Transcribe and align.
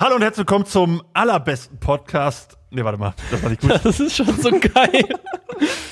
Hallo 0.00 0.14
und 0.14 0.22
herzlich 0.22 0.46
willkommen 0.46 0.64
zum 0.64 1.02
allerbesten 1.12 1.76
Podcast. 1.80 2.56
Nee, 2.70 2.84
warte 2.84 3.00
mal, 3.00 3.14
das 3.32 3.42
war 3.42 3.50
nicht 3.50 3.60
gut. 3.60 3.72
Das 3.82 3.98
ist 3.98 4.14
schon 4.14 4.32
so 4.40 4.48
geil. 4.50 5.08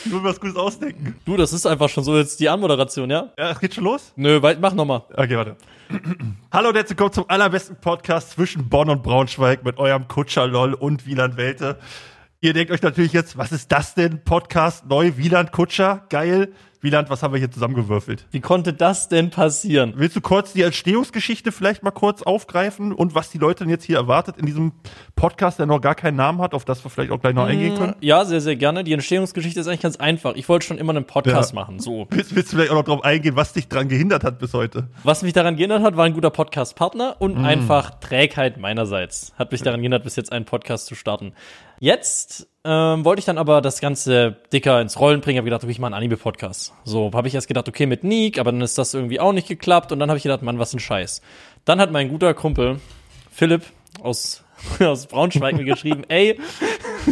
Nur 0.04 0.22
was 0.22 0.38
Gutes 0.38 0.54
ausdenken. 0.54 1.16
du, 1.24 1.36
das 1.36 1.52
ist 1.52 1.66
einfach 1.66 1.88
schon 1.88 2.04
so 2.04 2.16
jetzt 2.16 2.38
die 2.38 2.48
Anmoderation, 2.48 3.10
ja? 3.10 3.32
Ja, 3.36 3.50
es 3.50 3.58
geht 3.58 3.74
schon 3.74 3.82
los? 3.82 4.12
Nö, 4.14 4.40
weit, 4.42 4.60
mach 4.60 4.74
nochmal. 4.74 5.02
Okay, 5.12 5.36
warte. 5.36 5.56
Hallo 6.52 6.68
und 6.68 6.76
herzlich 6.76 6.90
willkommen 6.90 7.14
zum 7.14 7.24
allerbesten 7.26 7.80
Podcast 7.80 8.30
zwischen 8.30 8.68
Bonn 8.68 8.90
und 8.90 9.02
Braunschweig 9.02 9.64
mit 9.64 9.76
eurem 9.78 10.06
Kutscher 10.06 10.46
LOL 10.46 10.74
und 10.74 11.04
Wieland 11.04 11.36
Welte. 11.36 11.76
Ihr 12.40 12.52
denkt 12.52 12.70
euch 12.70 12.82
natürlich 12.82 13.12
jetzt, 13.12 13.36
was 13.36 13.50
ist 13.50 13.72
das 13.72 13.96
denn? 13.96 14.22
Podcast 14.22 14.86
neu, 14.86 15.16
Wieland 15.16 15.50
Kutscher, 15.50 16.04
geil. 16.10 16.52
Wieland, 16.86 17.10
was 17.10 17.22
haben 17.24 17.34
wir 17.34 17.38
hier 17.40 17.50
zusammengewürfelt? 17.50 18.26
Wie 18.30 18.40
konnte 18.40 18.72
das 18.72 19.08
denn 19.08 19.30
passieren? 19.30 19.94
Willst 19.96 20.14
du 20.14 20.20
kurz 20.20 20.52
die 20.52 20.62
Entstehungsgeschichte 20.62 21.50
vielleicht 21.50 21.82
mal 21.82 21.90
kurz 21.90 22.22
aufgreifen 22.22 22.92
und 22.92 23.16
was 23.16 23.28
die 23.30 23.38
Leute 23.38 23.64
denn 23.64 23.70
jetzt 23.70 23.82
hier 23.84 23.96
erwartet 23.96 24.36
in 24.38 24.46
diesem 24.46 24.70
Podcast, 25.16 25.58
der 25.58 25.66
noch 25.66 25.80
gar 25.80 25.96
keinen 25.96 26.14
Namen 26.16 26.40
hat, 26.40 26.54
auf 26.54 26.64
das 26.64 26.84
wir 26.84 26.90
vielleicht 26.90 27.10
auch 27.10 27.20
gleich 27.20 27.34
noch 27.34 27.44
eingehen 27.46 27.76
können? 27.76 27.96
Ja, 28.00 28.24
sehr, 28.24 28.40
sehr 28.40 28.54
gerne. 28.54 28.84
Die 28.84 28.92
Entstehungsgeschichte 28.92 29.58
ist 29.58 29.66
eigentlich 29.66 29.80
ganz 29.82 29.96
einfach. 29.96 30.34
Ich 30.36 30.48
wollte 30.48 30.64
schon 30.64 30.78
immer 30.78 30.94
einen 30.94 31.04
Podcast 31.06 31.52
Ja. 31.52 31.60
machen. 31.60 31.80
So. 31.80 32.06
Willst, 32.10 32.36
willst 32.36 32.52
du 32.52 32.56
vielleicht 32.56 32.70
auch 32.70 32.76
noch 32.76 32.84
drauf 32.84 33.02
eingehen, 33.04 33.34
was 33.34 33.52
dich 33.52 33.66
dran 33.68 33.88
gehindert 33.88 34.22
hat 34.22 34.38
bis 34.38 34.54
heute? 34.54 34.88
Was 35.02 35.22
mich 35.22 35.32
daran 35.32 35.56
gehindert 35.56 35.82
hat, 35.82 35.96
war 35.96 36.04
ein 36.04 36.14
guter 36.14 36.30
Podcast-Partner 36.30 37.16
Mm. 37.18 37.22
und 37.22 37.36
einfach 37.44 37.98
Trägheit 37.98 38.58
meinerseits. 38.58 39.32
Hat 39.36 39.50
mich 39.50 39.62
daran 39.62 39.80
gehindert, 39.80 40.04
bis 40.04 40.14
jetzt 40.16 40.30
einen 40.30 40.44
Podcast 40.44 40.86
zu 40.86 40.94
starten. 40.94 41.32
Jetzt 41.80 42.46
ähm, 42.66 43.04
wollte 43.04 43.20
ich 43.20 43.24
dann 43.24 43.38
aber 43.38 43.60
das 43.60 43.80
Ganze 43.80 44.36
dicker 44.52 44.80
ins 44.80 44.98
Rollen 44.98 45.20
bringen. 45.20 45.38
Habe 45.38 45.44
gedacht, 45.44 45.62
okay, 45.62 45.70
ich 45.70 45.78
mache 45.78 45.94
einen 45.94 46.02
Anime-Podcast. 46.02 46.74
So, 46.84 47.10
habe 47.14 47.28
ich 47.28 47.34
erst 47.34 47.48
gedacht, 47.48 47.68
okay, 47.68 47.86
mit 47.86 48.02
Nick, 48.02 48.38
aber 48.38 48.50
dann 48.50 48.60
ist 48.60 48.76
das 48.76 48.92
irgendwie 48.92 49.20
auch 49.20 49.32
nicht 49.32 49.48
geklappt. 49.48 49.92
Und 49.92 50.00
dann 50.00 50.08
habe 50.08 50.16
ich 50.18 50.24
gedacht, 50.24 50.42
Mann, 50.42 50.58
was 50.58 50.74
ein 50.74 50.80
Scheiß. 50.80 51.22
Dann 51.64 51.80
hat 51.80 51.92
mein 51.92 52.08
guter 52.08 52.34
Kumpel 52.34 52.80
Philipp 53.30 53.62
aus, 54.02 54.44
aus 54.80 55.06
Braunschweig 55.06 55.56
mir 55.56 55.64
geschrieben, 55.64 56.04
ey, 56.08 56.40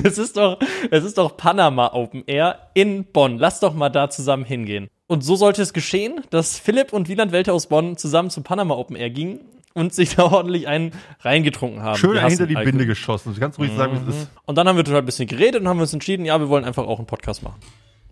es 0.02 0.18
ist 0.18 0.36
doch, 0.36 0.58
es 0.90 1.04
ist 1.04 1.18
doch 1.18 1.36
Panama 1.36 1.92
Open 1.92 2.24
Air 2.26 2.70
in 2.74 3.04
Bonn. 3.04 3.38
Lass 3.38 3.60
doch 3.60 3.74
mal 3.74 3.90
da 3.90 4.10
zusammen 4.10 4.44
hingehen. 4.44 4.88
Und 5.06 5.22
so 5.22 5.36
sollte 5.36 5.62
es 5.62 5.72
geschehen, 5.72 6.22
dass 6.30 6.58
Philipp 6.58 6.92
und 6.92 7.08
Wieland 7.08 7.30
Welte 7.30 7.52
aus 7.52 7.68
Bonn 7.68 7.96
zusammen 7.96 8.30
zum 8.30 8.42
Panama 8.42 8.74
Open 8.74 8.96
Air 8.96 9.10
gingen 9.10 9.40
und 9.74 9.92
sich 9.92 10.14
da 10.16 10.24
ordentlich 10.24 10.66
einen 10.68 10.92
reingetrunken 11.20 11.82
haben. 11.82 11.98
Schön 11.98 12.18
hinter 12.18 12.46
die 12.46 12.56
Alkohol. 12.56 12.72
Binde 12.72 12.86
geschossen. 12.86 13.34
Du 13.34 13.40
kannst 13.40 13.58
ruhig 13.58 13.72
sagen, 13.76 14.00
wie 14.06 14.10
es 14.10 14.16
ist. 14.16 14.30
Und 14.46 14.56
dann 14.56 14.66
haben 14.66 14.76
wir 14.76 14.84
total 14.84 15.00
ein 15.00 15.06
bisschen 15.06 15.26
geredet 15.26 15.60
und 15.60 15.68
haben 15.68 15.80
uns 15.80 15.92
entschieden, 15.92 16.24
ja, 16.24 16.38
wir 16.40 16.48
wollen 16.48 16.64
einfach 16.64 16.86
auch 16.86 16.98
einen 16.98 17.06
Podcast 17.06 17.42
machen. 17.42 17.60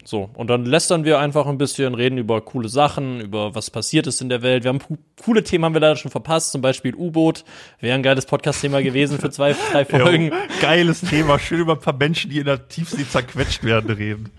So, 0.05 0.29
und 0.35 0.51
dann 0.51 0.65
lästern 0.65 1.05
wir 1.05 1.21
einfach 1.21 1.47
ein 1.47 1.59
bisschen, 1.59 1.95
reden 1.95 2.19
über 2.19 2.41
coole 2.41 2.69
Sachen, 2.69 3.21
über 3.21 3.55
was 3.55 3.71
passiert 3.71 4.09
ist 4.09 4.21
in 4.21 4.29
der 4.29 4.43
Welt. 4.43 4.65
Wir 4.65 4.71
haben 4.71 4.81
coole 5.25 5.45
Themen 5.45 5.65
haben 5.65 5.75
wir 5.75 5.81
leider 5.81 5.95
schon 5.95 6.11
verpasst, 6.11 6.51
zum 6.51 6.61
Beispiel 6.61 6.97
U-Boot. 6.97 7.45
Wäre 7.79 7.95
ein 7.95 8.03
geiles 8.03 8.27
Podcast-Thema 8.27 8.83
gewesen 8.83 9.21
für 9.21 9.31
zwei, 9.31 9.55
drei 9.73 9.85
Folgen. 9.85 10.31
Jo, 10.31 10.35
geiles 10.61 11.03
Thema. 11.03 11.39
Schön 11.39 11.61
über 11.61 11.75
ein 11.75 11.81
paar 11.81 11.97
Menschen, 11.97 12.31
die 12.31 12.39
in 12.39 12.47
der 12.47 12.67
Tiefsee 12.67 13.09
zerquetscht 13.09 13.63
werden, 13.63 13.95
reden. 13.95 14.31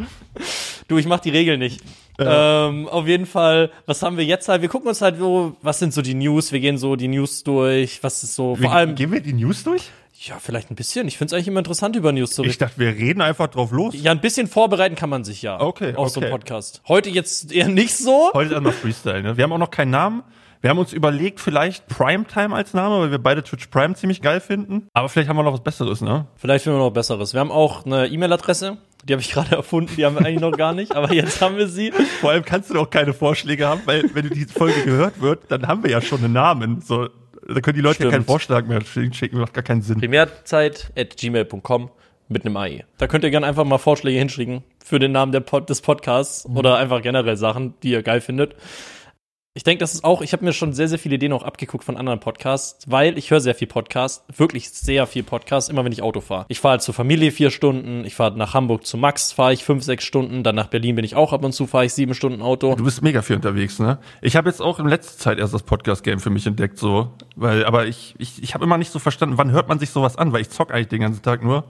Du, 0.89 0.97
ich 0.97 1.05
mach 1.05 1.21
die 1.21 1.30
Regel 1.30 1.58
nicht. 1.58 1.81
Ähm, 2.19 2.88
auf 2.88 3.08
jeden 3.08 3.25
Fall, 3.25 3.72
was 3.86 4.02
haben 4.03 4.17
wir 4.17 4.25
jetzt 4.25 4.47
halt? 4.47 4.61
Wir 4.61 4.69
gucken 4.69 4.88
uns 4.88 5.02
halt 5.02 5.17
so, 5.17 5.56
was 5.61 5.80
sind 5.80 5.94
so 5.94 6.02
die 6.02 6.14
News? 6.14 6.52
Wir 6.52 6.59
gehen 6.59 6.78
so 6.78 6.95
die 6.95 7.08
News 7.08 7.44
durch, 7.44 8.03
was 8.03 8.23
ist 8.23 8.36
so, 8.36 8.58
Wir, 8.59 8.66
vor 8.70 8.73
allem, 8.73 8.95
gehen 8.95 9.11
wir 9.11 9.22
die 9.22 9.33
News 9.33 9.64
durch? 9.64 9.89
ja, 10.25 10.38
vielleicht 10.39 10.72
ein 10.72 10.75
bisschen. 10.75 11.05
Ich 11.09 11.17
find's 11.17 11.33
eigentlich 11.33 11.50
immer 11.50 11.59
interessant, 11.59 11.97
über 11.97 12.14
News 12.14 12.31
zu 12.31 12.44
Ich 12.44 12.50
reden. 12.50 12.59
dachte, 12.59 12.80
wir 12.80 12.89
reden 12.95 13.20
einfach 13.22 13.47
drauf 13.47 13.72
los. 13.72 13.94
Ja, 13.97 14.11
ein 14.11 14.22
bisschen 14.22 14.47
vorbereiten 14.47 14.95
kann 14.95 15.09
man 15.09 15.25
sich 15.25 15.42
ja. 15.42 15.59
Okay, 15.59 15.95
Auf 15.95 16.09
so 16.09 16.22
einem 16.22 16.28
okay. 16.31 16.38
Podcast. 16.39 16.81
Heute 16.88 17.09
jetzt 17.09 17.52
eher 17.52 17.67
nicht 17.67 17.97
so. 17.97 18.30
Heute 18.33 18.45
ist 18.48 18.52
erstmal 18.53 18.72
Freestyle, 18.73 19.22
ne? 19.22 19.36
Wir 19.36 19.44
haben 19.44 19.52
auch 19.52 19.58
noch 19.58 19.72
keinen 19.72 19.92
Namen. 19.92 20.23
Wir 20.64 20.69
haben 20.69 20.78
uns 20.78 20.94
überlegt, 20.94 21.42
vielleicht 21.42 21.88
Primetime 21.88 22.56
als 22.56 22.73
Name, 22.73 23.02
weil 23.02 23.11
wir 23.11 23.17
beide 23.17 23.44
Twitch 23.44 23.67
Prime 23.67 23.95
ziemlich 23.95 24.22
geil 24.22 24.39
finden. 24.39 24.88
Aber 24.94 25.09
vielleicht 25.09 25.28
haben 25.28 25.36
wir 25.36 25.44
noch 25.44 25.52
was 25.52 25.61
Besseres, 25.61 26.00
ne? 26.00 26.25
Vielleicht 26.38 26.64
finden 26.64 26.80
wir 26.80 26.83
noch 26.86 26.92
was 26.92 26.94
Besseres. 26.94 27.33
Wir 27.33 27.42
haben 27.42 27.52
auch 27.52 27.86
eine 27.86 28.08
E-Mail-Adresse. 28.08 28.78
Die 29.03 29.11
habe 29.11 29.22
ich 29.22 29.30
gerade 29.33 29.58
erfunden. 29.58 29.94
Die 29.97 30.05
haben 30.05 30.16
wir 30.16 30.25
eigentlich 30.25 30.39
noch 30.39 30.53
gar 30.53 30.72
nicht. 30.72 30.95
Aber 30.95 31.11
jetzt 31.11 31.42
haben 31.42 31.58
wir 31.58 31.67
sie. 31.67 31.92
Vor 32.22 32.31
allem 32.31 32.45
kannst 32.45 32.70
du 32.70 32.76
doch 32.76 32.89
keine 32.89 33.11
Vorschläge 33.11 33.67
haben, 33.67 33.82
weil 33.83 34.10
wenn 34.14 34.30
die 34.30 34.45
Folge 34.45 34.83
gehört 34.86 35.20
wird, 35.20 35.52
dann 35.52 35.67
haben 35.67 35.83
wir 35.83 35.92
ja 35.92 35.99
schon 35.99 36.23
einen 36.23 36.32
Namen. 36.32 36.80
So, 36.80 37.10
da 37.45 37.60
können 37.60 37.76
die 37.76 37.82
Leute 37.82 37.87
ja 37.87 37.93
Stimmt. 37.95 38.11
keinen 38.14 38.26
Vorschlag 38.26 38.66
mehr 38.66 38.80
schicken, 38.86 39.39
macht 39.42 39.54
gar 39.54 39.64
keinen 39.64 39.82
Sinn. 39.82 39.99
Primärzeit 39.99 40.93
at 40.98 41.17
gmail.com 41.17 41.89
mit 42.30 42.45
einem 42.45 42.55
AI. 42.55 42.86
Da 42.99 43.08
könnt 43.08 43.26
ihr 43.26 43.32
gerne 43.32 43.48
einfach 43.48 43.66
mal 43.66 43.80
Vorschläge 43.80 44.17
hinschicken 44.17 44.64
für 44.82 44.99
den 44.99 45.11
Namen 45.11 45.43
Pod 45.43 45.70
des 45.70 45.82
Podcasts 45.82 46.45
oder 46.45 46.77
einfach 46.77 47.02
generell 47.02 47.36
Sachen, 47.36 47.73
die 47.83 47.92
ihr 47.92 48.02
geil 48.02 48.21
findet. 48.21 48.55
Ich 49.55 49.64
denke, 49.64 49.81
das 49.81 49.93
ist 49.93 50.03
auch, 50.03 50.23
ich 50.23 50.33
habe 50.33 50.43
mir 50.43 50.52
schon 50.52 50.73
sehr, 50.73 50.87
sehr 50.87 50.97
viele 50.97 51.14
Ideen 51.14 51.31
auch 51.31 51.43
abgeguckt 51.43 51.83
von 51.83 51.95
anderen 51.95 52.19
Podcasts, 52.19 52.89
weil 52.89 53.19
ich 53.19 53.30
höre 53.30 53.39
sehr 53.39 53.53
viel 53.53 53.67
Podcast, 53.67 54.23
wirklich 54.36 54.71
sehr 54.71 55.05
viel 55.05 55.21
Podcast, 55.21 55.69
immer 55.69 55.86
wenn 55.86 55.91
ich 55.91 56.02
Auto 56.02 56.21
fahre. 56.21 56.47
Ich 56.47 56.59
fahre 56.59 56.71
halt 56.71 56.81
zur 56.81 56.95
Familie 56.95 57.31
vier 57.31 57.52
Stunden, 57.52 58.03
ich 58.03 58.15
fahre 58.15 58.36
nach 58.36 58.55
Hamburg 58.55 58.83
zu 58.83 58.97
Max, 58.97 59.31
fahre 59.31 59.53
ich 59.53 59.63
fünf, 59.63 59.83
sechs 59.83 60.05
Stunden, 60.05 60.42
dann 60.42 60.55
nach 60.55 60.69
Berlin 60.69 60.95
bin 60.95 61.05
ich 61.05 61.15
auch 61.15 61.33
ab 61.33 61.43
und 61.45 61.52
zu, 61.52 61.67
fahre 61.67 61.86
ich 61.86 61.93
sieben 61.93 62.15
Stunden 62.15 62.42
Auto. 62.42 62.73
Du 62.73 62.83
bist 62.83 63.03
mega 63.03 63.21
viel 63.21 63.36
unterwegs, 63.36 63.77
ne? 63.77 63.99
Ich 64.23 64.36
habe 64.36 64.49
jetzt 64.49 64.59
auch 64.59 64.80
in 64.80 64.87
letzter 64.87 65.19
Zeit 65.19 65.37
erst 65.37 65.53
das 65.53 65.61
Podcast-Game 65.61 66.19
für 66.19 66.31
mich 66.31 66.47
entdeckt, 66.47 66.80
so. 66.80 67.11
Weil, 67.36 67.63
aber 67.63 67.86
ich, 67.86 68.15
ich, 68.17 68.42
ich 68.42 68.55
habe 68.55 68.63
immer 68.63 68.80
nicht 68.80 68.92
so 68.92 68.97
verstanden, 68.97 69.37
wann 69.37 69.52
hört 69.52 69.69
man 69.69 69.77
sich 69.77 69.92
sowas 69.92 70.17
an, 70.17 70.33
weil 70.33 70.42
ich 70.42 70.49
zock 70.49 70.73
eigentlich 70.73 70.87
den 70.87 71.02
ganzen 71.02 71.21
Tag 71.21 71.43
nur 71.43 71.65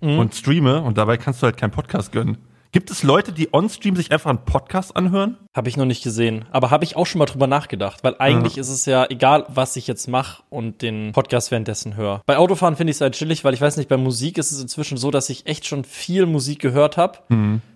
und 0.00 0.34
streame 0.34 0.82
und 0.82 0.98
dabei 0.98 1.16
kannst 1.16 1.40
du 1.40 1.46
halt 1.46 1.56
keinen 1.56 1.70
Podcast 1.70 2.10
gönnen. 2.10 2.38
Gibt 2.70 2.90
es 2.90 3.02
Leute, 3.02 3.32
die 3.32 3.48
on-stream 3.54 3.96
sich 3.96 4.12
einfach 4.12 4.28
einen 4.28 4.44
Podcast 4.44 4.94
anhören? 4.94 5.38
Habe 5.56 5.70
ich 5.70 5.78
noch 5.78 5.86
nicht 5.86 6.04
gesehen. 6.04 6.44
Aber 6.50 6.70
habe 6.70 6.84
ich 6.84 6.96
auch 6.96 7.06
schon 7.06 7.18
mal 7.18 7.24
drüber 7.24 7.46
nachgedacht. 7.46 8.04
Weil 8.04 8.16
eigentlich 8.18 8.58
ist 8.58 8.68
es 8.68 8.84
ja 8.84 9.06
egal, 9.08 9.46
was 9.48 9.76
ich 9.76 9.86
jetzt 9.86 10.06
mache 10.06 10.42
und 10.50 10.82
den 10.82 11.12
Podcast 11.12 11.50
währenddessen 11.50 11.96
höre. 11.96 12.20
Bei 12.26 12.36
Autofahren 12.36 12.76
finde 12.76 12.90
ich 12.90 12.98
es 12.98 13.00
halt 13.00 13.14
chillig, 13.14 13.42
weil 13.42 13.54
ich 13.54 13.62
weiß 13.62 13.78
nicht, 13.78 13.88
bei 13.88 13.96
Musik 13.96 14.36
ist 14.36 14.52
es 14.52 14.60
inzwischen 14.60 14.98
so, 14.98 15.10
dass 15.10 15.30
ich 15.30 15.46
echt 15.46 15.66
schon 15.66 15.82
viel 15.82 16.26
Musik 16.26 16.58
gehört 16.58 16.98
habe. 16.98 17.20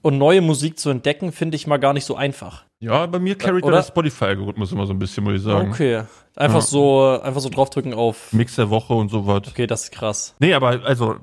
Und 0.03 0.19
neue 0.19 0.43
Musik 0.43 0.79
zu 0.79 0.91
entdecken, 0.91 1.33
finde 1.33 1.57
ich 1.57 1.67
mal 1.67 1.79
gar 1.79 1.95
nicht 1.95 2.05
so 2.05 2.15
einfach. 2.15 2.65
Ja, 2.83 3.07
bei 3.07 3.21
mir 3.21 3.37
carryt 3.37 3.63
Oder? 3.63 3.77
der 3.77 3.85
Spotify-Algorithmus 3.85 4.73
immer 4.73 4.87
so 4.87 4.93
ein 4.93 4.99
bisschen, 4.99 5.23
muss 5.23 5.35
ich 5.35 5.43
sagen. 5.43 5.71
Okay. 5.71 6.03
Einfach 6.35 6.63
so, 6.63 7.21
einfach 7.23 7.41
so 7.41 7.49
draufdrücken 7.49 7.95
auf. 7.95 8.33
Mix 8.33 8.57
der 8.57 8.71
Woche 8.71 8.93
und 8.93 9.09
so 9.09 9.25
was. 9.25 9.47
Okay, 9.47 9.69
das 9.69 9.85
ist 9.85 9.93
krass. 9.93 10.35
Nee, 10.41 10.53
aber 10.53 10.81
also 10.85 11.15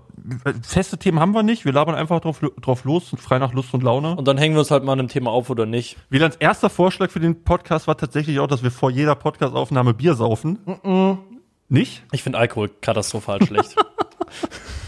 feste 0.63 0.97
Themen 0.97 1.19
haben 1.19 1.33
wir 1.33 1.43
nicht. 1.43 1.65
Wir 1.65 1.73
labern 1.73 1.95
einfach 1.95 2.21
drauf, 2.21 2.39
drauf 2.61 2.85
los 2.85 3.11
und 3.11 3.19
frei 3.19 3.39
nach 3.39 3.51
Lust 3.51 3.73
und 3.73 3.83
Laune. 3.83 4.15
Und 4.15 4.25
dann 4.25 4.37
hängen 4.37 4.55
wir 4.55 4.59
uns 4.59 4.71
halt 4.71 4.85
mal 4.85 4.93
an 4.93 4.99
einem 4.99 5.09
Thema 5.09 5.31
auf 5.31 5.49
oder 5.49 5.65
nicht. 5.65 5.97
Wielands 6.09 6.37
erster 6.37 6.69
Vorschlag 6.69 7.11
für 7.11 7.19
den 7.19 7.43
Podcast 7.43 7.87
war 7.87 7.97
tatsächlich 7.97 8.39
auch, 8.39 8.47
dass 8.47 8.63
wir 8.63 8.71
vor 8.71 8.89
jeder 8.89 9.15
Podcastaufnahme 9.15 9.93
Bier 9.93 10.13
saufen. 10.13 10.59
Nicht? 11.67 12.03
Ich 12.13 12.23
finde 12.23 12.37
Alkohol 12.37 12.69
katastrophal 12.79 13.45
schlecht. 13.45 13.75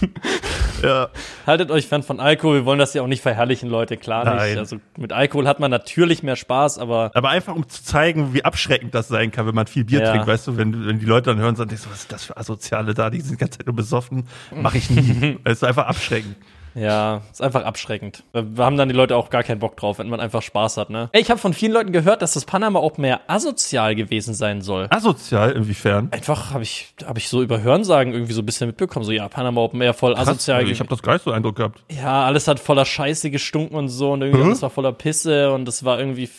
Ja. 0.82 1.10
Haltet 1.48 1.72
euch 1.72 1.88
fern 1.88 2.04
von 2.04 2.20
Alkohol. 2.20 2.56
Wir 2.56 2.66
wollen 2.66 2.80
das 2.80 2.94
ja 2.94 3.02
auch 3.02 3.08
nicht 3.08 3.22
verherrlichen, 3.22 3.70
Leute. 3.70 3.98
Klar 3.98 4.26
Nein. 4.26 4.50
nicht. 4.50 4.58
Also 4.58 4.78
mit 4.98 5.14
Alkohol 5.14 5.48
hat 5.48 5.60
man 5.60 5.72
natürlich 5.72 6.24
mehr 6.24 6.36
Spaß, 6.36 6.78
aber 6.80 7.12
Aber 7.14 7.30
einfach 7.30 7.56
um 7.56 7.68
zu 7.70 7.84
zeigen, 7.84 8.34
wie 8.34 8.44
abschreckend 8.46 8.94
das 8.96 9.08
sein 9.08 9.32
kann, 9.32 9.46
wenn 9.48 9.56
man 9.56 9.68
viel 9.68 9.84
Bier 9.86 10.02
Ja. 10.02 10.12
trinkt, 10.12 10.28
weißt 10.28 10.48
du, 10.48 10.58
wenn, 10.58 10.88
wenn 10.88 11.00
die 11.00 11.06
Leute 11.06 11.30
dann 11.32 11.40
hören, 11.40 11.56
denkst 11.56 11.84
du, 11.84 11.90
was 11.92 12.00
ist 12.02 12.12
das 12.12 12.24
für 12.26 12.38
Asoziale 12.38 12.94
da, 12.94 13.10
die 13.10 13.22
sind 13.22 13.34
die 13.34 13.38
ganze 13.38 13.60
Zeit 13.60 13.68
nur 13.68 13.76
besoffen, 13.76 14.28
mache 14.56 14.78
ich 14.78 14.90
nie. 14.90 15.38
Es 15.44 15.54
ist 15.54 15.64
einfach 15.64 15.88
abschreckend. 15.88 16.36
Ja, 16.74 17.22
ist 17.32 17.42
einfach 17.42 17.64
abschreckend. 17.64 18.24
Wir 18.34 18.64
haben 18.64 18.78
dann 18.78 18.88
die 18.90 18.96
Leute 18.96 19.16
auch 19.18 19.30
gar 19.30 19.44
keinen 19.44 19.60
Bock 19.60 19.76
drauf, 19.78 20.00
wenn 20.00 20.10
man 20.10 20.20
einfach 20.20 20.42
Spaß 20.42 20.78
hat, 20.78 20.90
ne? 20.90 21.10
Ey, 21.12 21.22
ich 21.22 21.30
habe 21.30 21.40
von 21.40 21.54
vielen 21.54 21.72
Leuten 21.74 21.92
gehört, 21.92 22.22
dass 22.22 22.34
das 22.34 22.46
Panama 22.46 22.80
Open 22.80 23.04
Air 23.04 23.22
asozial 23.28 23.96
gewesen 23.96 24.34
sein 24.34 24.62
soll. 24.62 24.88
Asozial, 24.90 25.52
inwiefern? 25.52 26.10
Einfach 26.12 26.52
habe 26.52 26.64
ich, 26.64 26.94
hab 27.06 27.18
ich 27.18 27.28
so 27.30 27.42
über 27.42 27.62
Hörensagen 27.62 28.14
irgendwie 28.14 28.34
so 28.34 28.42
ein 28.42 28.46
bisschen 28.46 28.68
mitbekommen. 28.68 29.06
So, 29.06 29.12
ja, 29.12 29.28
Panama 29.28 29.62
Open 29.62 29.82
Air 29.82 29.94
voll 29.94 30.16
asozial. 30.16 30.62
Krass, 30.62 30.72
ich 30.72 30.80
habe 30.80 30.90
das 30.90 31.02
gar 31.02 31.14
nicht 31.14 31.24
so 31.24 31.32
Eindruck 31.32 31.56
gehabt. 31.58 31.84
ja, 31.90 32.26
alles 32.26 32.48
hat 32.48 32.60
voller 32.60 32.86
Scheiße 32.86 33.32
gestunken 33.32 33.76
und 33.76 33.90
so 33.90 34.12
und 34.14 34.22
irgendwie 34.22 34.42
Hä? 34.44 34.48
alles 34.48 34.62
war 34.62 34.70
voller 34.70 34.94
Pisse 34.94 35.52
und 35.52 35.66
das 35.66 35.84
war 35.84 36.00
irgendwie, 36.00 36.30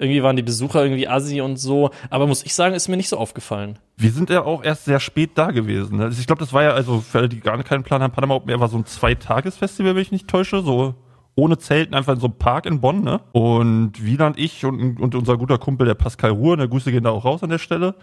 irgendwie 0.00 0.22
waren 0.22 0.36
die 0.36 0.42
Besucher 0.42 0.82
irgendwie 0.82 1.06
assi 1.06 1.40
und 1.40 1.56
so. 1.56 1.90
Aber 2.08 2.26
muss 2.26 2.44
ich 2.44 2.54
sagen, 2.54 2.74
ist 2.74 2.88
mir 2.88 2.96
nicht 2.96 3.08
so 3.08 3.18
aufgefallen. 3.18 3.78
Wir 3.96 4.10
sind 4.10 4.30
ja 4.30 4.42
auch 4.42 4.64
erst 4.64 4.86
sehr 4.86 4.98
spät 4.98 5.32
da 5.34 5.50
gewesen. 5.50 6.00
Also 6.00 6.18
Ich 6.18 6.26
glaube, 6.26 6.40
das 6.40 6.52
war 6.52 6.62
ja, 6.62 6.70
also 6.72 7.00
für 7.00 7.18
alle, 7.18 7.28
die 7.28 7.40
gar 7.40 7.62
keinen 7.62 7.82
Plan 7.82 8.02
haben, 8.02 8.12
Panama 8.12 8.34
Open 8.34 8.50
Air 8.50 8.60
war 8.60 8.68
so 8.68 8.78
ein 8.78 8.86
Zweitagesfestival, 8.86 9.94
wenn 9.94 10.02
ich 10.02 10.12
nicht 10.12 10.28
täusche, 10.28 10.62
so 10.62 10.94
ohne 11.34 11.58
Zelten, 11.58 11.94
einfach 11.94 12.14
in 12.14 12.20
so 12.20 12.26
einem 12.26 12.38
Park 12.38 12.66
in 12.66 12.80
Bonn, 12.80 13.02
ne? 13.02 13.20
Und 13.32 14.04
Wieland, 14.04 14.38
ich 14.38 14.64
und, 14.64 14.98
und 15.00 15.14
unser 15.14 15.38
guter 15.38 15.58
Kumpel, 15.58 15.86
der 15.86 15.94
Pascal 15.94 16.30
Ruhr, 16.30 16.56
ne, 16.56 16.68
Grüße 16.68 16.90
gehen 16.90 17.04
da 17.04 17.10
auch 17.10 17.24
raus 17.24 17.42
an 17.42 17.50
der 17.50 17.58
Stelle. 17.58 17.94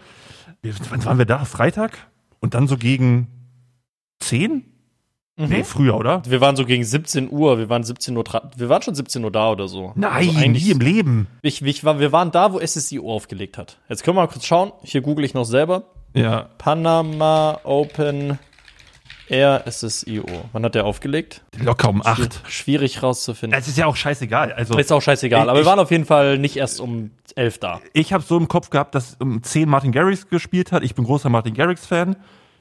Wann 0.62 1.04
waren 1.04 1.18
wir 1.18 1.26
da? 1.26 1.44
Freitag? 1.44 2.08
Und 2.40 2.54
dann 2.54 2.66
so 2.66 2.76
gegen 2.76 3.28
10? 5.38 5.48
Nee, 5.48 5.64
früher, 5.64 5.96
oder? 5.96 6.22
Wir 6.26 6.40
waren 6.40 6.56
so 6.56 6.64
gegen 6.64 6.84
17 6.84 7.30
Uhr, 7.30 7.58
wir 7.58 7.68
waren 7.68 7.84
17 7.84 8.16
Uhr, 8.16 8.24
wir 8.56 8.68
waren 8.68 8.82
schon 8.82 8.94
17 8.94 9.24
Uhr 9.24 9.30
da 9.30 9.50
oder 9.50 9.68
so. 9.68 9.92
Nein, 9.94 10.12
also 10.36 10.48
nie 10.48 10.70
im 10.70 10.80
Leben. 10.80 11.26
Ich, 11.42 11.62
ich 11.62 11.84
war, 11.84 12.00
wir 12.00 12.12
waren 12.12 12.30
da, 12.30 12.52
wo 12.52 12.58
SSIO 12.60 13.12
aufgelegt 13.14 13.56
hat. 13.58 13.78
Jetzt 13.88 14.02
können 14.02 14.16
wir 14.16 14.22
mal 14.22 14.26
kurz 14.28 14.44
schauen. 14.46 14.72
Hier 14.82 15.00
google 15.00 15.24
ich 15.24 15.34
noch 15.34 15.44
selber. 15.44 15.84
Ja. 16.14 16.48
Panama 16.58 17.60
Open 17.64 18.38
Air 19.28 19.64
SSIO. 19.70 20.24
Wann 20.52 20.64
hat 20.64 20.74
der 20.74 20.86
aufgelegt? 20.86 21.42
Locker 21.62 21.90
um 21.90 22.00
8. 22.04 22.40
Schwierig 22.48 23.02
rauszufinden. 23.02 23.58
Es 23.58 23.68
ist 23.68 23.76
ja 23.76 23.84
auch 23.86 23.94
scheißegal. 23.96 24.52
Also, 24.52 24.78
Ist 24.78 24.90
auch 24.90 25.02
scheißegal. 25.02 25.50
Aber 25.50 25.58
Ich- 25.60 25.66
wir 25.66 25.70
waren 25.70 25.78
auf 25.78 25.90
jeden 25.90 26.06
Fall 26.06 26.38
nicht 26.38 26.56
erst 26.56 26.80
um 26.80 27.10
11 27.36 27.58
da. 27.58 27.80
ich 27.92 28.12
habe 28.14 28.24
so 28.24 28.38
im 28.38 28.48
Kopf 28.48 28.70
gehabt, 28.70 28.94
dass 28.94 29.16
um 29.20 29.42
10 29.42 29.68
Martin 29.68 29.92
Garrix 29.92 30.28
gespielt 30.28 30.72
hat. 30.72 30.82
Ich 30.82 30.94
bin 30.94 31.04
großer 31.04 31.28
Martin 31.28 31.52
Garrix-Fan. 31.54 32.16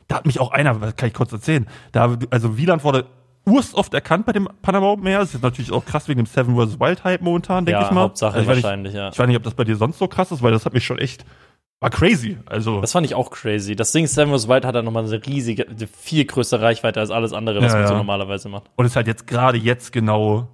Da 0.08 0.16
hat 0.18 0.26
mich 0.26 0.40
auch 0.40 0.52
einer, 0.52 0.74
das 0.76 0.96
kann 0.96 1.08
ich 1.10 1.14
kurz 1.14 1.32
erzählen, 1.34 1.68
da, 1.92 2.18
also 2.30 2.58
Wieland 2.58 2.84
wurde 2.84 3.06
urst 3.46 3.76
oft 3.76 3.94
erkannt 3.94 4.26
bei 4.26 4.34
dem 4.34 4.48
Panama 4.62 4.88
Open 4.92 5.06
Air. 5.08 5.20
Das 5.20 5.34
ist 5.34 5.42
natürlich 5.44 5.72
auch 5.72 5.86
krass 5.86 6.08
wegen 6.10 6.18
dem 6.18 6.26
Seven 6.26 6.56
vs. 6.56 6.80
Wild 6.80 7.04
Hype 7.06 7.22
momentan, 7.22 7.66
denke 7.66 7.80
Ja, 7.82 7.88
ich 7.88 7.92
mal. 7.94 8.02
Hauptsache 8.02 8.36
Also 8.38 8.52
ich 8.52 8.64
wahrscheinlich, 8.64 8.94
ja. 8.94 9.06
Nicht, 9.06 9.14
ich 9.16 9.20
weiß 9.20 9.28
nicht, 9.28 9.38
ob 9.38 9.44
das 9.44 9.54
bei 9.54 9.64
dir 9.64 9.76
sonst 9.78 9.98
so 10.00 10.08
krass 10.08 10.32
ist, 10.32 10.42
weil 10.44 10.52
das 10.52 10.66
hat 10.66 10.74
mich 10.74 10.86
schon 10.86 10.98
echt, 10.98 11.26
war 11.80 11.90
crazy. 11.90 12.38
Also, 12.46 12.82
Das 12.82 12.92
fand 12.92 13.06
ich 13.06 13.16
auch 13.16 13.30
crazy. 13.32 13.76
Das 13.76 13.92
Ding 13.94 14.06
Seven 14.08 14.38
vs. 14.38 14.48
Wild 14.50 14.66
hat 14.66 14.76
dann 14.76 14.84
nochmal 14.84 15.06
eine 15.06 15.26
riesige, 15.26 15.66
eine 15.68 15.88
viel 15.88 16.26
größere 16.26 16.62
Reichweite 16.62 17.00
als 17.00 17.10
alles 17.12 17.32
andere, 17.34 17.62
was 17.62 17.72
Ja, 17.72 17.80
man 17.80 17.88
so 17.88 17.94
ja. 17.94 17.98
normalerweise 18.00 18.50
macht. 18.50 18.64
und 18.76 18.86
ist 18.86 18.96
halt 18.98 19.08
jetzt 19.08 19.28
gerade 19.28 19.58
jetzt 19.58 19.92
genau 19.94 20.50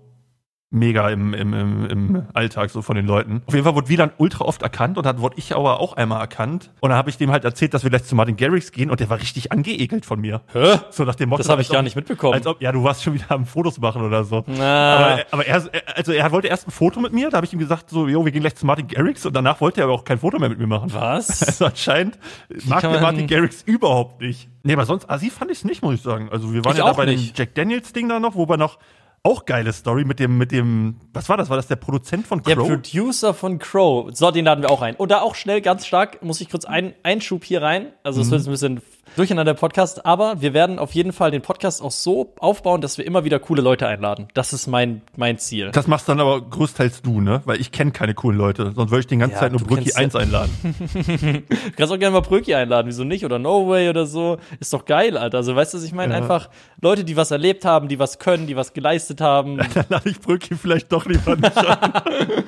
mega 0.73 1.09
im, 1.09 1.33
im, 1.33 1.53
im, 1.53 1.85
im 1.85 2.23
Alltag 2.33 2.69
so 2.71 2.81
von 2.81 2.95
den 2.95 3.05
Leuten. 3.05 3.43
Auf 3.45 3.53
jeden 3.53 3.63
Fall 3.63 3.75
wurde 3.75 3.89
Wieland 3.89 4.13
ultra 4.17 4.43
oft 4.43 4.61
erkannt 4.63 4.97
und 4.97 5.05
dann 5.05 5.19
wurde 5.19 5.35
ich 5.37 5.55
aber 5.55 5.79
auch 5.79 5.93
einmal 5.93 6.19
erkannt. 6.19 6.71
Und 6.81 6.89
dann 6.89 6.97
habe 6.97 7.09
ich 7.09 7.17
dem 7.17 7.31
halt 7.31 7.45
erzählt, 7.45 7.73
dass 7.73 7.83
wir 7.83 7.89
gleich 7.91 8.03
zu 8.05 8.15
Martin 8.15 8.35
Garrix 8.35 8.71
gehen 8.71 8.89
und 8.89 8.99
der 8.99 9.09
war 9.09 9.19
richtig 9.19 9.51
angeekelt 9.51 10.05
von 10.05 10.19
mir. 10.19 10.41
Hä? 10.51 10.79
So 10.89 11.03
nach 11.05 11.15
dem 11.15 11.29
Motto. 11.29 11.43
Das 11.43 11.49
habe 11.49 11.61
ich 11.61 11.69
gar 11.69 11.77
ob- 11.79 11.83
nicht 11.83 11.95
mitbekommen. 11.95 12.33
Als 12.33 12.47
ob, 12.47 12.61
ja, 12.61 12.71
du 12.71 12.83
warst 12.83 13.03
schon 13.03 13.13
wieder 13.13 13.29
am 13.31 13.45
Fotos 13.45 13.79
machen 13.79 14.01
oder 14.01 14.23
so. 14.23 14.43
Na. 14.47 14.95
Aber, 14.97 15.23
aber 15.31 15.45
er, 15.45 15.63
also 15.95 16.11
er 16.11 16.31
wollte 16.31 16.47
erst 16.47 16.67
ein 16.67 16.71
Foto 16.71 16.99
mit 16.99 17.13
mir, 17.13 17.29
da 17.29 17.37
habe 17.37 17.45
ich 17.45 17.53
ihm 17.53 17.59
gesagt, 17.59 17.89
so, 17.89 18.07
jo, 18.07 18.25
wir 18.25 18.31
gehen 18.31 18.41
gleich 18.41 18.55
zu 18.55 18.65
Martin 18.65 18.87
Garrix 18.87 19.25
und 19.25 19.35
danach 19.35 19.61
wollte 19.61 19.81
er 19.81 19.85
aber 19.85 19.93
auch 19.93 20.03
kein 20.03 20.17
Foto 20.17 20.39
mehr 20.39 20.49
mit 20.49 20.57
mir 20.59 20.67
machen. 20.67 20.91
Was? 20.93 21.41
Also 21.53 21.65
anscheinend 21.65 22.17
mag 22.65 22.81
kann 22.81 22.91
der 22.91 23.01
Martin 23.01 23.27
Garrix 23.27 23.61
überhaupt 23.61 24.21
nicht. 24.21 24.49
Nee, 24.63 24.73
aber 24.73 24.85
sonst, 24.85 25.07
Asi 25.09 25.29
fand 25.29 25.51
ich 25.51 25.59
es 25.59 25.65
nicht, 25.65 25.83
muss 25.83 25.95
ich 25.95 26.01
sagen. 26.01 26.29
Also 26.31 26.51
wir 26.51 26.65
waren 26.65 26.71
Ich 26.71 26.79
ja 26.79 26.85
da 26.85 26.91
auch 26.91 26.97
bei 26.97 27.05
dem 27.05 27.15
nicht. 27.15 27.37
Jack 27.37 27.53
Daniels 27.53 27.93
Ding 27.93 28.09
da 28.09 28.19
noch, 28.19 28.33
wo 28.35 28.49
wir 28.49 28.57
noch 28.57 28.79
auch 29.23 29.45
geile 29.45 29.71
Story 29.71 30.03
mit 30.03 30.19
dem, 30.19 30.37
mit 30.37 30.51
dem, 30.51 30.97
was 31.13 31.29
war 31.29 31.37
das? 31.37 31.49
War 31.49 31.55
das 31.55 31.67
der 31.67 31.77
Produzent 31.77 32.27
von 32.27 32.43
Der 32.43 32.55
Crow? 32.55 32.67
Producer 32.67 33.33
von 33.33 33.57
Crow. 33.57 34.09
So, 34.13 34.31
den 34.31 34.43
laden 34.45 34.61
wir 34.61 34.69
auch 34.69 34.81
ein. 34.81 34.95
Und 34.95 35.11
da 35.11 35.21
auch 35.21 35.35
schnell, 35.35 35.61
ganz 35.61 35.85
stark, 35.85 36.21
muss 36.21 36.41
ich 36.41 36.49
kurz 36.49 36.65
ein, 36.65 36.93
Einschub 37.03 37.45
hier 37.45 37.61
rein. 37.61 37.93
Also, 38.03 38.21
es 38.21 38.29
wird 38.29 38.41
jetzt 38.41 38.47
ein 38.47 38.51
bisschen 38.51 38.81
durcheinander 39.15 39.53
der 39.53 39.59
Podcast, 39.59 40.05
aber 40.05 40.41
wir 40.41 40.53
werden 40.53 40.79
auf 40.79 40.93
jeden 40.93 41.13
Fall 41.13 41.31
den 41.31 41.41
Podcast 41.41 41.81
auch 41.81 41.91
so 41.91 42.33
aufbauen, 42.39 42.81
dass 42.81 42.97
wir 42.97 43.05
immer 43.05 43.23
wieder 43.23 43.39
coole 43.39 43.61
Leute 43.61 43.87
einladen. 43.87 44.27
Das 44.33 44.53
ist 44.53 44.67
mein, 44.67 45.01
mein 45.15 45.37
Ziel. 45.37 45.71
das 45.71 45.87
machst 45.87 46.09
dann 46.09 46.19
aber 46.19 46.41
größtenteils 46.41 47.01
du, 47.01 47.21
ne? 47.21 47.41
Weil 47.45 47.61
ich 47.61 47.71
kenne 47.71 47.91
keine 47.91 48.13
coolen 48.13 48.37
Leute. 48.37 48.71
Sonst 48.75 48.91
würde 48.91 48.99
ich 49.01 49.07
den 49.07 49.19
ganzen 49.19 49.35
Ja, 49.35 49.39
Zeit 49.41 49.51
nur 49.51 49.61
Brücki 49.61 49.91
kennst 49.91 49.97
1 49.97 50.13
ja- 50.13 50.19
einladen. 50.21 50.51
Du 50.63 51.71
kannst 51.77 51.93
auch 51.93 51.99
gerne 51.99 52.11
mal 52.11 52.21
Bröki 52.21 52.55
einladen, 52.55 52.87
wieso 52.87 53.03
nicht? 53.03 53.23
Oder 53.25 53.39
No 53.39 53.67
Way 53.69 53.89
oder 53.89 54.05
so. 54.05 54.37
Ist 54.59 54.73
doch 54.73 54.85
geil, 54.85 55.17
Alter. 55.17 55.37
Also, 55.37 55.55
weißt 55.55 55.73
du, 55.73 55.77
was 55.77 55.83
ich 55.83 55.93
meine? 55.93 56.13
Ja. 56.13 56.19
Einfach 56.19 56.49
Leute, 56.81 57.03
die 57.03 57.15
was 57.15 57.31
erlebt 57.31 57.65
haben, 57.65 57.87
die 57.87 57.99
was 57.99 58.19
können, 58.19 58.47
die 58.47 58.55
was 58.55 58.73
geleistet 58.73 59.21
haben. 59.21 59.57
Dann 59.73 59.85
lade 59.89 60.09
ich 60.09 60.19
Brücki 60.19 60.55
vielleicht 60.55 60.91
doch 60.91 61.05
lieber 61.05 61.35
nicht 61.35 61.57
an. 61.57 61.93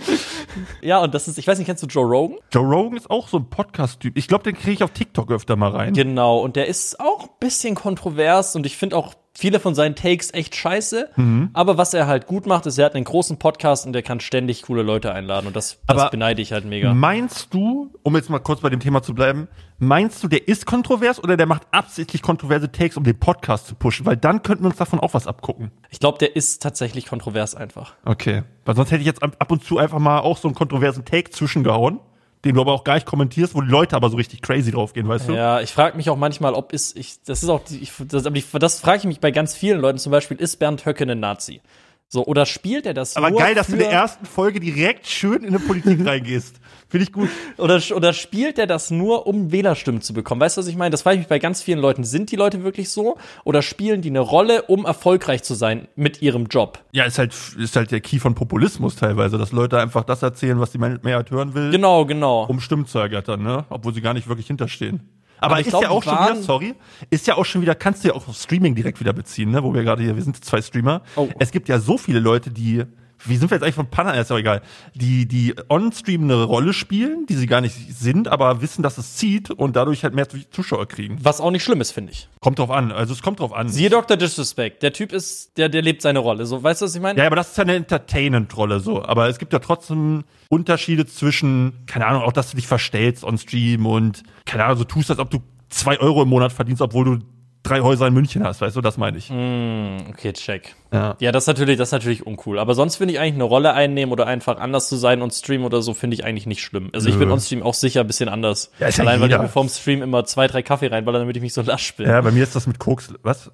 ja, 0.81 1.00
und 1.01 1.13
das 1.13 1.28
ist, 1.28 1.38
ich 1.38 1.48
weiß 1.48 1.58
nicht, 1.58 1.68
kennst 1.68 1.84
du 1.84 1.88
Joe 1.88 2.06
Rogan? 2.06 2.38
Joe 2.54 2.63
Rogan 2.66 2.98
ist 2.98 3.10
auch 3.10 3.28
so 3.28 3.38
ein 3.38 3.50
Podcast-Typ. 3.50 4.18
Ich 4.18 4.28
glaube, 4.28 4.44
den 4.44 4.56
kriege 4.56 4.72
ich 4.72 4.84
auf 4.84 4.92
TikTok 4.92 5.31
öfter 5.31 5.56
mal 5.56 5.72
rein. 5.72 5.94
Genau, 5.94 6.40
und 6.46 6.56
der 6.56 6.68
ist 6.68 7.00
auch 7.00 7.24
ein 7.24 7.30
bisschen 7.40 7.76
kontrovers 7.76 8.56
und 8.56 8.66
ich 8.66 8.78
finde 8.78 8.96
auch 8.96 9.16
viele 9.34 9.60
von 9.60 9.76
seinen 9.76 9.96
Takes 9.96 10.34
echt 10.34 10.56
scheiße. 10.56 11.10
Mhm. 11.16 11.50
Aber 11.54 11.78
was 11.78 11.94
er 11.94 12.08
halt 12.08 12.28
gut 12.28 12.46
macht, 12.46 12.68
ist, 12.68 12.78
er 12.78 12.86
hat 12.86 12.96
einen 12.96 13.04
großen 13.04 13.38
Podcast 13.38 13.86
und 13.86 13.94
der 13.94 14.04
kann 14.04 14.20
ständig 14.20 14.62
coole 14.62 14.84
Leute 14.84 15.12
einladen 15.12 15.48
und 15.48 15.56
das, 15.56 15.80
das 15.88 16.10
beneide 16.12 16.42
ich 16.42 16.54
halt 16.54 16.66
mega. 16.66 16.94
Meinst 16.94 17.54
du, 17.54 17.90
um 18.04 18.16
jetzt 18.16 18.30
mal 18.30 18.40
kurz 18.40 18.62
bei 18.62 18.70
dem 18.70 18.80
Thema 18.80 19.02
zu 19.02 19.14
bleiben, 19.14 19.48
meinst 19.80 20.24
du, 20.24 20.28
der 20.28 20.48
ist 20.48 20.66
kontrovers 20.68 21.22
oder 21.22 21.36
der 21.36 21.48
macht 21.48 21.64
absichtlich 21.72 22.22
kontroverse 22.22 22.72
Takes, 22.72 22.96
um 22.96 23.04
den 23.04 23.20
Podcast 23.20 23.68
zu 23.68 23.76
pushen? 23.76 24.06
Weil 24.06 24.18
dann 24.18 24.44
könnten 24.44 24.64
wir 24.64 24.70
uns 24.70 24.78
davon 24.78 25.00
auch 25.00 25.16
was 25.16 25.28
abgucken. 25.28 25.72
Ich 25.90 26.00
glaube, 26.00 26.20
der 26.20 26.36
ist 26.36 26.62
tatsächlich 26.62 27.08
kontrovers 27.08 27.56
einfach. 27.56 27.96
Okay. 28.06 28.44
Weil 28.64 28.76
sonst 28.76 28.92
hätte 28.92 29.02
ich 29.02 29.08
jetzt 29.08 29.22
ab 29.22 29.52
und 29.52 29.64
zu 29.64 29.78
einfach 29.80 30.00
mal 30.00 30.20
auch 30.20 30.38
so 30.38 30.48
einen 30.48 30.56
kontroversen 30.56 31.06
Take 31.06 31.32
zwischengehauen, 31.32 32.00
den 32.46 32.56
du 32.56 32.62
aber 32.62 32.72
auch 32.72 32.84
gar 32.84 32.94
nicht 32.94 33.06
kommentierst, 33.08 33.56
wo 33.56 33.62
die 33.62 33.70
Leute 33.70 33.96
aber 33.96 34.10
so 34.10 34.18
richtig 34.18 34.42
crazy 34.42 34.72
draufgehen, 34.72 35.08
weißt 35.08 35.30
du? 35.30 35.34
Ja, 35.34 35.62
ich 35.62 35.74
frage 35.74 35.98
mich 35.98 36.10
auch 36.10 36.16
manchmal, 36.16 36.54
ob 36.54 36.72
ist 36.72 36.96
ich 36.96 37.22
das 37.24 37.44
ist 37.44 37.50
auch 37.50 37.62
die, 37.64 37.80
ich, 37.80 37.92
das, 38.08 38.24
das 38.24 38.80
frage 38.80 39.00
ich 39.00 39.04
mich 39.06 39.20
bei 39.20 39.32
ganz 39.32 39.56
vielen 39.56 39.82
Leuten 39.82 39.98
zum 39.98 40.12
Beispiel 40.12 40.38
ist 40.38 40.58
Bernd 40.58 40.86
Höcke 40.86 41.04
ein 41.04 41.20
Nazi? 41.20 41.62
So 42.07 42.25
oder 42.25 42.46
spielt 42.46 42.86
er 42.86 42.94
das 42.94 43.18
Aber 43.18 43.31
geil, 43.31 43.56
dass 43.56 43.68
du 43.68 43.74
in 43.74 43.80
der 43.80 43.92
ersten 43.92 44.25
Folge 44.25 44.60
direkt 44.60 45.07
schön 45.07 45.44
in 45.44 45.54
die 45.54 45.60
Politik 45.60 46.06
reingehst. 46.06 46.60
Finde 46.88 47.04
ich 47.04 47.12
gut. 47.12 47.30
Oder, 47.57 47.81
oder 47.96 48.13
spielt 48.13 48.60
er 48.60 48.68
das 48.68 48.92
nur, 48.92 49.25
um 49.25 49.52
Wählerstimmen 49.52 50.02
zu 50.02 50.13
bekommen? 50.13 50.40
Weißt 50.40 50.56
du, 50.56 50.62
was 50.62 50.68
ich 50.68 50.78
meine? 50.78 50.92
Das 50.92 51.02
frage 51.02 51.16
ich 51.16 51.22
mich 51.22 51.28
bei 51.28 51.40
ganz 51.40 51.62
vielen 51.62 51.80
Leuten. 51.80 52.04
Sind 52.04 52.31
die 52.31 52.36
Leute 52.36 52.63
wirklich 52.63 52.90
so? 52.90 53.18
Oder 53.44 53.63
spielen 53.63 54.02
die 54.02 54.10
eine 54.10 54.19
Rolle, 54.19 54.62
um 54.63 54.86
erfolgreich 54.86 55.42
zu 55.44 55.56
sein 55.56 55.88
mit 55.96 56.22
ihrem 56.22 56.46
Job? 56.46 56.80
Ja, 56.92 57.06
ist 57.06 57.18
halt, 57.18 57.34
ist 57.57 57.75
halt 57.75 57.92
der 57.92 58.02
Key 58.02 58.19
von 58.19 58.36
Populismus 58.36 58.96
teilweise, 58.96 59.38
dass 59.38 59.51
Leute 59.51 59.80
einfach 59.80 60.04
das 60.04 60.22
erzählen, 60.22 60.60
was 60.60 60.72
die 60.72 60.78
Mehrheit 60.78 61.31
hören 61.31 61.56
will. 61.56 61.72
Genau, 61.72 62.06
genau. 62.06 62.46
um 62.46 62.60
Stimmen 62.60 62.86
zu 62.86 63.00
ergattern, 63.00 63.42
ne? 63.42 63.66
Obwohl 63.69 63.94
sie 63.94 64.01
gar 64.01 64.13
nicht 64.13 64.28
wirklich 64.28 64.48
hinterstehen. 64.48 65.10
Aber, 65.38 65.54
Aber 65.54 65.62
ist 65.62 65.70
glaub, 65.70 65.84
ja 65.84 65.90
auch 65.90 66.04
schon 66.04 66.14
wieder, 66.14 66.36
sorry, 66.42 66.76
ist 67.10 67.28
ja 67.28 67.36
auch 67.36 67.46
schon 67.46 67.62
wieder, 67.62 67.76
kannst 67.76 68.04
du 68.04 68.10
ja 68.10 68.14
auch 68.14 68.28
auf 68.28 68.36
Streaming 68.36 68.76
direkt 68.76 69.00
wieder 69.00 69.14
beziehen, 69.14 69.52
ne? 69.52 69.64
Wo 69.64 69.74
wir 69.74 69.84
gerade 69.84 70.02
hier, 70.02 70.16
wir 70.16 70.24
sind 70.24 70.44
zwei 70.44 70.62
Streamer. 70.62 71.02
Oh. 71.16 71.30
Es 71.40 71.52
gibt 71.52 71.68
ja 71.68 71.80
so 71.80 71.98
viele 71.98 72.20
Leute, 72.20 72.52
die, 72.52 72.84
wie 73.25 73.38
sind 73.38 73.50
wir 73.50 73.56
jetzt 73.56 73.63
eigentlich 73.63 73.75
von 73.75 73.89
Panna, 73.89 74.12
ist 74.13 74.30
ja 74.30 74.38
egal, 74.38 74.62
die, 74.94 75.27
die 75.27 75.56
on-stream 75.69 76.24
eine 76.24 76.44
Rolle 76.44 76.74
spielen, 76.74 77.25
die 77.27 77.36
sie 77.36 77.48
gar 77.48 77.62
nicht 77.62 77.75
sind, 77.95 78.27
aber 78.27 78.62
wissen, 78.62 78.83
dass 78.83 78.98
es 78.98 79.16
zieht 79.16 79.51
und 79.51 79.75
dadurch 79.75 80.04
halt 80.04 80.13
mehr 80.13 80.27
Zuschauer 80.51 80.88
kriegen. 80.88 81.18
Was 81.22 81.42
auch 81.42 81.51
nicht 81.51 81.63
schlimm 81.63 81.81
ist, 81.81 81.92
finde 81.92 82.12
ich. 82.12 82.30
Kommt 82.39 82.60
drauf 82.60 82.72
an, 82.72 82.92
also 82.92 83.13
es 83.13 83.22
kommt 83.22 83.39
drauf 83.39 83.54
an. 83.54 83.69
Siehe 83.69 83.89
Dr. 83.89 84.18
Disrespect. 84.18 84.83
Der 84.83 84.94
Typ 84.94 85.12
ist, 85.13 85.57
der, 85.57 85.69
der 85.69 85.81
lebt 85.81 86.01
seine 86.01 86.19
Rolle. 86.19 86.45
So, 86.45 86.62
weißt 86.62 86.81
du, 86.81 86.86
was 86.86 86.95
ich 86.95 87.01
meine? 87.01 87.19
Ja, 87.19 87.27
aber 87.27 87.36
das 87.36 87.51
ist 87.51 87.57
ja 87.57 87.63
eine 87.63 87.75
Entertainment-Rolle 87.75 88.80
so. 88.80 89.04
Aber 89.04 89.27
es 89.27 89.39
gibt 89.39 89.54
ja 89.54 89.60
trotzdem 89.60 90.24
Unterschiede 90.50 91.06
zwischen, 91.06 91.86
keine 91.86 92.06
Ahnung, 92.06 92.24
auch 92.24 92.33
dass 92.33 92.51
du 92.51 92.56
dich 92.56 92.68
verstellst 92.68 93.24
on 93.24 93.38
Stream 93.38 93.86
und, 93.86 94.24
keine 94.45 94.66
Ahnung, 94.66 94.77
so 94.77 94.83
tust, 94.83 95.10
als 95.10 95.19
ob 95.19 95.30
du 95.30 95.39
zwei 95.69 96.00
Euro 96.00 96.24
im 96.24 96.30
Monat 96.30 96.54
verdienst, 96.54 96.81
obwohl 96.81 97.06
du 97.06 97.25
drei 97.66 97.82
Häuser 97.82 98.08
in 98.08 98.14
München 98.14 98.44
hast, 98.44 98.62
weißt 98.62 98.76
du, 98.76 98.82
das 98.82 98.98
meine 98.98 99.18
ich. 99.18 99.30
Okay, 99.32 100.34
check. 100.34 100.76
Ja. 100.94 101.16
Ja, 101.20 101.32
das 101.32 101.44
ist 101.44 101.48
natürlich, 101.48 101.78
das 101.78 101.90
ist 101.90 101.94
natürlich 101.94 102.26
uncool. 102.26 102.60
Aber 102.60 102.74
sonst 102.76 102.96
finde 102.96 103.14
ich 103.14 103.20
eigentlich 103.20 103.36
eine 103.36 103.44
Rolle 103.44 103.74
einnehmen 103.74 104.12
oder 104.14 104.28
einfach 104.28 104.60
anders 104.60 104.88
zu 104.88 104.96
sein 104.96 105.22
und 105.22 105.34
Stream 105.34 105.66
oder 105.66 105.82
so 105.82 105.94
finde 105.94 106.16
ich 106.16 106.24
eigentlich 106.24 106.46
nicht 106.46 106.62
schlimm. 106.62 106.90
Also 106.94 107.10
ich 107.10 107.16
Nö. 107.16 107.20
bin 107.20 107.32
on 107.32 107.40
Stream 107.40 107.64
auch 107.64 107.74
sicher 107.74 108.02
ein 108.02 108.08
bisschen 108.08 108.30
anders. 108.30 108.72
Ja, 108.80 108.88
ist 108.88 108.98
ja 108.98 109.04
Allein 109.04 109.20
weil 109.20 109.32
ich 109.32 109.38
mir 109.38 109.50
vorm 109.50 109.70
Stream 109.70 110.02
immer 110.02 110.26
zwei, 110.26 110.48
drei 110.48 110.62
Kaffee 110.62 110.88
reinballer, 110.88 111.20
damit 111.20 111.36
ich 111.36 111.42
mich 111.42 111.54
so 111.54 111.62
lasch 111.62 111.96
bin. 111.96 112.08
Ja, 112.08 112.22
bei 112.22 112.32
mir 112.32 112.44
ist 112.44 112.56
das 112.56 112.68
mit 112.68 112.80
Koks, 112.80 113.14
was? 113.24 113.52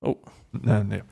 Oh. 0.00 0.16
Nee, 0.52 0.84
nee. 0.84 1.02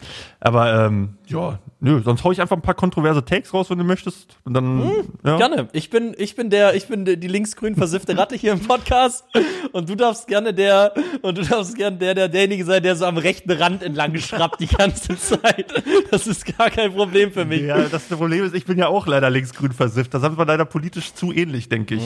Aber, 0.41 0.87
ähm, 0.87 1.19
ja, 1.27 1.59
nö, 1.85 2.03
sonst 2.03 2.25
hau 2.25 2.33
ich 2.33 2.41
einfach 2.41 2.57
ein 2.57 2.63
paar 2.63 2.75
kontroverse 2.75 3.25
Takes 3.25 3.55
raus, 3.55 3.71
wenn 3.71 3.79
du 3.79 3.85
möchtest. 3.85 4.37
Und 4.45 4.55
dann, 4.55 4.91
ja. 5.25 5.37
Gerne. 5.37 5.69
Ich 5.73 5.91
bin, 5.91 6.15
ich 6.19 6.35
bin 6.35 6.51
der, 6.51 6.75
ich 6.75 6.89
bin 6.89 7.05
die 7.05 7.15
linksgrün 7.29 7.77
versiffte 7.77 8.17
Ratte 8.19 8.35
hier 8.35 8.53
im 8.53 8.61
Podcast. 8.61 9.25
Und 9.73 9.89
du 9.89 9.95
darfst 9.95 10.27
gerne 10.27 10.53
der, 10.55 10.93
und 11.23 11.39
du 11.39 11.43
darfst 11.43 11.77
gerne 11.77 11.97
der, 11.97 12.15
der, 12.15 12.29
derjenige 12.29 12.65
sein, 12.65 12.83
der 12.83 12.97
so 12.97 13.05
am 13.05 13.19
rechten 13.19 13.51
Rand 13.53 13.83
entlang 13.83 14.13
geschraubt 14.13 14.61
die 14.61 14.67
ganze 14.67 15.17
Zeit. 15.19 15.67
Das 16.11 16.27
ist 16.27 16.56
gar 16.58 16.70
kein 16.70 16.93
Problem 16.93 17.31
für 17.32 17.44
mich. 17.44 17.63
Ja, 17.63 17.79
das 17.79 18.05
Problem 18.05 18.44
ist, 18.44 18.55
ich 18.55 18.65
bin 18.65 18.79
ja 18.79 18.89
auch 18.89 19.06
leider 19.06 19.31
linksgrün 19.31 19.73
versifft. 19.73 20.15
Das 20.15 20.23
sind 20.23 20.39
wir 20.39 20.47
leider 20.47 20.65
politisch 20.65 21.13
zu 21.15 21.32
ähnlich, 21.32 21.69
denke 21.69 21.97
ich. 21.97 22.03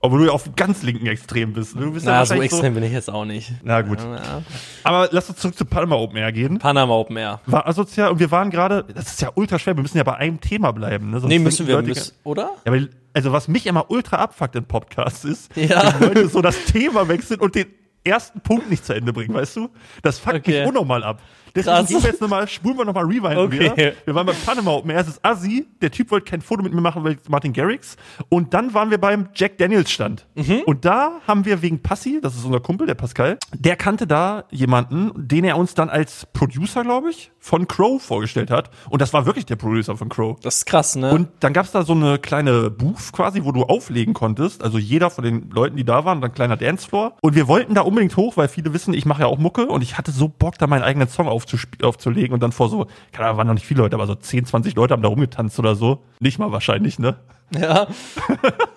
Obwohl 0.00 0.20
du 0.20 0.26
ja 0.26 0.32
auf 0.32 0.44
dem 0.44 0.54
ganz 0.54 0.82
linken 0.82 1.06
Extrem 1.06 1.52
bist. 1.52 1.74
Du 1.74 1.92
bist 1.92 2.04
ja 2.06 2.12
Mhm. 2.12 2.18
Na, 2.18 2.24
so 2.24 2.30
wahrscheinlich 2.30 2.52
extrem 2.52 2.74
bin 2.74 2.82
ich 2.82 2.92
jetzt 2.92 3.10
auch 3.10 3.24
nicht. 3.24 3.52
Na 3.62 3.80
gut. 3.80 3.98
Ja. 4.00 4.42
Aber 4.84 5.08
lass 5.12 5.28
uns 5.30 5.38
zurück 5.38 5.56
zu 5.56 5.64
Panama 5.64 5.96
Open 5.96 6.16
Air 6.18 6.32
gehen. 6.32 6.58
Panama 6.58 6.94
Open 6.94 7.16
Air. 7.16 7.40
War 7.46 7.66
asozial 7.66 8.10
und 8.10 8.18
wir 8.18 8.30
waren 8.30 8.50
gerade, 8.50 8.84
das 8.94 9.06
ist 9.12 9.21
ja 9.22 9.30
ultra 9.34 9.58
schwer, 9.58 9.74
wir 9.76 9.82
müssen 9.82 9.96
ja 9.98 10.04
bei 10.04 10.16
einem 10.16 10.40
Thema 10.40 10.72
bleiben. 10.72 11.10
Ne? 11.10 11.20
Sonst 11.20 11.30
Nee, 11.30 11.38
müssen 11.38 11.66
wir, 11.66 11.76
Leute- 11.76 11.88
müssen, 11.88 12.12
oder? 12.24 12.50
Ja, 12.66 12.72
weil, 12.72 12.90
also 13.14 13.32
was 13.32 13.48
mich 13.48 13.66
immer 13.66 13.90
ultra 13.90 14.16
abfuckt 14.16 14.54
in 14.56 14.64
Podcasts 14.64 15.24
ist, 15.24 15.56
Ja. 15.56 15.94
wenn 15.98 16.08
Leute 16.08 16.28
so 16.28 16.42
das 16.42 16.64
Thema 16.64 17.08
wechseln 17.08 17.40
und 17.40 17.54
den 17.54 17.66
ersten 18.04 18.40
Punkt 18.40 18.68
nicht 18.68 18.84
zu 18.84 18.94
Ende 18.94 19.12
bringen, 19.12 19.32
weißt 19.32 19.56
du? 19.56 19.68
Das 20.02 20.18
fuckt 20.18 20.36
Okay. 20.36 20.60
mich 20.60 20.68
unnormal 20.68 21.04
ab. 21.04 21.22
Deswegen 21.54 21.86
gehen 21.86 22.02
wir 22.02 22.10
jetzt 22.10 22.20
nochmal, 22.20 22.48
spulen 22.48 22.76
wir 22.78 22.84
nochmal 22.84 23.04
Rewind 23.04 23.36
Okay. 23.36 23.60
wieder. 23.60 23.92
Wir 24.04 24.14
waren 24.14 24.26
beim 24.26 24.36
Panama 24.46 24.70
Open 24.72 24.90
es 24.90 25.08
ist 25.08 25.24
Assi, 25.24 25.66
der 25.80 25.90
Typ 25.90 26.10
wollte 26.10 26.30
kein 26.30 26.40
Foto 26.40 26.62
mit 26.62 26.72
mir 26.72 26.80
machen, 26.80 27.04
weil 27.04 27.16
Martin 27.28 27.52
Garrix. 27.52 27.96
Und 28.28 28.54
dann 28.54 28.72
waren 28.74 28.90
wir 28.90 28.98
beim 28.98 29.28
Jack 29.34 29.58
Daniels 29.58 29.90
Stand. 29.90 30.26
Mhm. 30.34 30.62
Und 30.66 30.84
da 30.84 31.20
haben 31.26 31.44
wir 31.44 31.62
wegen 31.62 31.82
Passi, 31.82 32.20
das 32.22 32.34
ist 32.36 32.44
unser 32.44 32.60
Kumpel, 32.60 32.86
der 32.86 32.94
Pascal, 32.94 33.38
der 33.54 33.76
kannte 33.76 34.06
da 34.06 34.44
jemanden, 34.50 35.10
den 35.16 35.44
er 35.44 35.56
uns 35.58 35.74
dann 35.74 35.88
als 35.90 36.26
Producer, 36.32 36.82
glaube 36.82 37.10
ich, 37.10 37.30
von 37.38 37.66
Crow 37.68 38.00
vorgestellt 38.02 38.50
hat. 38.50 38.70
Und 38.90 39.02
das 39.02 39.12
war 39.12 39.26
wirklich 39.26 39.46
der 39.46 39.56
Producer 39.56 39.96
von 39.96 40.08
Crow. 40.08 40.38
Das 40.40 40.56
ist 40.58 40.66
krass, 40.66 40.96
ne? 40.96 41.10
Und 41.10 41.28
dann 41.40 41.52
gab's 41.52 41.72
da 41.72 41.82
so 41.84 41.92
eine 41.92 42.18
kleine 42.18 42.70
Booth 42.70 43.12
quasi, 43.12 43.44
wo 43.44 43.52
du 43.52 43.64
auflegen 43.64 44.14
konntest. 44.14 44.62
Also 44.62 44.78
jeder 44.78 45.10
von 45.10 45.24
den 45.24 45.50
Leuten, 45.50 45.76
die 45.76 45.84
da 45.84 46.04
waren, 46.04 46.20
dann 46.20 46.30
ein 46.30 46.34
kleiner 46.34 46.56
Dancefloor. 46.56 47.16
Und 47.20 47.34
wir 47.34 47.48
wollten 47.48 47.74
da 47.74 47.82
unbedingt 47.82 48.16
hoch, 48.16 48.36
weil 48.36 48.48
viele 48.48 48.72
wissen, 48.72 48.94
ich 48.94 49.04
mache 49.06 49.22
ja 49.22 49.26
auch 49.26 49.38
Mucke 49.38 49.66
und 49.66 49.82
ich 49.82 49.98
hatte 49.98 50.12
so 50.12 50.28
Bock, 50.28 50.56
da 50.58 50.66
meinen 50.66 50.82
eigenen 50.82 51.08
Song 51.08 51.26
aufzusp- 51.28 51.41
aufzulegen 51.82 52.32
und 52.34 52.42
dann 52.42 52.52
vor 52.52 52.68
so, 52.68 52.86
keine 53.12 53.26
Ahnung, 53.28 53.38
waren 53.38 53.46
noch 53.48 53.54
nicht 53.54 53.66
viele 53.66 53.82
Leute, 53.82 53.94
aber 53.96 54.06
so 54.06 54.14
10, 54.14 54.46
20 54.46 54.74
Leute 54.74 54.92
haben 54.92 55.02
da 55.02 55.08
rumgetanzt 55.08 55.58
oder 55.58 55.74
so. 55.74 56.02
Nicht 56.20 56.38
mal 56.38 56.52
wahrscheinlich, 56.52 56.98
ne? 56.98 57.16
ja. 57.58 57.86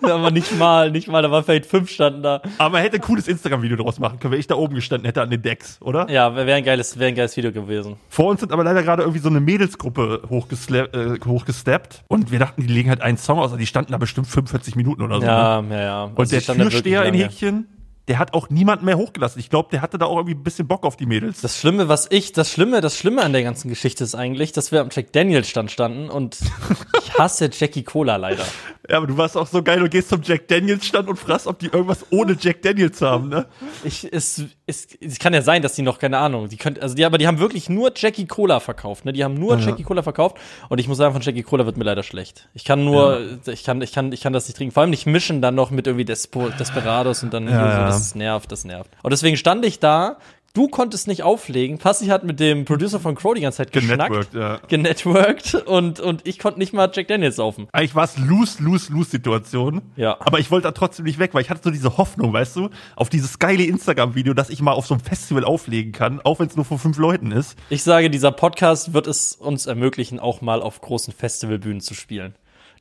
Aber 0.02 0.30
nicht 0.30 0.56
mal, 0.58 0.90
nicht 0.90 1.08
mal, 1.08 1.22
da 1.22 1.30
waren 1.30 1.42
vielleicht 1.44 1.66
fünf 1.66 1.90
standen 1.90 2.22
da. 2.22 2.42
Aber 2.58 2.70
man 2.70 2.82
hätte 2.82 2.96
ein 2.96 3.00
cooles 3.02 3.26
Instagram-Video 3.26 3.76
draus 3.78 3.98
machen 3.98 4.18
können, 4.18 4.32
wenn 4.32 4.40
ich 4.40 4.46
da 4.46 4.54
oben 4.56 4.74
gestanden 4.74 5.06
hätte 5.06 5.22
an 5.22 5.30
den 5.30 5.40
Decks, 5.42 5.78
oder? 5.80 6.08
Ja, 6.10 6.34
wäre 6.36 6.52
ein 6.54 6.64
geiles, 6.64 6.98
wäre 6.98 7.08
ein 7.08 7.14
geiles 7.14 7.36
Video 7.36 7.52
gewesen. 7.52 7.96
Vor 8.10 8.26
uns 8.26 8.40
sind 8.40 8.52
aber 8.52 8.64
leider 8.64 8.82
gerade 8.82 9.02
irgendwie 9.02 9.20
so 9.20 9.28
eine 9.30 9.40
Mädelsgruppe 9.40 10.22
hochgesla- 10.30 10.92
äh, 10.94 11.18
hochgesteppt 11.24 12.04
und 12.08 12.30
wir 12.30 12.38
dachten, 12.38 12.60
die 12.62 12.72
legen 12.72 12.90
halt 12.90 13.00
einen 13.00 13.16
Song 13.16 13.38
aus, 13.38 13.50
aber 13.50 13.58
die 13.58 13.66
standen 13.66 13.92
da 13.92 13.98
bestimmt 13.98 14.26
45 14.26 14.76
Minuten 14.76 15.02
oder 15.02 15.16
so. 15.16 15.20
ne? 15.22 15.26
Ja, 15.26 15.60
ja, 15.62 15.80
ja. 15.82 16.04
Und 16.14 16.30
der 16.32 16.42
Türsteher 16.42 17.04
in 17.06 17.14
Häkchen, 17.14 17.68
der 18.08 18.18
hat 18.18 18.34
auch 18.34 18.50
niemanden 18.50 18.84
mehr 18.84 18.98
hochgelassen. 18.98 19.40
Ich 19.40 19.50
glaube, 19.50 19.68
der 19.72 19.82
hatte 19.82 19.98
da 19.98 20.06
auch 20.06 20.16
irgendwie 20.16 20.36
ein 20.36 20.42
bisschen 20.44 20.68
Bock 20.68 20.84
auf 20.84 20.96
die 20.96 21.06
Mädels. 21.06 21.40
Das 21.40 21.58
Schlimme, 21.58 21.88
was 21.88 22.06
ich, 22.10 22.32
das 22.32 22.50
Schlimme, 22.50 22.80
das 22.80 22.96
Schlimme 22.96 23.22
an 23.22 23.32
der 23.32 23.42
ganzen 23.42 23.68
Geschichte 23.68 24.04
ist 24.04 24.14
eigentlich, 24.14 24.52
dass 24.52 24.70
wir 24.70 24.80
am 24.80 24.90
Jack 24.92 25.12
Daniels 25.12 25.48
Stand 25.48 25.70
standen 25.70 26.08
und 26.08 26.38
ich 27.02 27.18
hasse 27.18 27.50
Jackie 27.52 27.82
Cola 27.82 28.16
leider. 28.16 28.44
Ja, 28.88 28.98
aber 28.98 29.08
du 29.08 29.16
warst 29.16 29.36
auch 29.36 29.48
so 29.48 29.62
geil, 29.62 29.80
du 29.80 29.88
gehst 29.88 30.10
zum 30.10 30.22
Jack 30.22 30.46
Daniels 30.46 30.86
Stand 30.86 31.08
und 31.08 31.18
fragst, 31.18 31.48
ob 31.48 31.58
die 31.58 31.66
irgendwas 31.66 32.06
ohne 32.10 32.36
Jack 32.38 32.62
Daniels 32.62 33.02
haben, 33.02 33.28
ne? 33.28 33.46
Ich, 33.82 34.12
es, 34.12 34.44
es, 34.68 34.88
es 35.00 35.20
kann 35.20 35.32
ja 35.32 35.42
sein, 35.42 35.62
dass 35.62 35.74
die 35.74 35.82
noch, 35.82 35.98
keine 36.00 36.18
Ahnung, 36.18 36.48
die 36.48 36.56
können, 36.56 36.78
also 36.80 36.96
die, 36.96 37.04
aber 37.04 37.18
die 37.18 37.28
haben 37.28 37.38
wirklich 37.38 37.68
nur 37.68 37.92
Jackie 37.94 38.26
Cola 38.26 38.58
verkauft, 38.58 39.04
ne? 39.04 39.12
Die 39.12 39.22
haben 39.22 39.34
nur 39.34 39.56
Ja. 39.58 39.66
Jackie 39.66 39.84
Cola 39.84 40.02
verkauft 40.02 40.36
und 40.68 40.78
ich 40.78 40.88
muss 40.88 40.98
sagen, 40.98 41.12
von 41.12 41.22
Jackie 41.22 41.44
Cola 41.44 41.66
wird 41.66 41.76
mir 41.76 41.84
leider 41.84 42.02
schlecht. 42.02 42.48
Ich 42.52 42.64
kann 42.64 42.84
nur, 42.84 43.20
ich 43.46 43.62
kann, 43.62 43.80
ich 43.80 43.92
kann, 43.92 44.10
ich 44.12 44.20
kann 44.22 44.32
das 44.32 44.48
nicht 44.48 44.56
trinken. 44.56 44.72
Vor 44.74 44.80
allem 44.80 44.90
nicht 44.90 45.06
mischen 45.06 45.40
dann 45.40 45.54
noch 45.54 45.70
mit 45.70 45.86
irgendwie 45.86 46.04
Despo, 46.04 46.48
Desperados 46.48 47.22
und 47.22 47.32
dann 47.32 47.44
Ja, 47.44 47.50
so, 47.52 47.56
ja. 47.58 47.86
das 47.86 48.14
nervt, 48.16 48.50
das 48.50 48.64
nervt. 48.64 48.90
Und 49.02 49.12
deswegen 49.12 49.36
stand 49.36 49.64
ich 49.64 49.78
da, 49.78 50.16
du 50.56 50.68
konntest 50.68 51.06
nicht 51.06 51.22
auflegen, 51.22 51.78
Passi 51.78 52.06
hat 52.06 52.24
mit 52.24 52.40
dem 52.40 52.64
Producer 52.64 52.98
von 52.98 53.14
Crow 53.14 53.34
die 53.34 53.42
ganze 53.42 53.58
Zeit 53.58 53.72
geschnackt. 53.72 54.32
Genetworked, 54.32 54.34
ja. 54.34 54.60
Genetworked 54.68 55.54
und, 55.66 56.00
und 56.00 56.26
ich 56.26 56.38
konnte 56.38 56.58
nicht 56.58 56.72
mal 56.72 56.90
Jack 56.92 57.08
Daniels 57.08 57.36
saufen. 57.36 57.68
Eigentlich 57.72 57.94
war 57.94 58.04
es 58.04 58.16
Lose-Lose-Lose-Situation. 58.16 59.82
Ja. 59.96 60.16
Aber 60.20 60.38
ich 60.38 60.50
wollte 60.50 60.68
da 60.68 60.72
trotzdem 60.72 61.04
nicht 61.04 61.18
weg, 61.18 61.34
weil 61.34 61.42
ich 61.42 61.50
hatte 61.50 61.60
so 61.62 61.70
diese 61.70 61.98
Hoffnung, 61.98 62.32
weißt 62.32 62.56
du, 62.56 62.70
auf 62.96 63.08
dieses 63.10 63.38
geile 63.38 63.64
Instagram-Video, 63.64 64.32
dass 64.34 64.48
ich 64.48 64.62
mal 64.62 64.72
auf 64.72 64.86
so 64.86 64.94
einem 64.94 65.02
Festival 65.02 65.44
auflegen 65.44 65.92
kann, 65.92 66.20
auch 66.24 66.38
wenn 66.38 66.46
es 66.46 66.56
nur 66.56 66.64
von 66.64 66.78
fünf 66.78 66.96
Leuten 66.96 67.32
ist. 67.32 67.56
Ich 67.68 67.82
sage, 67.82 68.08
dieser 68.08 68.32
Podcast 68.32 68.94
wird 68.94 69.06
es 69.06 69.32
uns 69.32 69.66
ermöglichen, 69.66 70.18
auch 70.18 70.40
mal 70.40 70.62
auf 70.62 70.80
großen 70.80 71.12
Festivalbühnen 71.12 71.80
zu 71.80 71.94
spielen. 71.94 72.34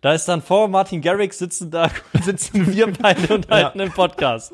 Da 0.06 0.14
ist 0.14 0.26
dann 0.28 0.44
vor 0.44 0.68
Martin 0.68 1.02
Garrix 1.02 1.40
sitzen 1.40 1.72
da, 1.72 1.90
sitzen 2.22 2.72
wir 2.72 2.94
beide 2.94 3.34
und 3.34 3.48
halten 3.50 3.82
einen 3.82 3.92
Podcast. 3.92 4.54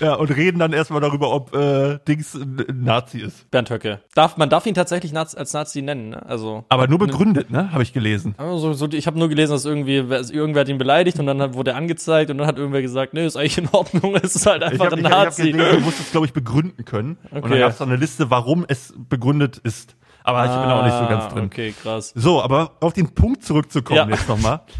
Ja, 0.00 0.14
und 0.14 0.34
reden 0.34 0.58
dann 0.58 0.72
erstmal 0.72 1.02
darüber, 1.02 1.30
ob 1.34 1.54
äh, 1.54 1.98
Dings 2.08 2.34
ein 2.34 2.64
Nazi 2.82 3.18
ist. 3.18 3.50
Bernd 3.50 3.68
Höcke. 3.68 4.00
Darf, 4.14 4.38
man 4.38 4.48
darf 4.48 4.64
ihn 4.64 4.72
tatsächlich 4.72 5.12
Naz 5.12 5.34
als 5.34 5.52
Nazi 5.52 5.82
nennen, 5.82 6.08
ne? 6.08 6.24
Also. 6.24 6.64
Aber 6.70 6.88
nur 6.88 6.98
begründet, 6.98 7.50
ne? 7.50 7.70
Habe 7.72 7.82
ich 7.82 7.92
gelesen. 7.92 8.34
Also, 8.38 8.72
so, 8.72 8.88
ich 8.90 9.06
habe 9.06 9.18
nur 9.18 9.28
gelesen, 9.28 9.52
dass 9.52 9.66
irgendwie 9.66 10.08
wer- 10.08 10.22
irgendwer 10.30 10.60
hat 10.62 10.68
ihn 10.70 10.78
beleidigt 10.78 11.18
und 11.20 11.26
dann 11.26 11.42
hat, 11.42 11.52
wurde 11.52 11.72
er 11.72 11.76
angezeigt 11.76 12.30
und 12.30 12.38
dann 12.38 12.46
hat 12.46 12.56
irgendwer 12.56 12.80
gesagt, 12.80 13.12
nee, 13.12 13.26
ist 13.26 13.36
eigentlich 13.36 13.58
in 13.58 13.68
Ordnung, 13.72 14.16
es 14.22 14.34
ist 14.34 14.46
halt 14.46 14.62
Ich 14.62 14.68
einfach 14.80 14.86
habe 14.86 14.96
ein 14.96 15.00
ich, 15.00 15.04
ich 15.06 15.12
hab 15.12 15.24
Nazi. 15.26 15.52
gelesen, 15.52 15.72
du 15.74 15.80
musst 15.80 16.00
es, 16.00 16.10
glaube 16.10 16.24
ich, 16.24 16.32
begründen 16.32 16.86
können. 16.86 17.18
Und 17.30 17.40
Okay. 17.40 17.50
dann 17.50 17.58
gab 17.58 17.72
es 17.72 17.82
eine 17.82 17.96
Liste, 17.96 18.30
warum 18.30 18.64
es 18.66 18.94
begründet 19.10 19.58
ist. 19.58 19.94
Aber 20.24 20.44
ich 20.44 20.50
bin 20.50 20.70
auch 20.70 20.84
nicht 20.84 20.96
so 20.96 21.06
ganz 21.06 21.24
Ah, 21.24 21.28
drin. 21.28 21.44
Okay, 21.46 21.74
krass. 21.82 22.12
So, 22.14 22.42
aber 22.42 22.72
auf 22.80 22.92
den 22.92 23.14
Punkt 23.14 23.42
zurückzukommen 23.44 23.96
Ja. 23.96 24.08
jetzt 24.08 24.28
nochmal. 24.28 24.60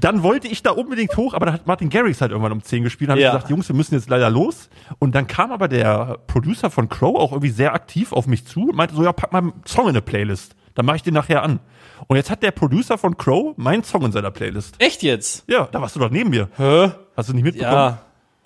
Dann 0.00 0.22
wollte 0.22 0.46
ich 0.46 0.62
da 0.62 0.70
unbedingt 0.70 1.16
hoch, 1.16 1.34
aber 1.34 1.46
da 1.46 1.52
hat 1.54 1.66
Martin 1.66 1.90
Garrix 1.90 2.20
halt 2.20 2.30
irgendwann 2.30 2.52
um 2.52 2.62
10 2.62 2.84
gespielt. 2.84 3.08
Dann 3.10 3.14
habe 3.14 3.22
Ja. 3.22 3.32
gesagt, 3.32 3.50
Jungs, 3.50 3.68
wir 3.68 3.74
müssen 3.74 3.94
jetzt 3.94 4.08
leider 4.08 4.30
los. 4.30 4.68
Und 5.00 5.14
dann 5.16 5.26
kam 5.26 5.50
aber 5.50 5.66
der 5.66 6.18
Producer 6.28 6.70
von 6.70 6.88
Crow 6.88 7.16
auch 7.18 7.32
irgendwie 7.32 7.50
sehr 7.50 7.74
aktiv 7.74 8.12
auf 8.12 8.28
mich 8.28 8.46
zu 8.46 8.68
und 8.68 8.76
meinte 8.76 8.94
so, 8.94 9.02
ja, 9.02 9.12
pack 9.12 9.32
mal 9.32 9.38
einen 9.40 9.52
Song 9.66 9.84
in 9.86 9.90
eine 9.90 10.02
Playlist. 10.02 10.54
Dann 10.76 10.86
mache 10.86 10.96
ich 10.96 11.02
den 11.02 11.14
nachher 11.14 11.42
an. 11.42 11.58
Und 12.06 12.16
jetzt 12.16 12.30
hat 12.30 12.44
der 12.44 12.52
Producer 12.52 12.96
von 12.96 13.16
Crow 13.16 13.54
meinen 13.56 13.82
Song 13.82 14.04
in 14.04 14.12
seiner 14.12 14.30
Playlist. 14.30 14.76
Echt 14.78 15.02
jetzt? 15.02 15.42
Ja, 15.48 15.66
da 15.72 15.80
warst 15.82 15.96
du 15.96 16.00
doch 16.00 16.10
neben 16.10 16.30
mir. 16.30 16.48
Hä? 16.56 16.92
Hast 17.16 17.28
du 17.28 17.32
nicht 17.34 17.42
mitbekommen? 17.42 17.74
Ja. 17.74 17.98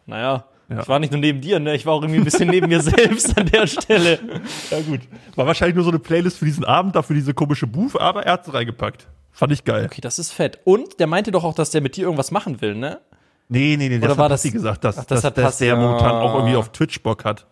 Naja. 0.06 0.44
Ja. 0.68 0.80
Ich 0.80 0.88
war 0.88 0.98
nicht 0.98 1.12
nur 1.12 1.20
neben 1.20 1.40
dir, 1.40 1.58
ne? 1.60 1.74
Ich 1.74 1.84
war 1.84 1.92
auch 1.94 2.02
irgendwie 2.02 2.20
ein 2.20 2.24
bisschen 2.24 2.48
neben 2.48 2.68
mir 2.68 2.80
selbst 2.82 3.36
an 3.36 3.46
der 3.46 3.66
Stelle. 3.66 4.18
Ja, 4.70 4.80
gut. 4.80 5.00
War 5.34 5.46
wahrscheinlich 5.46 5.74
nur 5.74 5.84
so 5.84 5.90
eine 5.90 5.98
Playlist 5.98 6.38
für 6.38 6.44
diesen 6.44 6.64
Abend, 6.64 6.96
dafür 6.96 7.14
diese 7.14 7.34
komische 7.34 7.66
Booth, 7.66 8.00
aber 8.00 8.24
er 8.24 8.34
hat's 8.34 8.52
reingepackt. 8.52 9.06
Fand 9.32 9.52
ich 9.52 9.64
geil. 9.64 9.86
Okay, 9.90 10.00
das 10.00 10.18
ist 10.18 10.32
fett. 10.32 10.60
Und 10.64 11.00
der 11.00 11.06
meinte 11.06 11.30
doch 11.30 11.44
auch, 11.44 11.54
dass 11.54 11.70
der 11.70 11.80
mit 11.80 11.96
dir 11.96 12.04
irgendwas 12.04 12.30
machen 12.30 12.60
will, 12.60 12.74
ne? 12.74 13.00
Nee, 13.48 13.76
nee, 13.78 13.88
nee, 13.88 13.98
das 13.98 14.08
Oder 14.10 14.16
war 14.18 14.24
hat 14.26 14.30
Passi 14.32 14.48
das- 14.48 14.52
gesagt, 14.54 14.84
dass, 14.84 14.98
Ach, 14.98 15.04
das 15.04 15.20
dass, 15.22 15.24
hat 15.24 15.38
dass 15.38 15.58
der 15.58 15.76
momentan 15.76 16.12
auch 16.16 16.34
irgendwie 16.36 16.54
Ah. 16.54 16.58
auf 16.58 16.70
Twitch 16.70 17.02
Bock 17.02 17.24
hat, 17.24 17.46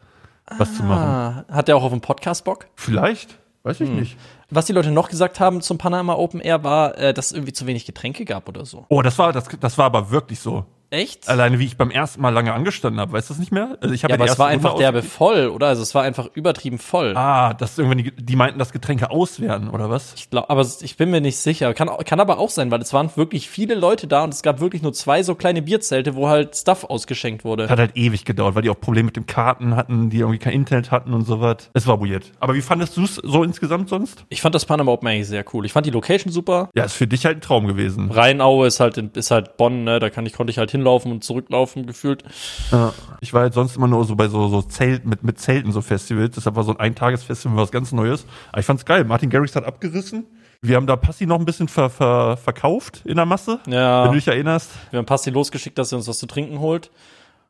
was 0.57 0.75
zu 0.77 0.83
machen. 0.83 1.03
Ah, 1.03 1.45
hat 1.51 1.69
der 1.69 1.77
auch 1.77 1.83
auf 1.83 1.91
dem 1.93 2.01
Podcast 2.01 2.45
Bock? 2.45 2.67
Vielleicht, 2.75 3.39
weiß 3.65 3.81
ich 3.81 3.89
Hm. 3.89 3.97
nicht. 4.01 4.17
Was 4.51 4.65
die 4.67 4.73
Leute 4.73 4.91
noch 4.91 5.09
gesagt 5.11 5.41
haben 5.41 5.61
zum 5.61 5.77
Panama 5.79 6.15
Open 6.15 6.41
Air 6.41 6.65
war, 6.65 6.97
äh, 6.99 7.13
dass 7.15 7.27
es 7.27 7.33
irgendwie 7.33 7.53
zu 7.53 7.67
wenig 7.67 7.85
Getränke 7.87 8.25
gab 8.25 8.49
oder 8.49 8.65
so. 8.65 8.85
Oh, 8.89 9.03
das 9.03 9.19
war, 9.19 9.33
das, 9.33 9.45
das 9.61 9.77
war 9.79 9.85
aber 9.87 10.11
wirklich 10.11 10.41
so. 10.41 10.65
Echt? 10.91 11.29
Alleine 11.29 11.61
wie 11.61 11.67
ich 11.67 11.77
beim 11.77 11.91
ersten 11.91 12.21
Mal 12.21 12.31
lange 12.31 12.53
angestanden 12.53 13.01
habe, 13.01 13.13
weißt 13.13 13.31
du 13.31 13.35
das 13.35 13.39
nicht 13.39 13.53
mehr? 13.53 13.79
Also 13.81 13.95
ich 13.95 14.03
habe 14.03 14.13
ja, 14.13 14.19
aber 14.19 14.31
es 14.31 14.39
war 14.41 14.49
einfach 14.49 14.75
derbe 14.75 15.03
voll, 15.03 15.47
oder? 15.47 15.69
Also 15.69 15.83
es 15.83 15.95
war 15.95 16.03
einfach 16.03 16.29
übertrieben 16.35 16.79
voll. 16.79 17.17
Ah, 17.17 17.55
dass 17.55 17.79
irgendwann 17.79 17.99
die, 17.99 18.11
die 18.11 18.35
meinten, 18.35 18.59
dass 18.59 18.73
Getränke 18.73 19.11
aus 19.11 19.41
wären, 19.41 19.71
oder 19.71 19.89
was? 19.89 20.15
Ich 20.17 20.31
glaub, 20.31 20.51
aber 20.51 20.67
ich 20.81 20.97
bin 20.97 21.11
mir 21.11 21.21
nicht 21.21 21.37
sicher. 21.37 21.73
Kann, 21.75 21.89
kann 22.05 22.19
aber 22.19 22.39
auch 22.39 22.51
sein, 22.51 22.73
weil 22.73 22.81
es 22.81 22.93
waren 22.93 23.11
wirklich 23.15 23.49
viele 23.49 23.77
Leute 23.77 24.09
da 24.09 24.25
und 24.25 24.35
es 24.35 24.43
gab 24.43 24.61
wirklich 24.61 24.83
nur 24.83 24.93
zwei 24.93 25.23
so 25.23 25.37
kleine 25.37 25.63
Bierzelte, 25.63 26.17
wo 26.17 26.29
halt 26.29 26.57
Stuff 26.57 26.85
ausgeschenkt 26.85 27.45
wurde. 27.45 27.69
Hat 27.69 27.79
halt 27.79 27.97
ewig 27.97 28.25
gedauert, 28.25 28.57
weil 28.57 28.63
die 28.63 28.71
auch 28.71 28.81
Probleme 28.81 29.07
mit 29.07 29.17
dem 29.17 29.27
Karten 29.27 29.77
hatten, 29.77 30.11
die 30.11 30.19
irgendwie 30.19 30.39
kein 30.39 30.55
Internet 30.55 30.91
hatten 30.91 31.15
und 31.15 31.25
so 31.25 31.41
was. 31.41 31.71
Es 31.73 31.87
war 31.87 32.01
weird. 32.01 32.33
Aber 32.41 32.55
wie 32.55 32.63
fandest 32.63 32.97
du 32.97 33.05
es 33.05 33.15
so 33.15 33.45
insgesamt 33.45 33.89
sonst? 33.89 34.25
Ich 34.29 34.41
fand 34.41 34.57
das 34.57 34.65
Panama 34.65 34.91
Open 34.91 35.07
eigentlich 35.07 35.29
sehr 35.29 35.45
cool. 35.53 35.65
Ich 35.67 35.73
fand 35.73 35.87
die 35.87 35.91
Location 35.91 36.33
super. 36.33 36.69
Ja, 36.75 36.83
ist 36.83 36.95
für 36.95 37.07
dich 37.07 37.27
halt 37.27 37.39
ein 37.39 37.41
Traum 37.43 37.69
gewesen. 37.69 38.11
Rheinaue 38.11 38.67
ist 38.67 38.81
halt, 38.81 38.99
in, 38.99 39.11
ist 39.15 39.31
halt 39.31 39.57
Bonn, 39.57 39.85
ne? 39.85 40.01
Da 40.01 40.11
kann 40.11 40.27
ich, 40.27 40.33
konnte 40.33 40.51
ich 40.51 40.59
halt 40.59 40.71
hinlaufen 40.81 41.13
und 41.13 41.23
zurücklaufen 41.23 41.87
gefühlt. 41.87 42.25
Ja. 42.73 42.93
Ich 43.21 43.33
war 43.33 43.43
halt 43.43 43.55
sonst 43.55 43.77
immer 43.77 43.87
nur 43.87 44.05
so 44.05 44.17
bei 44.17 44.29
so, 44.29 44.49
so 44.49 44.63
Zelt, 44.63 45.05
mit, 45.05 45.23
mit 45.23 45.39
Zelten, 45.39 45.73
so 45.73 45.81
Festivals. 45.81 46.35
Deshalb 46.35 46.57
war 46.57 46.65
so 46.65 46.73
ein 46.73 46.81
Eintagesfestival 46.81 47.57
was 47.57 47.71
ganz 47.71 47.93
Neues. 47.93 48.27
Aber 48.51 48.61
ich 48.61 48.67
fand's 48.67 48.85
geil. 48.85 49.05
Martin 49.05 49.31
Garrix 49.31 49.55
hat 49.55 49.65
abgerissen. 49.65 50.27
Wir 50.63 50.77
haben 50.77 50.87
da 50.87 50.97
Passi 50.97 51.27
noch 51.27 51.39
ein 51.39 51.45
bisschen 51.45 51.69
ver, 51.69 51.89
ver, 51.89 52.37
verkauft 52.37 53.03
in 53.05 53.17
der 53.17 53.27
Masse. 53.27 53.61
Ja. 53.67 54.05
Wenn 54.05 54.13
du 54.13 54.19
dich 54.19 54.29
erinnerst. 54.29 54.71
Wir 54.91 54.99
haben 54.99 55.07
Passi 55.07 55.31
losgeschickt, 55.31 55.79
dass 55.79 55.93
er 55.93 55.99
uns 55.99 56.09
was 56.09 56.19
zu 56.19 56.27
trinken 56.27 56.61
holt. 56.61 56.91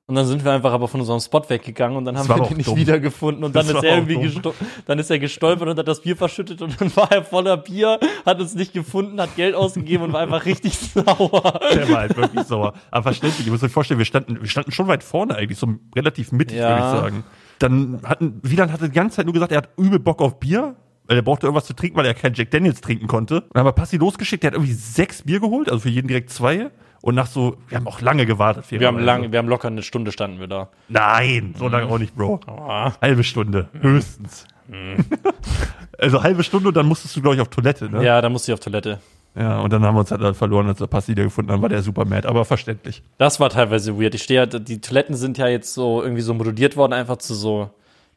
Und 0.06 0.16
dann 0.16 0.26
sind 0.26 0.44
wir 0.44 0.50
einfach 0.50 0.72
aber 0.72 0.88
von 0.88 0.98
unserem 0.98 1.20
Spot 1.20 1.44
weggegangen 1.48 1.96
und 1.96 2.04
dann 2.04 2.18
haben 2.18 2.28
wir 2.28 2.40
den 2.48 2.56
nicht 2.56 2.68
dumm. 2.68 2.76
wiedergefunden. 2.76 3.44
Und 3.44 3.54
dann 3.54 3.64
Das 3.64 3.76
ist 3.76 3.84
er 3.84 3.96
irgendwie 3.96 4.40
dann 4.86 4.98
ist 4.98 5.08
er 5.08 5.20
gestolpert 5.20 5.68
und 5.68 5.78
hat 5.78 5.86
das 5.86 6.00
Bier 6.02 6.16
verschüttet 6.16 6.60
und 6.62 6.80
dann 6.80 6.94
war 6.96 7.12
er 7.12 7.22
voller 7.22 7.56
Bier, 7.56 8.00
hat 8.26 8.40
uns 8.40 8.56
nicht 8.56 8.72
gefunden, 8.72 9.20
hat 9.20 9.36
Geld 9.36 9.54
ausgegeben 9.54 10.02
und 10.02 10.12
war 10.12 10.20
einfach 10.20 10.44
richtig 10.46 10.76
sauer. 10.94 11.60
Der 11.72 11.88
war 11.88 11.98
halt 12.00 12.16
wirklich 12.16 12.42
sauer. 12.44 12.74
Aber 12.90 13.04
verständlich. 13.04 13.46
Ihr 13.46 13.52
müsst 13.52 13.62
euch 13.62 13.70
vorstellen, 13.70 13.98
wir 13.98 14.04
standen, 14.04 14.40
wir 14.40 14.48
standen 14.48 14.72
schon 14.72 14.88
weit 14.88 15.04
vorne 15.04 15.36
eigentlich, 15.36 15.58
so 15.58 15.68
relativ 15.94 16.32
mittig, 16.32 16.58
Ja. 16.58 16.70
würde 16.70 16.78
ich 16.80 17.00
sagen. 17.02 17.24
Dann 17.60 18.00
hatten, 18.04 18.40
Wieland 18.42 18.72
hatte 18.72 18.88
die 18.88 18.94
ganze 18.94 19.16
Zeit 19.16 19.26
nur 19.26 19.34
gesagt, 19.34 19.52
er 19.52 19.58
hat 19.58 19.68
übel 19.76 20.00
Bock 20.00 20.20
auf 20.22 20.40
Bier. 20.40 20.74
Weil 21.06 21.16
er 21.18 21.22
brauchte 21.22 21.46
irgendwas 21.46 21.66
zu 21.66 21.74
trinken, 21.74 21.96
weil 21.96 22.06
er 22.06 22.14
kein 22.14 22.34
Jack 22.34 22.52
Daniels 22.52 22.80
trinken 22.80 23.08
konnte. 23.08 23.40
Und 23.40 23.46
dann 23.52 23.60
haben 23.60 23.66
wir 23.66 23.72
Passi 23.72 23.96
losgeschickt, 23.96 24.44
der 24.44 24.50
hat 24.52 24.54
irgendwie 24.54 24.72
sechs 24.72 25.22
Bier 25.22 25.40
geholt, 25.40 25.68
also 25.68 25.80
für 25.80 25.88
jeden 25.88 26.06
direkt 26.06 26.30
zwei. 26.30 26.70
Und 27.02 27.14
nach 27.14 27.26
so, 27.26 27.56
wir 27.68 27.78
haben 27.78 27.86
auch 27.86 28.00
lange 28.00 28.26
gewartet. 28.26 28.64
Wir 28.68 28.86
haben 28.86 28.98
lange, 28.98 29.32
wir 29.32 29.38
haben 29.38 29.48
locker 29.48 29.68
eine 29.68 29.82
Stunde 29.82 30.12
standen 30.12 30.38
wir 30.38 30.48
da. 30.48 30.68
Nein, 30.88 31.54
so 31.58 31.68
lange 31.68 31.86
auch 31.90 31.98
nicht, 31.98 32.14
Bro. 32.14 32.40
Ah. 32.46 32.92
Halbe 33.00 33.24
Stunde, 33.24 33.68
höchstens. 33.80 34.46
also 35.98 36.22
halbe 36.22 36.44
Stunde 36.44 36.68
und 36.68 36.76
dann 36.76 36.86
musstest 36.86 37.16
du, 37.16 37.22
glaube 37.22 37.36
ich, 37.36 37.42
auf 37.42 37.48
Toilette, 37.48 37.90
ne? 37.90 38.04
Ja, 38.04 38.20
da 38.20 38.28
musste 38.28 38.52
ich 38.52 38.54
auf 38.54 38.60
Toilette. 38.60 39.00
Ja, 39.34 39.60
und 39.60 39.72
dann 39.72 39.84
haben 39.84 39.94
wir 39.94 40.00
uns 40.00 40.10
halt 40.10 40.36
verloren, 40.36 40.66
als 40.66 40.80
wir 40.80 40.86
Passi 40.88 41.12
wieder 41.12 41.22
gefunden 41.22 41.52
haben, 41.52 41.62
war 41.62 41.68
der 41.68 41.82
super 41.82 42.04
mad, 42.04 42.26
aber 42.26 42.44
verständlich. 42.44 43.02
Das 43.18 43.38
war 43.38 43.48
teilweise 43.48 43.98
weird. 44.00 44.14
Ich 44.14 44.22
stehe 44.22 44.40
ja, 44.40 44.46
die 44.46 44.80
Toiletten 44.80 45.14
sind 45.14 45.38
ja 45.38 45.46
jetzt 45.46 45.72
so 45.72 46.02
irgendwie 46.02 46.22
so 46.22 46.34
moduliert 46.34 46.76
worden, 46.76 46.92
einfach 46.92 47.18
zu 47.18 47.34
so 47.34 47.70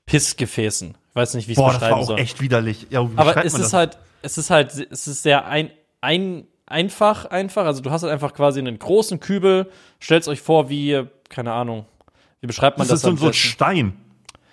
Pissgefäßen. 0.08 0.96
Ich 1.10 1.16
weiß 1.16 1.36
nicht, 1.36 1.48
wie 1.48 1.52
ich 1.52 1.58
es 1.58 1.64
Boah, 1.64 1.72
das 1.74 1.82
war 1.82 1.90
beschreiben 1.90 2.02
auch 2.02 2.08
soll. 2.08 2.20
echt 2.20 2.42
widerlich. 2.42 2.88
Ja, 2.90 3.08
Aber 3.16 3.46
es 3.46 3.54
ist 3.54 3.62
das? 3.62 3.74
halt, 3.74 3.98
es 4.24 4.38
ist 4.38 4.50
halt, 4.50 4.74
es 4.74 5.08
ist 5.08 5.22
sehr 5.22 5.46
ein, 5.46 5.70
ein, 6.02 6.46
einfach, 6.74 7.26
einfach. 7.26 7.66
Also 7.66 7.82
du 7.82 7.92
hast 7.92 8.04
halt 8.04 8.12
einfach 8.12 8.34
quasi 8.34 8.60
einen 8.60 8.78
großen 8.78 9.20
Kübel. 9.20 9.70
Stellt 10.00 10.28
euch 10.28 10.42
vor, 10.42 10.70
wie, 10.70 11.04
keine 11.30 11.54
Ahnung, 11.54 11.86
wie 12.42 12.48
beschreibt 12.48 12.78
man 12.78 12.88
Das 12.88 13.02
das? 13.02 13.10
ist 13.14 13.20
so, 13.20 13.24
so 13.24 13.28
ein? 13.28 13.34
Stein. 13.34 13.94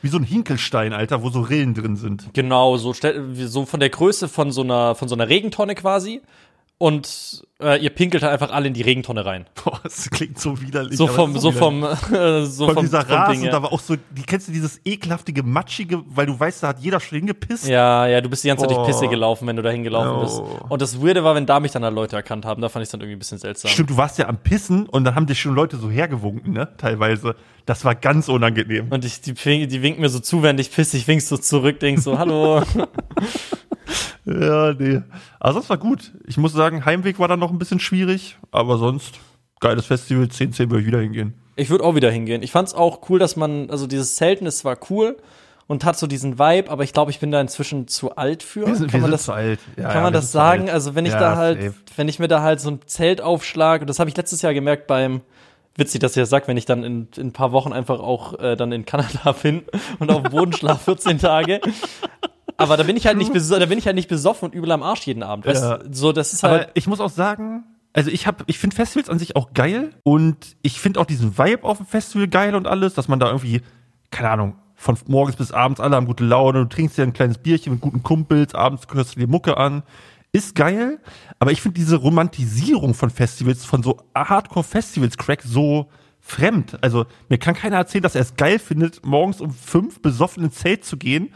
Wie 0.02 0.08
so 0.08 0.16
ein 0.16 0.24
Hinkelstein, 0.24 0.94
Alter, 0.94 1.22
wo 1.22 1.28
so 1.28 1.40
Rillen 1.42 1.74
drin 1.74 1.96
sind. 1.96 2.32
Genau, 2.32 2.78
so, 2.78 2.94
so 2.94 3.66
von 3.66 3.80
der 3.80 3.90
Größe 3.90 4.28
von 4.28 4.50
so 4.50 4.62
einer, 4.62 4.94
von 4.94 5.08
so 5.08 5.14
einer 5.14 5.28
Regentonne 5.28 5.74
quasi. 5.74 6.22
Und 6.82 7.42
äh, 7.60 7.78
ihr 7.78 7.90
pinkelt 7.90 8.22
halt 8.22 8.32
einfach 8.32 8.54
alle 8.54 8.66
in 8.68 8.72
die 8.72 8.80
Regentonne 8.80 9.26
rein. 9.26 9.44
Boah, 9.64 9.78
das 9.82 10.08
klingt 10.08 10.40
so 10.40 10.62
widerlich. 10.62 10.96
So 10.96 11.08
vom, 11.08 11.38
so 11.38 11.50
ist 11.50 11.58
vom, 11.58 11.84
äh, 12.10 12.46
so 12.46 12.64
Von 12.64 12.74
vom, 12.74 12.84
dieser 12.86 13.02
vom 13.02 13.14
Rasen, 13.14 13.34
Ding, 13.34 13.44
ja. 13.44 13.50
da 13.50 13.62
war 13.62 13.70
auch 13.70 13.80
so, 13.80 13.96
die 13.96 14.22
kennst 14.22 14.48
du 14.48 14.52
dieses 14.52 14.80
ekelhaftige, 14.86 15.42
matschige, 15.42 16.00
weil 16.06 16.24
du 16.24 16.40
weißt, 16.40 16.62
da 16.62 16.68
hat 16.68 16.80
jeder 16.80 16.98
schon 16.98 17.18
hingepisst. 17.18 17.68
Ja, 17.68 18.06
ja, 18.06 18.22
du 18.22 18.30
bist 18.30 18.44
die 18.44 18.48
ganze 18.48 18.66
Zeit 18.66 18.74
durch. 18.74 18.86
Pisse 18.86 19.08
gelaufen, 19.08 19.46
wenn 19.46 19.56
du 19.56 19.62
dahin 19.62 19.84
gelaufen 19.84 20.16
Oh. 20.16 20.20
bist. 20.22 20.70
Und 20.70 20.80
das 20.80 21.02
Weirde 21.02 21.22
war, 21.22 21.34
wenn 21.34 21.44
da 21.44 21.60
mich 21.60 21.70
dann 21.72 21.84
halt 21.84 21.94
Leute 21.94 22.16
erkannt 22.16 22.46
haben, 22.46 22.62
da 22.62 22.70
fand 22.70 22.82
ich 22.86 22.90
dann 22.90 23.02
irgendwie 23.02 23.16
ein 23.16 23.18
bisschen 23.18 23.36
seltsam. 23.36 23.70
Stimmt, 23.70 23.90
du 23.90 23.98
warst 23.98 24.16
ja 24.16 24.26
am 24.26 24.38
Pissen 24.38 24.86
und 24.86 25.04
dann 25.04 25.14
haben 25.16 25.26
dich 25.26 25.38
schon 25.38 25.54
Leute 25.54 25.76
so 25.76 25.90
hergewunken, 25.90 26.54
ne? 26.54 26.66
Teilweise. 26.78 27.36
Das 27.66 27.84
war 27.84 27.94
ganz 27.94 28.30
unangenehm. 28.30 28.88
Und 28.88 29.04
ich, 29.04 29.20
die, 29.20 29.34
die 29.34 29.82
winken 29.82 30.00
mir 30.00 30.08
so 30.08 30.18
zu, 30.18 30.42
während 30.42 30.58
ich 30.60 30.72
pisse, 30.72 30.96
ich 30.96 31.06
wink 31.06 31.20
so 31.20 31.36
zurück, 31.36 31.78
denk 31.78 31.98
so, 31.98 32.18
hallo. 32.18 32.62
Ja, 34.24 34.72
nee. 34.78 35.00
Also 35.38 35.60
das 35.60 35.70
war 35.70 35.78
gut. 35.78 36.12
Ich 36.26 36.36
muss 36.36 36.52
sagen, 36.52 36.84
Heimweg 36.84 37.18
war 37.18 37.28
dann 37.28 37.40
noch 37.40 37.50
ein 37.50 37.58
bisschen 37.58 37.80
schwierig, 37.80 38.36
aber 38.52 38.78
sonst 38.78 39.14
geiles 39.60 39.86
Festival, 39.86 40.28
10, 40.28 40.52
10 40.52 40.70
würde 40.70 40.80
ich 40.82 40.86
wieder 40.86 41.00
hingehen. 41.00 41.34
Ich 41.56 41.70
würde 41.70 41.84
auch 41.84 41.94
wieder 41.94 42.10
hingehen. 42.10 42.42
Ich 42.42 42.52
fand's 42.52 42.74
auch 42.74 43.08
cool, 43.10 43.18
dass 43.18 43.36
man, 43.36 43.70
also 43.70 43.86
dieses 43.86 44.16
Zelten 44.16 44.46
ist 44.46 44.58
zwar 44.58 44.78
cool 44.88 45.16
und 45.66 45.84
hat 45.84 45.98
so 45.98 46.06
diesen 46.06 46.38
Vibe, 46.38 46.70
aber 46.70 46.82
ich 46.84 46.92
glaube, 46.92 47.10
ich 47.10 47.20
bin 47.20 47.30
da 47.30 47.40
inzwischen 47.40 47.86
zu 47.86 48.16
alt 48.16 48.42
für. 48.42 48.64
kann 48.88 49.00
man 49.02 49.10
das, 49.10 49.24
zu 49.24 49.32
alt. 49.32 49.60
Ja, 49.76 49.84
kann 49.84 49.94
ja, 49.96 50.00
man 50.00 50.12
wir 50.12 50.16
das 50.16 50.24
sind 50.32 50.32
sagen? 50.32 50.70
Also 50.70 50.94
wenn 50.94 51.06
ich 51.06 51.12
Ja, 51.12 51.20
da 51.20 51.36
halt, 51.36 51.62
safe. 51.62 51.74
wenn 51.96 52.08
ich 52.08 52.18
mir 52.18 52.28
da 52.28 52.42
halt 52.42 52.60
so 52.60 52.70
ein 52.70 52.80
Zelt 52.86 53.20
aufschlage, 53.20 53.82
und 53.82 53.86
das 53.90 53.98
habe 53.98 54.08
ich 54.10 54.16
letztes 54.16 54.42
Jahr 54.42 54.54
gemerkt 54.54 54.86
beim 54.86 55.20
witzig, 55.76 56.00
dass 56.00 56.16
ihr 56.16 56.22
das 56.22 56.30
sagt, 56.30 56.48
wenn 56.48 56.56
ich 56.56 56.64
dann 56.64 56.82
in, 56.82 57.08
in 57.16 57.28
ein 57.28 57.32
paar 57.32 57.52
Wochen 57.52 57.72
einfach 57.72 58.00
auch 58.00 58.38
äh, 58.38 58.56
dann 58.56 58.72
in 58.72 58.84
Kanada 58.84 59.32
bin 59.42 59.62
und 59.98 60.10
auf 60.10 60.22
dem 60.22 60.30
Boden 60.32 60.52
schlaf 60.52 60.82
14 60.84 61.18
Tage. 61.18 61.60
Aber 62.60 62.76
da 62.76 62.82
bin 62.82 62.96
ich 62.96 63.06
halt 63.06 63.16
nicht 63.16 63.32
da 63.50 63.66
bin 63.66 63.78
ich 63.78 63.86
halt 63.86 63.96
nicht 63.96 64.08
besoffen 64.08 64.48
und 64.48 64.54
übel 64.54 64.70
am 64.70 64.82
Arsch 64.82 65.06
jeden 65.06 65.22
Abend. 65.22 65.46
Weißt, 65.46 65.62
Ja. 65.62 65.80
So, 65.90 66.12
das 66.12 66.32
ist 66.32 66.42
halt. 66.42 66.62
Aber 66.62 66.70
ich 66.74 66.86
muss 66.86 67.00
auch 67.00 67.10
sagen, 67.10 67.64
also 67.92 68.10
ich 68.10 68.26
habe, 68.26 68.44
ich 68.46 68.58
finde 68.58 68.76
Festivals 68.76 69.08
an 69.08 69.18
sich 69.18 69.36
auch 69.36 69.52
geil 69.52 69.90
und 70.02 70.56
ich 70.62 70.80
finde 70.80 71.00
auch 71.00 71.06
diesen 71.06 71.38
Vibe 71.38 71.64
auf 71.64 71.78
dem 71.78 71.86
Festival 71.86 72.28
geil 72.28 72.54
und 72.54 72.66
alles, 72.66 72.94
dass 72.94 73.08
man 73.08 73.18
da 73.18 73.26
irgendwie, 73.26 73.62
keine 74.10 74.30
Ahnung, 74.30 74.56
von 74.76 74.96
morgens 75.08 75.36
bis 75.36 75.52
abends 75.52 75.80
alle 75.80 75.96
haben 75.96 76.06
gute 76.06 76.24
Laune, 76.24 76.60
du 76.60 76.68
trinkst 76.68 76.96
dir 76.96 77.02
ein 77.02 77.12
kleines 77.12 77.38
Bierchen 77.38 77.72
mit 77.72 77.82
guten 77.82 78.02
Kumpels, 78.02 78.54
abends 78.54 78.86
hörst 78.92 79.16
du 79.16 79.20
dir 79.20 79.26
Mucke 79.26 79.56
an. 79.56 79.82
Ist 80.32 80.54
geil, 80.54 81.00
aber 81.40 81.50
ich 81.50 81.60
finde 81.60 81.74
diese 81.74 81.96
Romantisierung 81.96 82.94
von 82.94 83.10
Festivals, 83.10 83.64
von 83.64 83.82
so 83.82 83.98
Hardcore-Festivals-Crack 84.14 85.42
so 85.42 85.90
fremd. 86.20 86.78
Also 86.82 87.06
mir 87.28 87.38
kann 87.38 87.54
keiner 87.54 87.76
erzählen, 87.76 88.02
dass 88.02 88.14
er 88.14 88.20
es 88.20 88.36
geil 88.36 88.60
findet, 88.60 89.04
morgens 89.04 89.40
um 89.40 89.52
fünf 89.52 90.00
besoffen 90.00 90.44
ins 90.44 90.54
Zelt 90.54 90.84
zu 90.84 90.96
gehen, 90.96 91.34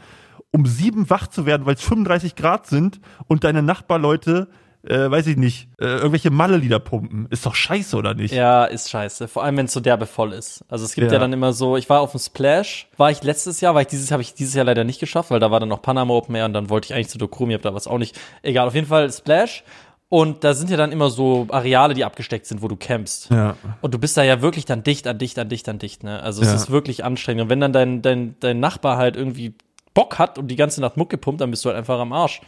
um 0.54 0.66
sieben 0.66 1.10
wach 1.10 1.26
zu 1.26 1.46
werden, 1.46 1.66
weil 1.66 1.74
es 1.74 1.82
35 1.82 2.36
Grad 2.36 2.66
sind 2.68 3.00
und 3.26 3.42
deine 3.42 3.60
Nachbarleute, 3.60 4.46
äh, 4.84 5.10
weiß 5.10 5.26
ich 5.26 5.36
nicht, 5.36 5.68
äh, 5.80 5.86
irgendwelche 5.86 6.30
Malle-Lieder 6.30 6.78
pumpen. 6.78 7.26
Ist 7.30 7.44
doch 7.44 7.56
scheiße, 7.56 7.96
oder 7.96 8.14
nicht? 8.14 8.32
Ja, 8.32 8.64
ist 8.64 8.88
scheiße. 8.88 9.26
Vor 9.26 9.42
allem, 9.42 9.56
wenn 9.56 9.66
es 9.66 9.72
so 9.72 9.80
derbe 9.80 10.06
voll 10.06 10.32
ist. 10.32 10.64
Also 10.68 10.84
es 10.84 10.94
gibt 10.94 11.08
ja. 11.08 11.14
Ja. 11.14 11.18
dann 11.18 11.32
immer 11.32 11.52
so, 11.52 11.76
ich 11.76 11.88
war 11.90 12.00
auf 12.00 12.12
dem 12.12 12.20
Splash, 12.20 12.86
war 12.96 13.10
ich 13.10 13.22
letztes 13.24 13.60
Jahr, 13.60 13.74
war 13.74 13.80
ich 13.82 13.88
dieses 13.88 14.08
Jahr, 14.10 14.14
habe 14.14 14.22
ich 14.22 14.34
dieses 14.34 14.54
Jahr 14.54 14.64
leider 14.64 14.84
nicht 14.84 15.00
geschafft, 15.00 15.30
weil 15.32 15.40
da 15.40 15.50
war 15.50 15.58
dann 15.58 15.70
noch 15.70 15.82
Panama 15.82 16.14
Open 16.14 16.36
Air 16.36 16.44
und 16.44 16.52
dann 16.52 16.70
wollte 16.70 16.86
ich 16.86 16.94
eigentlich 16.94 17.08
zu 17.08 17.18
Dokumi, 17.18 17.54
hab 17.54 17.62
da 17.62 17.74
was 17.74 17.88
auch 17.88 17.98
nicht. 17.98 18.16
Egal, 18.42 18.68
auf 18.68 18.74
jeden 18.76 18.86
Fall 18.86 19.10
Splash. 19.12 19.64
Und 20.10 20.44
da 20.44 20.54
sind 20.54 20.70
ja 20.70 20.76
dann 20.76 20.92
immer 20.92 21.10
so 21.10 21.48
Areale, 21.50 21.94
die 21.94 22.04
abgesteckt 22.04 22.46
sind, 22.46 22.62
wo 22.62 22.68
du 22.68 22.76
campst. 22.76 23.30
Ja. 23.30 23.56
Und 23.80 23.92
du 23.94 23.98
bist 23.98 24.16
da 24.16 24.22
ja 24.22 24.40
wirklich 24.42 24.64
dann 24.66 24.84
dicht 24.84 25.08
an 25.08 25.18
dicht 25.18 25.36
an 25.40 25.48
dicht 25.48 25.68
an 25.68 25.78
dicht, 25.80 26.04
ne? 26.04 26.22
Also 26.22 26.42
es 26.42 26.48
Ja. 26.48 26.54
ist 26.54 26.70
wirklich 26.70 27.02
anstrengend. 27.04 27.42
Und 27.44 27.48
wenn 27.48 27.58
dann 27.58 27.72
dein, 27.72 28.00
dein, 28.02 28.36
dein 28.38 28.60
Nachbar 28.60 28.96
halt 28.96 29.16
irgendwie 29.16 29.54
Bock 29.94 30.18
hat 30.18 30.38
und 30.38 30.48
die 30.48 30.56
ganze 30.56 30.80
Nacht 30.80 30.96
Mucke 30.96 31.16
pumpt, 31.16 31.40
dann 31.40 31.50
bist 31.50 31.64
du 31.64 31.68
halt 31.68 31.78
einfach 31.78 31.98
am 31.98 32.12
Arsch. 32.12 32.40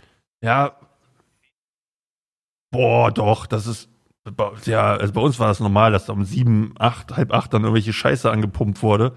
Ja. 0.42 0.76
Boah, 2.70 3.10
doch, 3.10 3.46
das 3.46 3.66
ist. 3.66 3.88
Ja, 4.64 4.96
also 4.96 5.12
bei 5.12 5.20
uns 5.20 5.38
war 5.38 5.46
das 5.46 5.60
normal, 5.60 5.92
dass 5.92 6.06
da 6.06 6.12
um 6.12 6.24
sieben, 6.24 6.74
acht, 6.78 7.16
halb 7.16 7.32
acht 7.32 7.54
dann 7.54 7.62
irgendwelche 7.62 7.92
Scheiße 7.92 8.28
angepumpt 8.28 8.82
wurde. 8.82 9.12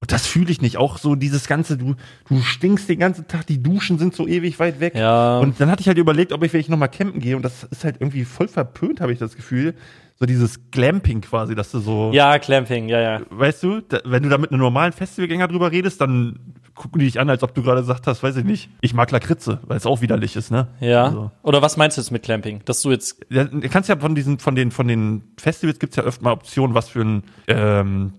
Und 0.00 0.12
das 0.12 0.26
fühle 0.26 0.50
ich 0.50 0.60
nicht. 0.60 0.76
Auch 0.76 0.98
so 0.98 1.14
dieses 1.14 1.48
ganze, 1.48 1.76
du, 1.76 1.94
du 2.28 2.40
stinkst 2.40 2.88
den 2.88 2.98
ganzen 2.98 3.26
Tag, 3.26 3.46
die 3.46 3.62
Duschen 3.62 3.98
sind 3.98 4.14
so 4.14 4.28
ewig 4.28 4.60
weit 4.60 4.78
weg. 4.78 4.94
Ja. 4.94 5.38
Und 5.38 5.58
dann 5.60 5.70
hatte 5.70 5.80
ich 5.80 5.88
halt 5.88 5.98
überlegt, 5.98 6.32
ob 6.32 6.44
ich 6.44 6.50
vielleicht 6.50 6.68
nochmal 6.68 6.90
campen 6.90 7.20
gehe. 7.20 7.36
Und 7.36 7.42
das 7.42 7.64
ist 7.64 7.84
halt 7.84 7.96
irgendwie 8.00 8.24
voll 8.24 8.46
verpönt, 8.46 9.00
habe 9.00 9.12
ich 9.12 9.18
das 9.18 9.34
Gefühl. 9.34 9.74
So 10.16 10.26
dieses 10.26 10.70
Glamping 10.70 11.22
quasi, 11.22 11.54
dass 11.54 11.72
du 11.72 11.80
so. 11.80 12.10
Ja, 12.12 12.38
Clamping, 12.38 12.88
ja, 12.88 13.00
ja. 13.00 13.20
Weißt 13.30 13.62
du, 13.62 13.80
da, 13.80 14.00
wenn 14.04 14.22
du 14.22 14.28
da 14.28 14.38
mit 14.38 14.50
einem 14.50 14.60
normalen 14.60 14.92
Festivalgänger 14.92 15.48
drüber 15.48 15.72
redest, 15.72 16.00
dann 16.00 16.38
gucken 16.74 16.98
die 16.98 17.06
dich 17.06 17.20
an, 17.20 17.30
als 17.30 17.42
ob 17.42 17.54
du 17.54 17.62
gerade 17.62 17.80
gesagt 17.80 18.06
hast, 18.06 18.22
weiß 18.22 18.36
ich 18.36 18.44
nicht, 18.44 18.68
ich 18.80 18.94
mag 18.94 19.10
Lakritze, 19.10 19.60
weil 19.66 19.76
es 19.76 19.86
auch 19.86 20.00
widerlich 20.00 20.34
ist, 20.36 20.50
ne? 20.50 20.68
Ja. 20.80 21.04
Also. 21.04 21.30
Oder 21.42 21.62
was 21.62 21.76
meinst 21.76 21.96
du 21.96 22.00
jetzt 22.00 22.10
mit 22.10 22.22
Clamping? 22.24 22.62
Dass 22.64 22.82
du 22.82 22.90
jetzt 22.90 23.20
Ja, 23.30 23.44
du 23.44 23.60
kannst 23.68 23.88
ja 23.88 23.96
von 23.96 24.14
diesen, 24.14 24.38
von 24.38 24.54
den, 24.56 24.70
von 24.72 24.88
den 24.88 25.22
Festivals 25.38 25.78
gibt's 25.78 25.96
ja 25.96 26.02
öfter 26.02 26.24
mal 26.24 26.32
Optionen, 26.32 26.74
was 26.74 26.88
für 26.88 27.02
ein 27.02 27.22
ähm, 27.46 28.14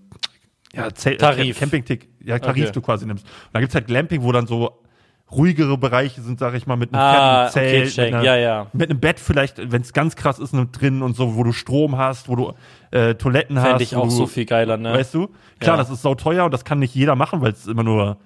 ja, 0.72 0.92
Zelt, 0.94 1.20
Tarif. 1.20 1.58
Campingtick, 1.58 2.08
ja, 2.24 2.38
Tarif 2.38 2.64
Okay. 2.64 2.72
du 2.72 2.80
quasi 2.82 3.06
nimmst. 3.06 3.24
Und 3.24 3.30
dann 3.52 3.60
gibt's 3.62 3.74
halt 3.74 3.86
Glamping, 3.86 4.22
wo 4.22 4.32
dann 4.32 4.46
so 4.46 4.82
ruhigere 5.30 5.76
Bereiche 5.76 6.20
sind, 6.20 6.38
sag 6.38 6.54
ich 6.54 6.66
mal, 6.66 6.76
mit 6.76 6.94
einem 6.94 7.02
Ah, 7.02 7.42
okay, 7.48 7.52
Zelt, 7.52 7.94
check. 7.94 8.04
mit, 8.06 8.14
einer, 8.14 8.24
Ja, 8.24 8.36
ja. 8.36 8.66
mit 8.72 8.88
einem 8.90 9.00
Bett 9.00 9.18
vielleicht, 9.18 9.72
wenn 9.72 9.82
es 9.82 9.92
ganz 9.92 10.14
krass 10.14 10.38
ist, 10.38 10.52
drin 10.72 11.02
und 11.02 11.16
so, 11.16 11.34
wo 11.34 11.42
du 11.42 11.52
Strom 11.52 11.96
hast, 11.98 12.28
wo 12.28 12.36
du 12.36 12.52
äh, 12.92 13.14
Toiletten 13.16 13.58
hast. 13.58 13.66
fände 13.68 13.82
ich 13.82 13.96
auch 13.96 14.04
du, 14.04 14.10
so 14.10 14.26
viel 14.26 14.44
geiler, 14.44 14.76
ne? 14.76 14.92
Weißt 14.92 15.12
du? 15.14 15.28
Klar, 15.58 15.76
Ja. 15.76 15.82
das 15.82 15.90
ist 15.90 16.02
sauteuer 16.02 16.44
und 16.44 16.52
das 16.54 16.64
kann 16.64 16.78
nicht 16.78 16.94
jeder 16.94 17.16
machen, 17.16 17.40
weil 17.40 17.50
es 17.52 17.66
immer 17.66 17.82
nur 17.82 18.18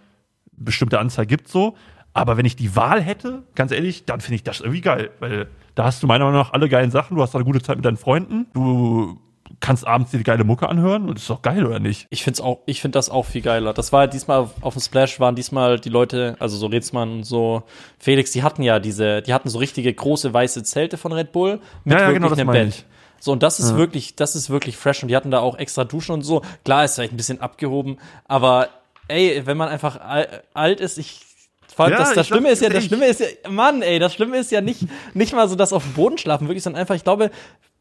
bestimmte 0.61 0.99
Anzahl 0.99 1.27
gibt 1.27 1.49
so. 1.49 1.75
Aber 2.13 2.37
wenn 2.37 2.47
ich 2.47 2.57
die 2.57 2.75
Wahl 2.77 3.01
hätte, 3.01 3.45
ganz 3.55 3.73
ehrlich, 3.73 4.05
dann 4.05 4.21
finde 4.21 4.37
ich 4.37 4.43
das 4.43 4.61
irgendwie 4.61 4.81
geil, 4.81 5.11
weil 5.21 5.49
da 5.75 5.85
hast 5.85 6.03
du 6.03 6.07
meiner 6.07 6.25
Meinung 6.25 6.41
nach 6.41 6.53
alle 6.53 6.69
geilen 6.69 6.91
Sachen. 6.91 7.17
Du 7.17 7.23
hast 7.23 7.33
da 7.35 7.39
eine 7.39 7.45
gute 7.45 7.63
Zeit 7.63 7.77
mit 7.77 7.85
deinen 7.85 7.97
Freunden. 7.97 8.47
Du 8.53 9.19
kannst 9.61 9.87
abends 9.87 10.11
die 10.11 10.23
geile 10.23 10.45
Mucke 10.45 10.69
anhören 10.69 11.09
und 11.09 11.19
ist 11.19 11.29
doch 11.29 11.43
geil, 11.43 11.67
oder 11.67 11.81
nicht? 11.81 12.07
Ich 12.11 12.23
find's 12.23 12.41
auch, 12.41 12.59
ich 12.67 12.81
find 12.81 12.95
das 12.95 13.11
auch 13.11 13.27
viel 13.27 13.43
geiler. 13.43 13.73
Das 13.73 13.93
war 13.93 14.07
diesmal 14.07 14.49
auf, 14.61 14.75
dem 14.75 14.81
Splash 14.83 15.21
waren 15.21 15.35
diesmal 15.35 15.79
die 15.81 15.89
Leute, 15.89 16.37
also 16.39 16.57
so 16.57 16.67
Redsmann 16.67 17.11
und 17.11 17.25
so 17.25 17.65
Felix, 17.99 18.33
die 18.33 18.43
hatten 18.43 18.63
ja 18.63 18.79
diese, 18.79 19.23
die 19.23 19.35
hatten 19.35 19.49
so 19.49 19.59
richtige 19.59 19.93
große 19.93 20.33
weiße 20.33 20.63
Zelte 20.63 20.97
von 20.97 21.13
Red 21.13 21.33
Bull 21.33 21.61
mit 21.85 21.95
Ja, 21.95 22.01
ja, 22.01 22.09
wirklich 22.09 22.37
genau, 22.37 22.53
einem 22.53 22.53
Bett. 22.53 22.69
ich. 22.69 22.85
So, 23.19 23.33
und 23.33 23.43
das 23.43 23.61
ist 23.61 23.77
wirklich, 23.77 24.17
das 24.17 24.35
ist 24.35 24.49
wirklich 24.49 24.79
fresh 24.79 25.03
und 25.03 25.09
die 25.09 25.17
hatten 25.17 25.31
da 25.31 25.41
auch 25.41 25.59
extra 25.59 25.85
Duschen 25.85 26.13
und 26.13 26.23
so. 26.23 26.41
Klar, 26.65 26.85
ist 26.85 26.95
vielleicht 26.95 27.13
ein 27.13 27.19
bisschen 27.19 27.41
abgehoben, 27.41 27.99
aber 28.27 28.69
ey, 29.11 29.43
wenn 29.45 29.57
man 29.57 29.69
einfach 29.69 30.01
al 30.01 30.43
alt 30.55 30.81
ist, 30.81 30.99
ich 30.99 31.21
Ja, 31.79 31.91
das, 31.91 32.13
das 32.15 32.27
Schlimme 32.29 32.51
ist 32.51 32.63
ja, 32.63 32.69
das 32.69 32.85
Schlimme 32.85 33.07
ist 33.07 33.21
ja, 33.21 33.27
Mann, 33.51 33.83
ey, 33.83 33.99
das 33.99 34.15
Schlimme 34.15 34.39
ist 34.39 34.51
ja 34.51 34.61
nicht, 34.61 34.87
nicht 35.15 35.33
mal 35.35 35.49
so 35.49 35.57
das 35.57 35.73
auf 35.73 35.83
dem 35.85 35.93
Boden 35.95 36.19
schlafen, 36.19 36.47
wirklich, 36.49 36.63
sondern 36.63 36.81
einfach, 36.81 36.95
ich 36.95 37.05
glaube, 37.05 37.31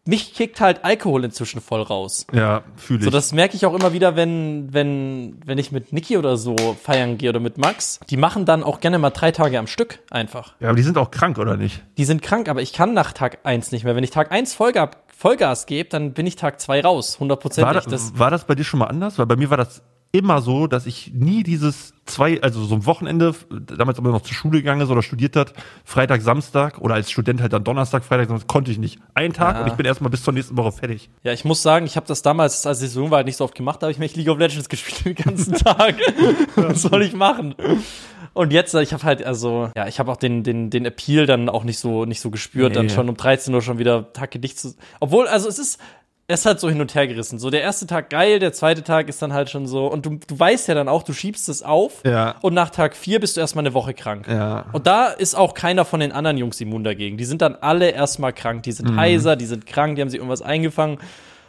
mich 0.06 0.34
kickt 0.34 0.60
halt 0.60 0.84
Alkohol 0.86 1.24
inzwischen 1.24 1.62
voll 1.62 1.82
raus. 1.82 2.26
Ja, 2.34 2.64
fühle 2.78 3.00
ich. 3.00 3.06
So, 3.06 3.12
das 3.12 3.32
merke 3.32 3.56
ich 3.56 3.66
auch 3.66 3.76
immer 3.76 3.94
wieder, 3.94 4.16
wenn, 4.16 4.74
wenn, 4.74 5.40
wenn 5.46 5.58
ich 5.58 5.72
mit 5.72 5.94
Niki 5.94 6.18
oder 6.18 6.38
so 6.38 6.56
feiern 6.82 7.18
gehe 7.18 7.30
oder 7.30 7.40
mit 7.40 7.58
Max. 7.58 8.00
Die 8.10 8.18
machen 8.18 8.46
dann 8.46 8.64
auch 8.64 8.80
gerne 8.80 8.98
mal 8.98 9.12
drei 9.12 9.32
Tage 9.32 9.60
am 9.60 9.68
Stück 9.68 10.00
einfach. 10.10 10.56
ja, 10.60 10.70
aber 10.70 10.78
die 10.78 10.84
sind 10.84 10.98
auch 10.98 11.12
krank, 11.12 11.38
oder 11.38 11.58
nicht? 11.58 11.84
Die 11.98 12.06
sind 12.06 12.22
krank, 12.22 12.50
aber 12.50 12.62
ich 12.62 12.74
kann 12.74 12.94
nach 12.94 13.12
Tag 13.12 13.40
eins 13.44 13.72
nicht 13.72 13.84
mehr. 13.84 13.96
Wenn 13.96 14.04
ich 14.04 14.10
Tag 14.10 14.32
eins 14.32 14.56
Vollgas, 14.56 14.90
Vollgas 15.16 15.66
gebe, 15.66 15.90
dann 15.90 16.14
bin 16.14 16.26
ich 16.26 16.38
Tag 16.38 16.60
zwei 16.60 16.82
raus, 16.82 17.16
War, 17.16 17.20
hundertprozentig. 17.22 17.74
das, 17.74 17.86
Das, 17.86 18.18
war 18.18 18.32
das 18.32 18.46
bei 18.46 18.56
dir 18.56 18.64
schon 18.64 18.80
mal 18.80 18.88
anders? 18.88 19.20
Weil 19.20 19.26
bei 19.26 19.36
mir 19.36 19.50
war 19.50 19.58
das 19.58 19.84
immer 20.12 20.42
so, 20.42 20.66
dass 20.68 20.86
ich 20.88 21.12
nie 21.14 21.44
dieses 21.44 21.94
zwei, 22.06 22.42
also 22.42 22.64
so 22.66 22.74
ein 22.76 22.86
Wochenende, 22.88 23.36
damals 23.50 24.00
aber 24.00 24.10
noch 24.10 24.22
zur 24.22 24.34
Schule 24.34 24.58
gegangen 24.60 24.82
ist 24.82 24.90
oder 24.90 25.04
studiert 25.04 25.36
hat, 25.36 25.54
Freitag, 25.86 26.22
Samstag 26.22 26.80
oder 26.80 26.96
als 26.96 27.12
Student 27.12 27.42
halt 27.42 27.54
dann 27.54 27.64
Donnerstag, 27.64 28.04
Freitag, 28.04 28.28
Samstag, 28.30 28.48
konnte 28.48 28.72
ich 28.72 28.80
nicht. 28.80 29.00
Einen 29.14 29.34
Tag 29.34 29.56
Ja. 29.58 29.62
und 29.62 29.68
ich 29.68 29.74
bin 29.76 29.86
erstmal 29.86 30.10
bis 30.10 30.24
zur 30.24 30.34
nächsten 30.34 30.58
Woche 30.58 30.72
fertig. 30.72 31.10
ja, 31.24 31.32
ich 31.34 31.46
muss 31.46 31.62
sagen, 31.62 31.86
ich 31.86 31.96
habe 31.96 32.08
das 32.08 32.24
damals, 32.24 32.66
als 32.66 32.82
ich 32.82 32.90
so 32.90 33.02
jung 33.02 33.12
war, 33.12 33.18
halt 33.18 33.28
nicht 33.28 33.38
so 33.38 33.44
oft 33.44 33.54
gemacht, 33.54 33.82
da 33.82 33.86
habe 33.86 33.92
ich 33.92 34.00
mich 34.00 34.16
League 34.16 34.30
of 34.30 34.40
Legends 34.40 34.68
gespielt 34.70 35.06
den 35.20 35.26
ganzen 35.26 35.54
Tag. 35.54 35.96
Was 36.56 36.82
soll 36.82 37.04
ich 37.04 37.14
machen? 37.14 37.54
Und 38.34 38.54
jetzt, 38.54 38.74
ich 38.76 38.94
habe 38.94 39.04
halt, 39.04 39.24
also, 39.24 39.72
ja, 39.76 39.88
ich 39.88 40.00
habe 40.00 40.12
auch 40.12 40.18
den, 40.18 40.44
den, 40.44 40.70
den 40.70 40.86
Appeal 40.86 41.26
dann 41.26 41.50
auch 41.50 41.64
nicht 41.64 41.80
so, 41.80 42.06
nicht 42.06 42.22
so 42.22 42.30
gespürt, 42.32 42.76
dann 42.76 42.86
Nee. 42.88 42.92
schon 42.94 43.10
um 43.10 43.18
13 43.18 43.54
Uhr 43.54 43.62
schon 43.62 43.80
wieder 43.80 44.14
Tag 44.14 44.32
dicht 44.42 44.60
zu. 44.60 44.76
Obwohl, 45.00 45.28
also 45.28 45.50
es 45.50 45.58
ist, 45.60 45.80
es 46.32 46.42
ist 46.42 46.46
halt 46.46 46.60
so 46.60 46.70
hin 46.70 46.80
und 46.80 46.94
her 46.94 47.08
gerissen. 47.08 47.40
So, 47.40 47.50
der 47.50 47.62
erste 47.62 47.88
Tag 47.88 48.12
geil, 48.12 48.38
der 48.38 48.54
zweite 48.54 48.84
Tag 48.84 49.10
ist 49.10 49.20
dann 49.22 49.34
halt 49.34 49.50
schon 49.50 49.66
so. 49.66 49.88
Und 49.88 50.06
du, 50.06 50.20
du 50.28 50.40
weißt 50.40 50.68
ja 50.68 50.76
dann 50.76 50.88
auch, 50.88 51.02
du 51.02 51.12
schiebst 51.12 51.50
es 51.50 51.64
auf. 51.64 52.04
Ja. 52.06 52.36
Und 52.42 52.54
nach 52.54 52.70
Tag 52.70 52.96
vier 52.96 53.20
bist 53.20 53.36
du 53.36 53.42
erstmal 53.42 53.64
eine 53.66 53.74
Woche 53.74 53.96
krank. 53.96 54.28
Ja. 54.28 54.68
Und 54.72 54.86
da 54.86 55.08
ist 55.08 55.34
auch 55.36 55.56
keiner 55.56 55.86
von 55.86 56.00
den 56.00 56.12
anderen 56.12 56.38
Jungs 56.38 56.62
immun 56.62 56.84
dagegen. 56.84 57.18
Die 57.18 57.26
sind 57.26 57.42
dann 57.42 57.56
alle 57.56 57.90
erstmal 57.90 58.32
krank. 58.32 58.62
Die 58.64 58.70
Mhm. 58.70 58.76
sind 58.76 58.96
heiser, 58.96 59.36
die 59.36 59.48
sind 59.48 59.66
krank, 59.66 59.96
die 59.96 60.02
haben 60.04 60.10
sich 60.10 60.20
irgendwas 60.20 60.44
eingefangen. 60.44 61.00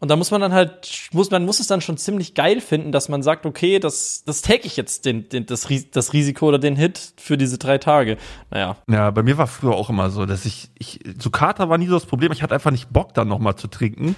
Und 0.00 0.10
da 0.10 0.16
muss 0.16 0.30
man 0.30 0.40
dann 0.40 0.54
halt, 0.54 1.08
muss, 1.12 1.30
man 1.30 1.44
muss 1.44 1.60
es 1.60 1.66
dann 1.66 1.82
schon 1.82 1.98
ziemlich 1.98 2.32
geil 2.32 2.62
finden, 2.62 2.90
dass 2.90 3.10
man 3.10 3.22
sagt, 3.22 3.44
okay, 3.44 3.78
das, 3.78 4.22
das 4.24 4.40
take 4.40 4.66
ich 4.66 4.78
jetzt, 4.78 5.04
den, 5.04 5.28
den, 5.28 5.44
das, 5.44 5.68
das 5.92 6.14
Risiko 6.14 6.48
oder 6.48 6.58
den 6.58 6.74
Hit 6.74 7.12
für 7.18 7.36
diese 7.36 7.58
drei 7.58 7.76
Tage. 7.76 8.16
Naja. 8.50 8.76
Ja, 8.90 9.10
bei 9.10 9.22
mir 9.22 9.36
war 9.36 9.46
früher 9.46 9.74
auch 9.74 9.90
immer 9.90 10.08
so, 10.08 10.24
dass 10.24 10.46
ich, 10.46 10.70
ich 10.78 11.00
so 11.18 11.28
Kater 11.28 11.68
war 11.68 11.76
nie 11.76 11.86
so 11.86 11.92
das 11.92 12.06
Problem. 12.06 12.32
Ich 12.32 12.42
hatte 12.42 12.54
einfach 12.54 12.70
nicht 12.70 12.90
Bock, 12.90 13.12
dann 13.12 13.28
nochmal 13.28 13.56
zu 13.56 13.68
trinken. 13.68 14.16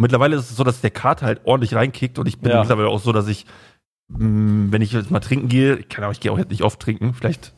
Und 0.00 0.04
mittlerweile 0.04 0.34
ist 0.36 0.50
es 0.50 0.56
so, 0.56 0.64
dass 0.64 0.80
der 0.80 0.90
Kater 0.90 1.26
halt 1.26 1.42
ordentlich 1.44 1.74
reinkickt 1.74 2.18
und 2.18 2.26
ich 2.26 2.38
bin 2.40 2.50
Ja. 2.50 2.60
mittlerweile 2.60 2.88
auch 2.88 3.00
so, 3.00 3.12
dass 3.12 3.28
ich, 3.28 3.44
mh, 4.08 4.72
wenn 4.72 4.80
ich 4.80 4.92
jetzt 4.92 5.10
mal 5.10 5.20
trinken 5.20 5.48
gehe, 5.50 5.76
ich 5.76 5.90
kann 5.90 6.02
auch, 6.04 6.10
ich 6.12 6.20
gehe 6.20 6.32
auch 6.32 6.38
jetzt 6.38 6.50
nicht 6.50 6.62
oft 6.62 6.80
trinken, 6.80 7.12
vielleicht 7.12 7.52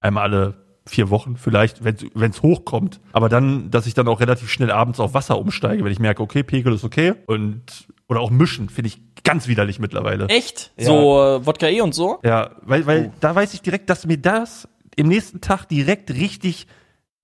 einmal 0.00 0.22
alle 0.22 0.54
vier 0.86 1.10
Wochen, 1.10 1.36
vielleicht, 1.36 1.84
wenn 1.84 2.30
es 2.30 2.42
hochkommt. 2.42 3.00
Aber 3.12 3.28
dann, 3.28 3.72
dass 3.72 3.88
ich 3.88 3.94
dann 3.94 4.06
auch 4.06 4.20
relativ 4.20 4.48
schnell 4.50 4.70
abends 4.70 5.00
auf 5.00 5.14
Wasser 5.14 5.36
umsteige, 5.36 5.84
wenn 5.84 5.90
ich 5.90 5.98
merke, 5.98 6.22
okay, 6.22 6.44
Pegel 6.44 6.74
ist 6.74 6.84
okay. 6.84 7.14
Und 7.26 7.62
oder 8.08 8.20
auch 8.20 8.30
mischen, 8.30 8.68
finde 8.68 8.86
ich 8.88 9.00
ganz 9.24 9.48
widerlich 9.48 9.80
mittlerweile. 9.80 10.26
Echt? 10.28 10.70
Ja. 10.78 10.86
So 10.86 11.20
äh, 11.22 11.44
Wodka 11.46 11.66
E 11.66 11.80
und 11.80 11.92
so? 11.94 12.20
Ja, 12.24 12.52
weil, 12.62 12.86
weil 12.86 13.06
Oh. 13.08 13.12
da 13.18 13.34
weiß 13.34 13.52
ich 13.54 13.62
direkt, 13.62 13.90
dass 13.90 14.06
mir 14.06 14.16
das 14.18 14.68
im 14.94 15.08
nächsten 15.08 15.40
Tag 15.40 15.66
direkt 15.66 16.10
richtig 16.12 16.68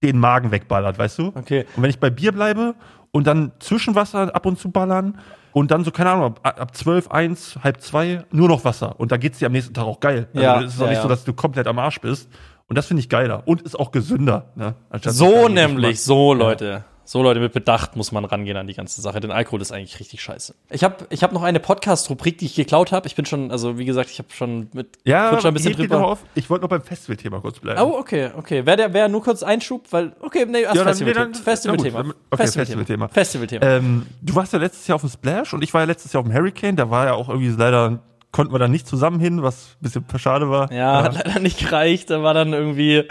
den 0.03 0.19
Magen 0.19 0.51
wegballert, 0.51 0.99
weißt 0.99 1.19
du? 1.21 1.33
Okay. 1.35 1.65
Und 1.77 1.83
wenn 1.85 1.91
ich 1.91 1.99
bei 1.99 2.11
Bier 2.11 2.33
bleibe 2.33 2.75
und 3.17 3.27
dann 3.27 3.53
Zwischenwasser 3.61 4.35
ab 4.35 4.45
und 4.45 4.59
zu 4.59 4.71
ballern 4.71 5.19
und 5.53 5.71
dann 5.71 5.85
so, 5.85 5.91
keine 5.91 6.11
Ahnung, 6.11 6.35
ab, 6.43 6.61
ab 6.61 6.77
12, 6.77 7.11
1, 7.11 7.59
halb 7.65 7.81
2 7.81 8.27
nur 8.31 8.47
noch 8.47 8.67
Wasser. 8.67 9.01
Und 9.01 9.11
da 9.11 9.17
geht's 9.17 9.39
dir 9.39 9.47
am 9.47 9.53
nächsten 9.53 9.73
Tag 9.73 9.87
auch 9.87 10.01
geil. 10.01 10.29
Also 10.35 10.45
Ja, 10.45 10.61
es 10.61 10.75
ist 10.75 10.81
auch 10.81 10.85
ja, 10.85 10.91
nicht 10.91 10.97
ja. 10.99 11.03
so, 11.03 11.09
dass 11.09 11.25
du 11.25 11.33
komplett 11.33 11.67
am 11.67 11.79
Arsch 11.79 11.99
bist. 12.03 12.29
Und 12.69 12.77
das 12.77 12.87
finde 12.87 13.01
ich 13.01 13.09
geiler. 13.09 13.43
Und 13.47 13.63
ist 13.63 13.79
auch 13.81 13.91
gesünder. 13.91 14.51
Ne? 14.55 14.75
So 15.05 15.49
nämlich, 15.49 16.03
so 16.03 16.35
Leute. 16.35 16.85
So 17.09 17.23
Leute, 17.23 17.39
mit 17.39 17.53
Bedacht 17.53 17.95
muss 17.95 18.11
man 18.11 18.25
rangehen 18.25 18.57
an 18.57 18.67
die 18.67 18.75
ganze 18.75 19.01
Sache, 19.01 19.21
denn 19.21 19.31
Alkohol 19.31 19.63
ist 19.63 19.71
eigentlich 19.71 20.01
richtig 20.01 20.21
scheiße. 20.21 20.57
Ich 20.71 20.83
habe 20.83 21.07
ich 21.11 21.23
hab 21.23 21.33
noch 21.33 21.45
eine 21.45 21.61
Podcast-Rubrik, 21.61 22.39
die 22.39 22.47
ich 22.47 22.57
geklaut 22.57 22.91
habe. 22.91 23.07
Ich 23.07 23.15
bin 23.15 23.25
schon, 23.25 23.53
also 23.53 23.79
wie 23.79 23.85
gesagt, 23.85 24.11
ich 24.11 24.19
habe 24.19 24.29
schon 24.33 24.69
mit 24.73 24.99
Ja, 25.05 25.29
kurz 25.31 25.43
schon 25.43 25.53
ein 25.53 25.55
bisschen 25.55 25.75
drüber. 25.75 26.05
auf. 26.05 26.25
Ich 26.35 26.51
wollte 26.51 26.63
noch 26.63 26.69
beim 26.69 26.83
Festival-Thema 26.83 27.41
kurz 27.41 27.61
bleiben. 27.61 27.81
Oh, 27.81 27.97
okay, 27.97 28.31
okay. 28.37 28.67
Wäre 28.67 28.77
der 28.77 28.93
wär 28.93 29.07
nur 29.09 29.23
kurz 29.23 29.45
Einschub, 29.45 29.85
weil 29.93 30.17
okay, 30.21 30.47
nee, 30.47 30.63
erst 30.63 30.75
Ja, 30.75 30.83
dann- 30.83 30.95
Festival-Thema. 30.97 31.45
Festival-Thema. 31.45 32.03
dann- 32.03 32.15
okay, 32.33 32.43
Festival-Thema. 32.49 33.09
Festival-Thema. 33.09 33.65
Ähm, 33.67 34.07
du 34.21 34.35
warst 34.35 34.53
ja 34.53 34.59
letztes 34.59 34.89
Jahr 34.89 34.97
auf 34.97 35.03
dem 35.03 35.11
Splash 35.11 35.55
und 35.55 35.63
ich 35.63 35.73
war 35.73 35.83
ja 35.83 35.87
letztes 35.87 36.13
Jahr 36.13 36.23
auf 36.23 36.27
dem 36.29 36.35
Hurricane. 36.35 36.75
Da 36.75 36.91
war 36.91 37.07
ja 37.07 37.15
auch 37.15 37.29
irgendwie 37.29 37.51
leider, 37.57 38.01
konnten 38.37 38.53
wir 38.53 38.59
da 38.59 38.69
nicht 38.69 38.87
zusammen 38.87 39.19
hin, 39.19 39.43
was 39.43 39.77
ein 39.81 39.83
bisschen 39.83 40.05
schade 40.19 40.51
war. 40.51 40.71
Ja, 40.71 41.03
hat 41.05 41.15
leider 41.15 41.41
nicht 41.41 41.59
gereicht. 41.59 42.11
Da 42.11 42.23
war 42.23 42.35
dann 42.35 42.53
irgendwie, 42.53 43.05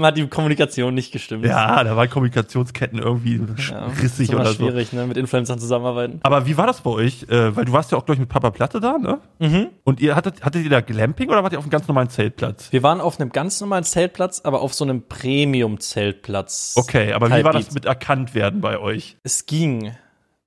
hat 0.00 0.16
die 0.16 0.26
Kommunikation 0.26 0.94
nicht 0.94 1.12
gestimmt. 1.12 1.44
Ja, 1.44 1.84
da 1.84 1.96
waren 1.96 2.08
Kommunikationsketten 2.08 2.98
irgendwie 2.98 3.42
Ja, 3.70 3.88
rissig 4.02 4.34
oder 4.34 4.46
so. 4.46 4.54
schwierig, 4.54 4.94
ne, 4.94 5.06
mit 5.06 5.18
Influencern 5.18 5.58
zusammenarbeiten. 5.58 6.20
Aber 6.22 6.46
wie 6.46 6.56
war 6.56 6.66
das 6.66 6.80
bei 6.80 6.88
euch? 6.88 7.24
Äh, 7.28 7.54
weil 7.54 7.66
du 7.66 7.72
warst 7.72 7.92
ja 7.92 7.98
auch, 7.98 8.06
glaube 8.06 8.14
ich, 8.14 8.20
mit 8.20 8.30
Papa 8.30 8.50
Platte 8.50 8.80
da, 8.80 8.96
ne? 8.96 9.18
Mhm. 9.38 9.66
Und 9.84 10.00
ihr 10.00 10.16
hattet, 10.16 10.42
hattet 10.42 10.64
ihr 10.64 10.70
da 10.70 10.80
Glamping 10.80 11.28
oder 11.28 11.42
wart 11.42 11.52
ihr 11.52 11.58
auf 11.58 11.64
einem 11.64 11.70
ganz 11.70 11.86
normalen 11.86 12.08
Zeltplatz? 12.08 12.72
Wir 12.72 12.82
waren 12.82 13.02
auf 13.02 13.20
einem 13.20 13.32
ganz 13.32 13.60
normalen 13.60 13.84
Zeltplatz, 13.84 14.40
aber 14.44 14.62
auf 14.62 14.72
so 14.72 14.84
einem 14.84 15.02
Premium-Zeltplatz. 15.08 16.72
Okay, 16.76 17.12
aber 17.12 17.28
wie 17.28 17.32
Halb 17.32 17.44
war 17.44 17.52
das 17.52 17.72
mit 17.74 17.84
erkannt 17.84 18.34
werden 18.34 18.62
bei 18.62 18.78
euch? 18.78 19.18
Es 19.24 19.44
ging. 19.44 19.92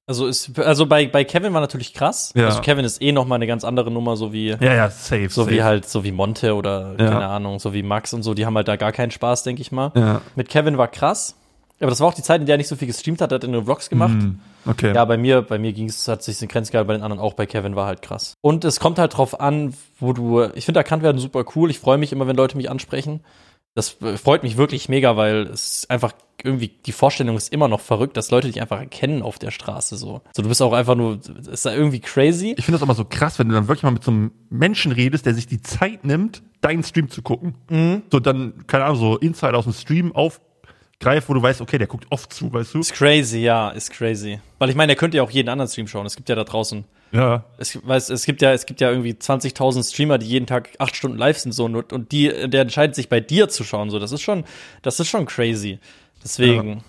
Also, 0.06 0.28
es, 0.28 0.52
also 0.58 0.86
bei, 0.86 1.08
bei 1.08 1.24
Kevin 1.24 1.54
war 1.54 1.62
natürlich 1.62 1.94
krass. 1.94 2.34
Ja. 2.36 2.46
Also 2.48 2.60
Kevin 2.62 2.84
ist 2.84 3.02
eh 3.02 3.14
noch 3.14 3.26
mal 3.26 3.36
eine 3.36 3.48
ganz 3.48 3.64
andere 3.64 3.90
Nummer, 3.90 4.18
so 4.18 4.34
wie, 4.34 4.50
Ja, 4.50 4.62
ja, 4.74 4.90
safe. 4.90 5.30
so 5.30 5.44
safe. 5.44 5.56
wie 5.56 5.64
halt, 5.64 5.88
so 5.88 6.04
wie 6.04 6.12
Monte 6.12 6.56
oder 6.56 6.96
Ja. 7.00 7.10
keine 7.10 7.28
Ahnung, 7.28 7.60
so 7.60 7.74
wie 7.74 7.84
Max 7.84 8.14
und 8.14 8.22
so. 8.24 8.34
Die 8.34 8.46
haben 8.46 8.56
halt 8.56 8.68
da 8.68 8.76
gar 8.76 8.92
keinen 8.92 9.12
Spaß, 9.12 9.44
denke 9.44 9.62
ich 9.62 9.72
mal. 9.72 9.92
Ja. 9.96 10.22
Mit 10.36 10.50
Kevin 10.50 10.78
war 10.78 10.90
krass. 10.90 11.36
Aber 11.80 11.90
das 11.90 12.00
war 12.00 12.08
auch 12.08 12.14
die 12.14 12.22
Zeit, 12.22 12.40
in 12.40 12.46
der 12.48 12.56
er 12.56 12.58
nicht 12.58 12.68
so 12.68 12.76
viel 12.76 12.88
gestreamt 12.88 13.20
hat, 13.20 13.32
hat 13.32 13.44
er 13.44 13.50
nur 13.50 13.64
Vlogs 13.66 13.90
gemacht. 13.90 14.12
Hm, 14.14 14.40
okay. 14.66 14.94
Ja, 14.94 15.04
bei 15.06 15.18
mir, 15.18 15.42
bei 15.42 15.58
mir 15.58 15.74
ging 15.74 15.90
es, 15.90 16.08
hat 16.08 16.24
sich 16.24 16.42
in 16.42 16.48
Grenzen 16.48 16.72
gehalten, 16.72 16.88
bei 16.88 16.94
den 16.94 17.04
anderen 17.04 17.22
auch, 17.22 17.34
bei 17.34 17.46
Kevin 17.46 17.76
war 17.76 17.88
halt 17.88 18.02
krass. 18.02 18.36
Und 18.42 18.64
es 18.64 18.80
kommt 18.80 19.00
halt 19.00 19.18
drauf 19.18 19.40
an, 19.42 19.74
wo 20.00 20.14
du, 20.14 20.44
ich 20.54 20.66
finde 20.66 20.80
erkannt 20.80 21.04
werden 21.04 21.18
super 21.18 21.44
cool. 21.56 21.70
Ich 21.70 21.80
freue 21.80 21.98
mich 21.98 22.12
immer, 22.14 22.28
wenn 22.28 22.36
Leute 22.38 22.56
mich 22.56 22.70
ansprechen. 22.70 23.22
Das 23.76 24.02
äh, 24.02 24.18
freut 24.18 24.44
mich 24.44 24.58
wirklich 24.58 24.88
mega, 24.90 25.18
weil 25.18 25.48
es 25.48 25.90
einfach 25.90 26.14
irgendwie, 26.44 26.68
die 26.68 26.92
Vorstellung 26.92 27.38
ist 27.38 27.52
immer 27.54 27.68
noch 27.68 27.80
verrückt, 27.80 28.18
dass 28.18 28.30
Leute 28.30 28.48
dich 28.48 28.62
einfach 28.62 28.80
erkennen 28.80 29.22
auf 29.22 29.40
der 29.40 29.52
Straße 29.52 29.96
so. 29.96 30.22
So, 30.36 30.44
du 30.44 30.50
bist 30.50 30.62
auch 30.62 30.74
einfach 30.74 30.96
nur, 30.96 31.20
ist 31.52 31.66
da 31.66 31.74
irgendwie 31.74 32.00
crazy. 32.00 32.54
Ich 32.58 32.66
finde 32.66 32.78
das 32.80 32.84
immer 32.84 32.96
so 32.96 33.06
krass, 33.06 33.40
wenn 33.40 33.50
du 33.50 33.56
dann 33.56 33.68
wirklich 33.68 33.84
mal 33.84 33.92
mit 33.92 34.04
so 34.04 34.12
einem 34.12 34.32
Menschen 34.50 34.92
redest, 34.92 35.26
der 35.26 35.34
sich 35.34 35.48
die 35.48 35.62
Zeit 35.62 36.06
nimmt, 36.06 36.44
deinen 36.62 36.84
Stream 36.84 37.10
zu 37.10 37.22
gucken. 37.22 37.56
Mhm. 37.70 38.04
So 38.12 38.20
dann, 38.20 38.66
keine 38.68 38.86
Ahnung, 38.86 38.98
so 38.98 39.18
Insider 39.18 39.58
aus 39.58 39.64
dem 39.64 39.74
Stream 39.74 40.14
aufgreift, 40.14 41.30
wo 41.30 41.34
du 41.34 41.42
weißt, 41.42 41.62
okay, 41.62 41.78
der 41.78 41.88
guckt 41.88 42.06
oft 42.10 42.34
zu, 42.34 42.52
weißt 42.52 42.74
du? 42.74 42.80
Ist 42.80 42.94
crazy, 42.94 43.40
ja, 43.40 43.70
ist 43.70 43.92
crazy. 43.92 44.40
Weil 44.60 44.70
ich 44.70 44.76
meine, 44.76 44.88
der 44.88 44.98
könnte 44.98 45.18
ja 45.18 45.24
auch 45.24 45.32
jeden 45.32 45.50
anderen 45.50 45.70
Stream 45.70 45.88
schauen. 45.88 46.06
Es 46.06 46.16
gibt 46.16 46.30
ja 46.30 46.36
da 46.36 46.44
draußen 46.44 46.84
Ja. 47.14 47.46
es, 47.58 47.80
weiß, 47.86 48.10
es 48.10 48.26
gibt 48.26 48.42
ja, 48.42 48.54
es 48.54 48.66
gibt 48.66 48.82
ja 48.82 48.90
irgendwie 48.90 49.14
20.000 49.14 49.88
Streamer, 49.88 50.18
die 50.18 50.26
jeden 50.26 50.48
Tag 50.48 50.70
acht 50.80 50.96
Stunden 50.96 51.18
live 51.18 51.38
sind 51.38 51.52
so 51.52 51.66
und, 51.66 51.94
und 51.94 52.12
die, 52.12 52.28
der 52.50 52.62
entscheidet 52.62 52.96
sich 52.96 53.08
bei 53.08 53.20
dir 53.20 53.50
zu 53.50 53.64
schauen 53.64 53.90
so. 53.90 54.00
Das 54.00 54.12
ist 54.12 54.22
schon, 54.22 54.44
das 54.82 55.00
ist 55.00 55.08
schon 55.08 55.26
crazy. 55.26 55.80
Deswegen. 56.24 56.84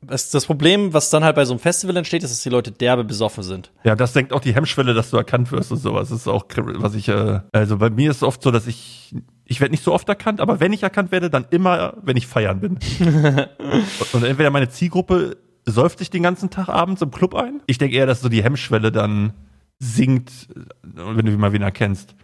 Das, 0.00 0.30
das 0.30 0.44
Problem, 0.44 0.92
was 0.92 1.08
dann 1.08 1.24
halt 1.24 1.34
bei 1.34 1.46
so 1.46 1.54
einem 1.54 1.60
Festival 1.60 1.96
entsteht, 1.96 2.22
ist, 2.22 2.30
dass 2.30 2.42
die 2.42 2.50
Leute 2.50 2.70
derbe 2.70 3.04
besoffen 3.04 3.42
sind. 3.42 3.70
Ja, 3.84 3.96
das 3.96 4.12
senkt 4.12 4.34
auch 4.34 4.40
die 4.40 4.54
Hemmschwelle, 4.54 4.92
dass 4.92 5.08
du 5.10 5.16
erkannt 5.16 5.50
wirst 5.50 5.72
und 5.72 5.78
sowas. 5.78 6.10
Das 6.10 6.20
ist 6.20 6.28
auch, 6.28 6.44
was 6.56 6.94
ich, 6.94 7.08
äh, 7.08 7.40
also 7.52 7.78
bei 7.78 7.88
mir 7.88 8.10
ist 8.10 8.18
es 8.18 8.22
oft 8.22 8.42
so, 8.42 8.50
dass 8.50 8.66
ich, 8.66 9.14
ich 9.46 9.60
werde 9.60 9.72
nicht 9.72 9.82
so 9.82 9.94
oft 9.94 10.06
erkannt, 10.08 10.40
aber 10.40 10.60
wenn 10.60 10.74
ich 10.74 10.82
erkannt 10.82 11.10
werde, 11.10 11.30
dann 11.30 11.46
immer, 11.50 11.94
wenn 12.02 12.18
ich 12.18 12.26
feiern 12.26 12.60
bin. 12.60 12.78
und, 13.00 13.48
und 14.12 14.24
entweder 14.24 14.50
meine 14.50 14.68
Zielgruppe 14.68 15.38
säuft 15.64 15.98
sich 15.98 16.10
den 16.10 16.22
ganzen 16.22 16.50
Tag 16.50 16.68
abends 16.68 17.00
im 17.00 17.10
Club 17.10 17.34
ein. 17.34 17.62
Ich 17.66 17.78
denke 17.78 17.96
eher, 17.96 18.06
dass 18.06 18.20
so 18.20 18.28
die 18.28 18.42
Hemmschwelle 18.42 18.92
dann 18.92 19.32
sinkt, 19.78 20.30
äh, 20.54 20.60
wenn 20.94 21.26
du 21.26 21.32
mal 21.38 21.52
wen 21.52 21.62
erkennst. 21.62 22.14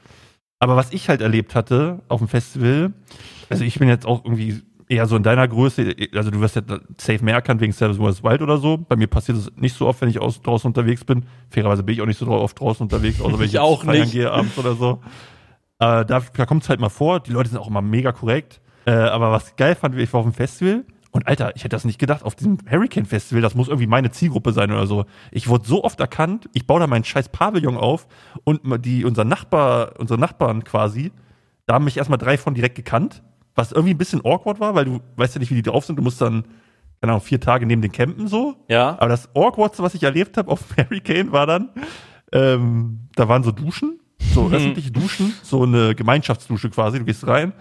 Aber 0.58 0.76
was 0.76 0.92
ich 0.92 1.08
halt 1.08 1.20
erlebt 1.22 1.54
hatte 1.54 2.00
auf 2.08 2.20
dem 2.20 2.28
Festival, 2.28 2.92
also 3.48 3.64
ich 3.64 3.78
bin 3.78 3.88
jetzt 3.88 4.04
auch 4.06 4.24
irgendwie 4.24 4.62
eher 4.88 5.06
so 5.06 5.16
in 5.16 5.22
deiner 5.22 5.46
Größe, 5.48 5.94
also 6.14 6.30
du 6.30 6.40
wirst 6.40 6.56
ja 6.56 6.62
safe 6.98 7.24
mehr 7.24 7.34
erkannt 7.34 7.60
wegen 7.60 7.72
Service 7.72 7.98
Wars 7.98 8.22
Wild 8.22 8.42
oder 8.42 8.58
so. 8.58 8.76
Bei 8.76 8.96
mir 8.96 9.06
passiert 9.06 9.38
es 9.38 9.50
nicht 9.56 9.74
so 9.76 9.86
oft, 9.86 10.00
wenn 10.02 10.08
ich 10.10 10.20
aus, 10.20 10.42
draußen 10.42 10.68
unterwegs 10.68 11.04
bin. 11.04 11.24
Fairerweise 11.48 11.82
bin 11.82 11.94
ich 11.94 12.02
auch 12.02 12.06
nicht 12.06 12.18
so 12.18 12.26
oft 12.28 12.58
draußen 12.58 12.82
unterwegs, 12.84 13.20
außer 13.20 13.38
wenn 13.38 13.46
ich, 13.46 13.52
Ich 13.54 13.58
auch 13.58 13.84
feiern 13.84 14.02
nicht. 14.02 14.12
gehe 14.12 14.30
abends 14.30 14.58
oder 14.58 14.74
so. 14.74 15.00
Äh, 15.78 16.04
da 16.04 16.20
da 16.20 16.44
kommt 16.44 16.64
es 16.64 16.68
halt 16.68 16.80
mal 16.80 16.88
vor. 16.90 17.20
Die 17.20 17.30
Leute 17.30 17.48
sind 17.48 17.58
auch 17.58 17.68
immer 17.68 17.80
mega 17.82 18.12
korrekt. 18.12 18.60
Äh, 18.84 18.90
aber 18.92 19.30
was 19.32 19.56
geil 19.56 19.74
fand, 19.76 19.96
ich 19.96 20.12
war 20.12 20.20
auf 20.20 20.26
dem 20.26 20.34
Festival 20.34 20.84
und 21.12 21.26
Alter, 21.26 21.56
ich 21.56 21.64
hätte 21.64 21.74
das 21.74 21.84
nicht 21.84 21.98
gedacht, 21.98 22.24
auf 22.24 22.36
diesem 22.36 22.58
Hurricane 22.70 23.04
Festival, 23.04 23.42
das 23.42 23.54
muss 23.54 23.68
irgendwie 23.68 23.88
meine 23.88 24.10
Zielgruppe 24.10 24.52
sein 24.52 24.70
oder 24.70 24.86
so. 24.86 25.06
Ich 25.32 25.48
wurde 25.48 25.66
so 25.66 25.82
oft 25.82 25.98
erkannt, 25.98 26.48
ich 26.52 26.66
baue 26.66 26.80
da 26.80 26.86
meinen 26.86 27.04
scheiß 27.04 27.30
Pavillon 27.30 27.76
auf 27.76 28.06
und 28.44 28.60
die, 28.84 29.04
unser 29.04 29.24
Nachbar, 29.24 29.98
unsere 29.98 30.20
Nachbarn 30.20 30.62
quasi, 30.62 31.10
da 31.66 31.74
haben 31.74 31.84
mich 31.84 31.96
erstmal 31.96 32.18
drei 32.18 32.38
von 32.38 32.54
direkt 32.54 32.76
gekannt, 32.76 33.22
was 33.54 33.72
irgendwie 33.72 33.94
ein 33.94 33.98
bisschen 33.98 34.24
awkward 34.24 34.60
war, 34.60 34.74
weil 34.74 34.84
du 34.84 35.00
weißt 35.16 35.34
ja 35.34 35.40
nicht, 35.40 35.50
wie 35.50 35.56
die 35.56 35.62
drauf 35.62 35.84
sind, 35.84 35.96
du 35.96 36.02
musst 36.02 36.20
dann, 36.20 36.44
keine 37.00 37.12
Ahnung, 37.12 37.22
vier 37.22 37.40
Tage 37.40 37.66
neben 37.66 37.82
den 37.82 37.92
campen 37.92 38.28
so. 38.28 38.54
Ja. 38.68 38.90
Aber 38.90 39.08
das 39.08 39.34
awkwardste, 39.34 39.82
was 39.82 39.94
ich 39.94 40.04
erlebt 40.04 40.36
habe 40.36 40.50
auf 40.50 40.60
Hurricane, 40.76 41.32
war 41.32 41.46
dann, 41.46 41.70
ähm, 42.32 43.08
da 43.16 43.28
waren 43.28 43.42
so 43.42 43.50
Duschen, 43.50 43.98
so 44.32 44.48
öffentliche 44.48 44.92
Duschen, 44.92 45.34
so 45.42 45.64
eine 45.64 45.96
Gemeinschaftsdusche 45.96 46.70
quasi. 46.70 47.00
Du 47.00 47.04
gehst 47.04 47.26
rein, 47.26 47.52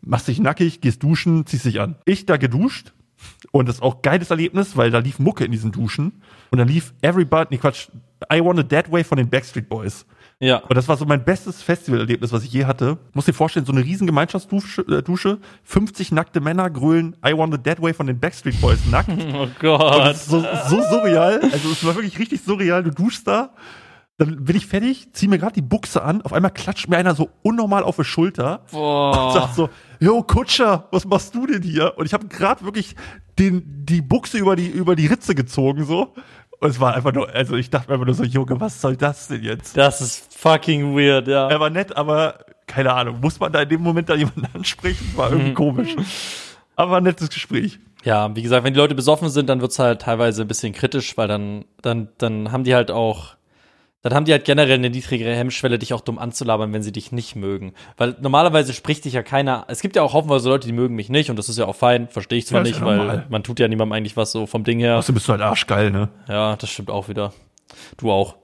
machst 0.00 0.28
dich 0.28 0.40
nackig, 0.40 0.80
gehst 0.80 1.02
duschen, 1.02 1.44
ziehst 1.44 1.66
dich 1.66 1.80
an. 1.80 1.96
Ich 2.06 2.24
da 2.24 2.38
geduscht 2.38 2.93
und 3.52 3.68
das 3.68 3.76
ist 3.76 3.82
auch 3.82 4.02
geiles 4.02 4.30
Erlebnis, 4.30 4.76
weil 4.76 4.90
da 4.90 4.98
lief 4.98 5.18
Mucke 5.18 5.44
in 5.44 5.52
diesen 5.52 5.72
Duschen 5.72 6.22
und 6.50 6.58
da 6.58 6.64
lief 6.64 6.94
Everybody, 7.02 7.48
nee 7.54 7.58
Quatsch, 7.58 7.88
I 8.32 8.44
Want 8.44 8.58
It 8.60 8.68
That 8.70 8.90
Way 8.90 9.04
von 9.04 9.18
den 9.18 9.28
Backstreet 9.28 9.68
Boys. 9.68 10.06
Ja. 10.40 10.58
Und 10.58 10.74
das 10.74 10.88
war 10.88 10.96
so 10.96 11.06
mein 11.06 11.24
bestes 11.24 11.62
Festivalerlebnis, 11.62 12.32
was 12.32 12.44
ich 12.44 12.52
je 12.52 12.64
hatte. 12.64 12.98
Muss 13.12 13.24
dir 13.24 13.32
vorstellen, 13.32 13.64
so 13.66 13.72
eine 13.72 13.84
riesen 13.84 14.06
Gemeinschaftsdusche, 14.06 14.82
äh, 14.82 15.02
Dusche, 15.02 15.38
50 15.62 16.12
nackte 16.12 16.40
Männer 16.40 16.68
grölen 16.70 17.16
I 17.24 17.36
Want 17.36 17.54
It 17.54 17.64
That 17.64 17.80
Way 17.80 17.94
von 17.94 18.06
den 18.06 18.18
Backstreet 18.18 18.60
Boys 18.60 18.80
nackt. 18.90 19.10
Oh 19.34 19.48
Gott. 19.58 20.00
das 20.00 20.26
so, 20.26 20.40
so 20.68 20.82
surreal. 20.82 21.40
Also 21.40 21.70
es 21.70 21.84
war 21.84 21.94
wirklich 21.94 22.18
richtig 22.18 22.42
surreal. 22.42 22.82
Du 22.82 22.90
duschst 22.90 23.26
da, 23.26 23.50
dann 24.18 24.44
bin 24.44 24.54
ich 24.56 24.66
fertig, 24.66 25.08
zieh 25.12 25.26
mir 25.28 25.38
gerade 25.38 25.54
die 25.54 25.62
Buchse 25.62 26.02
an, 26.02 26.22
auf 26.22 26.32
einmal 26.32 26.52
klatscht 26.52 26.88
mir 26.88 26.96
einer 26.96 27.14
so 27.16 27.30
unnormal 27.42 27.82
auf 27.82 27.96
die 27.96 28.04
Schulter 28.04 28.60
und 28.70 28.70
Boah. 28.72 29.32
sagt 29.32 29.54
so, 29.56 29.68
yo 29.98 30.22
Kutscher, 30.22 30.86
was 30.92 31.04
machst 31.04 31.34
du 31.34 31.46
denn 31.46 31.62
hier? 31.62 31.94
Und 31.98 32.06
ich 32.06 32.14
habe 32.14 32.26
gerade 32.28 32.64
wirklich 32.64 32.94
den, 33.38 33.62
die 33.84 34.02
Buchse 34.02 34.38
über 34.38 34.54
die, 34.54 34.68
über 34.68 34.94
die 34.94 35.06
Ritze 35.06 35.34
gezogen 35.34 35.84
so. 35.84 36.14
Und 36.60 36.70
es 36.70 36.78
war 36.78 36.94
einfach 36.94 37.12
nur, 37.12 37.28
also 37.28 37.56
ich 37.56 37.68
dachte 37.70 37.88
mir 37.88 37.94
einfach 37.94 38.06
nur 38.06 38.14
so, 38.14 38.22
Junge, 38.22 38.60
was 38.60 38.80
soll 38.80 38.96
das 38.96 39.26
denn 39.28 39.42
jetzt? 39.42 39.76
Das 39.76 40.00
ist 40.00 40.32
fucking 40.32 40.96
weird, 40.96 41.26
ja. 41.26 41.48
Er 41.48 41.58
war 41.58 41.68
nett, 41.70 41.96
aber 41.96 42.38
keine 42.68 42.92
Ahnung, 42.94 43.18
muss 43.20 43.40
man 43.40 43.52
da 43.52 43.62
in 43.62 43.68
dem 43.68 43.82
Moment 43.82 44.08
da 44.08 44.14
jemanden 44.14 44.46
ansprechen? 44.54 45.12
War 45.16 45.30
irgendwie 45.32 45.50
Mhm. 45.50 45.54
komisch. 45.54 45.96
Aber 46.76 46.98
ein 46.98 47.02
nettes 47.02 47.28
Gespräch. 47.30 47.78
Ja, 48.04 48.34
wie 48.36 48.42
gesagt, 48.42 48.64
wenn 48.64 48.74
die 48.74 48.80
Leute 48.80 48.94
besoffen 48.94 49.28
sind, 49.28 49.48
dann 49.48 49.60
wird's 49.60 49.78
halt 49.78 50.02
teilweise 50.02 50.42
ein 50.42 50.48
bisschen 50.48 50.72
kritisch, 50.72 51.16
weil 51.16 51.26
dann, 51.28 51.64
dann, 51.82 52.08
dann 52.18 52.52
haben 52.52 52.64
die 52.64 52.74
halt 52.74 52.90
auch, 52.90 53.34
dann 54.04 54.14
haben 54.14 54.26
die 54.26 54.32
halt 54.32 54.44
generell 54.44 54.74
eine 54.74 54.90
niedrigere 54.90 55.34
Hemmschwelle, 55.34 55.78
dich 55.78 55.94
auch 55.94 56.02
dumm 56.02 56.18
anzulabern, 56.18 56.72
wenn 56.74 56.82
sie 56.82 56.92
dich 56.92 57.10
nicht 57.10 57.36
mögen. 57.36 57.72
Weil 57.96 58.14
normalerweise 58.20 58.74
spricht 58.74 59.06
dich 59.06 59.14
ja 59.14 59.22
keiner, 59.22 59.64
es 59.68 59.80
gibt 59.80 59.96
ja 59.96 60.02
auch 60.02 60.12
haufenweise 60.12 60.48
Leute, 60.50 60.66
die 60.66 60.74
mögen 60.74 60.94
mich 60.94 61.08
nicht 61.08 61.30
und 61.30 61.38
das 61.38 61.48
ist 61.48 61.56
ja 61.58 61.64
auch 61.66 61.74
fein, 61.74 62.08
verstehe 62.08 62.38
ich 62.38 62.46
zwar 62.46 62.60
Ja, 62.60 62.64
nicht, 62.64 62.80
ja 62.80 62.86
weil 62.86 62.96
normal. 62.98 63.26
man 63.30 63.42
tut 63.42 63.58
ja 63.60 63.66
niemandem 63.66 63.94
eigentlich 63.94 64.16
was 64.16 64.30
so 64.30 64.46
vom 64.46 64.62
Ding 64.62 64.78
her. 64.78 64.98
Außerdem 64.98 65.14
bist 65.14 65.26
du 65.28 65.32
halt 65.32 65.40
arschgeil, 65.42 65.90
ne? 65.90 66.10
Ja, 66.28 66.54
das 66.56 66.68
stimmt 66.70 66.90
auch 66.90 67.08
wieder. 67.08 67.32
Du 67.96 68.10
auch. 68.12 68.36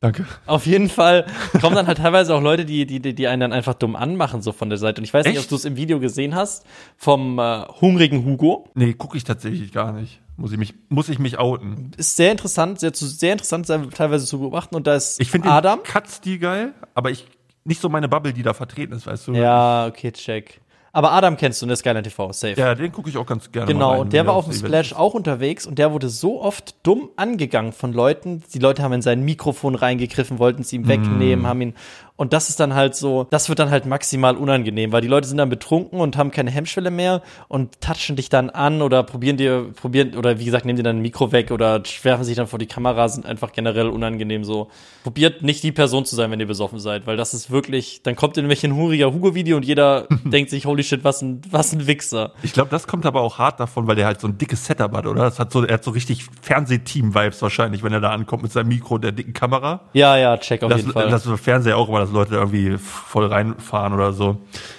Danke. 0.00 0.26
Auf 0.46 0.66
jeden 0.66 0.88
Fall 0.88 1.26
kommen 1.60 1.74
dann 1.74 1.86
halt 1.88 1.98
teilweise 1.98 2.34
auch 2.34 2.42
Leute, 2.42 2.64
die, 2.64 2.86
die, 2.86 3.14
die 3.14 3.26
einen 3.26 3.40
dann 3.40 3.52
einfach 3.52 3.74
dumm 3.74 3.96
anmachen, 3.96 4.42
so 4.42 4.52
von 4.52 4.68
der 4.68 4.78
Seite. 4.78 5.00
Und 5.00 5.04
ich 5.04 5.12
weiß 5.14 5.26
nicht, 5.26 5.36
Echt? 5.36 5.46
ob 5.46 5.48
du 5.48 5.56
es 5.56 5.64
im 5.64 5.76
Video 5.76 5.98
gesehen 5.98 6.34
hast, 6.34 6.66
vom 6.96 7.38
äh, 7.40 7.62
hungrigen 7.80 8.24
Hugo. 8.24 8.68
Nee, 8.74 8.92
gucke 8.92 9.16
ich 9.16 9.24
tatsächlich 9.24 9.72
gar 9.72 9.92
nicht. 9.92 10.20
Muss 10.36 10.52
ich 10.52 10.58
mich, 10.58 10.74
muss 10.88 11.08
ich 11.08 11.18
mich 11.18 11.38
outen. 11.38 11.92
Ist 11.96 12.16
sehr 12.16 12.32
interessant, 12.32 12.80
sehr, 12.80 12.90
sehr 12.94 13.32
interessant 13.32 13.66
teilweise 13.94 14.26
zu 14.26 14.38
beobachten. 14.40 14.74
Und 14.74 14.86
da 14.86 14.94
ist 14.96 15.20
Ich 15.20 15.30
finde 15.30 15.48
Adam. 15.48 15.78
den 15.80 15.84
Cut-Stil 15.84 16.38
geil, 16.38 16.74
aber 16.94 17.10
ich, 17.10 17.26
nicht 17.64 17.80
so 17.80 17.88
meine 17.88 18.08
Bubble, 18.08 18.32
die 18.32 18.42
da 18.42 18.52
vertreten 18.52 18.92
ist, 18.94 19.06
weißt 19.06 19.28
du? 19.28 19.32
Ja, 19.34 19.86
okay, 19.86 20.10
check. 20.12 20.60
Aber 20.92 21.10
Adam 21.10 21.36
kennst 21.36 21.60
du, 21.60 21.64
und 21.64 21.68
der 21.70 21.76
Skyline 21.76 22.02
TV, 22.04 22.30
safe. 22.32 22.54
Ja, 22.56 22.72
den 22.76 22.92
gucke 22.92 23.10
ich 23.10 23.16
auch 23.16 23.26
ganz 23.26 23.50
gerne 23.50 23.66
Genau, 23.72 23.90
rein, 23.92 24.00
und 24.02 24.12
der 24.12 24.26
war 24.28 24.34
auf 24.34 24.44
dem 24.44 24.54
Splash 24.54 24.92
ist. 24.92 24.96
auch 24.96 25.14
unterwegs 25.14 25.66
und 25.66 25.76
der 25.80 25.90
wurde 25.92 26.08
so 26.08 26.40
oft 26.40 26.76
dumm 26.86 27.10
angegangen 27.16 27.72
von 27.72 27.92
Leuten. 27.92 28.44
Die 28.54 28.60
Leute 28.60 28.80
haben 28.84 28.92
in 28.92 29.02
sein 29.02 29.24
Mikrofon 29.24 29.74
reingegriffen, 29.74 30.38
wollten 30.38 30.62
es 30.62 30.72
ihm 30.72 30.82
Mm. 30.82 30.88
wegnehmen, 30.88 31.46
haben 31.48 31.60
ihn. 31.62 31.74
Und 32.16 32.32
das 32.32 32.48
ist 32.48 32.60
dann 32.60 32.74
halt 32.74 32.94
so, 32.94 33.26
das 33.30 33.48
wird 33.48 33.58
dann 33.58 33.70
halt 33.70 33.86
maximal 33.86 34.36
unangenehm, 34.36 34.92
weil 34.92 35.00
die 35.00 35.08
Leute 35.08 35.26
sind 35.26 35.38
dann 35.38 35.48
betrunken 35.48 35.98
und 35.98 36.16
haben 36.16 36.30
keine 36.30 36.52
Hemmschwelle 36.52 36.92
mehr 36.92 37.22
und 37.48 37.80
touchen 37.80 38.14
dich 38.14 38.28
dann 38.28 38.50
an 38.50 38.82
oder 38.82 39.02
probieren 39.02 39.36
dir, 39.36 39.72
probieren, 39.74 40.16
oder 40.16 40.38
wie 40.38 40.44
gesagt, 40.44 40.64
nehmen 40.64 40.76
dir 40.76 40.84
dann 40.84 40.98
ein 40.98 41.02
Mikro 41.02 41.32
weg 41.32 41.50
oder 41.50 41.82
werfen 42.02 42.22
sich 42.22 42.36
dann 42.36 42.46
vor 42.46 42.60
die 42.60 42.66
Kamera, 42.66 43.08
sind 43.08 43.26
einfach 43.26 43.50
generell 43.50 43.88
unangenehm 43.88 44.44
so. 44.44 44.68
Probiert 45.02 45.42
nicht 45.42 45.64
die 45.64 45.72
Person 45.72 46.04
zu 46.04 46.14
sein, 46.14 46.30
wenn 46.30 46.38
ihr 46.38 46.46
besoffen 46.46 46.78
seid, 46.78 47.04
weil 47.08 47.16
das 47.16 47.34
ist 47.34 47.50
wirklich, 47.50 48.04
dann 48.04 48.14
kommt 48.14 48.38
in 48.38 48.48
welch 48.48 48.64
ein 48.64 48.76
hungriger 48.76 49.12
Hugo-Video 49.12 49.56
und 49.56 49.64
jeder 49.64 50.06
denkt 50.24 50.50
sich, 50.50 50.66
holy 50.66 50.84
Shit, 50.84 51.02
was 51.02 51.20
ein, 51.20 51.42
was 51.50 51.72
ein 51.72 51.88
Wichser. 51.88 52.32
Ich 52.44 52.52
glaube, 52.52 52.70
das 52.70 52.86
kommt 52.86 53.06
aber 53.06 53.22
auch 53.22 53.38
hart 53.38 53.58
davon, 53.58 53.88
weil 53.88 53.96
der 53.96 54.06
halt 54.06 54.20
so 54.20 54.28
ein 54.28 54.38
dickes 54.38 54.64
Setup 54.64 54.92
hat, 54.92 55.06
oder? 55.06 55.24
Das 55.24 55.40
hat 55.40 55.50
so, 55.50 55.64
er 55.64 55.74
hat 55.74 55.84
so 55.84 55.90
richtig 55.90 56.26
Fernsehteam-Vibes 56.42 57.42
wahrscheinlich, 57.42 57.82
wenn 57.82 57.92
er 57.92 58.00
da 58.00 58.10
ankommt 58.10 58.44
mit 58.44 58.52
seinem 58.52 58.68
Mikro 58.68 58.94
und 58.94 59.02
der 59.02 59.10
dicken 59.10 59.32
Kamera. 59.32 59.80
Ja, 59.94 60.16
ja, 60.16 60.36
check 60.38 60.62
auf 60.62 60.70
das, 60.70 60.82
jeden 60.82 60.92
Fall. 60.92 61.10
Das 61.10 61.26
ist 61.26 61.40
Fernseher 61.40 61.76
auch 61.76 61.88
immer, 61.88 62.03
dass 62.04 62.12
Leute 62.12 62.32
da 62.32 62.36
irgendwie 62.38 62.78
voll 62.78 63.26
reinfahren 63.26 63.92
oder 63.92 64.12
so. 64.12 64.36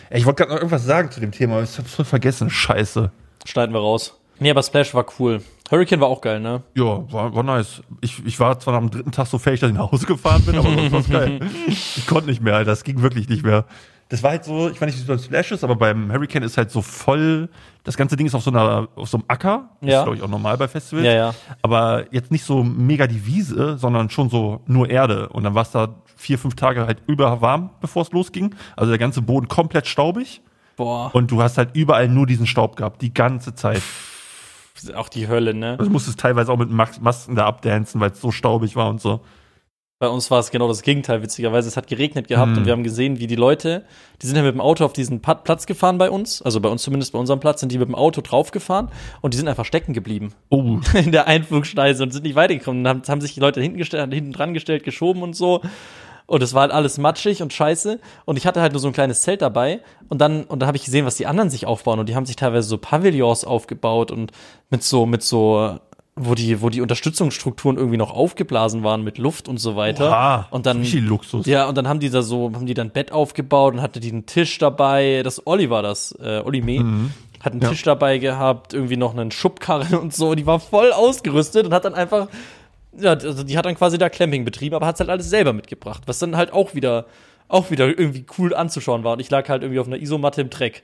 Ey, 0.10 0.20
ich 0.20 0.26
wollte 0.26 0.38
gerade 0.44 0.52
noch 0.52 0.58
irgendwas 0.58 0.86
sagen 0.86 1.12
zu 1.12 1.20
dem 1.20 1.32
Thema, 1.32 1.56
aber 1.56 1.64
ich 1.64 1.78
hab's 1.78 1.94
voll 1.96 2.06
vergessen. 2.06 2.50
Scheiße. 2.50 3.12
Schneiden 3.46 3.74
wir 3.74 3.80
raus. 3.82 4.20
Nee, 4.40 4.50
aber 4.52 4.64
Splash 4.64 4.94
war 4.94 5.06
cool. 5.20 5.42
Hurricane 5.72 6.00
war 6.02 6.08
auch 6.10 6.22
geil, 6.22 6.40
ne? 6.40 6.62
Ja, 6.76 7.12
war, 7.12 7.34
war 7.34 7.44
nice. 7.44 7.82
Ich, 8.02 8.24
ich 8.26 8.40
war 8.40 8.60
zwar 8.60 8.76
am 8.76 8.92
dritten 8.92 9.12
Tag 9.12 9.28
so 9.28 9.38
fähig, 9.38 9.60
dass 9.62 9.70
ich 9.72 9.76
nach 9.76 9.92
Hause 9.92 10.06
gefahren 10.06 10.44
bin, 10.46 10.58
aber 10.58 10.70
sonst 10.70 10.92
war's 10.92 11.10
geil. 11.10 11.40
Ich 11.68 12.06
konnte 12.06 12.30
nicht 12.30 12.42
mehr. 12.42 12.64
Das 12.66 12.84
ging 12.84 13.02
wirklich 13.02 13.30
nicht 13.30 13.44
mehr. 13.44 13.66
Das 14.10 14.22
war 14.22 14.32
halt 14.32 14.44
so, 14.46 14.70
ich 14.70 14.80
weiß 14.80 14.86
nicht, 14.88 14.98
wie 14.98 15.02
es 15.02 15.08
beim 15.08 15.18
Splash 15.18 15.52
ist, 15.52 15.64
aber 15.64 15.76
beim 15.76 16.12
Hurricane 16.12 16.44
ist 16.44 16.58
halt 16.58 16.70
so 16.70 16.84
voll, 16.84 17.50
das 17.84 17.98
ganze 17.98 18.16
Ding 18.16 18.28
ist 18.28 18.36
auf 18.36 18.44
so 18.44 18.52
einer, 18.52 18.88
auf 18.96 19.10
so 19.10 19.18
einem 19.18 19.24
Acker. 19.28 19.70
Das 19.82 19.90
Ja. 19.90 19.98
ist, 20.00 20.04
glaube 20.04 20.18
ich, 20.18 20.22
auch 20.24 20.28
normal 20.28 20.58
bei 20.58 20.68
Festivals. 20.68 21.06
Ja, 21.08 21.14
ja. 21.14 21.34
Aber 21.64 22.04
jetzt 22.12 22.30
nicht 22.30 22.44
so 22.44 22.62
mega 22.64 23.08
die 23.08 23.26
Wiese, 23.26 23.78
sondern 23.80 24.12
schon 24.12 24.30
so 24.30 24.62
nur 24.68 24.90
Erde. 24.92 25.30
Und 25.30 25.44
dann 25.44 25.56
war 25.56 25.64
es 25.64 25.72
da 25.72 25.96
vier, 26.16 26.38
fünf 26.40 26.56
Tage 26.56 26.86
halt 26.86 27.00
überwarm, 27.08 27.72
bevor 27.82 28.02
es 28.04 28.12
losging. 28.12 28.56
Also 28.76 28.92
der 28.92 29.00
ganze 29.00 29.22
Boden 29.22 29.48
komplett 29.48 29.88
staubig. 29.88 30.42
Boah, 30.78 31.10
Und 31.14 31.32
du 31.32 31.42
hast 31.42 31.58
halt 31.58 31.70
überall 31.74 32.08
nur 32.10 32.26
diesen 32.28 32.48
Staub 32.48 32.76
gehabt, 32.76 33.02
die 33.02 33.14
ganze 33.14 33.56
Zeit. 33.56 33.82
auch 34.96 35.08
die 35.10 35.28
Hölle, 35.28 35.54
ne? 35.54 35.72
Also 35.72 35.86
du 35.86 35.90
musstest 35.92 36.20
teilweise 36.20 36.52
auch 36.52 36.58
mit 36.58 36.70
Masken 36.70 37.36
da 37.36 37.46
abdancen, 37.46 38.02
weil 38.02 38.12
es 38.12 38.20
so 38.20 38.32
staubig 38.32 38.76
war 38.76 38.90
und 38.90 39.00
so. 39.00 39.22
Bei 39.98 40.10
uns 40.10 40.30
war 40.30 40.40
es 40.40 40.52
genau 40.52 40.68
das 40.68 40.82
Gegenteil, 40.82 41.22
witzigerweise. 41.22 41.70
Es 41.70 41.78
hat 41.78 41.88
geregnet 41.88 42.28
gehabt 42.28 42.52
Mhm. 42.52 42.58
und 42.58 42.66
wir 42.66 42.74
haben 42.74 42.84
gesehen, 42.84 43.18
wie 43.20 43.28
die 43.28 43.38
Leute, 43.38 43.86
die 44.22 44.28
sind 44.28 44.36
ja 44.36 44.42
mit 44.44 44.54
dem 44.54 44.60
Auto 44.60 44.84
auf 44.84 44.92
diesen 44.92 45.22
Platz 45.22 45.66
gefahren 45.66 45.98
bei 45.98 46.10
uns, 46.12 46.42
also 46.42 46.60
bei 46.60 46.68
uns 46.68 46.84
zumindest 46.84 47.14
bei 47.14 47.20
unserem 47.20 47.40
Platz, 47.40 47.62
sind 47.62 47.72
die 47.72 47.78
mit 47.78 47.88
dem 47.88 47.96
Auto 47.96 48.20
draufgefahren 48.20 48.90
und 49.22 49.34
die 49.34 49.38
sind 49.38 49.48
einfach 49.48 49.64
stecken 49.64 49.94
geblieben 49.94 50.34
Oh, 50.50 50.80
in 50.94 51.14
der 51.14 51.28
Einflugschneise 51.28 52.04
und 52.04 52.12
sind 52.12 52.24
nicht 52.24 52.36
weitergekommen. 52.36 52.84
Dann 52.84 52.98
haben, 52.98 53.08
haben 53.08 53.22
sich 53.22 53.34
die 53.36 53.40
Leute 53.40 53.62
hinten, 53.62 53.78
gestellt, 53.78 54.14
hinten 54.14 54.34
dran 54.34 54.54
gestellt, 54.54 54.84
geschoben 54.84 55.24
und 55.24 55.34
so. 55.38 55.62
Und 56.28 56.42
es 56.42 56.54
war 56.54 56.62
halt 56.62 56.72
alles 56.72 56.98
matschig 56.98 57.42
und 57.44 57.54
scheiße. 57.54 58.00
Und 58.26 58.38
ich 58.38 58.48
hatte 58.48 58.62
halt 58.62 58.72
nur 58.74 58.80
so 58.82 58.88
ein 58.88 58.94
kleines 58.94 59.22
Zelt 59.22 59.42
dabei. 59.42 59.80
Und 60.10 60.22
dann, 60.22 60.44
und 60.46 60.60
dann 60.60 60.68
habe 60.68 60.78
ich 60.78 60.86
gesehen, 60.86 61.06
was 61.06 61.16
die 61.16 61.28
anderen 61.28 61.50
sich 61.50 61.66
aufbauen. 61.68 62.00
Und 62.00 62.10
die 62.10 62.16
haben 62.16 62.26
sich 62.26 62.36
teilweise 62.36 62.68
so 62.68 62.78
Pavillons 62.78 63.46
aufgebaut 63.46 64.10
und 64.12 64.32
mit 64.70 64.82
so, 64.84 65.06
mit 65.06 65.22
so, 65.22 65.78
wo 66.16 66.34
die, 66.34 66.62
wo 66.62 66.70
die 66.70 66.82
Unterstützungsstrukturen 66.82 67.78
irgendwie 67.78 67.98
noch 67.98 68.12
aufgeblasen 68.12 68.84
waren 68.84 69.04
mit 69.04 69.18
Luft 69.20 69.48
und 69.48 69.58
so 69.58 69.76
weiter. 69.76 70.10
Oha, 70.10 70.48
und 70.50 70.66
dann, 70.66 70.78
richtig 70.80 71.04
Luxus. 71.04 71.46
ja, 71.46 71.68
und 71.68 71.78
dann 71.78 71.88
haben 71.88 72.00
die 72.00 72.10
da 72.10 72.22
so, 72.22 72.52
haben 72.56 72.66
die 72.66 72.74
dann 72.74 72.88
ein 72.88 72.92
Bett 72.94 73.12
aufgebaut 73.12 73.74
und 73.76 73.82
hatte 73.82 74.00
die 74.00 74.12
einen 74.12 74.26
Tisch 74.26 74.58
dabei. 74.58 75.22
Das 75.24 75.46
Olli 75.46 75.70
war 75.70 75.84
das, 75.84 76.12
äh, 76.22 76.42
Olli 76.44 76.62
Mee. 76.62 76.84
Hat 77.42 77.52
einen 77.52 77.62
Ja. 77.62 77.70
Tisch 77.70 77.84
dabei 77.84 78.18
gehabt, 78.18 78.74
irgendwie 78.74 78.98
noch 78.98 79.12
einen 79.16 79.30
Schubkarren 79.30 79.94
und 80.00 80.14
so. 80.16 80.34
Die 80.34 80.48
war 80.48 80.60
voll 80.60 80.92
ausgerüstet 80.92 81.68
und 81.68 81.74
hat 81.74 81.86
dann 81.86 81.94
einfach, 81.94 82.30
ja, 83.00 83.12
also 83.12 83.44
die 83.44 83.58
hat 83.58 83.66
dann 83.66 83.76
quasi 83.76 83.98
da 83.98 84.10
Clamping 84.10 84.46
betrieben, 84.46 84.76
aber 84.76 84.86
hat 84.88 85.00
halt 85.00 85.10
alles 85.10 85.30
selber 85.30 85.54
mitgebracht, 85.54 86.04
was 86.06 86.20
dann 86.20 86.36
halt 86.36 86.52
auch 86.54 86.74
wieder, 86.76 87.06
auch 87.48 87.72
wieder 87.72 87.88
irgendwie 87.88 88.26
cool 88.38 88.54
anzuschauen 88.56 89.04
war. 89.04 89.14
Und 89.14 89.20
ich 89.20 89.30
lag 89.30 89.48
halt 89.50 89.62
irgendwie 89.64 89.80
auf 89.80 89.88
einer 89.88 89.98
Isomatte 90.02 90.42
im 90.42 90.50
Dreck. 90.50 90.84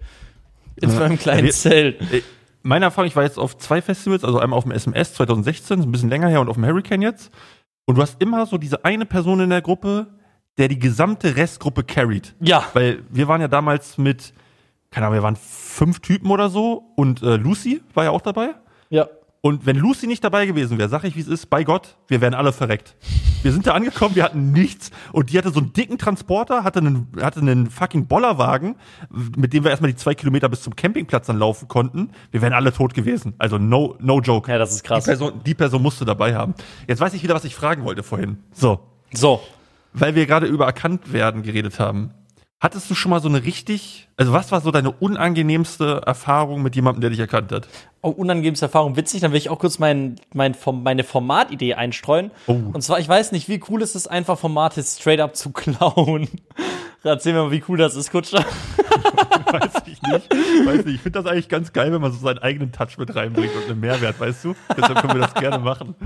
In 0.75 0.93
meinem 0.95 1.17
kleinen 1.19 1.47
Ja, 1.47 1.53
Zelt. 1.53 1.99
Äh, 2.13 2.21
Meine 2.63 2.85
Erfahrung, 2.85 3.07
ich 3.07 3.15
war 3.15 3.23
jetzt 3.23 3.37
auf 3.39 3.57
zwei 3.57 3.81
Festivals, 3.81 4.23
also 4.23 4.39
einmal 4.39 4.57
auf 4.57 4.63
dem 4.63 4.71
SMS 4.71 5.13
2016, 5.15 5.79
ist 5.79 5.85
ein 5.85 5.91
bisschen 5.91 6.09
länger 6.09 6.27
her, 6.29 6.41
und 6.41 6.49
auf 6.49 6.55
dem 6.55 6.65
Hurricane 6.65 7.01
jetzt. 7.01 7.31
Und 7.85 7.95
du 7.97 8.01
hast 8.01 8.21
immer 8.21 8.45
so 8.45 8.57
diese 8.57 8.85
eine 8.85 9.05
Person 9.05 9.39
in 9.41 9.49
der 9.49 9.61
Gruppe, 9.61 10.07
der 10.57 10.67
die 10.67 10.79
gesamte 10.79 11.35
Restgruppe 11.35 11.83
carried. 11.83 12.35
Ja, 12.39 12.65
Weil 12.73 12.99
wir 13.09 13.27
waren 13.27 13.41
ja 13.41 13.47
damals 13.47 13.97
mit, 13.97 14.33
keine 14.91 15.07
Ahnung, 15.07 15.17
wir 15.17 15.23
waren 15.23 15.35
fünf 15.35 15.99
Typen 16.01 16.29
oder 16.29 16.49
so 16.49 16.91
und 16.95 17.21
äh, 17.23 17.35
Lucy 17.37 17.81
war 17.93 18.03
ja 18.05 18.11
auch 18.11 18.21
dabei. 18.21 18.51
ja. 18.89 19.07
Und 19.43 19.65
wenn 19.65 19.75
Lucy 19.75 20.05
nicht 20.05 20.23
dabei 20.23 20.45
gewesen 20.45 20.77
wäre, 20.77 20.87
sag 20.87 21.03
ich, 21.03 21.15
wie 21.15 21.19
es 21.19 21.27
ist, 21.27 21.49
bei 21.49 21.63
Gott, 21.63 21.95
wir 22.07 22.21
wären 22.21 22.35
alle 22.35 22.53
verreckt. 22.53 22.95
Wir 23.41 23.51
sind 23.51 23.65
da 23.65 23.73
angekommen, 23.73 24.15
wir 24.15 24.23
hatten 24.23 24.51
nichts. 24.51 24.91
Und 25.13 25.31
die 25.31 25.37
hatte 25.39 25.49
so 25.49 25.59
einen 25.59 25.73
dicken 25.73 25.97
Transporter, 25.97 26.63
hatte 26.63 26.77
einen, 26.77 27.07
hatte 27.19 27.39
einen 27.39 27.71
fucking 27.71 28.05
Bollerwagen, 28.05 28.75
mit 29.35 29.53
dem 29.53 29.63
wir 29.63 29.71
erstmal 29.71 29.89
die 29.89 29.97
zwei 29.97 30.13
Kilometer 30.13 30.47
bis 30.47 30.61
zum 30.61 30.75
Campingplatz 30.75 31.25
dann 31.25 31.39
laufen 31.39 31.67
konnten. 31.67 32.11
Wir 32.29 32.43
wären 32.43 32.53
alle 32.53 32.71
tot 32.71 32.93
gewesen. 32.93 33.33
Also 33.39 33.57
no, 33.57 33.95
no 33.99 34.21
joke. 34.21 34.51
Ja, 34.51 34.59
das 34.59 34.73
ist 34.73 34.83
krass. 34.83 35.05
Die 35.05 35.09
Person, 35.09 35.41
die 35.43 35.55
Person 35.55 35.81
musste 35.81 36.05
dabei 36.05 36.35
haben. 36.35 36.53
Jetzt 36.87 36.99
weiß 36.99 37.15
ich 37.15 37.23
wieder, 37.23 37.33
was 37.33 37.43
ich 37.43 37.55
fragen 37.55 37.83
wollte 37.83 38.03
vorhin. 38.03 38.37
So. 38.51 38.79
So. 39.11 39.41
Weil 39.93 40.13
wir 40.13 40.27
gerade 40.27 40.45
über 40.45 40.67
erkannt 40.67 41.13
werden 41.13 41.41
geredet 41.41 41.79
haben. 41.79 42.11
Hattest 42.61 42.91
du 42.91 42.93
schon 42.93 43.09
mal 43.09 43.19
so 43.19 43.27
eine 43.27 43.43
richtig, 43.43 44.07
also 44.17 44.33
was 44.33 44.51
war 44.51 44.61
so 44.61 44.69
deine 44.69 44.91
unangenehmste 44.91 46.03
Erfahrung 46.05 46.61
mit 46.61 46.75
jemandem, 46.75 47.01
der 47.01 47.09
dich 47.09 47.17
erkannt 47.17 47.51
hat? 47.51 47.67
Oh, 48.03 48.09
unangenehmste 48.09 48.67
Erfahrung, 48.67 48.95
witzig, 48.95 49.21
dann 49.21 49.31
will 49.31 49.39
ich 49.39 49.49
auch 49.49 49.57
kurz 49.57 49.79
mein, 49.79 50.17
mein, 50.31 50.55
meine 50.83 51.03
Formatidee 51.03 51.73
einstreuen. 51.73 52.29
Oh. 52.45 52.53
Und 52.71 52.83
zwar, 52.83 52.99
ich 52.99 53.09
weiß 53.09 53.31
nicht, 53.31 53.49
wie 53.49 53.59
cool 53.67 53.81
ist 53.81 53.95
es 53.95 54.05
einfach, 54.05 54.37
Formate 54.37 54.83
straight 54.83 55.19
up 55.19 55.35
zu 55.35 55.49
klauen. 55.53 56.29
Erzähl 57.03 57.33
mir 57.33 57.45
mal, 57.45 57.51
wie 57.51 57.63
cool 57.67 57.79
das 57.79 57.95
ist, 57.95 58.11
Kutscher. 58.11 58.45
Weiß 59.51 59.71
ich 59.85 60.01
nicht. 60.03 60.33
Weiß 60.65 60.85
nicht. 60.85 60.95
Ich 60.95 61.01
finde 61.01 61.21
das 61.21 61.31
eigentlich 61.31 61.49
ganz 61.49 61.73
geil, 61.73 61.91
wenn 61.91 61.99
man 61.99 62.11
so 62.11 62.19
seinen 62.19 62.39
eigenen 62.39 62.71
Touch 62.71 62.97
mit 62.97 63.13
reinbringt 63.15 63.55
und 63.55 63.69
einen 63.69 63.79
Mehrwert, 63.79 64.19
weißt 64.19 64.45
du? 64.45 64.55
Deshalb 64.77 65.01
können 65.01 65.15
wir 65.15 65.21
das 65.21 65.33
gerne 65.33 65.59
machen. 65.59 65.95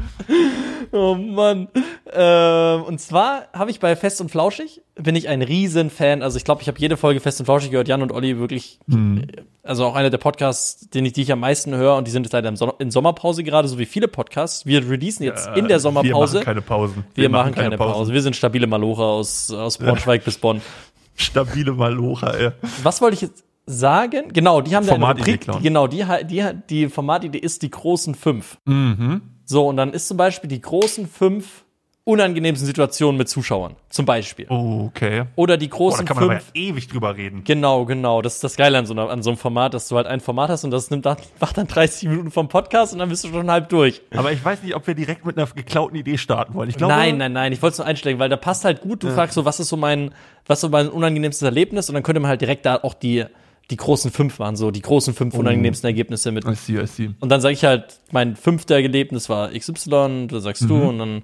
Oh 0.92 1.16
Mann. 1.16 1.68
Ähm, 2.14 2.84
und 2.84 3.02
zwar 3.02 3.48
habe 3.54 3.72
ich 3.72 3.80
bei 3.80 3.96
Fest 3.96 4.22
und 4.22 4.30
Flauschig, 4.30 4.82
bin 4.98 5.16
ich 5.16 5.28
ein 5.28 5.42
Riesen-Fan. 5.42 6.22
Also 6.22 6.38
ich 6.38 6.46
glaube, 6.46 6.62
ich 6.62 6.68
habe 6.68 6.80
jede 6.80 6.96
Folge 6.96 7.20
Fest 7.20 7.40
und 7.42 7.46
Flauschig 7.46 7.70
gehört. 7.72 7.88
Jan 7.88 8.02
und 8.02 8.12
Olli 8.14 8.40
wirklich, 8.40 8.80
Mhm. 8.88 9.24
also 9.62 9.86
auch 9.86 9.96
einer 9.96 10.10
der 10.10 10.18
Podcasts, 10.18 10.90
den 10.90 11.06
ich, 11.06 11.14
die 11.14 11.22
ich 11.24 11.32
am 11.34 11.40
meisten 11.42 11.76
höre. 11.76 11.96
Und 11.98 12.08
die 12.08 12.12
sind 12.12 12.24
jetzt 12.24 12.32
leider 12.34 12.48
im 12.50 12.56
Son 12.56 12.72
in 12.80 12.92
Sommerpause 12.92 13.44
gerade, 13.44 13.68
so 13.68 13.78
wie 13.78 13.86
viele 13.86 14.08
Podcasts. 14.08 14.66
Wir 14.66 14.90
releasen 14.90 15.24
jetzt 15.26 15.50
in 15.56 15.68
der 15.68 15.80
Sommerpause. 15.80 16.36
Wir 16.36 16.40
machen 16.40 16.46
keine 16.46 16.62
Pausen. 16.62 17.04
Wir, 17.14 17.30
machen, 17.30 17.54
keine 17.54 17.78
Pause. 17.78 18.14
Wir 18.14 18.22
sind 18.22 18.36
stabile 18.36 18.68
Malocher 18.68 19.04
aus, 19.04 19.52
aus 19.52 19.78
Braunschweig 19.78 20.24
bis 20.24 20.38
Bonn. 20.38 20.62
Stabile 21.18 21.74
Malocha, 21.74 22.30
ey. 22.32 22.52
Was 22.84 23.02
wollte 23.02 23.16
ich 23.16 23.22
jetzt 23.22 23.44
sagen? 23.66 24.32
Genau, 24.34 24.62
die 24.62 24.76
haben 24.76 24.86
da 24.88 24.94
eine 24.94 25.06
Rubrik. 25.08 25.48
Genau, 25.62 25.88
die, 25.88 26.06
die, 26.30 26.44
die 26.70 26.88
Formatidee 26.90 27.40
ist 27.40 27.62
die 27.64 27.72
großen 27.72 28.16
fünf. 28.16 28.58
Mhm. 28.66 29.22
So, 29.46 29.68
und 29.68 29.78
dann 29.78 29.92
ist 29.94 30.08
zum 30.08 30.18
Beispiel 30.18 30.50
die 30.50 30.62
großen 30.62 31.08
fünf 31.08 31.65
unangenehmsten 32.06 32.68
Situationen 32.68 33.18
mit 33.18 33.28
Zuschauern. 33.28 33.76
Zum 33.90 34.06
Beispiel. 34.06 34.46
Oh, 34.50 34.86
okay. 34.88 35.24
Oder 35.36 35.58
die 35.58 35.68
Boah, 35.68 35.72
da 35.72 35.78
großen 35.78 36.06
kann 36.06 36.16
man 36.18 36.24
aber 36.26 36.40
fünf. 36.40 36.52
ewig 36.54 36.88
drüber 36.88 37.18
reden. 37.18 37.44
Genau, 37.44 37.86
genau. 37.86 38.22
Das 38.22 38.36
ist 38.36 38.44
das 38.44 38.56
Geile 38.56 38.78
an 38.78 38.86
so, 38.86 38.94
einer, 38.94 39.10
an 39.10 39.24
so 39.24 39.32
einem 39.32 39.38
Format, 39.38 39.74
dass 39.74 39.88
du 39.88 39.98
halt 39.98 40.06
ein 40.06 40.20
Format 40.20 40.52
hast 40.52 40.64
und 40.64 40.72
das 40.72 40.92
nimmt 40.92 41.08
dann, 41.08 41.18
macht 41.40 41.58
dann 41.58 41.66
30 41.66 42.08
Minuten 42.10 42.30
vom 42.30 42.48
Podcast 42.48 42.94
und 42.94 43.00
dann 43.00 43.10
bist 43.10 43.24
du 43.24 43.30
schon 43.30 43.50
halb 43.50 43.70
durch. 43.70 44.04
Aber 44.12 44.32
ich 44.32 44.46
weiß 44.46 44.62
nicht, 44.62 44.76
ob 44.76 44.86
wir 44.86 44.94
direkt 44.94 45.26
mit 45.26 45.36
einer 45.36 45.48
geklauten 45.48 45.98
Idee 45.98 46.20
starten 46.20 46.54
wollen. 46.54 46.70
Ich 46.70 46.78
glaube, 46.78 46.94
nein, 46.94 47.18
nein, 47.18 47.34
nein, 47.34 47.52
ich 47.52 47.62
wollte 47.64 47.74
es 47.74 47.78
nur 47.80 47.88
einstellen, 47.88 48.20
weil 48.20 48.30
da 48.30 48.38
passt 48.38 48.66
halt 48.66 48.82
gut. 48.82 49.04
Du 49.04 49.10
fragst 49.10 49.34
so, 49.34 49.44
was 49.44 49.60
ist 49.60 49.70
so 49.70 49.78
mein, 49.78 50.12
was 50.46 50.62
so 50.62 50.70
mein 50.70 50.90
unangenehmstes 50.90 51.42
Erlebnis? 51.42 51.90
Und 51.90 51.96
dann 51.96 52.04
könnte 52.04 52.20
man 52.20 52.30
halt 52.30 52.40
direkt 52.40 52.68
da 52.68 52.76
auch 52.76 52.94
die, 52.94 53.26
die 53.72 53.78
großen 53.78 54.12
fünf 54.12 54.38
machen, 54.38 54.58
so 54.58 54.70
die 54.70 54.84
großen 54.84 55.16
fünf 55.16 55.34
unangenehmsten 55.34 55.88
Ergebnisse 55.88 56.32
mit. 56.32 56.46
I 56.46 56.54
see, 56.54 56.80
I 56.80 56.86
see. 56.86 57.10
Und 57.20 57.30
dann 57.30 57.42
sage 57.42 57.56
ich 57.56 57.66
halt, 57.66 58.00
mein 58.12 58.36
fünfter 58.36 58.76
Erlebnis 58.76 59.28
war 59.28 59.50
XY, 59.50 60.28
da 60.30 60.40
sagst 60.40 60.70
du 60.70 60.76
und 60.76 61.00
dann, 61.00 61.24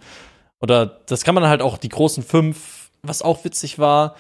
oder 0.62 0.86
das 1.08 1.24
kann 1.24 1.36
man 1.36 1.46
halt 1.46 1.62
auch 1.62 1.78
die 1.78 1.90
großen 1.90 2.24
fünf, 2.24 2.90
was 3.04 3.22
auch 3.22 3.44
witzig 3.44 3.80
war, 3.80 4.16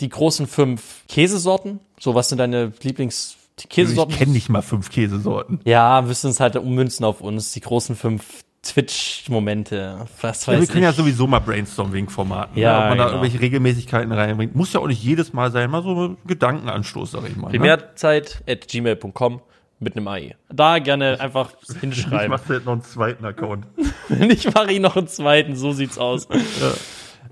die 0.00 0.08
großen 0.08 0.46
fünf 0.46 1.04
Käsesorten. 1.08 1.80
So, 2.00 2.14
was 2.14 2.28
sind 2.28 2.38
deine 2.38 2.72
Lieblings 2.82 3.36
Ich 3.58 3.68
Käsesorten? 3.68 4.14
kenne 4.14 4.32
nicht 4.32 4.48
mal 4.48 4.62
fünf 4.62 4.90
Käsesorten. 4.90 5.60
Ja, 5.64 6.02
müssen 6.02 6.30
es 6.30 6.40
halt 6.40 6.56
ummünzen 6.56 7.04
auf 7.04 7.20
uns, 7.20 7.52
die 7.52 7.60
großen 7.60 7.94
fünf 7.96 8.42
Twitch-Momente. 8.62 10.06
Was 10.20 10.46
Ja, 10.46 10.54
weiß 10.54 10.60
wir 10.60 10.66
können 10.66 10.78
ich. 10.78 10.84
ja 10.84 10.92
sowieso 10.92 11.26
mal 11.26 11.38
brainstormen 11.40 11.92
wegen 11.92 12.08
Formaten. 12.08 12.58
Ja, 12.58 12.72
ne? 12.72 12.78
Ob 12.78 12.88
man 12.88 12.98
da 12.98 13.04
genau. 13.04 13.16
irgendwelche 13.16 13.40
Regelmäßigkeiten 13.40 14.10
reinbringt. 14.10 14.54
Muss 14.54 14.72
ja 14.72 14.80
auch 14.80 14.86
nicht 14.86 15.02
jedes 15.02 15.32
Mal 15.32 15.52
sein, 15.52 15.70
mal 15.70 15.82
so 15.82 16.08
ein 16.08 16.16
Gedankenanstoß, 16.26 17.12
sag 17.12 17.28
ich 17.28 17.36
mal. 17.36 17.52
Ne? 17.52 17.58
Primärzeit 17.58 18.42
at 18.48 18.66
gmail.com 18.68 19.40
mit 19.84 19.96
einem 19.96 20.08
AI. 20.08 20.34
Da 20.48 20.78
gerne 20.80 21.20
einfach 21.20 21.52
Ich 21.72 21.78
hinschreiben. 21.80 22.28
machst 22.30 22.48
du 22.48 22.54
jetzt 22.54 22.64
noch 22.64 22.72
einen 22.72 22.82
zweiten 22.82 23.24
Account. 23.24 23.66
Ich 24.08 24.52
mache 24.52 24.72
ich 24.72 24.80
noch 24.80 24.96
einen 24.96 25.08
zweiten, 25.08 25.56
so 25.56 25.72
sieht's 25.72 25.96
aus. 25.98 26.28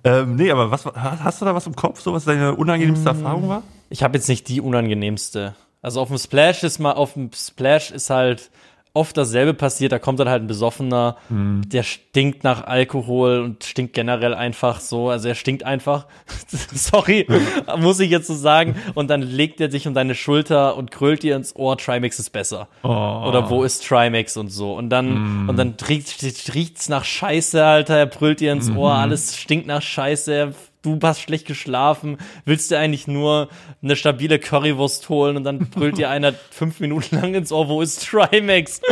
ähm, 0.05 0.37
nee, 0.37 0.51
aber 0.51 0.71
was 0.71 0.87
hast 0.87 1.41
du 1.41 1.45
da 1.45 1.55
was 1.55 1.67
im 1.67 1.77
Kopf, 1.77 2.01
so 2.01 2.13
was 2.13 2.25
deine 2.25 2.55
unangenehmste 2.55 3.05
Mm. 3.05 3.17
Erfahrung 3.17 3.49
war? 3.49 3.63
Ich 3.91 4.03
habe 4.03 4.17
jetzt 4.17 4.29
nicht 4.29 4.49
die 4.49 4.61
unangenehmste. 4.61 5.55
Also 5.83 6.01
auf 6.01 6.09
dem 6.09 6.19
Splash 6.19 6.63
ist 6.63 6.79
mal, 6.79 6.93
auf 6.93 7.13
dem 7.15 7.31
Splash 7.35 7.91
ist 7.91 8.09
halt 8.11 8.51
oft 8.95 9.17
dasselbe 9.17 9.55
passiert. 9.55 9.93
Da 9.93 9.99
kommt 9.99 10.21
dann 10.21 10.29
halt 10.29 10.43
ein 10.43 10.47
Besoffener, 10.47 11.17
der 11.31 11.83
stinkt 11.83 12.45
nach 12.45 12.65
Alkohol 12.65 13.41
und 13.41 13.65
stinkt 13.65 13.95
generell 13.95 14.35
einfach 14.35 14.81
so. 14.81 15.09
Also 15.09 15.29
er 15.29 15.35
stinkt 15.35 15.65
einfach. 15.65 16.07
Sorry, 16.75 17.27
muss 17.79 18.01
ich 18.01 18.11
jetzt 18.11 18.27
so 18.27 18.35
sagen. 18.35 18.77
Und 18.95 19.09
dann 19.09 19.23
legt 19.23 19.61
er 19.61 19.71
sich 19.71 19.87
um 19.89 19.95
deine 19.95 20.15
Schulter 20.15 20.77
und 20.77 20.91
krölt 20.91 21.23
dir 21.23 21.37
ins 21.37 21.57
Ohr, 21.57 21.79
Trimax 21.79 22.19
ist 22.19 22.31
besser. 22.31 22.69
Oh. 22.83 22.89
Oder 22.89 23.49
wo 23.49 23.65
ist 23.65 23.87
Trimax 23.87 24.37
und 24.37 24.49
so. 24.49 24.75
Und 24.75 24.91
dann, 24.91 25.49
und 25.49 25.57
dann 25.57 25.75
riecht, 25.89 26.55
riecht's 26.55 26.89
nach 26.89 27.05
Scheiße, 27.05 27.65
Alter. 27.65 27.97
Er 27.97 28.07
brüllt 28.07 28.41
dir 28.41 28.53
ins 28.53 28.71
Ohr, 28.71 28.93
alles 28.93 29.37
stinkt 29.37 29.67
nach 29.67 29.83
Scheiße. 29.83 30.33
Er 30.33 30.53
du 30.83 30.99
hast 31.03 31.21
schlecht 31.21 31.47
geschlafen, 31.47 32.19
willst 32.45 32.71
dir 32.71 32.79
eigentlich 32.79 33.07
nur 33.07 33.49
eine 33.83 33.97
stabile 33.97 34.39
Currywurst 34.39 35.09
holen 35.09 35.37
und 35.37 35.45
dann 35.45 35.59
brüllt 35.71 35.99
dir 35.99 36.11
einer 36.11 36.33
fünf 36.33 36.81
Minuten 36.81 37.17
lang 37.17 37.35
ins 37.35 37.53
Ohr, 37.53 37.69
wo 37.69 37.81
ist 37.81 38.07
Trimax? 38.07 38.81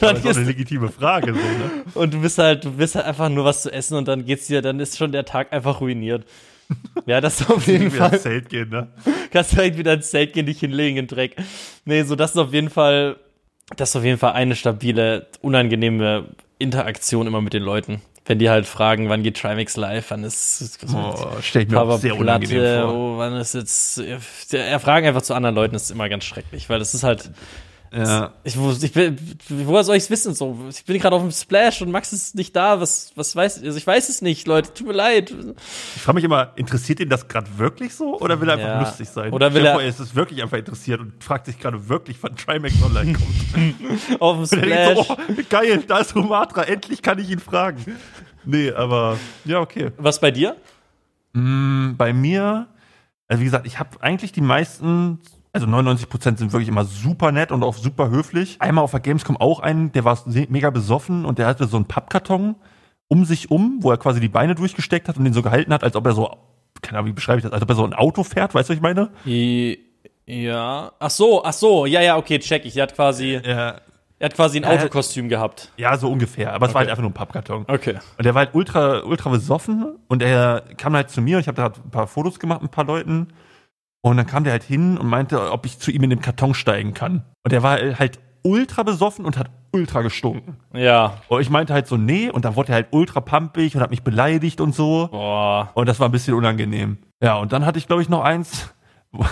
Das 0.00 0.18
ist 0.18 0.26
auch 0.26 0.36
eine 0.36 0.44
legitime 0.44 0.88
Frage. 0.88 1.34
So, 1.34 1.40
ne? 1.40 1.84
und 1.94 2.14
du 2.14 2.20
bist 2.20 2.38
halt, 2.38 2.64
du 2.64 2.72
bist 2.72 2.94
halt 2.94 3.06
einfach 3.06 3.28
nur 3.28 3.44
was 3.44 3.62
zu 3.62 3.72
essen 3.72 3.96
und 3.96 4.08
dann 4.08 4.24
geht's 4.24 4.46
dir, 4.46 4.62
dann 4.62 4.80
ist 4.80 4.96
schon 4.96 5.12
der 5.12 5.24
Tag 5.24 5.52
einfach 5.52 5.80
ruiniert. 5.80 6.24
Ja, 7.06 7.20
das 7.20 7.40
ist 7.40 7.50
auf 7.50 7.66
jeden 7.66 7.90
Fall. 7.90 8.12
ins 8.12 8.22
Zelt 8.22 8.48
gehen, 8.48 8.70
ne? 8.70 8.88
Kannst 9.30 9.52
direkt 9.52 9.76
wieder 9.76 9.94
ins 9.94 10.10
Zelt 10.10 10.32
gehen, 10.32 10.46
dich 10.46 10.60
hinlegen 10.60 10.96
in 10.96 11.06
Dreck. 11.06 11.36
Nee, 11.84 12.02
so 12.02 12.16
das 12.16 12.32
ist 12.32 12.38
auf 12.38 12.52
jeden 12.52 12.70
Fall, 12.70 13.16
das 13.76 13.90
ist 13.90 13.96
auf 13.96 14.04
jeden 14.04 14.18
Fall 14.18 14.32
eine 14.32 14.56
stabile, 14.56 15.26
unangenehme 15.40 16.28
Interaktion 16.58 17.26
immer 17.26 17.40
mit 17.40 17.52
den 17.52 17.62
Leuten. 17.62 18.00
Wenn 18.24 18.38
die 18.38 18.48
halt 18.50 18.66
fragen, 18.66 19.08
wann 19.08 19.22
geht 19.24 19.36
Trimax 19.36 19.76
live, 19.76 20.10
wann 20.10 20.22
ist 20.22 20.78
Oh, 20.94 21.14
stell 21.40 21.62
ich 21.62 21.68
mir 21.68 21.80
auch 21.80 21.98
sehr 21.98 22.14
Platte, 22.14 22.46
vor. 22.82 22.94
oh, 22.94 23.18
wann 23.18 23.34
ist 23.34 23.54
jetzt, 23.54 23.98
er 24.52 24.78
fragen 24.80 25.06
einfach 25.08 25.22
zu 25.22 25.34
anderen 25.34 25.56
Leuten 25.56 25.74
ist 25.74 25.90
immer 25.90 26.08
ganz 26.08 26.24
schrecklich, 26.24 26.68
weil 26.68 26.78
das 26.78 26.94
ist 26.94 27.02
halt, 27.02 27.30
Ja. 27.94 28.32
ich, 28.42 28.56
ich 28.56 28.94
will, 28.96 29.16
woher 29.48 29.84
soll 29.84 29.96
ich 29.96 30.04
es 30.04 30.10
wissen? 30.10 30.34
So, 30.34 30.58
ich 30.70 30.84
bin 30.84 30.98
gerade 30.98 31.14
auf 31.14 31.22
dem 31.22 31.30
Splash 31.30 31.82
und 31.82 31.90
Max 31.90 32.12
ist 32.12 32.34
nicht 32.34 32.56
da. 32.56 32.80
Was, 32.80 33.12
was 33.16 33.36
weiß, 33.36 33.62
also 33.62 33.76
ich 33.76 33.86
weiß 33.86 34.08
es 34.08 34.22
nicht, 34.22 34.46
Leute. 34.46 34.72
Tut 34.72 34.86
mir 34.86 34.94
leid. 34.94 35.30
Ich 35.96 36.02
frage 36.02 36.14
mich 36.16 36.24
immer, 36.24 36.52
interessiert 36.56 37.00
ihn 37.00 37.10
das 37.10 37.28
gerade 37.28 37.46
wirklich 37.58 37.94
so 37.94 38.18
oder 38.18 38.40
will 38.40 38.48
er 38.48 38.54
einfach 38.54 38.66
Ja. 38.68 38.80
lustig 38.80 39.08
sein? 39.10 39.32
Oder 39.32 39.52
will 39.52 39.64
er- 39.66 39.72
vor, 39.74 39.82
er 39.82 39.88
ist 39.88 40.00
es 40.00 40.14
wirklich 40.14 40.42
einfach 40.42 40.56
interessiert 40.56 41.00
und 41.00 41.22
fragt 41.22 41.46
sich 41.46 41.58
gerade 41.58 41.88
wirklich, 41.90 42.16
wann 42.22 42.34
Trimax 42.36 42.74
online 42.82 43.12
kommt. 43.12 44.20
Auf 44.20 44.36
dem 44.48 44.58
Splash. 44.58 45.06
so, 45.06 45.12
oh, 45.14 45.16
geil, 45.50 45.84
da 45.86 45.98
ist 45.98 46.14
Rumatra, 46.16 46.62
endlich 46.62 47.02
kann 47.02 47.18
ich 47.18 47.28
ihn 47.30 47.40
fragen. 47.40 47.84
Nee, 48.44 48.72
aber 48.72 49.18
ja, 49.44 49.60
okay. 49.60 49.90
Was 49.98 50.18
bei 50.18 50.30
dir? 50.30 50.56
Bei 51.34 52.12
mir, 52.12 52.66
also 53.28 53.40
wie 53.40 53.44
gesagt, 53.44 53.66
ich 53.66 53.78
habe 53.78 54.02
eigentlich 54.02 54.32
die 54.32 54.40
meisten, 54.40 55.20
also 55.52 55.66
99 55.66 56.08
Prozent 56.08 56.38
sind 56.38 56.52
wirklich 56.52 56.68
immer 56.68 56.84
super 56.84 57.30
nett 57.32 57.52
und 57.52 57.62
auch 57.62 57.74
super 57.76 58.10
höflich. 58.10 58.56
Einmal 58.60 58.84
auf 58.84 58.90
der 58.92 59.00
Gamescom 59.00 59.36
auch 59.36 59.60
einen, 59.60 59.92
der 59.92 60.04
war 60.04 60.18
mega 60.48 60.70
besoffen 60.70 61.24
und 61.24 61.38
der 61.38 61.46
hatte 61.46 61.66
so 61.66 61.76
einen 61.76 61.86
Pappkarton 61.86 62.54
um 63.08 63.24
sich 63.26 63.50
um, 63.50 63.78
wo 63.80 63.90
er 63.90 63.98
quasi 63.98 64.20
die 64.20 64.28
Beine 64.30 64.54
durchgesteckt 64.54 65.08
hat 65.08 65.18
und 65.18 65.24
den 65.24 65.34
so 65.34 65.42
gehalten 65.42 65.72
hat, 65.74 65.84
als 65.84 65.96
ob 65.96 66.06
er 66.06 66.12
so, 66.12 66.30
keine 66.80 66.98
Ahnung, 66.98 67.10
wie 67.10 67.14
beschreibe 67.14 67.38
ich 67.38 67.42
das, 67.42 67.52
als 67.52 67.62
ob 67.62 67.68
er 67.68 67.74
so 67.74 67.84
ein 67.84 67.92
Auto 67.92 68.24
fährt, 68.24 68.54
weißt 68.54 68.70
du, 68.70 68.72
was 68.72 68.76
ich 68.76 68.82
meine? 68.82 69.10
Ja. 70.26 70.92
Ach 70.98 71.10
so, 71.10 71.44
ach 71.44 71.52
so. 71.52 71.84
Ja, 71.84 72.00
ja, 72.00 72.16
okay, 72.16 72.38
check 72.38 72.64
ich. 72.64 72.76
Er 72.76 72.84
hat 72.84 72.94
quasi, 72.94 73.40
Ja, 73.44 73.74
er 74.18 74.26
hat 74.26 74.34
quasi 74.34 74.58
ein 74.58 74.64
Autokostüm 74.64 75.28
gehabt. 75.28 75.72
ja 75.76 75.98
so 75.98 76.08
ungefähr, 76.10 76.54
aber 76.54 76.66
es 76.68 76.74
war 76.74 76.80
Okay. 76.80 76.88
halt 76.88 76.90
einfach 76.90 77.02
nur 77.02 77.10
ein 77.10 77.14
Pappkarton. 77.14 77.64
Okay. 77.68 77.98
Und 78.16 78.24
der 78.24 78.34
war 78.34 78.46
halt 78.46 78.54
ultra, 78.54 79.00
ultra 79.02 79.28
besoffen 79.30 79.96
und 80.08 80.22
er 80.22 80.62
kam 80.78 80.94
halt 80.94 81.10
zu 81.10 81.20
mir, 81.20 81.38
ich 81.40 81.48
habe 81.48 81.56
da 81.56 81.66
ein 81.66 81.90
paar 81.90 82.06
Fotos 82.06 82.38
gemacht 82.38 82.62
mit 82.62 82.70
ein 82.70 82.74
paar 82.74 82.84
Leuten 82.86 83.28
und 84.02 84.16
dann 84.16 84.26
kam 84.26 84.44
der 84.44 84.52
halt 84.52 84.64
hin 84.64 84.98
und 84.98 85.06
meinte, 85.06 85.52
ob 85.52 85.64
ich 85.64 85.78
zu 85.78 85.90
ihm 85.90 86.02
in 86.02 86.10
den 86.10 86.20
Karton 86.20 86.54
steigen 86.54 86.92
kann. 86.92 87.24
Und 87.44 87.52
der 87.52 87.62
war 87.62 87.78
halt 87.78 88.18
ultra 88.42 88.82
besoffen 88.82 89.24
und 89.24 89.38
hat 89.38 89.50
ultra 89.72 90.02
gestunken. 90.02 90.56
Ja. 90.74 91.18
Und 91.28 91.40
ich 91.40 91.50
meinte 91.50 91.72
halt 91.72 91.86
so, 91.86 91.96
nee, 91.96 92.28
und 92.28 92.44
dann 92.44 92.56
wurde 92.56 92.72
er 92.72 92.74
halt 92.76 92.88
ultra 92.90 93.20
pumpig 93.20 93.74
und 93.74 93.80
hat 93.80 93.90
mich 93.90 94.02
beleidigt 94.02 94.60
und 94.60 94.74
so. 94.74 95.08
Boah. 95.10 95.70
Und 95.74 95.88
das 95.88 96.00
war 96.00 96.08
ein 96.08 96.12
bisschen 96.12 96.34
unangenehm. 96.34 96.98
Ja, 97.22 97.36
und 97.36 97.52
dann 97.52 97.64
hatte 97.64 97.78
ich, 97.78 97.86
glaube 97.86 98.02
ich, 98.02 98.08
noch 98.08 98.22
eins. 98.22 98.74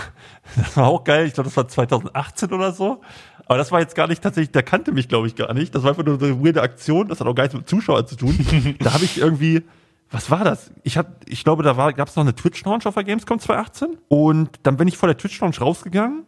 Das 0.55 0.75
war 0.75 0.87
auch 0.87 1.03
geil. 1.03 1.27
Ich 1.27 1.33
glaube, 1.33 1.47
das 1.49 1.55
war 1.55 1.67
2018 1.67 2.51
oder 2.51 2.73
so. 2.73 3.01
Aber 3.45 3.57
das 3.57 3.71
war 3.71 3.79
jetzt 3.79 3.95
gar 3.95 4.07
nicht 4.07 4.21
tatsächlich, 4.21 4.51
der 4.51 4.63
kannte 4.63 4.91
mich, 4.91 5.07
glaube 5.07 5.27
ich, 5.27 5.35
gar 5.35 5.53
nicht. 5.53 5.73
Das 5.73 5.83
war 5.83 5.91
einfach 5.91 6.03
nur 6.03 6.19
so 6.19 6.25
eine 6.25 6.43
weirde 6.43 6.61
Aktion. 6.61 7.07
Das 7.07 7.19
hat 7.19 7.27
auch 7.27 7.35
gar 7.35 7.43
nichts 7.43 7.55
mit 7.55 7.69
Zuschauern 7.69 8.05
zu 8.05 8.15
tun. 8.15 8.75
da 8.79 8.93
habe 8.93 9.05
ich 9.05 9.17
irgendwie, 9.17 9.63
was 10.11 10.29
war 10.29 10.43
das? 10.43 10.71
Ich 10.83 10.97
hab, 10.97 11.07
ich 11.29 11.43
glaube, 11.43 11.63
da 11.63 11.77
war, 11.77 11.93
gab 11.93 12.09
es 12.09 12.15
noch 12.15 12.23
eine 12.23 12.35
Twitch-Launch 12.35 12.85
auf 12.85 12.93
der 12.95 13.03
Gamescom 13.03 13.39
2018. 13.39 13.97
Und 14.09 14.49
dann 14.63 14.77
bin 14.77 14.87
ich 14.87 14.97
vor 14.97 15.07
der 15.07 15.17
Twitch-Launch 15.17 15.61
rausgegangen. 15.61 16.25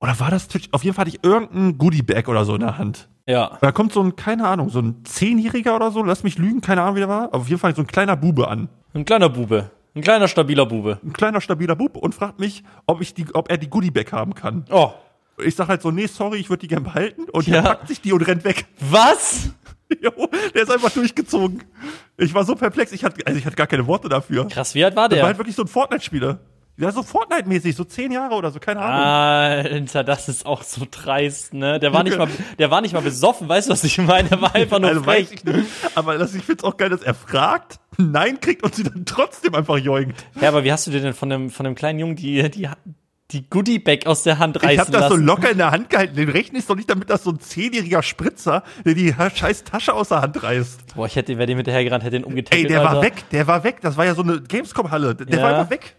Oder 0.00 0.18
war 0.20 0.30
das 0.30 0.48
Twitch? 0.48 0.68
Auf 0.72 0.84
jeden 0.84 0.94
Fall 0.94 1.06
hatte 1.06 1.16
ich 1.16 1.24
irgendein 1.24 1.78
Goodie-Bag 1.78 2.28
oder 2.28 2.44
so 2.44 2.54
in 2.54 2.60
der 2.60 2.76
Hand. 2.78 3.08
Ja. 3.26 3.58
Da 3.60 3.72
kommt 3.72 3.92
so 3.92 4.02
ein, 4.02 4.14
keine 4.16 4.46
Ahnung, 4.46 4.68
so 4.70 4.80
ein 4.80 5.04
Zehnjähriger 5.04 5.74
oder 5.74 5.90
so, 5.90 6.02
lass 6.02 6.22
mich 6.22 6.38
lügen, 6.38 6.60
keine 6.60 6.82
Ahnung, 6.82 6.96
wie 6.96 7.00
der 7.00 7.08
war. 7.08 7.24
Aber 7.24 7.38
auf 7.38 7.48
jeden 7.48 7.60
Fall 7.60 7.74
so 7.74 7.82
ein 7.82 7.86
kleiner 7.86 8.16
Bube 8.16 8.46
an. 8.48 8.68
Ein 8.94 9.04
kleiner 9.04 9.28
Bube. 9.28 9.70
Ein 9.94 10.02
kleiner, 10.02 10.28
stabiler 10.28 10.66
Bube. 10.66 10.98
ein 11.02 11.12
kleiner 11.14 11.40
stabiler 11.40 11.74
Bub 11.74 11.96
und 11.96 12.14
fragt 12.14 12.38
mich, 12.38 12.62
ob 12.86 13.00
ich 13.00 13.14
die, 13.14 13.26
ob 13.34 13.50
er 13.50 13.56
die 13.56 13.68
Goodiebag 13.70 14.12
haben 14.12 14.34
kann. 14.34 14.66
Oh. 14.70 14.90
Ich 15.42 15.54
sag 15.56 15.68
halt 15.68 15.80
so, 15.82 15.90
nee, 15.90 16.06
sorry, 16.06 16.36
ich 16.38 16.50
würde 16.50 16.60
die 16.60 16.68
gern 16.68 16.82
behalten 16.84 17.22
und 17.30 17.46
Ja. 17.46 17.56
er 17.56 17.62
packt 17.62 17.88
sich 17.88 18.00
die 18.02 18.12
und 18.12 18.20
rennt 18.22 18.44
weg. 18.44 18.66
Was? 18.90 19.50
Jo, 20.02 20.28
der 20.54 20.62
ist 20.62 20.70
einfach 20.70 20.90
durchgezogen. 20.90 21.62
Ich 22.16 22.34
war 22.34 22.44
so 22.44 22.54
perplex, 22.56 22.92
ich 22.92 23.04
hatte, 23.04 23.24
also 23.26 23.38
ich 23.38 23.46
hatte 23.46 23.56
gar 23.56 23.66
keine 23.66 23.86
Worte 23.86 24.08
dafür. 24.08 24.48
Krass, 24.48 24.74
wie 24.74 24.84
alt 24.84 24.96
war 24.96 25.08
Der 25.08 25.18
war 25.18 25.20
der? 25.20 25.26
halt 25.28 25.38
wirklich 25.38 25.54
so 25.56 25.62
ein 25.62 25.68
Fortnite-Spieler. 25.68 26.40
Ja, 26.78 26.92
so 26.92 27.02
Fortnite-mäßig, 27.02 27.74
so 27.74 27.84
zehn 27.84 28.12
Jahre 28.12 28.34
oder 28.34 28.50
so, 28.50 28.58
keine 28.60 28.80
Ahnung. 28.80 29.72
Alter, 29.72 30.04
das 30.04 30.28
ist 30.28 30.44
auch 30.44 30.62
so 30.62 30.86
dreist, 30.90 31.54
ne? 31.54 31.78
Der 31.80 31.94
war 31.94 32.02
nicht 32.04 32.18
mal, 32.18 32.28
der 32.58 32.70
war 32.70 32.82
nicht 32.82 32.92
mal 32.92 33.00
besoffen, 33.00 33.48
weißt 33.48 33.68
du, 33.68 33.72
was 33.72 33.82
ich 33.84 33.96
meine? 33.96 34.28
Der 34.28 34.42
war 34.42 34.54
einfach 34.54 34.78
nur 34.78 34.90
also 34.90 35.02
frech. 35.02 35.30
weiß 35.30 35.32
ich 35.32 35.44
nicht. 35.44 35.66
Aber 35.94 36.18
das, 36.18 36.34
ich 36.34 36.42
find's 36.44 36.64
auch 36.64 36.76
geil, 36.76 36.90
dass 36.90 37.02
er 37.02 37.14
fragt, 37.14 37.78
Nein 37.96 38.40
kriegt 38.40 38.62
und 38.62 38.74
sie 38.74 38.82
dann 38.82 39.06
trotzdem 39.06 39.54
einfach 39.54 39.78
joinkt. 39.78 40.22
Ja, 40.40 40.48
aber 40.48 40.64
wie 40.64 40.72
hast 40.72 40.86
du 40.86 40.90
dir 40.90 41.00
denn 41.00 41.14
von 41.14 41.30
dem, 41.30 41.48
von 41.48 41.64
dem 41.64 41.74
kleinen 41.76 41.98
Jungen 41.98 42.16
die, 42.16 42.50
die, 42.50 42.68
die 43.32 43.48
Goodie-Bag 43.50 44.06
aus 44.06 44.22
der 44.22 44.38
Hand 44.38 44.56
reißen 44.62 44.70
Ich 44.70 44.78
hab 44.78 44.90
das 44.92 45.08
so 45.08 45.14
lassen? 45.16 45.24
locker 45.26 45.50
in 45.50 45.58
der 45.58 45.72
Hand 45.72 45.90
gehalten. 45.90 46.14
Den 46.14 46.28
rechnest 46.28 46.70
doch 46.70 46.76
nicht 46.76 46.88
damit, 46.88 47.10
dass 47.10 47.24
so 47.24 47.30
ein 47.30 47.40
zehnjähriger 47.40 48.02
Spritzer 48.02 48.62
der 48.84 48.94
die 48.94 49.12
scheiß 49.34 49.64
Tasche 49.64 49.94
aus 49.94 50.10
der 50.10 50.22
Hand 50.22 50.40
reißt. 50.42 50.94
Boah, 50.94 51.06
ich 51.06 51.16
hätte, 51.16 51.36
wäre 51.36 51.46
dem 51.46 51.56
hinterhergerannt, 51.58 52.04
hätte 52.04 52.12
den 52.18 52.24
umgetackelt, 52.24 52.64
Ey, 52.66 52.68
der 52.68 52.80
Alter. 52.82 52.94
war 52.96 53.02
weg, 53.02 53.24
der 53.32 53.46
war 53.48 53.64
weg. 53.64 53.78
Das 53.82 53.96
war 53.96 54.04
ja 54.04 54.14
so 54.14 54.22
eine 54.22 54.40
Gamescom-Halle. 54.40 55.14
Der 55.16 55.36
Ja. 55.38 55.42
war 55.42 55.58
einfach 55.58 55.70
weg. 55.70 55.96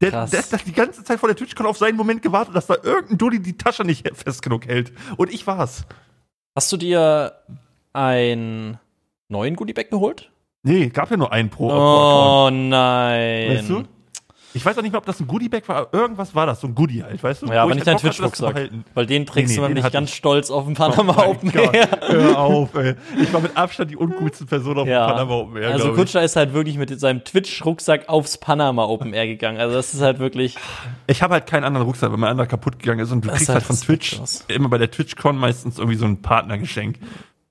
Der, 0.00 0.10
Krass. 0.10 0.30
der 0.30 0.40
ist 0.40 0.66
die 0.66 0.72
ganze 0.72 1.02
Zeit 1.04 1.18
vor 1.18 1.28
der 1.28 1.36
TwitchCon 1.36 1.66
auf 1.66 1.78
seinen 1.78 1.96
Moment 1.96 2.22
gewartet, 2.22 2.54
dass 2.54 2.66
da 2.66 2.76
irgendein 2.82 3.18
Dulli 3.18 3.40
die 3.40 3.56
Tasche 3.56 3.82
nicht 3.82 4.06
fest 4.16 4.42
genug 4.42 4.66
hält. 4.66 4.92
Und 5.16 5.32
ich 5.32 5.46
war's. 5.46 5.84
Hast 6.54 6.70
du 6.70 6.76
dir 6.76 7.32
einen 7.92 8.78
neuen 9.28 9.56
Goodie-Bag 9.56 9.90
geholt? 9.90 10.30
Nee, 10.62 10.88
gab 10.90 11.10
ja 11.10 11.16
nur 11.16 11.32
einen 11.32 11.48
pro, 11.48 11.68
pro. 11.68 11.76
Oh 12.46 12.50
nein. 12.50 13.50
Weißt 13.56 13.68
du? 13.70 13.84
Ich 14.56 14.64
weiß 14.64 14.78
auch 14.78 14.82
nicht 14.82 14.92
mehr, 14.92 14.98
ob 14.98 15.06
das 15.06 15.20
ein 15.20 15.26
Goodie-Bag 15.26 15.68
war. 15.68 15.88
Irgendwas 15.92 16.34
war 16.34 16.46
das, 16.46 16.60
so 16.60 16.66
ein 16.66 16.74
Goodie 16.74 17.02
halt, 17.02 17.22
weißt 17.22 17.42
du? 17.42 17.46
Ja, 17.46 17.62
aber 17.62 17.70
ich 17.72 17.76
nicht 17.76 17.86
dein 17.86 17.98
Twitch-Rucksack. 17.98 18.70
Weil 18.94 19.04
den 19.06 19.26
trägst 19.26 19.50
Nee, 19.50 19.56
du 19.56 19.60
nee, 19.62 19.68
nämlich 19.68 19.82
den 19.82 19.84
hatte 19.84 19.92
ganz 19.92 20.08
ich. 20.10 20.16
stolz 20.16 20.50
auf 20.50 20.64
dem 20.64 20.72
Oh 20.72 20.76
Panama 20.76 21.12
mein 21.12 21.26
Open 21.28 21.52
Gott, 21.52 21.74
Air. 21.74 21.88
Hör 22.08 22.38
auf, 22.40 22.74
ey. 22.74 22.94
Ich 23.20 23.32
war 23.32 23.40
mit 23.42 23.56
Abstand 23.56 23.90
die 23.90 23.96
uncoolste 23.96 24.46
Person 24.46 24.78
auf 24.78 24.86
Ja. 24.88 25.06
dem 25.06 25.12
Panama 25.12 25.34
Open 25.34 25.56
Air, 25.62 25.72
Also. 25.72 25.92
Kutscher 25.92 26.22
ist 26.22 26.36
halt 26.36 26.54
wirklich 26.54 26.78
mit 26.78 26.98
seinem 26.98 27.22
Twitch-Rucksack 27.22 28.08
aufs 28.08 28.38
Panama 28.38 28.84
Open 28.86 29.12
Air 29.12 29.26
gegangen. 29.26 29.58
Also 29.60 29.74
das 29.76 29.92
ist 29.92 30.00
halt 30.00 30.18
wirklich. 30.18 30.56
Ich 31.06 31.22
habe 31.22 31.34
halt 31.34 31.46
keinen 31.46 31.64
anderen 31.64 31.86
Rucksack, 31.86 32.10
weil 32.10 32.16
mein 32.18 32.30
anderer 32.30 32.46
kaputt 32.46 32.78
gegangen 32.78 33.00
ist 33.00 33.12
und 33.12 33.24
du 33.24 33.28
Das 33.28 33.36
kriegst 33.38 33.50
halt 33.50 33.62
von 33.62 33.76
Twitch 33.76 34.12
respektlos. 34.20 34.44
immer 34.48 34.68
bei 34.70 34.78
der 34.78 34.90
TwitchCon 34.90 35.36
meistens 35.36 35.78
irgendwie 35.78 35.98
so 35.98 36.06
ein 36.06 36.22
Partnergeschenk. 36.22 36.98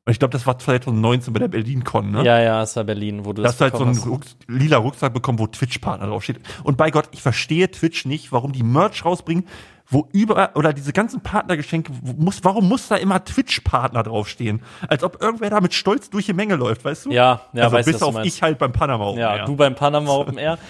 Und 0.08 0.12
ich 0.12 0.20
glaube, 0.20 0.32
das 0.34 0.46
war 0.46 0.60
2019 0.60 1.34
bei 1.34 1.40
der 1.40 1.48
BerlinCon, 1.48 2.12
ne? 2.12 2.24
Ja, 2.24 2.40
ja, 2.40 2.62
es 2.62 2.76
war 2.76 2.84
Berlin, 2.84 3.26
wo 3.26 3.34
du 3.34 3.42
Da 3.42 3.48
das 3.48 3.54
hast 3.54 3.60
du 3.60 3.64
halt 3.64 3.76
so 3.76 3.84
einen 3.86 4.14
Ruck, 4.14 4.22
lila 4.48 4.78
Rucksack 4.78 5.12
bekommen, 5.14 5.40
wo 5.40 5.48
Twitch-Partner 5.48 6.06
draufsteht. 6.06 6.40
Und 6.64 6.78
bei 6.78 6.92
Gott, 6.92 7.10
ich 7.12 7.24
verstehe 7.24 7.72
Twitch 7.72 8.06
nicht, 8.06 8.32
warum 8.32 8.52
die 8.52 8.62
Merch 8.62 9.04
rausbringen, 9.04 9.48
wo 9.88 10.08
überall, 10.14 10.50
oder 10.54 10.74
diese 10.74 10.94
ganzen 10.94 11.22
Partnergeschenke, 11.22 11.92
muss, 12.18 12.44
warum 12.44 12.70
muss 12.70 12.88
da 12.88 12.98
immer 12.98 13.24
Twitch-Partner 13.26 14.04
draufstehen? 14.04 14.62
Als 14.88 15.04
ob 15.04 15.24
irgendwer 15.24 15.50
da 15.50 15.60
mit 15.60 15.74
Stolz 15.74 16.12
durch 16.12 16.28
die 16.28 16.34
Menge 16.34 16.56
läuft, 16.56 16.86
weißt 16.86 17.06
du? 17.08 17.12
Ja, 17.12 17.42
ja, 17.54 17.64
also 17.64 17.76
weiß 17.76 17.88
ich, 17.88 17.94
bis 17.94 18.00
du 18.00 18.06
auf 18.06 18.24
ich 18.24 18.44
halt 18.44 18.60
beim 18.60 18.74
Panama 18.74 19.06
Open 19.06 19.20
Ja, 19.20 19.38
Air. 19.38 19.46
du 19.46 19.56
beim 19.56 19.74
Panama 19.74 20.12
Open 20.12 20.38
Air. 20.38 20.60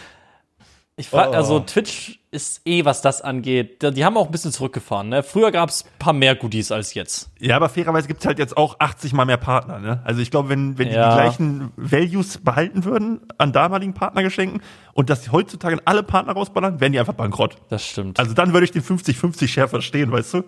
Ich 0.98 1.10
frage, 1.10 1.32
Oh. 1.32 1.34
also 1.34 1.60
Twitch 1.60 2.20
ist 2.32 2.62
eh, 2.66 2.86
was 2.86 3.02
das 3.02 3.22
angeht. 3.22 3.82
Die 3.82 3.92
die 3.92 4.06
haben 4.06 4.16
auch 4.16 4.28
ein 4.28 4.32
bisschen 4.32 4.54
zurückgefahren. 4.54 5.10
Ne? 5.10 5.24
Früher 5.24 5.52
gab 5.52 5.68
es 5.70 5.84
ein 5.84 5.90
paar 6.00 6.14
mehr 6.14 6.36
Goodies 6.36 6.72
als 6.72 6.94
jetzt. 6.94 7.30
Ja, 7.40 7.58
aber 7.58 7.68
fairerweise 7.68 8.08
gibt's 8.08 8.26
halt 8.26 8.40
jetzt 8.40 8.56
auch 8.56 8.80
80 8.80 9.12
mal 9.12 9.26
mehr 9.26 9.36
Partner, 9.36 9.80
ne? 9.80 10.02
Also 10.06 10.22
ich 10.22 10.32
glaube, 10.32 10.48
wenn, 10.48 10.78
wenn 10.78 10.88
die 10.88 10.96
Ja. 10.96 11.10
die 11.10 11.22
gleichen 11.22 11.74
Values 11.76 12.38
behalten 12.38 12.86
würden 12.86 13.20
an 13.38 13.52
damaligen 13.52 13.94
Partnergeschenken 13.94 14.62
und 14.94 15.10
dass 15.10 15.26
sie 15.26 15.32
heutzutage 15.32 15.80
alle 15.84 16.02
Partner 16.02 16.32
rausballern, 16.32 16.80
wären 16.80 16.94
die 16.94 17.00
einfach 17.00 17.14
bankrott. 17.14 17.58
Das 17.68 17.86
stimmt. 17.86 18.18
Also 18.18 18.34
dann 18.34 18.54
würde 18.54 18.64
ich 18.64 18.72
den 18.72 18.82
50-50-Share 18.84 19.68
verstehen, 19.68 20.14
weißt 20.14 20.34
du? 20.36 20.44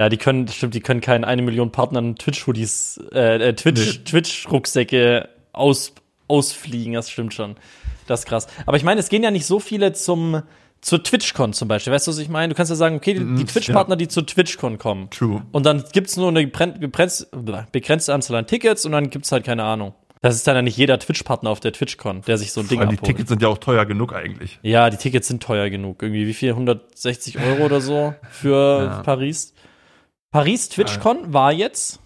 ja, 0.00 0.08
die 0.08 0.16
können, 0.16 0.46
das 0.46 0.56
stimmt, 0.56 0.74
die 0.74 0.80
können 0.80 1.00
keinen 1.00 1.22
eine 1.24 1.42
Million 1.42 1.70
Partnern 1.70 2.16
Twitch-Hoodies, 2.16 3.00
äh, 3.12 3.50
äh, 3.50 3.54
Twitch, 3.54 3.98
Nee. 3.98 4.04
Twitch-Rucksäcke 4.04 5.28
aus, 5.52 5.92
ausfliegen. 6.26 6.94
Das 6.94 7.08
stimmt 7.10 7.34
schon. 7.34 7.54
Das 8.06 8.20
ist 8.20 8.26
krass. 8.26 8.46
Aber 8.66 8.76
ich 8.76 8.84
meine, 8.84 9.00
es 9.00 9.08
gehen 9.08 9.22
ja 9.22 9.30
nicht 9.30 9.46
so 9.46 9.58
viele 9.60 9.92
zum 9.92 10.42
zur 10.80 11.00
TwitchCon 11.02 11.52
zum 11.52 11.68
Beispiel. 11.68 11.92
Weißt 11.92 12.08
du, 12.08 12.10
was 12.10 12.18
ich 12.18 12.28
meine? 12.28 12.48
Du 12.52 12.56
kannst 12.56 12.70
ja 12.70 12.74
sagen, 12.76 12.96
okay, 12.96 13.14
die, 13.14 13.34
die 13.36 13.44
Twitch-Partner, 13.44 13.94
die 13.94 14.08
zur 14.08 14.26
TwitchCon 14.26 14.78
kommen. 14.78 15.08
True. 15.10 15.42
Und 15.52 15.64
dann 15.64 15.84
gibt's 15.92 16.16
nur 16.16 16.26
eine 16.26 16.40
begren- 16.40 16.76
begrenz- 16.80 17.26
begrenzte 17.70 18.12
Anzahl 18.12 18.36
an 18.38 18.48
Tickets 18.48 18.84
und 18.84 18.90
dann 18.90 19.08
gibt's 19.08 19.30
halt 19.30 19.44
keine 19.44 19.62
Ahnung. 19.62 19.94
Das 20.22 20.34
ist 20.34 20.46
dann 20.46 20.56
ja 20.56 20.62
nicht 20.62 20.76
jeder 20.76 20.98
Twitch-Partner 20.98 21.50
auf 21.50 21.60
der 21.60 21.72
TwitchCon, 21.72 22.22
der 22.22 22.36
sich 22.38 22.52
so 22.52 22.60
ein 22.62 22.68
Ding 22.68 22.80
Weil 22.80 22.88
die 22.88 22.94
abholt. 22.96 23.06
Tickets 23.06 23.28
sind 23.28 23.42
ja 23.42 23.48
auch 23.48 23.58
teuer 23.58 23.86
genug 23.86 24.12
eigentlich. 24.12 24.58
Ja, 24.62 24.88
die 24.90 24.96
Tickets 24.96 25.28
sind 25.28 25.42
teuer 25.42 25.68
genug. 25.70 26.02
Irgendwie 26.02 26.26
wie 26.26 26.34
viel? 26.34 26.50
160 26.50 27.38
Euro 27.38 27.64
oder 27.64 27.80
so 27.80 28.14
für 28.30 28.84
Ja. 28.84 29.02
Paris. 29.02 29.52
Paris 30.30 30.68
TwitchCon 30.68 31.32
war 31.32 31.52
jetzt. 31.52 32.00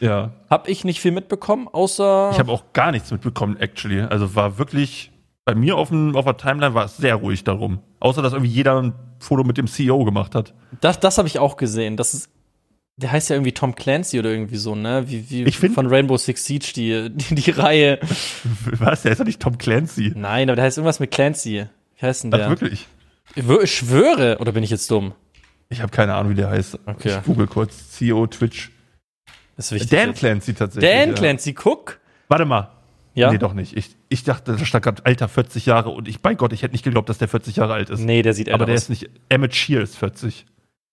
Ja. 0.00 0.32
Hab 0.50 0.68
ich 0.68 0.84
nicht 0.84 1.00
viel 1.00 1.12
mitbekommen, 1.12 1.68
außer. 1.68 2.30
Ich 2.32 2.38
habe 2.40 2.50
auch 2.50 2.64
gar 2.72 2.90
nichts 2.90 3.10
mitbekommen, 3.12 3.56
actually. 3.60 4.00
Also 4.00 4.34
war 4.34 4.58
wirklich 4.58 5.11
bei 5.44 5.54
mir 5.54 5.76
auf, 5.76 5.88
dem, 5.88 6.14
auf 6.16 6.24
der 6.24 6.36
Timeline 6.36 6.74
war 6.74 6.84
es 6.84 6.96
sehr 6.96 7.16
ruhig 7.16 7.44
darum. 7.44 7.80
Außer, 8.00 8.22
dass 8.22 8.32
irgendwie 8.32 8.52
jeder 8.52 8.80
ein 8.80 8.92
Foto 9.18 9.44
mit 9.44 9.58
dem 9.58 9.66
CEO 9.66 10.04
gemacht 10.04 10.34
hat. 10.34 10.54
Das, 10.80 11.00
das 11.00 11.18
habe 11.18 11.28
ich 11.28 11.38
auch 11.38 11.56
gesehen. 11.56 11.96
Das 11.96 12.14
ist, 12.14 12.30
der 12.96 13.10
heißt 13.12 13.30
ja 13.30 13.36
irgendwie 13.36 13.52
Tom 13.52 13.74
Clancy 13.74 14.18
oder 14.18 14.30
irgendwie 14.30 14.56
so, 14.56 14.74
ne? 14.74 15.04
Wie, 15.08 15.28
wie 15.30 15.42
Ich 15.44 15.58
find- 15.58 15.74
von 15.74 15.86
Rainbow 15.86 16.16
Six 16.16 16.44
Siege, 16.44 16.72
die, 16.74 17.10
die, 17.10 17.34
die 17.34 17.50
Reihe. 17.50 17.98
Was? 18.78 19.02
Der 19.02 19.12
ist 19.12 19.18
doch 19.20 19.24
nicht 19.24 19.40
Tom 19.40 19.58
Clancy. 19.58 20.12
Nein, 20.14 20.48
aber 20.48 20.56
der 20.56 20.64
heißt 20.66 20.78
irgendwas 20.78 21.00
mit 21.00 21.10
Clancy. 21.10 21.66
Wie 21.96 22.06
heißt 22.06 22.24
denn 22.24 22.30
der? 22.30 22.48
wirklich? 22.48 22.86
Ich 23.34 23.44
wö- 23.44 23.62
ich 23.62 23.74
schwöre, 23.74 24.38
oder 24.38 24.52
bin 24.52 24.62
ich 24.62 24.70
jetzt 24.70 24.90
dumm? 24.90 25.12
Ich 25.70 25.80
habe 25.80 25.90
keine 25.90 26.14
Ahnung, 26.14 26.32
wie 26.32 26.36
der 26.36 26.50
heißt. 26.50 26.78
Okay. 26.86 27.16
Ich 27.18 27.24
google 27.24 27.46
kurz. 27.46 27.92
CEO 27.92 28.26
Twitch. 28.26 28.70
Das 29.56 29.66
ist 29.66 29.72
wichtig. 29.72 29.90
Dan 29.90 30.08
jetzt. 30.10 30.18
Clancy 30.18 30.54
tatsächlich. 30.54 30.90
Dan 30.90 31.08
ja. 31.10 31.14
Clancy, 31.14 31.54
guck. 31.54 31.98
Warte 32.28 32.44
mal. 32.44 32.68
Ja? 33.14 33.30
Nee, 33.30 33.38
doch 33.38 33.52
nicht. 33.52 33.76
Ich, 33.76 33.90
ich 34.08 34.24
dachte, 34.24 34.56
da 34.56 34.64
stand 34.64 34.84
gerade 34.84 35.04
Alter 35.04 35.28
40 35.28 35.66
Jahre 35.66 35.90
und 35.90 36.08
ich, 36.08 36.20
bei 36.20 36.34
Gott, 36.34 36.52
ich 36.52 36.62
hätte 36.62 36.72
nicht 36.72 36.84
geglaubt, 36.84 37.08
dass 37.08 37.18
der 37.18 37.28
40 37.28 37.56
Jahre 37.56 37.74
alt 37.74 37.90
ist. 37.90 38.00
Nee, 38.00 38.22
der 38.22 38.32
sieht 38.32 38.48
älter 38.48 38.54
aber 38.56 38.66
der 38.66 38.74
aus. 38.74 38.82
ist 38.82 38.88
nicht. 38.88 39.10
Emmett 39.28 39.54
Shear 39.54 39.82
ist 39.82 39.96
40. 39.96 40.46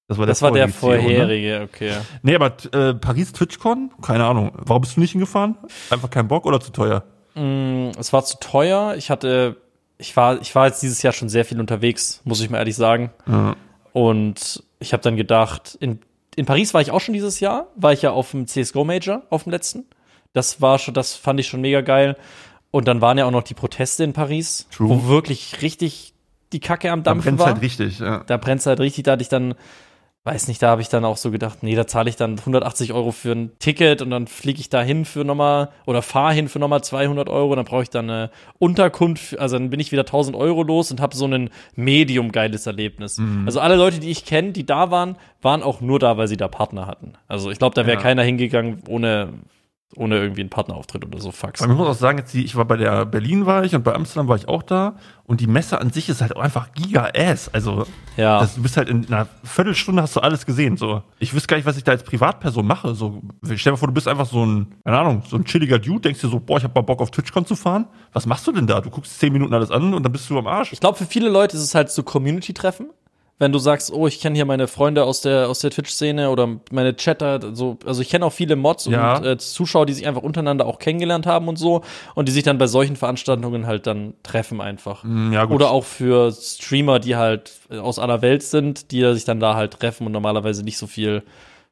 Das 0.08 0.18
war 0.18 0.26
der, 0.26 0.32
das 0.32 0.42
war 0.42 0.52
der 0.52 0.68
vorherige 0.70 1.08
Ne? 1.08 1.18
vorherige, 1.20 1.62
okay. 1.64 1.94
Nee, 2.24 2.36
aber 2.36 2.54
äh, 2.74 2.94
Paris 2.96 3.32
TwitchCon? 3.32 3.92
Keine 4.02 4.26
Ahnung. 4.26 4.52
Warum 4.56 4.82
bist 4.82 4.98
du 4.98 5.00
nicht 5.02 5.12
hingefahren? 5.12 5.56
Einfach 5.92 6.10
kein 6.10 6.28
Bock 6.28 6.46
oder 6.46 6.60
zu 6.60 6.72
teuer? 6.72 7.04
Mm, 7.36 7.90
es 7.98 8.12
war 8.12 8.26
zu 8.26 8.38
teuer. 8.40 8.96
Ich 8.98 9.12
hatte, 9.12 9.58
ich 10.00 10.18
war, 10.18 10.42
ich 10.42 10.54
war 10.56 10.66
jetzt 10.68 10.82
dieses 10.82 11.02
Jahr 11.04 11.14
schon 11.14 11.30
sehr 11.30 11.46
viel 11.46 11.60
unterwegs, 11.60 12.22
muss 12.26 12.42
ich 12.42 12.50
mal 12.50 12.58
ehrlich 12.58 12.76
sagen. 12.76 13.12
Ja. 13.28 13.56
Und 13.94 14.64
ich 14.80 14.94
habe 14.94 15.04
dann 15.04 15.16
gedacht, 15.16 15.78
in, 15.80 16.00
in 16.36 16.46
Paris 16.46 16.74
war 16.74 16.82
ich 16.82 16.92
auch 16.92 17.02
schon 17.02 17.14
dieses 17.14 17.40
Jahr, 17.40 17.68
war 17.76 17.94
ich 17.94 18.02
ja 18.02 18.12
auf 18.12 18.32
dem 18.32 18.48
CSGO 18.48 18.84
Major, 18.84 19.22
auf 19.30 19.44
dem 19.44 19.52
letzten. 19.52 19.86
Das 20.34 20.62
war 20.62 20.80
schon, 20.80 20.94
das 20.94 21.16
fand 21.16 21.40
ich 21.40 21.48
schon 21.48 21.62
mega 21.62 21.82
geil. 21.82 22.16
Und 22.72 22.88
dann 22.88 23.02
waren 23.02 23.18
ja 23.18 23.26
auch 23.26 23.32
noch 23.32 23.44
die 23.44 23.56
Proteste 23.56 24.04
in 24.04 24.14
Paris, 24.14 24.68
True. 24.72 24.90
wo 24.90 25.08
wirklich 25.08 25.62
richtig 25.62 26.14
die 26.54 26.60
Kacke 26.60 26.92
am 26.92 27.02
Da 27.04 27.12
Dampfen 27.12 27.36
brennt's 27.38 27.40
war. 27.46 27.54
halt 27.54 27.62
richtig, 27.62 28.00
ja. 28.00 28.24
da 28.28 28.38
brennt's 28.38 28.66
halt 28.66 28.80
richtig, 28.80 29.04
da 29.06 29.14
hatte 29.14 29.22
ich 29.24 29.30
dann, 29.30 29.56
weiß 30.24 30.48
nicht, 30.48 30.62
da 30.62 30.70
habe 30.70 30.82
ich 30.82 30.90
dann 30.90 31.04
auch 31.06 31.18
so 31.18 31.32
gedacht, 31.32 31.64
nee, 31.64 31.74
da 31.76 31.88
zahle 31.88 32.10
ich 32.10 32.16
dann 32.16 32.38
180 32.38 32.94
Euro 32.94 33.12
für 33.12 33.32
ein 33.32 33.52
Ticket 33.60 34.02
und 34.04 34.10
dann 34.12 34.28
fliege 34.28 34.60
ich 34.60 34.70
da 34.70 34.82
hin 34.84 35.06
für 35.06 35.24
nochmal 35.24 35.70
oder 35.88 36.02
fahre 36.04 36.34
hin 36.34 36.48
für 36.48 36.60
nochmal 36.60 36.84
200 36.84 37.28
Euro, 37.30 37.56
dann 37.56 37.66
brauche 37.66 37.84
ich 37.84 37.90
dann 37.90 38.10
eine 38.10 38.30
Unterkunft, 38.60 39.40
also 39.40 39.58
dann 39.58 39.70
bin 39.72 39.80
ich 39.80 39.92
wieder 39.92 40.02
1000 40.04 40.36
Euro 40.38 40.62
los 40.64 40.92
und 40.92 41.02
habe 41.02 41.16
so 41.16 41.26
ein 41.26 41.50
medium 41.76 42.32
geiles 42.32 42.68
Erlebnis. 42.68 43.20
Also 43.48 43.60
alle 43.62 43.76
Leute, 43.78 44.00
die 44.00 44.10
ich 44.12 44.26
kenne, 44.26 44.52
die 44.52 44.66
da 44.66 44.92
waren, 44.92 45.16
waren 45.42 45.64
auch 45.64 45.82
nur 45.82 45.98
da, 46.00 46.18
weil 46.18 46.28
sie 46.28 46.38
da 46.38 46.48
Partner 46.48 46.86
hatten. 46.86 47.14
Also 47.28 47.50
ich 47.50 47.58
glaube, 47.58 47.74
da 47.76 47.86
wäre 47.88 47.98
Ja. 47.98 48.04
keiner 48.04 48.22
hingegangen 48.24 48.84
ohne 48.88 49.30
ohne 49.96 50.18
irgendwie 50.20 50.42
einen 50.42 50.50
Partnerauftritt 50.52 51.04
oder 51.06 51.20
so. 51.20 51.32
Fax. 51.32 51.62
Aber 51.62 51.72
ich 51.72 51.78
muss 51.78 51.88
auch 51.88 51.94
sagen, 52.00 52.20
jetzt 52.20 52.34
die, 52.34 52.46
ich 52.46 52.56
war 52.56 52.66
bei 52.66 52.78
der 52.78 53.06
Berlin 53.06 53.46
war 53.48 53.64
ich 53.64 53.74
und 53.74 53.84
bei 53.84 53.94
Amsterdam 53.96 54.28
war 54.28 54.36
ich 54.36 54.48
auch 54.48 54.62
da 54.62 54.96
und 55.26 55.42
die 55.42 55.48
Messe 55.48 55.82
an 55.82 55.92
sich 55.92 56.10
ist 56.10 56.22
halt 56.22 56.36
auch 56.36 56.42
einfach 56.42 56.74
giga-ass. 56.74 57.50
Also 57.54 57.86
Ja. 58.16 58.40
das, 58.40 58.56
du 58.56 58.62
bist 58.62 58.78
halt 58.78 58.88
in 58.90 59.06
einer 59.08 59.28
Viertelstunde 59.44 60.02
hast 60.04 60.16
du 60.16 60.20
alles 60.20 60.46
gesehen. 60.46 60.78
So, 60.78 61.02
ich 61.18 61.34
wüsste 61.34 61.48
gar 61.48 61.58
nicht, 61.58 61.66
was 61.66 61.76
ich 61.78 61.84
da 61.84 61.92
als 61.92 62.04
Privatperson 62.04 62.66
mache. 62.68 62.94
So, 62.94 63.22
stell 63.44 63.56
dir 63.58 63.72
mal 63.72 63.78
vor, 63.78 63.88
du 63.88 63.94
bist 63.94 64.08
einfach 64.08 64.28
so 64.28 64.46
ein, 64.46 64.76
keine 64.86 65.00
Ahnung, 65.00 65.24
so 65.28 65.36
ein 65.38 65.46
chilliger 65.46 65.80
Dude, 65.80 66.02
denkst 66.02 66.22
dir 66.22 66.30
so, 66.30 66.40
boah, 66.40 66.58
ich 66.58 66.64
hab 66.64 66.76
mal 66.76 66.82
Bock 66.82 67.02
auf 67.02 67.10
TwitchCon 67.10 67.46
zu 67.48 67.56
fahren. 67.56 67.88
Was 68.14 68.26
machst 68.28 68.46
du 68.46 68.52
denn 68.52 68.68
da? 68.68 68.82
Du 68.82 68.90
guckst 68.92 69.20
zehn 69.20 69.34
Minuten 69.34 69.54
alles 69.54 69.72
an 69.72 69.94
und 69.96 70.04
dann 70.04 70.12
bist 70.12 70.30
du 70.30 70.38
am 70.38 70.48
Arsch. 70.48 70.72
Ich 70.72 70.80
glaube, 70.80 70.98
für 71.00 71.06
viele 71.06 71.30
Leute 71.30 71.58
ist 71.58 71.64
es 71.64 71.74
halt 71.74 71.90
so 71.90 72.04
Community-Treffen. 72.04 72.90
Wenn 73.40 73.54
du 73.54 73.58
sagst, 73.60 73.92
oh, 73.94 74.06
ich 74.06 74.20
kenne 74.20 74.36
hier 74.36 74.44
meine 74.46 74.68
Freunde 74.68 75.06
aus 75.06 75.22
der, 75.22 75.48
aus 75.50 75.60
der 75.60 75.72
Twitch-Szene 75.72 76.30
oder 76.30 76.60
meine 76.72 76.94
Chatter, 76.96 77.56
so, 77.56 77.78
also 77.86 78.02
ich 78.02 78.10
kenne 78.10 78.26
auch 78.26 78.34
viele 78.34 78.58
Mods 78.58 78.86
Ja. 78.86 79.18
und 79.18 79.26
äh, 79.26 79.38
Zuschauer, 79.38 79.86
die 79.86 79.94
sich 79.94 80.06
einfach 80.06 80.22
untereinander 80.24 80.66
auch 80.66 80.78
kennengelernt 80.78 81.26
haben 81.26 81.48
und 81.48 81.58
so 81.58 81.82
und 82.16 82.28
die 82.28 82.34
sich 82.34 82.44
dann 82.44 82.58
bei 82.58 82.68
solchen 82.68 82.98
Veranstaltungen 82.98 83.66
halt 83.66 83.88
dann 83.88 84.14
treffen 84.24 84.60
einfach. 84.60 85.04
Hm, 85.04 85.32
Ja, 85.32 85.46
gut. 85.46 85.56
Oder 85.56 85.72
auch 85.72 85.86
für 85.86 86.32
Streamer, 86.34 87.00
die 87.00 87.16
halt 87.16 87.52
äh, 87.72 87.78
aus 87.78 87.98
aller 87.98 88.22
Welt 88.22 88.44
sind, 88.44 88.92
die 88.92 89.02
sich 89.14 89.24
dann 89.24 89.40
da 89.40 89.56
halt 89.56 89.80
treffen 89.80 90.06
und 90.06 90.12
normalerweise 90.12 90.64
nicht 90.64 90.78
so 90.78 90.86
viel 90.86 91.24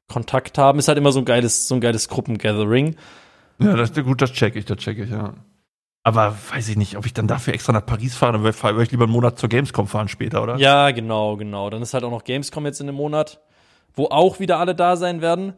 Kontakt 0.08 0.58
haben. 0.58 0.80
Ist 0.80 0.88
halt 0.88 0.98
immer 0.98 1.12
so 1.12 1.20
ein 1.20 1.26
geiles, 1.26 1.68
so 1.68 1.76
ein 1.76 1.82
geiles 1.82 2.08
Gruppengathering. 2.08 2.96
Ja, 3.60 3.76
das, 3.76 3.94
gut, 3.94 4.22
das 4.22 4.32
check 4.32 4.56
ich, 4.56 4.64
das 4.66 4.78
check 4.78 4.98
ich, 5.00 5.10
ja. 5.10 5.34
Aber 6.08 6.38
weiß 6.54 6.70
ich 6.70 6.78
nicht, 6.78 6.96
ob 6.96 7.06
ich 7.06 7.14
dann 7.14 7.28
dafür 7.28 7.54
extra 7.54 7.74
nach 7.74 7.86
Paris 7.86 8.16
fahre, 8.16 8.32
dann 8.32 8.44
würde 8.44 8.82
ich 8.84 8.92
lieber 8.92 9.04
einen 9.04 9.12
Monat 9.12 9.38
zur 9.38 9.50
Gamescom 9.50 9.88
fahren 9.88 10.08
später, 10.08 10.42
oder? 10.42 10.56
Ja, 10.56 10.92
genau, 10.92 11.36
genau. 11.36 11.70
Dann 11.70 11.82
ist 11.82 11.94
halt 11.94 12.06
auch 12.06 12.12
noch 12.12 12.24
Gamescom 12.24 12.66
jetzt 12.66 12.80
in 12.80 12.88
einem 12.88 12.96
Monat, 12.96 13.42
wo 13.94 14.06
auch 14.06 14.40
wieder 14.40 14.58
alle 14.58 14.74
da 14.74 14.96
sein 14.96 15.20
werden. 15.20 15.52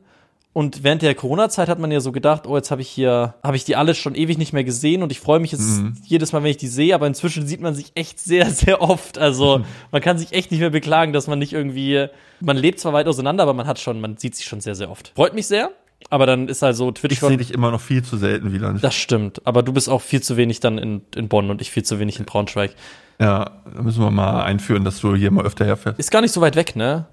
Und 0.52 0.84
während 0.84 1.04
der 1.04 1.14
Corona-Zeit 1.14 1.70
hat 1.70 1.78
man 1.78 1.92
ja 1.92 2.00
so 2.00 2.12
gedacht, 2.12 2.48
oh, 2.48 2.56
jetzt 2.58 2.72
habe 2.72 2.82
ich 2.82 2.90
hier, 2.90 3.36
habe 3.44 3.58
ich 3.58 3.64
die 3.66 3.76
alle 3.76 3.94
schon 3.94 4.16
ewig 4.16 4.40
nicht 4.40 4.52
mehr 4.52 4.64
gesehen 4.64 5.04
und 5.04 5.12
ich 5.12 5.20
freue 5.20 5.40
mich 5.40 5.52
jetzt 5.52 5.82
Mhm. 5.82 5.94
jedes 6.04 6.34
Mal, 6.34 6.42
wenn 6.42 6.50
ich 6.50 6.58
die 6.58 6.68
sehe, 6.68 6.96
aber 6.96 7.06
inzwischen 7.06 7.46
sieht 7.46 7.62
man 7.62 7.76
sich 7.76 7.92
echt 7.94 8.20
sehr, 8.20 8.50
sehr 8.50 8.82
oft. 8.82 9.20
Also 9.20 9.62
man 9.92 10.02
kann 10.02 10.18
sich 10.18 10.34
echt 10.34 10.50
nicht 10.50 10.62
mehr 10.62 10.72
beklagen, 10.72 11.14
dass 11.14 11.28
man 11.28 11.38
nicht 11.38 11.54
irgendwie, 11.54 12.08
man 12.40 12.58
lebt 12.58 12.80
zwar 12.80 12.94
weit 12.94 13.06
auseinander, 13.08 13.44
aber 13.44 13.54
man 13.54 13.68
hat 13.68 13.78
schon, 13.78 14.02
man 14.02 14.18
sieht 14.18 14.36
sich 14.36 14.48
schon 14.48 14.62
sehr, 14.62 14.74
sehr 14.74 14.90
oft. 14.90 15.12
Freut 15.16 15.36
mich 15.36 15.46
sehr, 15.46 15.70
aber 16.10 16.26
dann 16.26 16.48
ist 16.48 16.62
halt 16.62 16.76
so 16.76 16.92
Twitch 16.92 17.14
Ich 17.14 17.20
sehe 17.20 17.38
dich 17.38 17.54
immer 17.54 17.72
noch 17.72 17.82
viel 17.82 18.04
zu 18.04 18.18
selten, 18.18 18.54
Wieland. 18.54 18.84
Das 18.84 18.96
stimmt, 18.96 19.46
aber 19.46 19.64
du 19.64 19.74
bist 19.74 19.90
auch 19.90 20.02
viel 20.02 20.22
zu 20.22 20.38
wenig 20.38 20.60
dann 20.60 20.78
in, 20.78 21.02
in 21.16 21.28
Bonn 21.28 21.50
und 21.50 21.62
ich 21.62 21.72
viel 21.72 21.84
zu 21.84 22.00
wenig 22.00 22.20
in 22.20 22.26
Braunschweig. 22.26 22.76
Ja, 23.20 23.62
da 23.76 23.82
müssen 23.82 24.02
wir 24.02 24.12
mal 24.12 24.44
einführen, 24.44 24.84
dass 24.86 25.02
du 25.02 25.16
hier 25.16 25.30
mal 25.32 25.46
öfter 25.46 25.66
herfährst. 25.66 26.00
Ist 26.00 26.12
gar 26.12 26.22
nicht 26.22 26.32
so 26.32 26.42
weit 26.42 26.56
weg, 26.56 26.76
ne? 26.76 27.08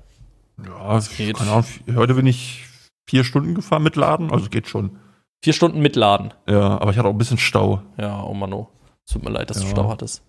Ja, 0.64 1.00
geht. 1.16 1.36
keine 1.36 1.50
Ahnung. 1.50 1.64
Heute 1.94 2.14
bin 2.14 2.26
ich 2.26 2.64
vier 3.08 3.24
Stunden 3.24 3.54
gefahren 3.54 3.82
mit 3.82 3.96
Laden, 3.96 4.30
also 4.30 4.48
geht 4.48 4.68
schon. 4.68 4.98
Vier 5.42 5.52
Stunden 5.52 5.80
mitladen. 5.80 6.32
Ja, 6.48 6.80
aber 6.80 6.90
ich 6.90 6.98
hatte 6.98 7.08
auch 7.08 7.12
ein 7.12 7.18
bisschen 7.18 7.38
Stau. 7.38 7.82
Ja, 7.98 8.22
oh 8.22 8.34
Mann, 8.34 8.52
oh. 8.52 8.68
Es 9.06 9.12
Tut 9.12 9.24
mir 9.24 9.30
leid, 9.30 9.50
dass 9.50 9.58
du 9.58 9.64
Ja. 9.64 9.70
Stau 9.70 9.90
hattest. 9.90 10.22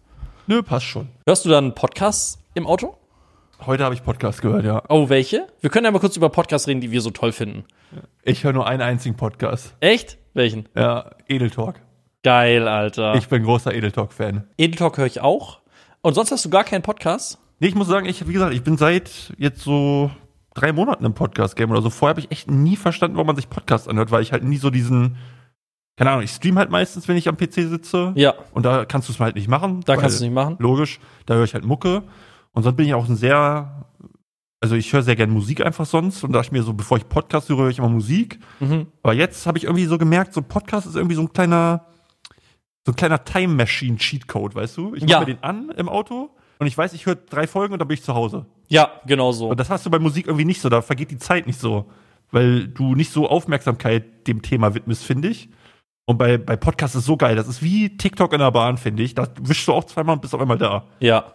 Nö, 0.47 0.62
passt 0.62 0.86
schon. 0.86 1.10
Hörst 1.26 1.45
du 1.45 1.49
dann 1.49 1.74
Podcasts 1.74 2.39
im 2.53 2.68
Auto? 2.68 2.97
Heute 3.66 3.84
habe 3.84 3.95
ich 3.95 4.03
Podcast 4.03 4.41
gehört, 4.41 4.66
ja. 4.66 4.84
Oh, 4.88 5.10
welche? 5.10 5.47
Wir 5.62 5.70
können 5.70 5.86
ja 5.86 5.91
mal 5.91 5.99
kurz 5.99 6.16
über 6.16 6.30
Podcasts 6.30 6.68
reden, 6.68 6.80
die 6.80 6.91
wir 6.91 7.01
so 7.01 7.10
toll 7.10 7.32
finden. 7.32 7.66
Ich 8.24 8.43
höre 8.43 8.53
nur 8.53 8.68
einen 8.68 8.82
einzigen 8.82 9.16
Podcast. 9.18 9.76
Echt? 9.80 10.18
Welchen? 10.34 10.70
Ja, 10.76 11.12
Edeltalk. 11.28 11.82
Geil, 12.24 12.68
Alter. 12.68 13.16
Ich 13.16 13.28
bin 13.28 13.43
großer 13.43 13.74
Edeltalk-Fan. 13.74 14.43
Edeltalk 14.58 14.97
höre 14.97 15.05
ich 15.08 15.22
auch. 15.22 15.60
Und 16.01 16.14
sonst 16.14 16.32
hast 16.32 16.45
du 16.45 16.49
gar 16.49 16.64
keinen 16.64 16.82
Podcast? 16.84 17.39
Nee, 17.60 17.68
ich 17.68 17.76
muss 17.76 17.88
sagen, 17.88 18.05
ich, 18.05 18.28
wie 18.28 18.34
gesagt, 18.34 18.53
ich 18.53 18.64
bin 18.64 18.78
seit 18.78 19.34
jetzt 19.38 19.62
so 19.62 20.12
drei 20.53 20.72
Monaten 20.72 21.03
im 21.05 21.14
Podcast-Game 21.14 21.72
oder 21.72 21.82
so. 21.82 21.89
Vorher 21.89 22.12
habe 22.12 22.20
ich 22.20 22.32
echt 22.32 22.49
nie 22.49 22.76
verstanden, 22.76 23.18
warum 23.18 23.28
man 23.28 23.36
sich 23.36 23.49
Podcasts 23.49 23.88
anhört, 23.88 24.12
weil 24.12 24.22
ich 24.22 24.32
halt 24.32 24.43
nie 24.43 24.58
so 24.58 24.70
diesen, 24.70 25.18
keine 25.97 26.12
Ahnung, 26.12 26.24
ich 26.24 26.32
stream 26.32 26.58
halt 26.60 26.70
meistens, 26.70 27.08
wenn 27.08 27.18
ich 27.18 27.28
am 27.28 27.38
PC 27.38 27.53
sitze. 27.68 28.12
Ja, 28.16 28.36
Und 28.53 28.66
da 28.66 28.86
kannst 28.86 29.10
du 29.10 29.14
es 29.14 29.20
halt 29.20 29.36
nicht 29.36 29.47
machen. 29.47 29.82
da 29.86 29.95
kannst 29.95 30.16
du 30.16 30.18
es 30.18 30.22
nicht 30.22 30.34
machen. 30.34 30.58
Logisch, 30.60 30.99
da 31.26 31.34
höre 31.34 31.43
ich 31.45 31.53
halt 31.55 31.66
Mucke. 31.66 32.03
Und 32.58 32.64
sonst 32.64 32.76
bin 32.76 32.88
ich 32.88 32.93
auch 32.95 33.08
ein 33.08 33.16
sehr, 33.16 33.86
also 34.62 34.74
ich 34.76 34.91
höre 34.91 35.03
sehr 35.03 35.16
gern 35.16 35.30
Musik 35.30 35.64
einfach 35.64 35.86
sonst. 35.86 36.24
Und 36.24 36.32
da 36.34 36.39
dachte 36.39 36.47
ich 36.47 36.51
mir 36.53 36.64
so, 36.64 36.74
bevor 36.74 36.97
ich 36.97 37.08
Podcast 37.08 37.49
höre, 37.49 37.58
höre 37.60 37.70
ich 37.70 37.78
immer 37.78 37.88
Musik. 37.89 38.39
Mhm. 38.60 38.88
Aber 39.03 39.14
jetzt 39.14 39.45
habe 39.45 39.60
ich 39.60 39.66
irgendwie 39.66 39.86
so 39.86 39.99
gemerkt, 39.99 40.34
so 40.34 40.41
ein 40.41 40.47
Podcast 40.47 40.88
ist 40.88 40.95
irgendwie 40.95 41.16
so 41.16 41.22
ein 41.22 41.32
kleiner, 41.32 41.86
so 42.84 42.93
ein 42.93 42.95
kleiner 42.95 43.24
Time 43.24 43.53
Machine 43.53 43.97
Cheatcode, 43.97 44.55
weißt 44.55 44.76
du? 44.78 44.95
Ich 44.95 45.03
mache 45.03 45.12
Ja. 45.12 45.20
mir 45.20 45.26
den 45.28 45.43
an 45.43 45.70
im 45.78 45.88
Auto 45.88 46.32
und 46.58 46.66
ich 46.66 46.76
weiß, 46.76 46.93
ich 46.93 47.05
höre 47.05 47.14
drei 47.16 47.45
Folgen 47.45 47.74
und 47.74 47.80
dann 47.80 47.88
bin 47.88 47.93
ich 47.95 48.03
zu 48.03 48.16
Hause. 48.16 48.47
Ja, 48.70 48.89
genau 49.05 49.32
so. 49.34 49.49
Und 49.49 49.60
das 49.60 49.70
hast 49.70 49.86
du 49.86 49.91
bei 49.91 49.99
Musik 49.99 50.26
irgendwie 50.26 50.45
nicht 50.45 50.60
so, 50.60 50.70
da 50.70 50.82
vergeht 50.82 51.12
die 51.12 51.20
Zeit 51.20 51.45
nicht 51.45 51.60
so. 51.60 51.86
Weil 52.32 52.68
du 52.68 52.95
nicht 52.95 53.12
so 53.12 53.30
Aufmerksamkeit 53.30 54.28
dem 54.28 54.41
Thema 54.41 54.74
widmest, 54.74 55.03
finde 55.03 55.28
ich. 55.30 55.47
Und 56.05 56.18
bei, 56.18 56.38
bei 56.38 56.55
Podcasts 56.58 56.95
ist 56.95 57.01
es 57.01 57.05
so 57.05 57.16
geil. 57.18 57.36
Das 57.36 57.47
ist 57.47 57.62
wie 57.62 57.95
TikTok 57.97 58.34
in 58.34 58.39
der 58.39 58.51
Bahn, 58.51 58.78
finde 58.78 59.03
ich. 59.03 59.14
Da 59.14 59.28
wischst 59.41 59.68
du 59.68 59.74
auch 59.74 59.84
zweimal 59.86 60.16
und 60.16 60.22
bist 60.22 60.34
auf 60.34 60.41
einmal 60.41 60.58
da. 60.58 60.86
Ja. 60.99 61.34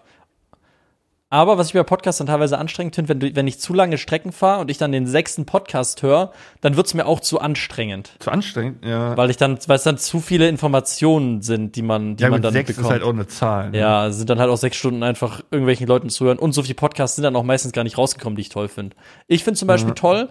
Aber 1.33 1.57
was 1.57 1.69
ich 1.69 1.73
bei 1.73 1.83
Podcasts 1.83 2.19
dann 2.19 2.27
teilweise 2.27 2.59
anstrengend 2.59 2.95
finde, 2.95 3.09
wenn, 3.09 3.35
wenn 3.35 3.47
ich 3.47 3.59
zu 3.59 3.73
lange 3.73 3.97
Strecken 3.97 4.33
fahre 4.33 4.61
und 4.61 4.71
ich 4.71 4.77
dann 4.77 4.93
den 4.93 5.07
sechsten 5.07 5.47
Podcast 5.47 6.03
höre, 6.03 6.31
dann 6.61 6.77
wird's 6.77 6.93
mir 6.93 7.07
auch 7.07 7.21
zu 7.21 7.41
anstrengend. 7.41 8.13
Zu 8.19 8.31
anstrengend, 8.31 8.85
ja. 8.85 9.17
Weil 9.17 9.31
ich 9.31 9.39
dann, 9.39 9.59
weil 9.67 9.77
es 9.77 9.83
dann 9.83 9.97
zu 9.97 10.21
viele 10.21 10.47
Informationen 10.47 11.41
sind, 11.41 11.75
die 11.75 11.81
man, 11.81 12.17
die 12.17 12.25
ja, 12.25 12.29
man 12.29 12.43
dann 12.43 12.53
sechs 12.53 12.69
bekommt. 12.69 12.87
ist 12.87 12.93
halt 12.93 13.03
auch 13.03 13.15
eine 13.15 13.27
Zahl. 13.29 13.71
Ne? 13.71 13.79
Ja, 13.79 14.11
sind 14.11 14.29
dann 14.29 14.41
halt 14.41 14.51
auch 14.51 14.59
sechs 14.59 14.77
Stunden 14.77 15.03
einfach 15.03 15.41
irgendwelchen 15.51 15.87
Leuten 15.87 16.11
zuhören. 16.11 16.39
Und 16.39 16.53
so 16.53 16.65
viele 16.65 16.75
Podcasts 16.75 17.17
sind 17.17 17.23
dann 17.23 17.35
auch 17.35 17.45
meistens 17.45 17.73
gar 17.73 17.85
nicht 17.85 17.97
rausgekommen, 17.97 18.37
die 18.37 18.43
ich 18.43 18.51
toll 18.51 18.69
finde. 18.69 18.95
Ich 19.27 19.43
finde 19.43 19.59
zum 19.59 19.69
Beispiel 19.69 19.95
toll, 19.95 20.29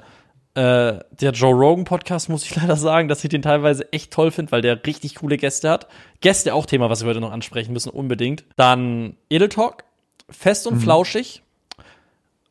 äh, 0.54 1.00
der 1.10 1.32
Joe 1.32 1.56
Rogan 1.56 1.86
Podcast, 1.86 2.30
muss 2.30 2.46
ich 2.46 2.56
leider 2.62 2.76
sagen, 2.76 3.08
dass 3.08 3.24
ich 3.24 3.32
den 3.32 3.42
teilweise 3.42 3.92
echt 3.92 4.14
toll 4.14 4.30
finde, 4.30 4.52
weil 4.52 4.62
der 4.62 4.86
richtig 4.86 5.16
coole 5.16 5.38
Gäste 5.38 5.68
hat. 5.68 5.88
Gäste 6.20 6.54
auch 6.54 6.68
Thema, 6.68 6.92
was 6.92 7.02
wir 7.02 7.10
heute 7.10 7.22
noch 7.22 7.32
ansprechen 7.32 7.74
müssen, 7.74 7.90
unbedingt. 7.90 8.44
Dann 8.56 9.16
Edel 9.30 9.50
Talk, 9.50 9.84
fest 10.32 10.68
und 10.68 10.80
flauschig. 10.80 11.44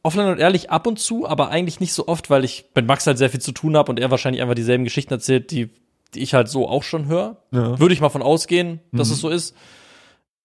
Offline 0.02 0.28
und 0.28 0.38
ehrlich 0.38 0.70
ab 0.70 0.86
und 0.86 0.98
zu, 0.98 1.28
aber 1.28 1.50
eigentlich 1.50 1.80
nicht 1.80 1.92
so 1.92 2.08
oft, 2.08 2.30
weil 2.30 2.44
ich 2.44 2.64
mit 2.74 2.86
Max 2.86 3.06
halt 3.06 3.18
sehr 3.18 3.28
viel 3.28 3.40
zu 3.40 3.52
tun 3.52 3.76
habe 3.76 3.90
und 3.90 4.00
er 4.00 4.10
wahrscheinlich 4.10 4.40
einfach 4.40 4.54
dieselben 4.54 4.84
Geschichten 4.84 5.12
erzählt, 5.12 5.50
die, 5.50 5.68
die 6.14 6.20
ich 6.20 6.32
halt 6.32 6.48
so 6.48 6.68
auch 6.68 6.82
schon 6.82 7.06
höre. 7.06 7.36
Ja. 7.50 7.78
Würde 7.78 7.92
ich 7.92 8.00
mal 8.00 8.08
von 8.08 8.22
ausgehen, 8.22 8.80
dass 8.92 9.10
es 9.10 9.20
so 9.20 9.28
ist. 9.28 9.54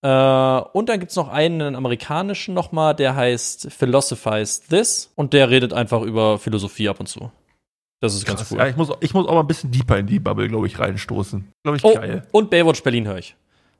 Äh, 0.01 0.07
und 0.73 0.89
dann 0.89 0.99
gibt's 0.99 1.15
noch 1.15 1.29
einen, 1.29 1.61
einen 1.61 1.75
amerikanischen 1.75 2.53
nochmal, 2.53 2.95
der 2.95 3.15
heißt 3.15 3.71
Philosophize 3.71 4.61
This 4.69 5.11
und 5.15 5.33
der 5.33 5.49
redet 5.49 5.73
einfach 5.73 6.01
über 6.01 6.37
Philosophie 6.37 6.89
ab 6.89 6.99
und 6.99 7.07
zu. 7.07 7.31
Das 8.01 8.13
ist 8.13 8.25
ganz 8.25 8.41
Krass. 8.41 8.51
cool. 8.51 8.57
Ja, 8.59 8.67
ich 8.67 8.75
muss, 8.75 8.91
ich 8.99 9.13
muss 9.13 9.25
auch 9.25 9.33
mal 9.33 9.39
ein 9.39 9.47
bisschen 9.47 9.71
deeper 9.71 9.97
in 9.97 10.05
die 10.05 10.19
Bubble, 10.19 10.47
glaube 10.47 10.67
ich, 10.67 10.77
reinstoßen. 10.77 11.51
Glaube 11.63 11.77
ich, 11.77 11.83
oh, 11.83 11.95
geil. 11.95 12.27
und 12.31 12.49
Baywatch 12.49 12.83
Berlin 12.83 13.07
höre 13.07 13.17
ich. 13.17 13.35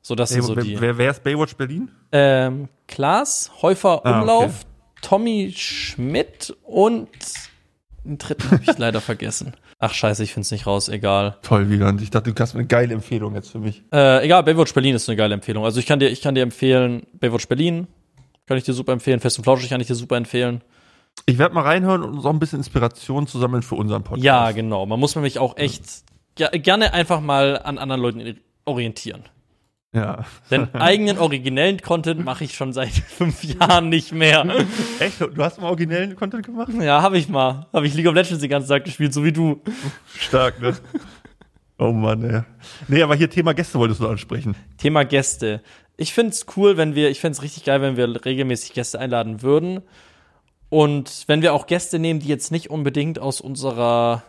So, 0.06 0.14
das 0.14 0.30
Ey, 0.30 0.36
sind 0.36 0.44
so 0.44 0.54
wer, 0.54 0.62
die. 0.62 0.80
wer, 0.80 0.98
wer 0.98 1.10
ist 1.10 1.24
Baywatch 1.24 1.56
Berlin? 1.56 1.90
Ähm, 2.12 2.68
Klaas, 2.86 3.50
Häufer 3.60 4.06
Ah, 4.06 4.20
Umlauf, 4.20 4.44
okay. 4.44 5.00
Tommy 5.02 5.52
Schmidt 5.56 6.56
und 6.62 7.08
den 8.04 8.16
dritten 8.16 8.48
habe 8.52 8.62
ich 8.62 8.78
leider 8.78 9.00
vergessen. 9.00 9.54
Ach 9.80 9.92
scheiße, 9.92 10.22
ich 10.22 10.32
find's 10.32 10.52
nicht 10.52 10.64
raus, 10.64 10.88
egal. 10.88 11.38
Toll, 11.42 11.70
Wieland. 11.70 12.00
Ich 12.02 12.10
dachte, 12.10 12.32
du 12.32 12.40
hast 12.40 12.54
eine 12.54 12.66
geile 12.66 12.94
Empfehlung 12.94 13.34
jetzt 13.34 13.50
für 13.50 13.58
mich. 13.58 13.82
Äh, 13.92 14.24
egal, 14.24 14.44
Baywatch 14.44 14.72
Berlin 14.74 14.94
ist 14.94 15.08
eine 15.08 15.16
geile 15.16 15.34
Empfehlung. 15.34 15.64
Also 15.64 15.80
ich 15.80 15.86
kann 15.86 15.98
dir, 15.98 16.08
ich 16.08 16.20
kann 16.22 16.36
dir 16.36 16.44
empfehlen, 16.44 17.04
Baywatch 17.14 17.48
Berlin 17.48 17.88
kann 18.46 18.56
ich 18.58 18.62
dir 18.62 18.74
super 18.74 18.92
empfehlen, 18.92 19.18
Fest 19.18 19.38
und 19.38 19.42
Flauschig 19.42 19.70
kann 19.70 19.80
ich 19.80 19.88
dir 19.88 19.96
super 19.96 20.16
empfehlen. 20.16 20.62
Ich 21.24 21.38
werde 21.38 21.52
mal 21.52 21.62
reinhören 21.62 22.04
und 22.04 22.14
uns 22.14 22.24
auch 22.24 22.30
ein 22.30 22.38
bisschen 22.38 22.60
Inspiration 22.60 23.26
zu 23.26 23.40
sammeln 23.40 23.64
für 23.64 23.74
unseren 23.74 24.04
Podcast. 24.04 24.22
Ja, 24.24 24.52
genau. 24.52 24.86
Man 24.86 25.00
muss 25.00 25.16
nämlich 25.16 25.40
auch 25.40 25.56
echt 25.56 25.82
ge 26.36 26.46
gerne 26.60 26.94
einfach 26.94 27.20
mal 27.20 27.58
an 27.58 27.78
anderen 27.78 28.00
Leuten 28.00 28.40
orientieren. 28.66 29.24
Ja. 29.92 30.24
Denn 30.50 30.74
eigenen 30.74 31.18
originellen 31.18 31.80
Content 31.80 32.24
mache 32.24 32.44
ich 32.44 32.54
schon 32.54 32.72
seit 32.72 32.90
fünf 32.92 33.42
Jahren 33.44 33.88
nicht 33.88 34.12
mehr. 34.12 34.46
Echt? 34.98 35.20
Du 35.20 35.42
hast 35.42 35.60
mal 35.60 35.68
originellen 35.68 36.16
Content 36.16 36.44
gemacht? 36.44 36.72
Ja, 36.80 37.00
habe 37.00 37.18
ich 37.18 37.28
mal. 37.28 37.66
Habe 37.72 37.86
ich 37.86 37.94
League 37.94 38.06
of 38.06 38.14
Legends 38.14 38.40
den 38.40 38.50
ganzen 38.50 38.68
Tag 38.68 38.84
gespielt, 38.84 39.14
so 39.14 39.24
wie 39.24 39.32
du. 39.32 39.62
Stark, 40.18 40.60
ne? 40.60 40.76
Oh 41.78 41.92
Mann, 41.92 42.22
ey. 42.22 42.42
Nee, 42.88 43.02
aber 43.02 43.14
hier 43.14 43.30
Thema 43.30 43.52
Gäste 43.54 43.78
wolltest 43.78 44.00
du 44.00 44.08
ansprechen. 44.08 44.54
Thema 44.78 45.04
Gäste. 45.04 45.62
Ich 45.96 46.12
find's 46.12 46.46
cool, 46.56 46.76
wenn 46.76 46.94
wir, 46.94 47.10
ich 47.10 47.20
find's 47.20 47.42
richtig 47.42 47.64
geil, 47.64 47.80
wenn 47.80 47.96
wir 47.96 48.24
regelmäßig 48.24 48.72
Gäste 48.74 48.98
einladen 48.98 49.42
würden. 49.42 49.82
Und 50.68 51.24
wenn 51.26 51.42
wir 51.42 51.54
auch 51.54 51.66
Gäste 51.66 51.98
nehmen, 51.98 52.20
die 52.20 52.28
jetzt 52.28 52.50
nicht 52.50 52.70
unbedingt 52.70 53.18
aus 53.18 53.40
unserer, 53.40 54.22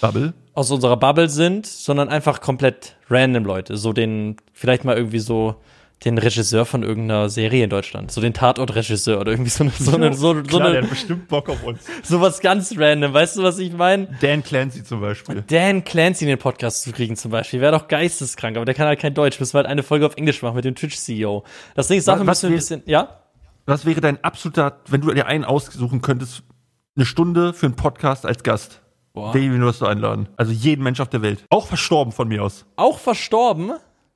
Bubble? 0.00 0.34
Aus 0.54 0.70
unserer 0.70 0.96
Bubble 0.96 1.28
sind, 1.28 1.66
sondern 1.66 2.08
einfach 2.08 2.40
komplett 2.40 2.96
random 3.10 3.44
Leute. 3.44 3.76
So 3.76 3.92
den, 3.92 4.36
vielleicht 4.52 4.84
mal 4.84 4.96
irgendwie 4.96 5.18
so 5.18 5.56
den 6.04 6.18
Regisseur 6.18 6.66
von 6.66 6.82
irgendeiner 6.82 7.28
Serie 7.28 7.64
in 7.64 7.70
Deutschland. 7.70 8.10
So 8.10 8.20
den 8.20 8.34
Tatort-Regisseur 8.34 9.20
oder 9.20 9.32
irgendwie 9.32 9.50
so 9.50 9.64
eine, 9.64 9.72
so 9.72 9.94
eine, 9.94 10.14
so, 10.14 10.34
so, 10.34 10.42
Klar, 10.42 10.60
der 10.60 10.68
eine, 10.70 10.82
hat 10.82 10.90
bestimmt 10.90 11.28
Bock 11.28 11.48
auf 11.48 11.64
uns. 11.64 11.80
so 12.02 12.20
was 12.20 12.40
ganz 12.40 12.74
random. 12.76 13.12
Weißt 13.12 13.36
du, 13.36 13.42
was 13.42 13.58
ich 13.58 13.72
meine? 13.72 14.08
Dan 14.20 14.42
Clancy 14.42 14.84
zum 14.84 15.00
Beispiel. 15.00 15.42
Dan 15.46 15.82
Clancy 15.84 16.24
in 16.24 16.28
den 16.28 16.38
Podcast 16.38 16.82
zu 16.82 16.92
kriegen 16.92 17.16
zum 17.16 17.30
Beispiel, 17.30 17.60
wäre 17.60 17.72
doch 17.72 17.88
geisteskrank, 17.88 18.56
aber 18.56 18.66
der 18.66 18.74
kann 18.74 18.86
halt 18.86 19.00
kein 19.00 19.14
Deutsch. 19.14 19.40
Müssen 19.40 19.54
wir 19.54 19.58
halt 19.58 19.68
eine 19.68 19.82
Folge 19.82 20.06
auf 20.06 20.16
Englisch 20.16 20.42
machen 20.42 20.56
mit 20.56 20.64
dem 20.64 20.74
Twitch-CEO. 20.74 21.44
Das 21.74 21.88
Ding 21.88 21.98
ist, 21.98 22.06
Was 22.06 22.22
müssen 22.22 22.42
wir 22.42 22.50
ein 22.50 22.56
bisschen, 22.56 22.82
ja? 22.86 23.20
Was 23.66 23.86
wäre 23.86 24.00
dein 24.02 24.22
absoluter, 24.22 24.80
wenn 24.88 25.00
du 25.00 25.12
dir 25.12 25.26
einen 25.26 25.44
aussuchen 25.44 26.02
könntest, 26.02 26.42
eine 26.96 27.06
Stunde 27.06 27.54
für 27.54 27.66
einen 27.66 27.76
Podcast 27.76 28.26
als 28.26 28.42
Gast? 28.42 28.82
Boah. 29.14 29.32
Wen 29.32 29.60
würdest 29.60 29.80
du 29.80 29.86
einladen? 29.86 30.28
Also 30.36 30.50
jeden 30.50 30.82
Mensch 30.82 30.98
auf 30.98 31.08
der 31.08 31.22
Welt. 31.22 31.44
Auch 31.48 31.68
verstorben 31.68 32.12
von 32.12 32.26
mir 32.26 32.42
aus. 32.42 32.66
Auch 32.74 32.98
verstorben? 32.98 33.72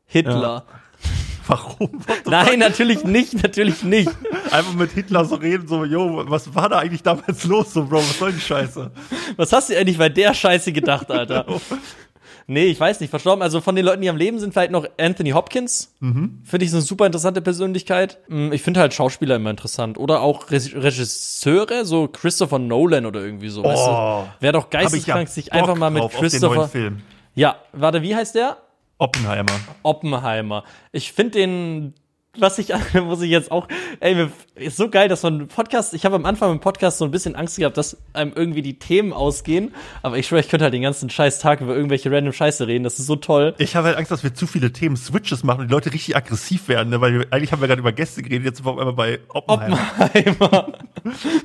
Hitler. 0.07 0.65
Warum? 1.47 2.03
Nein, 2.27 2.59
natürlich 2.59 3.05
nicht, 3.05 3.43
natürlich 3.43 3.83
nicht. 3.85 4.11
Einfach 4.51 4.75
mit 4.75 4.91
Hitler 4.91 5.25
so 5.25 5.37
reden, 5.37 5.67
so, 5.69 5.85
yo, 5.85 6.25
was 6.27 6.55
war 6.55 6.69
da 6.69 6.79
eigentlich 6.81 7.03
damals 7.03 7.45
los, 7.45 7.73
so, 7.73 7.85
Bro, 7.85 7.99
was 7.99 8.19
soll 8.19 8.33
die 8.33 8.41
Scheiße? 8.41 8.91
Was 9.37 9.53
hast 9.53 9.71
du 9.71 9.79
eigentlich 9.79 9.97
bei 9.97 10.09
der 10.11 10.35
Scheiße 10.35 10.73
gedacht, 10.73 11.11
Alter? 11.11 11.47
Nee, 12.51 12.65
ich 12.65 12.81
weiß 12.81 13.01
nicht, 13.01 13.11
verstorben. 13.11 13.43
Also 13.43 13.61
von 13.61 13.77
den 13.77 13.85
Leuten, 13.85 14.01
die 14.01 14.09
am 14.09 14.17
Leben 14.17 14.39
sind, 14.39 14.55
vielleicht 14.55 14.71
noch 14.73 14.87
Anthony 14.99 15.31
Hopkins. 15.31 15.95
Finde 16.01 16.65
ich 16.65 16.71
so 16.71 16.79
eine 16.79 16.83
super 16.85 17.05
interessante 17.05 17.43
Persönlichkeit. 17.43 18.19
Mm, 18.29 18.53
Ich 18.53 18.63
finde 18.63 18.81
halt 18.81 18.95
Schauspieler 18.95 19.37
immer 19.37 19.51
interessant. 19.51 19.99
Oder 19.99 20.23
auch 20.23 20.51
Re 20.51 20.57
Regisseure, 20.57 21.85
so 21.85 22.09
Christopher 22.09 22.59
Nolan 22.59 23.05
oder 23.05 23.21
irgendwie 23.21 23.51
so. 23.51 23.63
weißt 23.63 23.83
Oh, 23.87 24.25
du? 24.41 24.43
Wäre 24.43 24.53
doch 24.55 24.69
ich 24.69 24.73
ja 24.75 24.81
geisteskrank, 24.81 25.29
sich 25.29 25.53
einfach 25.53 25.77
mal 25.77 25.91
mit 25.91 26.03
drauf 26.03 26.15
Christopher. 26.15 26.69
Film. 26.69 27.03
Ja, 27.35 27.57
warte, 27.73 28.01
wie 28.03 28.17
heißt 28.17 28.35
der? 28.35 28.57
Oppenheimer. 28.97 29.53
Oppenheimer. 29.83 30.65
Ich 30.91 31.13
finde 31.13 31.33
den, 31.39 31.95
was 32.41 32.59
ich, 32.59 32.72
muss 32.95 33.22
ich 33.22 33.30
jetzt 33.30 33.51
auch, 33.51 33.68
ey, 34.01 34.28
ist 34.57 34.76
so 34.76 34.89
geil, 34.89 35.09
dass 35.09 35.22
man 35.22 35.49
Podcast, 35.49 35.95
ich 35.95 36.05
habe 36.05 36.16
am 36.16 36.24
Anfang 36.24 36.53
im 36.53 36.61
Podcast 36.61 36.99
so 36.99 37.05
ein 37.05 37.11
bisschen 37.11 37.34
Angst 37.36 37.57
gehabt, 37.57 37.76
dass 37.76 37.97
einem 38.12 38.32
irgendwie 38.34 38.62
die 38.62 38.78
Themen 38.78 39.12
ausgehen, 39.12 39.74
aber 40.03 40.18
ich 40.18 40.26
schwöre, 40.26 40.41
ich 40.41 40.49
könnte 40.49 40.64
halt 40.64 40.74
den 40.74 40.82
ganzen 40.82 41.11
scheiß 41.11 41.39
Tag 41.39 41.61
über 41.61 41.74
irgendwelche 41.74 42.11
random 42.11 42.32
Scheiße 42.32 42.66
reden, 42.66 42.84
das 42.84 42.99
ist 42.99 43.07
so 43.07 43.16
toll. 43.16 43.55
Ich 43.59 43.76
habe 43.76 43.89
halt 43.89 43.97
Angst, 43.97 44.11
dass 44.11 44.22
wir 44.22 44.34
zu 44.34 44.47
viele 44.47 44.72
Themen-Switches 44.72 45.45
machen 45.45 45.62
und 45.62 45.68
die 45.68 45.72
Leute 45.72 45.93
richtig 45.93 46.16
aggressiv 46.16 46.68
werden, 46.68 46.91
ne? 46.91 47.01
weil 47.01 47.12
wir, 47.12 47.26
eigentlich 47.30 47.53
haben 47.53 47.61
wir 47.61 47.68
gerade 47.68 47.80
über 47.80 47.93
Gäste 47.93 48.22
geredet, 48.22 48.47
jetzt 48.47 48.57
sind 48.59 48.66
wir 48.66 48.72
auf 48.72 48.78
einmal 48.78 48.95
bei 48.95 49.20
Oppenheimer. 49.28 49.78
Oppenheimer. 49.99 50.72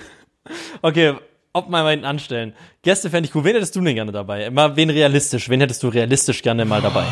okay, 0.82 1.14
Oppenheimer 1.54 1.92
hinten 1.92 2.06
anstellen. 2.06 2.54
Gäste 2.82 3.12
fände 3.12 3.30
ich 3.30 3.36
cool. 3.36 3.44
Wen 3.44 3.54
hättest 3.54 3.76
du 3.76 3.82
denn 3.82 3.94
gerne 3.94 4.12
dabei? 4.12 4.50
Mal 4.50 4.76
wen 4.76 4.90
realistisch? 4.90 5.50
Wen 5.50 5.60
hättest 5.62 5.84
du 5.84 5.88
realistisch 5.88 6.42
gerne 6.42 6.66
mal 6.66 6.82
dabei? 6.82 7.06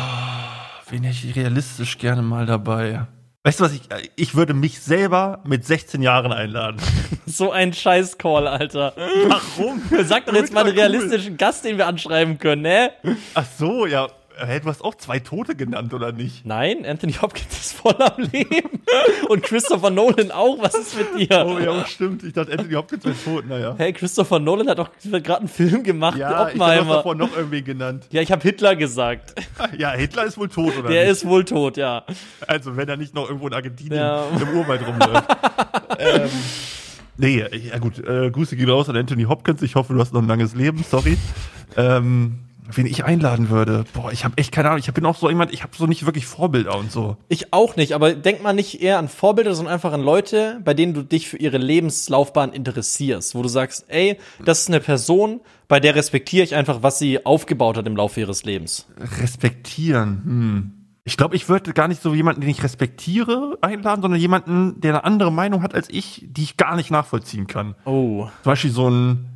Wen 0.90 1.04
hätte 1.04 1.26
ich 1.26 1.36
realistisch 1.36 1.96
gerne 1.96 2.22
mal 2.22 2.44
dabei? 2.44 3.06
Weißt 3.44 3.58
du 3.58 3.64
was, 3.64 3.72
ich, 3.72 3.82
ich 4.14 4.34
würde 4.36 4.54
mich 4.54 4.80
selber 4.80 5.40
mit 5.44 5.64
16 5.64 6.00
Jahren 6.00 6.32
einladen. 6.32 6.80
So 7.24 7.50
ein 7.50 7.72
scheiß 7.72 8.18
Call, 8.18 8.46
Alter. 8.46 8.92
Warum? 9.26 9.80
Sag 10.04 10.26
doch 10.26 10.34
jetzt 10.34 10.52
mal 10.52 10.60
einen 10.66 10.74
cool. 10.74 10.80
realistischen 10.80 11.38
Gast, 11.38 11.64
den 11.64 11.78
wir 11.78 11.86
anschreiben 11.86 12.36
können, 12.38 12.60
ne? 12.60 12.90
Ach 13.32 13.46
so, 13.58 13.86
ja. 13.86 14.08
Hä, 14.38 14.60
du 14.60 14.66
hast 14.68 14.82
auch 14.82 14.94
zwei 14.94 15.18
Tote 15.18 15.54
genannt, 15.54 15.92
oder 15.94 16.12
nicht? 16.12 16.44
Nein, 16.46 16.84
Anthony 16.86 17.12
Hopkins 17.14 17.52
ist 17.52 17.72
voll 17.74 17.94
am 17.98 18.22
Leben. 18.32 18.80
Und 19.28 19.42
Christopher 19.42 19.90
Nolan 19.90 20.30
auch. 20.30 20.58
Was 20.60 20.74
ist 20.74 20.96
mit 20.96 21.30
dir? 21.30 21.44
Oh 21.46 21.58
ja, 21.58 21.84
stimmt. 21.86 22.22
Ich 22.24 22.32
dachte, 22.32 22.52
Anthony 22.52 22.74
Hopkins 22.74 23.04
wäre 23.04 23.14
tot, 23.24 23.46
naja. 23.48 23.74
Hey, 23.78 23.92
Christopher 23.92 24.38
Nolan 24.38 24.68
hat 24.68 24.78
doch 24.78 24.90
gerade 25.00 25.40
einen 25.40 25.48
Film 25.48 25.82
gemacht, 25.82 26.16
Ja, 26.18 26.30
ich 26.30 26.34
habe 26.36 26.50
Oppenheimer. 26.50 26.96
davor 26.96 27.14
noch 27.14 27.36
irgendwie 27.36 27.62
genannt. 27.62 28.04
ja, 28.10 28.20
ich 28.22 28.32
habe 28.32 28.42
Hitler 28.42 28.76
gesagt. 28.76 29.34
Ja, 29.78 29.92
Hitler 29.92 30.24
ist 30.24 30.36
wohl 30.38 30.48
tot, 30.48 30.76
oder 30.78 30.88
Der 30.88 31.02
nicht? 31.04 31.12
ist 31.12 31.26
wohl 31.26 31.44
tot, 31.44 31.76
ja. 31.76 32.04
Also, 32.46 32.76
wenn 32.76 32.88
er 32.88 32.96
nicht 32.96 33.14
noch 33.14 33.26
irgendwo 33.28 33.46
in 33.46 33.54
Argentinien 33.54 34.00
Ja. 34.00 34.24
im 34.40 34.48
Urwald 34.58 34.86
rumläuft. 34.86 35.24
ähm, 35.98 36.28
nee, 37.16 37.44
ja 37.70 37.78
gut, 37.78 37.98
äh, 37.98 38.30
Grüße 38.30 38.56
gehen 38.56 38.68
raus 38.68 38.88
an 38.88 38.96
Anthony 38.96 39.24
Hopkins. 39.24 39.62
Ich 39.62 39.74
hoffe, 39.74 39.92
du 39.94 40.00
hast 40.00 40.12
noch 40.12 40.20
ein 40.22 40.28
langes 40.28 40.54
Leben, 40.54 40.84
sorry. 40.88 41.16
Ähm, 41.76 42.38
wen 42.70 42.86
ich 42.86 43.04
einladen 43.04 43.50
würde. 43.50 43.84
Boah, 43.92 44.12
ich 44.12 44.24
habe 44.24 44.36
echt 44.38 44.52
keine 44.52 44.68
Ahnung. 44.68 44.82
Ich 44.84 44.92
bin 44.92 45.04
auch 45.06 45.16
so 45.16 45.28
jemand, 45.28 45.52
ich 45.52 45.62
habe 45.62 45.76
so 45.76 45.86
nicht 45.86 46.06
wirklich 46.06 46.26
Vorbilder 46.26 46.76
und 46.78 46.92
so. 46.92 47.16
Ich 47.28 47.52
auch 47.52 47.76
nicht, 47.76 47.92
aber 47.92 48.14
denk 48.14 48.42
mal 48.42 48.52
nicht 48.52 48.80
eher 48.82 48.98
an 48.98 49.08
Vorbilder, 49.08 49.54
sondern 49.54 49.74
einfach 49.74 49.92
an 49.92 50.02
Leute, 50.02 50.60
bei 50.64 50.74
denen 50.74 50.94
du 50.94 51.02
dich 51.02 51.28
für 51.28 51.36
ihre 51.36 51.58
Lebenslaufbahn 51.58 52.52
interessierst, 52.52 53.34
wo 53.34 53.42
du 53.42 53.48
sagst, 53.48 53.86
ey, 53.88 54.18
das 54.44 54.60
ist 54.60 54.68
eine 54.68 54.80
Person, 54.80 55.40
bei 55.68 55.80
der 55.80 55.94
respektiere 55.94 56.44
ich 56.44 56.54
einfach, 56.54 56.82
was 56.82 56.98
sie 56.98 57.24
aufgebaut 57.24 57.76
hat 57.76 57.86
im 57.86 57.96
Laufe 57.96 58.20
ihres 58.20 58.44
Lebens. 58.44 58.86
Respektieren. 59.20 60.22
Hm. 60.24 60.72
Ich 61.04 61.16
glaube, 61.16 61.34
ich 61.34 61.48
würde 61.48 61.72
gar 61.72 61.88
nicht 61.88 62.00
so 62.00 62.14
jemanden, 62.14 62.42
den 62.42 62.50
ich 62.50 62.62
respektiere, 62.62 63.58
einladen, 63.60 64.02
sondern 64.02 64.20
jemanden, 64.20 64.80
der 64.80 64.92
eine 64.92 65.04
andere 65.04 65.32
Meinung 65.32 65.62
hat 65.62 65.74
als 65.74 65.88
ich, 65.90 66.26
die 66.28 66.44
ich 66.44 66.56
gar 66.56 66.76
nicht 66.76 66.92
nachvollziehen 66.92 67.48
kann. 67.48 67.74
Oh. 67.84 68.28
Zum 68.42 68.50
Beispiel 68.50 68.70
so 68.70 68.88
ein, 68.88 69.31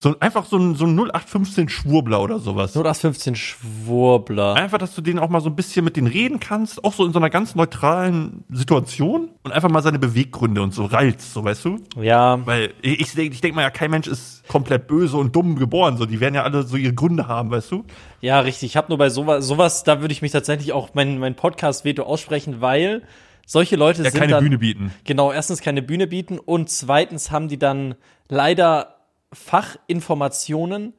so 0.00 0.10
ein 0.10 0.22
einfach 0.22 0.44
so 0.44 0.56
ein, 0.56 0.76
so 0.76 0.84
ein 0.84 0.94
0815 0.96 1.68
Schwurbler 1.68 2.20
oder 2.22 2.38
sowas. 2.38 2.70
0815 2.76 3.34
Schwurbler. 3.34 4.54
Einfach, 4.54 4.78
dass 4.78 4.94
du 4.94 5.00
den 5.00 5.18
auch 5.18 5.28
mal 5.28 5.40
so 5.40 5.48
ein 5.48 5.56
bisschen 5.56 5.84
mit 5.84 5.96
denen 5.96 6.06
reden 6.06 6.38
kannst, 6.38 6.84
auch 6.84 6.92
so 6.92 7.04
in 7.04 7.12
so 7.12 7.18
einer 7.18 7.30
ganz 7.30 7.56
neutralen 7.56 8.44
Situation 8.50 9.30
und 9.42 9.52
einfach 9.52 9.68
mal 9.68 9.82
seine 9.82 9.98
Beweggründe 9.98 10.62
und 10.62 10.72
so 10.72 10.84
reizt, 10.84 11.32
so 11.32 11.42
weißt 11.42 11.64
du? 11.64 11.80
Ja, 12.00 12.38
Weil 12.46 12.74
ich, 12.80 13.00
ich 13.00 13.12
denke 13.14 13.34
ich 13.34 13.40
denk 13.40 13.56
mal 13.56 13.62
ja, 13.62 13.70
kein 13.70 13.90
Mensch 13.90 14.06
ist 14.06 14.46
komplett 14.46 14.86
böse 14.86 15.16
und 15.16 15.34
dumm 15.34 15.56
geboren, 15.56 15.96
so 15.96 16.06
die 16.06 16.20
werden 16.20 16.34
ja 16.36 16.44
alle 16.44 16.62
so 16.62 16.76
ihre 16.76 16.94
Gründe 16.94 17.26
haben, 17.26 17.50
weißt 17.50 17.72
du? 17.72 17.84
ja, 18.20 18.38
richtig. 18.40 18.70
Ich 18.70 18.76
habe 18.76 18.88
nur 18.88 18.98
bei 18.98 19.10
sowas, 19.10 19.44
sowas, 19.46 19.82
da 19.84 20.00
würde 20.00 20.12
ich 20.12 20.22
mich 20.22 20.30
tatsächlich 20.32 20.72
auch 20.72 20.90
mein, 20.94 21.18
mein 21.18 21.34
Podcast-Veto 21.34 22.02
aussprechen, 22.04 22.60
weil 22.60 23.02
solche 23.46 23.74
Leute 23.76 24.02
Ja, 24.04 24.10
sind 24.10 24.20
keine 24.20 24.32
dann, 24.34 24.44
Bühne 24.44 24.58
bieten. 24.58 24.92
Genau, 25.04 25.32
erstens 25.32 25.60
keine 25.60 25.82
Bühne 25.82 26.06
bieten 26.06 26.38
und 26.38 26.70
zweitens 26.70 27.30
haben 27.32 27.48
die 27.48 27.58
dann 27.58 27.94
leider 28.28 28.97
Fachinformationen, 29.32 30.94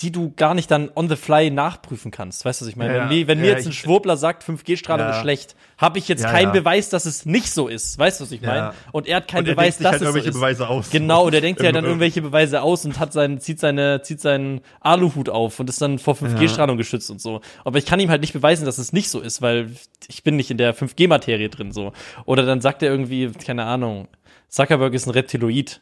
die 0.00 0.10
du 0.10 0.32
gar 0.34 0.54
nicht 0.54 0.72
dann 0.72 0.90
on 0.96 1.08
the 1.08 1.14
fly 1.14 1.50
nachprüfen 1.50 2.10
kannst. 2.10 2.44
Weißt 2.44 2.60
du, 2.60 2.64
was 2.64 2.68
ich 2.70 2.74
meine? 2.74 2.96
Ja, 2.96 3.00
wenn 3.02 3.08
mir, 3.16 3.28
wenn 3.28 3.40
mir 3.40 3.50
ja, 3.50 3.52
jetzt 3.54 3.66
ein 3.66 3.72
Schwurbler 3.72 4.16
sagt, 4.16 4.42
5G-Strahlung 4.42 5.06
Ja. 5.06 5.12
ist 5.14 5.20
schlecht, 5.20 5.54
habe 5.78 5.98
ich 6.00 6.08
jetzt 6.08 6.24
keinen. 6.24 6.50
Beweis, 6.50 6.88
dass 6.88 7.06
es 7.06 7.24
nicht 7.26 7.48
so 7.52 7.68
ist. 7.68 7.96
Weißt 7.96 8.18
du, 8.18 8.24
was 8.24 8.32
ich 8.32 8.42
meine? 8.42 8.74
Und 8.90 9.06
er 9.06 9.18
hat 9.18 9.28
keinen 9.28 9.42
Und 9.42 9.48
er 9.50 9.54
Beweis, 9.54 9.78
dass 9.78 9.92
halt 9.92 9.94
es 9.94 10.00
so 10.00 10.04
irgendwelche 10.06 10.28
ist. 10.30 10.34
Beweise 10.34 10.68
aus. 10.68 10.90
Genau, 10.90 11.30
der 11.30 11.40
denkt 11.40 11.62
ja 11.62 11.70
dann 11.72 11.84
Irgendwo- 11.84 11.88
irgendwelche 11.90 12.22
Beweise 12.22 12.62
aus 12.62 12.84
und 12.84 12.98
hat 12.98 13.12
seinen, 13.12 13.38
zieht 13.38 13.60
seine, 13.60 14.02
zieht 14.02 14.20
seinen 14.20 14.62
Aluhut 14.80 15.28
auf 15.28 15.60
und 15.60 15.70
ist 15.70 15.80
dann 15.80 16.00
vor 16.00 16.14
5G-Strahlung 16.16 16.76
geschützt 16.76 17.08
und 17.12 17.20
so. 17.20 17.40
Aber 17.64 17.78
ich 17.78 17.86
kann 17.86 18.00
ihm 18.00 18.10
halt 18.10 18.20
nicht 18.20 18.32
beweisen, 18.32 18.64
dass 18.64 18.78
es 18.78 18.92
nicht 18.92 19.10
so 19.10 19.20
ist, 19.20 19.42
weil 19.42 19.70
ich 20.08 20.24
bin 20.24 20.34
nicht 20.34 20.50
in 20.50 20.58
der 20.58 20.74
5G-Materie 20.74 21.50
drin 21.50 21.70
so. 21.70 21.92
Oder 22.24 22.44
dann 22.44 22.60
sagt 22.60 22.82
er 22.82 22.90
irgendwie, 22.90 23.30
keine 23.30 23.64
Ahnung, 23.64 24.08
Zuckerberg 24.48 24.92
ist 24.92 25.06
ein 25.06 25.10
Reptiloid. 25.10 25.80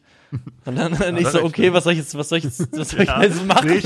Und 0.65 0.77
dann, 0.77 0.97
dann 0.99 1.17
ich 1.17 1.27
so, 1.29 1.43
okay, 1.43 1.73
was 1.73 1.85
soll 1.85 1.93
ich 1.95 1.99
jetzt, 1.99 2.17
was 2.17 2.29
soll 2.29 2.39
ich 2.39 2.45
jetzt, 2.45 2.67
was 2.77 2.91
soll 2.91 3.03
ich 3.03 3.09
Ja, 3.09 3.23
jetzt 3.23 3.45
machen? 3.47 3.69
nee, 3.69 3.83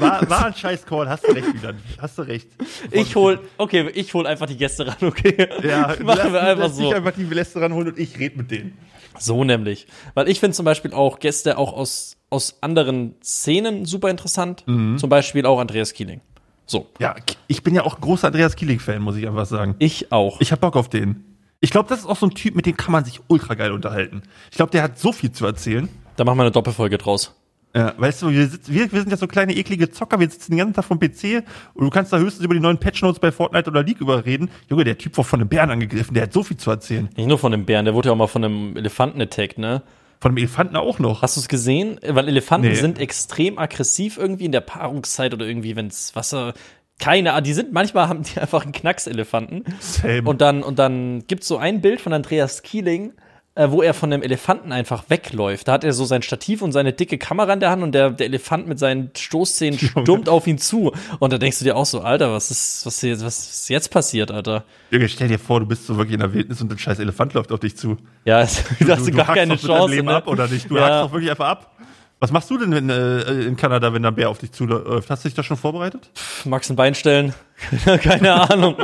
war, 0.00 0.28
war 0.28 0.46
ein 0.46 0.54
scheiß 0.54 0.84
Call, 0.84 1.08
hast 1.08 1.26
du 1.26 1.32
recht 1.32 1.54
wieder. 1.54 1.74
Hast 1.98 2.18
du 2.18 2.22
recht. 2.22 2.48
Ich 2.90 3.14
hol, 3.16 3.38
okay, 3.58 3.88
ich 3.94 4.12
hol 4.14 4.26
einfach 4.26 4.46
die 4.46 4.56
Gäste 4.56 4.86
ran, 4.86 4.96
okay? 5.02 5.48
Ja, 5.62 5.94
Machen 6.02 6.32
wir 6.32 6.42
einfach 6.42 6.70
so. 6.70 6.92
einfach 6.92 7.12
die 7.12 7.24
Läster 7.24 7.62
ranholen 7.62 7.88
und 7.88 7.98
ich 7.98 8.18
rede 8.18 8.36
mit 8.38 8.50
denen. 8.50 8.76
So 9.18 9.44
nämlich. 9.44 9.86
Weil 10.14 10.28
ich 10.28 10.40
finde 10.40 10.54
zum 10.54 10.64
Beispiel 10.64 10.92
auch 10.92 11.20
Gäste 11.20 11.56
auch 11.56 11.72
aus, 11.72 12.16
aus 12.28 12.58
anderen 12.60 13.14
Szenen 13.22 13.86
super 13.86 14.10
interessant. 14.10 14.64
Mhm. 14.66 14.98
Zum 14.98 15.08
Beispiel 15.08 15.46
auch 15.46 15.58
Andreas 15.58 15.94
Kieling. 15.94 16.20
So. 16.66 16.88
Ja, 16.98 17.14
ich 17.46 17.62
bin 17.62 17.74
ja 17.74 17.84
auch 17.84 18.00
großer 18.00 18.26
Andreas 18.26 18.56
Kieling-Fan, 18.56 19.00
muss 19.00 19.16
ich 19.16 19.26
einfach 19.26 19.46
sagen. 19.46 19.76
Ich 19.78 20.10
auch. 20.12 20.40
Ich 20.40 20.50
hab 20.52 20.60
Bock 20.60 20.76
auf 20.76 20.88
den. 20.90 21.35
Ich 21.66 21.72
glaube, 21.72 21.88
das 21.88 21.98
ist 21.98 22.06
auch 22.06 22.16
so 22.16 22.26
ein 22.26 22.30
Typ, 22.30 22.54
mit 22.54 22.64
dem 22.64 22.76
kann 22.76 22.92
man 22.92 23.04
sich 23.04 23.20
ultra 23.26 23.54
geil 23.54 23.72
unterhalten. 23.72 24.22
Ich 24.52 24.56
glaube, 24.56 24.70
der 24.70 24.84
hat 24.84 25.00
so 25.00 25.10
viel 25.10 25.32
zu 25.32 25.44
erzählen. 25.46 25.88
Da 26.14 26.22
machen 26.22 26.38
wir 26.38 26.42
eine 26.44 26.52
Doppelfolge 26.52 26.96
draus. 26.96 27.34
Ja, 27.74 27.92
weißt 27.98 28.22
du, 28.22 28.30
wir, 28.30 28.46
sitzen, 28.46 28.72
wir, 28.72 28.92
wir 28.92 29.00
sind 29.00 29.10
ja 29.10 29.16
so 29.16 29.26
kleine 29.26 29.52
eklige 29.52 29.90
Zocker, 29.90 30.20
wir 30.20 30.30
sitzen 30.30 30.52
den 30.52 30.58
ganzen 30.58 30.74
Tag 30.74 30.84
vom 30.84 31.00
PC 31.00 31.42
und 31.74 31.84
du 31.84 31.90
kannst 31.90 32.12
da 32.12 32.18
höchstens 32.18 32.44
über 32.44 32.54
die 32.54 32.60
neuen 32.60 32.78
Patch-Notes 32.78 33.18
bei 33.18 33.32
Fortnite 33.32 33.68
oder 33.68 33.82
League 33.82 34.00
überreden. 34.00 34.48
Junge, 34.70 34.84
der 34.84 34.96
Typ 34.96 35.16
war 35.16 35.24
von 35.24 35.40
einem 35.40 35.48
Bären 35.48 35.70
angegriffen, 35.70 36.14
der 36.14 36.22
hat 36.22 36.32
so 36.32 36.44
viel 36.44 36.56
zu 36.56 36.70
erzählen. 36.70 37.08
Nicht 37.16 37.26
nur 37.26 37.36
von 37.38 37.50
dem 37.50 37.64
Bären, 37.66 37.84
der 37.84 37.94
wurde 37.94 38.10
ja 38.10 38.12
auch 38.12 38.16
mal 38.16 38.28
von 38.28 38.44
einem 38.44 38.76
Elefanten 38.76 39.20
attackt, 39.20 39.58
ne? 39.58 39.82
Von 40.20 40.30
einem 40.30 40.38
Elefanten 40.38 40.76
auch 40.76 40.98
noch. 40.98 41.20
Hast 41.20 41.36
du 41.36 41.40
es 41.40 41.48
gesehen? 41.48 42.00
Weil 42.08 42.28
Elefanten 42.28 42.68
Nee. 42.68 42.74
sind 42.76 42.98
extrem 42.98 43.58
aggressiv 43.58 44.16
irgendwie 44.16 44.46
in 44.46 44.52
der 44.52 44.62
Paarungszeit 44.62 45.34
oder 45.34 45.46
irgendwie, 45.46 45.76
wenns 45.76 46.16
Wasser. 46.16 46.54
Keine 46.98 47.32
Ahnung, 47.32 47.44
die 47.44 47.52
sind, 47.52 47.72
manchmal 47.72 48.08
haben 48.08 48.22
die 48.22 48.40
einfach 48.40 48.62
einen 48.62 48.72
Knacks-Elefanten. 48.72 49.64
Same. 49.80 50.22
Und 50.28 50.40
dann, 50.40 50.62
und 50.62 50.78
dann 50.78 51.24
gibt's 51.26 51.46
so 51.48 51.58
ein 51.58 51.80
Bild 51.80 52.00
von 52.00 52.12
Andreas 52.12 52.62
Kieling, 52.62 53.12
äh, 53.54 53.70
wo 53.70 53.80
er 53.82 53.94
von 53.94 54.10
dem 54.10 54.22
Elefanten 54.22 54.70
einfach 54.72 55.04
wegläuft. 55.08 55.68
Da 55.68 55.72
hat 55.72 55.84
er 55.84 55.92
so 55.94 56.04
sein 56.04 56.20
Stativ 56.22 56.60
und 56.62 56.72
seine 56.72 56.92
dicke 56.92 57.16
Kamera 57.16 57.52
in 57.54 57.60
der 57.60 57.70
Hand 57.70 57.82
und 57.82 57.92
der, 57.92 58.10
der 58.10 58.26
Elefant 58.26 58.66
mit 58.66 58.78
seinen 58.78 59.10
Stoßzähnen 59.16 59.78
stürmt 60.02 60.28
auf 60.28 60.46
ihn 60.46 60.58
zu. 60.58 60.92
Und 61.20 61.32
da 61.32 61.38
denkst 61.38 61.58
du 61.60 61.64
dir 61.64 61.76
auch 61.76 61.86
so, 61.86 62.00
Alter, 62.00 62.32
was 62.32 62.50
ist, 62.50 62.84
was 62.84 63.02
ist, 63.02 63.24
was 63.24 63.38
ist 63.50 63.68
jetzt 63.70 63.90
passiert, 63.90 64.30
Alter? 64.30 64.64
Junge, 64.90 65.08
stell 65.08 65.28
dir 65.28 65.38
vor, 65.38 65.60
du 65.60 65.66
bist 65.66 65.86
so 65.86 65.96
wirklich 65.96 66.14
in 66.14 66.20
der 66.20 66.32
Wildnis 66.34 66.60
und 66.60 66.70
ein 66.72 66.78
scheiß 66.78 66.98
Elefant 66.98 67.32
läuft 67.34 67.50
auf 67.52 67.60
dich 67.60 67.76
zu. 67.76 67.96
Ja, 68.24 68.40
du 68.80 68.88
hast 68.92 69.06
du 69.06 69.12
gar 69.12 69.26
hackst 69.28 69.38
keine 69.40 69.56
Chance. 69.56 69.94
Leben 69.94 70.06
Ne? 70.08 70.16
ab 70.16 70.26
oder 70.28 70.48
nicht? 70.48 70.70
Du 70.70 70.76
Ja. 70.76 70.82
hackst 70.84 71.04
doch 71.04 71.12
wirklich 71.12 71.30
einfach 71.30 71.48
ab. 71.48 71.75
Was 72.18 72.32
machst 72.32 72.48
du 72.50 72.56
denn 72.58 72.72
wenn, 72.72 72.88
äh, 72.88 73.42
in 73.42 73.56
Kanada, 73.56 73.92
wenn 73.92 74.02
da 74.02 74.08
ein 74.08 74.14
Bär 74.14 74.30
auf 74.30 74.38
dich 74.38 74.50
zuläuft? 74.52 75.10
Hast 75.10 75.24
du 75.24 75.28
dich 75.28 75.36
da 75.36 75.42
schon 75.42 75.56
vorbereitet? 75.58 76.10
Magst 76.44 76.70
du 76.70 76.74
ein 76.74 76.76
Bein 76.76 76.94
stellen? 76.94 77.34
keine 78.02 78.50
Ahnung. 78.50 78.74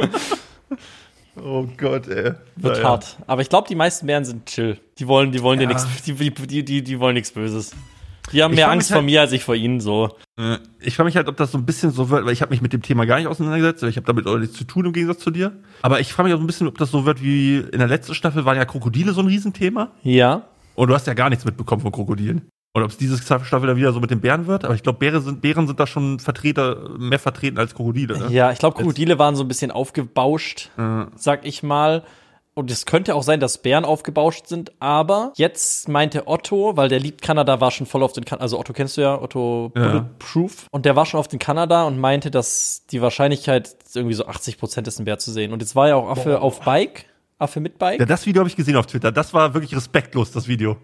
Oh 1.42 1.66
Gott, 1.78 2.08
ey. 2.08 2.34
Wird 2.56 2.76
Naja. 2.76 2.82
hart. 2.88 3.16
Aber 3.26 3.40
ich 3.40 3.48
glaube, 3.48 3.66
die 3.68 3.74
meisten 3.74 4.06
Bären 4.06 4.24
sind 4.26 4.46
chill. 4.46 4.78
Die 4.98 5.08
wollen, 5.08 5.32
die 5.32 5.42
wollen 5.42 5.58
dir 5.58 5.64
Ja. 5.64 5.68
nichts, 5.70 5.86
die, 6.04 6.12
die, 6.14 6.62
die, 6.64 6.82
die 6.82 7.00
wollen 7.00 7.14
nichts 7.14 7.32
Böses. 7.32 7.72
Die 8.32 8.42
haben 8.42 8.52
Ich 8.52 8.56
mehr 8.56 8.70
Angst 8.70 8.90
mich 8.90 8.94
vor 8.94 8.96
halt- 8.98 9.06
mir 9.06 9.20
als 9.22 9.32
ich 9.32 9.42
vor 9.42 9.54
ihnen 9.54 9.80
so. 9.80 10.10
Äh, 10.38 10.58
Ich 10.80 10.94
frage 10.96 11.06
mich 11.06 11.16
halt, 11.16 11.28
ob 11.28 11.36
das 11.38 11.50
so 11.52 11.58
ein 11.58 11.64
bisschen 11.66 11.90
so 11.90 12.10
wird, 12.10 12.24
weil 12.26 12.32
ich 12.34 12.42
habe 12.42 12.50
mich 12.50 12.60
mit 12.60 12.72
dem 12.74 12.82
Thema 12.82 13.06
gar 13.06 13.16
nicht 13.16 13.26
auseinandergesetzt, 13.28 13.82
ich 13.84 13.96
habe 13.96 14.06
damit 14.06 14.26
auch 14.26 14.36
nichts 14.36 14.56
zu 14.56 14.64
tun 14.64 14.84
im 14.84 14.92
Gegensatz 14.92 15.20
zu 15.20 15.30
dir. 15.30 15.52
Aber 15.80 16.00
ich 16.00 16.12
frage 16.12 16.28
mich 16.28 16.34
auch 16.34 16.38
so 16.38 16.44
ein 16.44 16.46
bisschen, 16.46 16.68
ob 16.68 16.76
das 16.78 16.90
so 16.90 17.04
wird 17.06 17.22
wie 17.22 17.56
in 17.58 17.78
der 17.78 17.88
letzten 17.88 18.14
Staffel 18.14 18.44
waren 18.44 18.56
ja 18.58 18.64
Krokodile 18.66 19.12
so 19.12 19.20
ein 19.22 19.26
Riesenthema. 19.26 19.90
Ja. 20.02 20.44
Und 20.74 20.88
du 20.88 20.94
hast 20.94 21.06
ja 21.06 21.14
gar 21.14 21.30
nichts 21.30 21.44
mitbekommen 21.46 21.80
von 21.82 21.92
Krokodilen. 21.92 22.42
Und 22.74 22.82
ob 22.82 22.90
es 22.90 22.96
diese 22.96 23.18
Staffel 23.18 23.66
dann 23.68 23.76
wieder 23.76 23.92
so 23.92 24.00
mit 24.00 24.10
den 24.10 24.20
Bären 24.22 24.46
wird, 24.46 24.64
aber 24.64 24.74
ich 24.74 24.82
glaube, 24.82 24.98
Bären 24.98 25.20
sind, 25.22 25.42
Bären 25.42 25.66
sind 25.66 25.78
da 25.78 25.86
schon 25.86 26.18
Vertreter, 26.20 26.88
mehr 26.98 27.18
vertreten 27.18 27.58
als 27.58 27.74
Krokodile. 27.74 28.18
Ne? 28.18 28.28
Ja, 28.30 28.50
ich 28.50 28.58
glaube, 28.58 28.76
Krokodile 28.76 29.18
waren 29.18 29.36
so 29.36 29.44
ein 29.44 29.48
bisschen 29.48 29.70
aufgebauscht, 29.70 30.70
Äh, 30.78 31.04
sag 31.16 31.44
ich 31.46 31.62
mal. 31.62 32.02
Und 32.54 32.70
es 32.70 32.84
könnte 32.84 33.14
auch 33.14 33.22
sein, 33.22 33.40
dass 33.40 33.58
Bären 33.62 33.84
aufgebauscht 33.86 34.46
sind, 34.46 34.72
aber 34.78 35.32
jetzt 35.36 35.88
meinte 35.88 36.26
Otto, 36.28 36.76
weil 36.76 36.88
der 36.90 37.00
liebt 37.00 37.22
Kanada, 37.22 37.60
war 37.62 37.70
schon 37.70 37.86
voll 37.86 38.02
auf 38.02 38.12
den 38.12 38.26
Kanada, 38.26 38.42
also 38.42 38.58
Otto 38.58 38.72
kennst 38.74 38.96
du 38.98 39.00
ja, 39.02 39.20
Otto 39.20 39.72
Ja. 39.74 39.88
Bulletproof. 39.88 40.66
Und 40.70 40.84
der 40.84 40.94
war 40.96 41.06
schon 41.06 41.18
auf 41.20 41.28
den 41.28 41.38
Kanada 41.38 41.84
und 41.84 41.98
meinte, 41.98 42.30
dass 42.30 42.84
die 42.90 43.00
Wahrscheinlichkeit 43.00 43.74
irgendwie 43.94 44.14
so 44.14 44.26
80 44.26 44.58
Prozent 44.58 44.86
ist, 44.88 44.98
einen 44.98 45.06
Bär 45.06 45.18
zu 45.18 45.30
sehen. 45.30 45.52
Und 45.54 45.60
jetzt 45.60 45.74
war 45.76 45.88
ja 45.88 45.96
auch 45.96 46.08
Affe 46.10 46.40
auf 46.42 46.60
Bike, 46.60 47.06
Affe 47.38 47.60
mit 47.60 47.78
Bike. 47.78 48.00
ja, 48.00 48.06
das 48.06 48.24
Video 48.26 48.40
habe 48.40 48.48
ich 48.50 48.56
gesehen 48.56 48.76
auf 48.76 48.86
Twitter. 48.86 49.12
Das 49.12 49.32
war 49.32 49.54
wirklich 49.54 49.74
respektlos, 49.74 50.30
das 50.32 50.46
Video. 50.46 50.76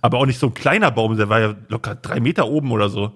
Aber 0.00 0.18
auch 0.18 0.26
nicht 0.26 0.38
so 0.38 0.46
ein 0.48 0.54
kleiner 0.54 0.90
Baum, 0.90 1.16
der 1.16 1.28
war 1.28 1.40
ja 1.40 1.54
locker 1.68 1.94
drei 1.94 2.20
Meter 2.20 2.48
oben 2.48 2.70
oder 2.72 2.88
so. 2.88 3.12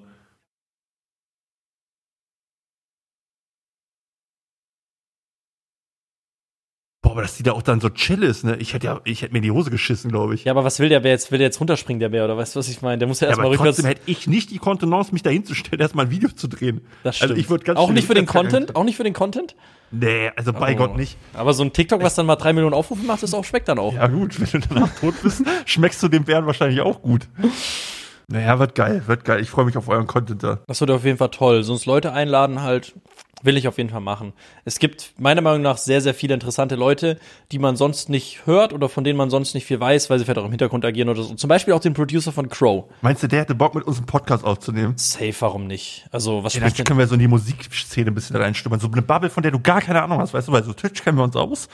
Boah, 7.02 7.10
aber 7.12 7.22
dass 7.22 7.36
die 7.36 7.42
da 7.42 7.52
auch 7.52 7.60
dann 7.60 7.80
so 7.80 7.90
chill 7.90 8.22
ist, 8.22 8.44
ne? 8.44 8.56
Ich 8.56 8.72
hätte 8.72 8.86
ja, 8.86 9.00
ich 9.04 9.20
hätte 9.20 9.32
mir 9.32 9.38
in 9.38 9.42
die 9.42 9.50
Hose 9.50 9.70
geschissen, 9.70 10.10
glaube 10.10 10.34
ich. 10.34 10.44
Ja, 10.44 10.52
aber 10.52 10.64
was 10.64 10.78
will 10.80 10.88
der 10.88 11.00
Bär 11.00 11.10
jetzt? 11.10 11.30
Will 11.30 11.38
der 11.38 11.48
jetzt 11.48 11.60
runterspringen, 11.60 12.00
der 12.00 12.08
Bär, 12.08 12.24
oder 12.24 12.38
weißt 12.38 12.54
du, 12.54 12.60
was 12.60 12.68
ich 12.68 12.80
meine? 12.80 12.96
Der 12.96 13.06
muss 13.06 13.20
ja 13.20 13.26
Ja, 13.26 13.30
erstmal 13.32 13.46
aber 13.48 13.54
rückwärts. 13.56 13.76
trotzdem 13.76 13.88
hätte 13.90 14.00
ich 14.06 14.26
nicht 14.26 14.50
die 14.50 14.56
Kontenance, 14.58 15.12
mich 15.12 15.22
da 15.22 15.28
hinzustellen, 15.28 15.80
erstmal 15.82 16.06
ein 16.06 16.10
Video 16.10 16.30
zu 16.30 16.48
drehen. 16.48 16.80
Das 17.02 17.16
stimmt. 17.16 17.32
Also 17.32 17.40
ich 17.42 17.50
würde 17.50 17.64
ganz 17.64 17.78
auch 17.78 17.90
nicht 17.90 18.06
für 18.06 18.14
den 18.14 18.24
Content? 18.40 18.74
Auch 18.74 18.84
nicht 18.84 18.96
für 18.96 19.04
den 19.04 19.12
Content? 19.12 19.54
Nee, 19.98 20.30
also 20.36 20.52
bei 20.52 20.74
Oh. 20.74 20.76
Gott 20.76 20.96
nicht. 20.96 21.16
Aber 21.34 21.52
so 21.54 21.62
ein 21.62 21.72
TikTok, 21.72 22.02
was 22.02 22.14
dann 22.14 22.26
mal 22.26 22.36
drei 22.36 22.52
Millionen 22.52 22.74
Aufrufe 22.74 23.04
macht, 23.04 23.22
ist 23.22 23.34
auch, 23.34 23.44
schmeckt 23.44 23.68
dann 23.68 23.78
auch. 23.78 23.94
Ja 23.94 24.06
gut, 24.08 24.40
wenn 24.40 24.60
du 24.60 24.66
danach 24.68 24.94
tot 24.98 25.14
bist, 25.22 25.42
schmeckst 25.66 26.02
du 26.02 26.08
dem 26.08 26.24
Bären 26.24 26.46
wahrscheinlich 26.46 26.80
auch 26.80 27.00
gut. 27.02 27.28
Naja, 28.26 28.58
wird 28.58 28.74
geil, 28.74 29.02
wird 29.06 29.24
geil. 29.24 29.40
Ich 29.40 29.50
freue 29.50 29.66
mich 29.66 29.76
auf 29.76 29.88
euren 29.88 30.06
Content 30.06 30.42
da. 30.42 30.58
Das 30.66 30.80
wird 30.80 30.90
auf 30.90 31.04
jeden 31.04 31.18
Fall 31.18 31.28
toll. 31.28 31.62
Sonst 31.62 31.84
Leute 31.86 32.12
einladen 32.12 32.62
halt, 32.62 32.94
will 33.44 33.56
ich 33.56 33.68
auf 33.68 33.78
jeden 33.78 33.90
Fall 33.90 34.00
machen. 34.00 34.32
Es 34.64 34.78
gibt 34.78 35.12
meiner 35.18 35.40
Meinung 35.42 35.62
nach 35.62 35.76
sehr, 35.76 36.00
sehr 36.00 36.14
viele 36.14 36.34
interessante 36.34 36.74
Leute, 36.74 37.18
die 37.52 37.58
man 37.58 37.76
sonst 37.76 38.08
nicht 38.08 38.46
hört 38.46 38.72
oder 38.72 38.88
von 38.88 39.04
denen 39.04 39.16
man 39.16 39.30
sonst 39.30 39.54
nicht 39.54 39.66
viel 39.66 39.78
weiß, 39.78 40.10
weil 40.10 40.18
sie 40.18 40.24
vielleicht 40.24 40.38
auch 40.38 40.44
im 40.44 40.50
Hintergrund 40.50 40.84
agieren 40.84 41.08
oder 41.08 41.22
so. 41.22 41.34
Zum 41.34 41.48
Beispiel 41.48 41.74
auch 41.74 41.80
den 41.80 41.94
Producer 41.94 42.32
von 42.32 42.48
Crow. 42.48 42.84
Meinst 43.02 43.22
du, 43.22 43.26
der 43.28 43.40
hätte 43.42 43.54
Bock, 43.54 43.74
mit 43.74 43.84
uns 43.84 43.98
einen 43.98 44.06
Podcast 44.06 44.44
aufzunehmen? 44.44 44.94
Safe, 44.96 45.34
warum 45.40 45.66
nicht? 45.66 46.06
Also, 46.10 46.42
was 46.42 46.54
Ja, 46.54 46.60
spricht 46.60 46.78
denn? 46.78 46.84
können 46.86 46.98
wir 46.98 47.06
so 47.06 47.14
in 47.14 47.20
die 47.20 47.28
Musikszene 47.28 48.10
ein 48.10 48.14
bisschen 48.14 48.36
reinstummern. 48.36 48.80
So 48.80 48.88
eine 48.90 49.02
Bubble, 49.02 49.30
von 49.30 49.42
der 49.42 49.52
du 49.52 49.60
gar 49.60 49.80
keine 49.80 50.02
Ahnung 50.02 50.18
hast, 50.18 50.34
weißt 50.34 50.48
du, 50.48 50.52
weil 50.52 50.64
so 50.64 50.72
Twitch 50.72 51.02
kennen 51.02 51.18
wir 51.18 51.24
uns 51.24 51.36
aus. 51.36 51.68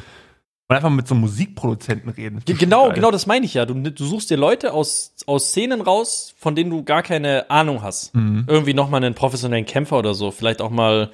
Und 0.68 0.76
einfach 0.76 0.90
mit 0.90 1.08
so 1.08 1.14
einem 1.14 1.22
Musikproduzenten 1.22 2.10
reden. 2.12 2.42
Ge- 2.44 2.54
Genau, 2.54 2.90
genau 2.92 3.10
das 3.10 3.26
meine 3.26 3.44
ich 3.44 3.54
ja. 3.54 3.66
Du, 3.66 3.74
du 3.74 4.04
suchst 4.04 4.30
dir 4.30 4.36
Leute 4.36 4.72
aus, 4.72 5.14
aus 5.26 5.48
Szenen 5.48 5.80
raus, 5.80 6.32
von 6.38 6.54
denen 6.54 6.70
du 6.70 6.84
gar 6.84 7.02
keine 7.02 7.50
Ahnung 7.50 7.82
hast. 7.82 8.14
Mhm. 8.14 8.44
Irgendwie 8.46 8.72
nochmal 8.72 9.02
einen 9.02 9.16
professionellen 9.16 9.66
Kämpfer 9.66 9.98
oder 9.98 10.14
so. 10.14 10.30
Vielleicht 10.30 10.62
auch 10.62 10.70
mal, 10.70 11.10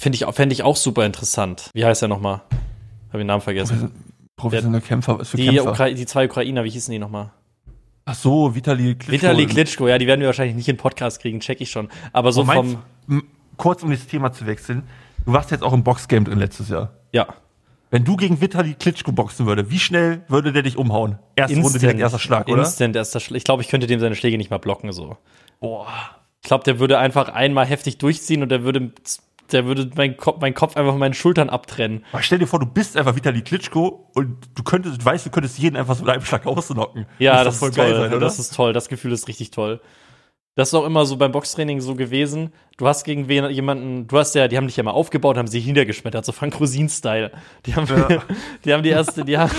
finde 0.00 0.16
ich, 0.16 0.34
fände 0.34 0.52
ich 0.52 0.62
auch 0.62 0.76
super 0.76 1.04
interessant. 1.04 1.70
Wie 1.74 1.84
heißt 1.84 2.02
er 2.02 2.08
nochmal? 2.08 2.40
Habe 3.08 3.18
den 3.18 3.26
Namen 3.26 3.42
vergessen. 3.42 3.90
Professioneller 4.36 4.80
Kämpfer, 4.80 5.18
was 5.18 5.28
für 5.28 5.36
Die, 5.36 5.46
Kämpfer? 5.46 5.70
Ukra 5.70 5.90
die 5.90 6.06
zwei 6.06 6.24
Ukrainer, 6.24 6.64
wie 6.64 6.70
hießen 6.70 6.90
die 6.90 6.98
nochmal? 6.98 7.30
Ach 8.06 8.14
so, 8.14 8.54
Vitali 8.54 8.94
Klitschko. 8.94 9.12
Vitali 9.12 9.46
Klitschko, 9.46 9.88
ja, 9.88 9.98
die 9.98 10.06
werden 10.06 10.20
wir 10.20 10.28
wahrscheinlich 10.28 10.56
nicht 10.56 10.68
in 10.68 10.76
den 10.76 10.80
Podcast 10.80 11.20
kriegen, 11.20 11.40
check 11.40 11.60
ich 11.60 11.70
schon. 11.70 11.88
Aber 12.12 12.32
so 12.32 12.44
meinst, 12.44 12.78
vom, 13.06 13.22
kurz 13.58 13.82
um 13.82 13.90
das 13.90 14.06
Thema 14.06 14.32
zu 14.32 14.46
wechseln, 14.46 14.84
du 15.26 15.32
warst 15.32 15.50
jetzt 15.50 15.62
auch 15.62 15.74
im 15.74 15.84
Boxgame 15.84 16.24
drin 16.24 16.38
letztes 16.38 16.70
Jahr. 16.70 16.90
ja. 17.12 17.26
Wenn 17.92 18.04
du 18.04 18.14
gegen 18.14 18.40
Vitali 18.40 18.74
Klitschko 18.74 19.10
boxen 19.10 19.46
würde, 19.46 19.68
wie 19.68 19.80
schnell 19.80 20.22
würde 20.28 20.52
der 20.52 20.62
dich 20.62 20.76
umhauen? 20.76 21.18
Erste 21.34 21.58
Runde 21.60 21.80
direkt 21.80 21.98
erster 21.98 22.20
Schlag, 22.20 22.46
oder? 22.46 22.62
Instant 22.62 22.94
erster 22.94 23.18
Schlag. 23.18 23.36
Ich 23.36 23.42
glaube, 23.42 23.62
ich 23.62 23.68
könnte 23.68 23.88
dem 23.88 23.98
seine 23.98 24.14
Schläge 24.14 24.38
nicht 24.38 24.48
mal 24.48 24.58
blocken, 24.58 24.92
so. 24.92 25.16
Boah. 25.58 25.88
Ich 26.40 26.46
glaube, 26.46 26.62
der 26.62 26.78
würde 26.78 26.98
einfach 26.98 27.30
einmal 27.30 27.66
heftig 27.66 27.98
durchziehen 27.98 28.44
und 28.44 28.48
der 28.48 28.62
würde, 28.62 28.92
der 29.52 29.66
würde 29.66 29.90
meinen 29.96 30.16
Kopf, 30.16 30.40
meinen 30.40 30.54
Kopf 30.54 30.76
einfach 30.76 30.92
von 30.92 30.98
meinen 31.00 31.14
Schultern 31.14 31.50
abtrennen. 31.50 32.04
Aber 32.12 32.22
stell 32.22 32.38
dir 32.38 32.46
vor, 32.46 32.58
du 32.60 32.66
bist 32.66 32.96
einfach 32.96 33.16
Vitali 33.16 33.42
Klitschko 33.42 34.10
und 34.14 34.36
du 34.54 34.62
könntest, 34.62 35.00
du 35.00 35.04
weißt, 35.04 35.26
du 35.26 35.30
könntest 35.30 35.58
jeden 35.58 35.76
einfach 35.76 35.94
so 35.96 36.04
mit 36.04 36.12
einem 36.12 36.24
Schlag 36.24 36.46
ausnocken. 36.46 37.06
Ja, 37.18 37.44
das, 37.44 37.60
doch 37.60 37.68
ist 37.68 37.76
toll. 37.76 37.90
das 37.92 38.12
oder? 38.12 38.26
ist 38.26 38.54
toll. 38.54 38.72
Das 38.72 38.88
Gefühl 38.88 39.12
ist 39.12 39.28
richtig 39.28 39.50
toll. 39.50 39.80
Das 40.56 40.68
ist 40.68 40.74
auch 40.74 40.84
immer 40.84 41.06
so 41.06 41.16
beim 41.16 41.32
Boxtraining 41.32 41.80
so 41.80 41.94
gewesen. 41.94 42.52
Du 42.76 42.86
hast 42.86 43.04
gegen 43.04 43.28
wen, 43.28 43.48
jemanden, 43.50 44.08
du 44.08 44.18
hast 44.18 44.34
ja, 44.34 44.48
die 44.48 44.56
haben 44.56 44.66
dich 44.66 44.76
ja 44.76 44.82
mal 44.82 44.90
aufgebaut, 44.90 45.36
haben 45.36 45.46
sie 45.46 45.60
niedergeschmettert, 45.60 46.24
so 46.24 46.32
Frank 46.32 46.58
Rosin-Style. 46.58 47.30
Die 47.66 47.74
haben, 47.76 47.86
Ja. 47.86 48.22
die 48.64 48.72
haben 48.72 48.82
die 48.82 48.88
erste, 48.90 49.24
die 49.24 49.38
haben, 49.38 49.50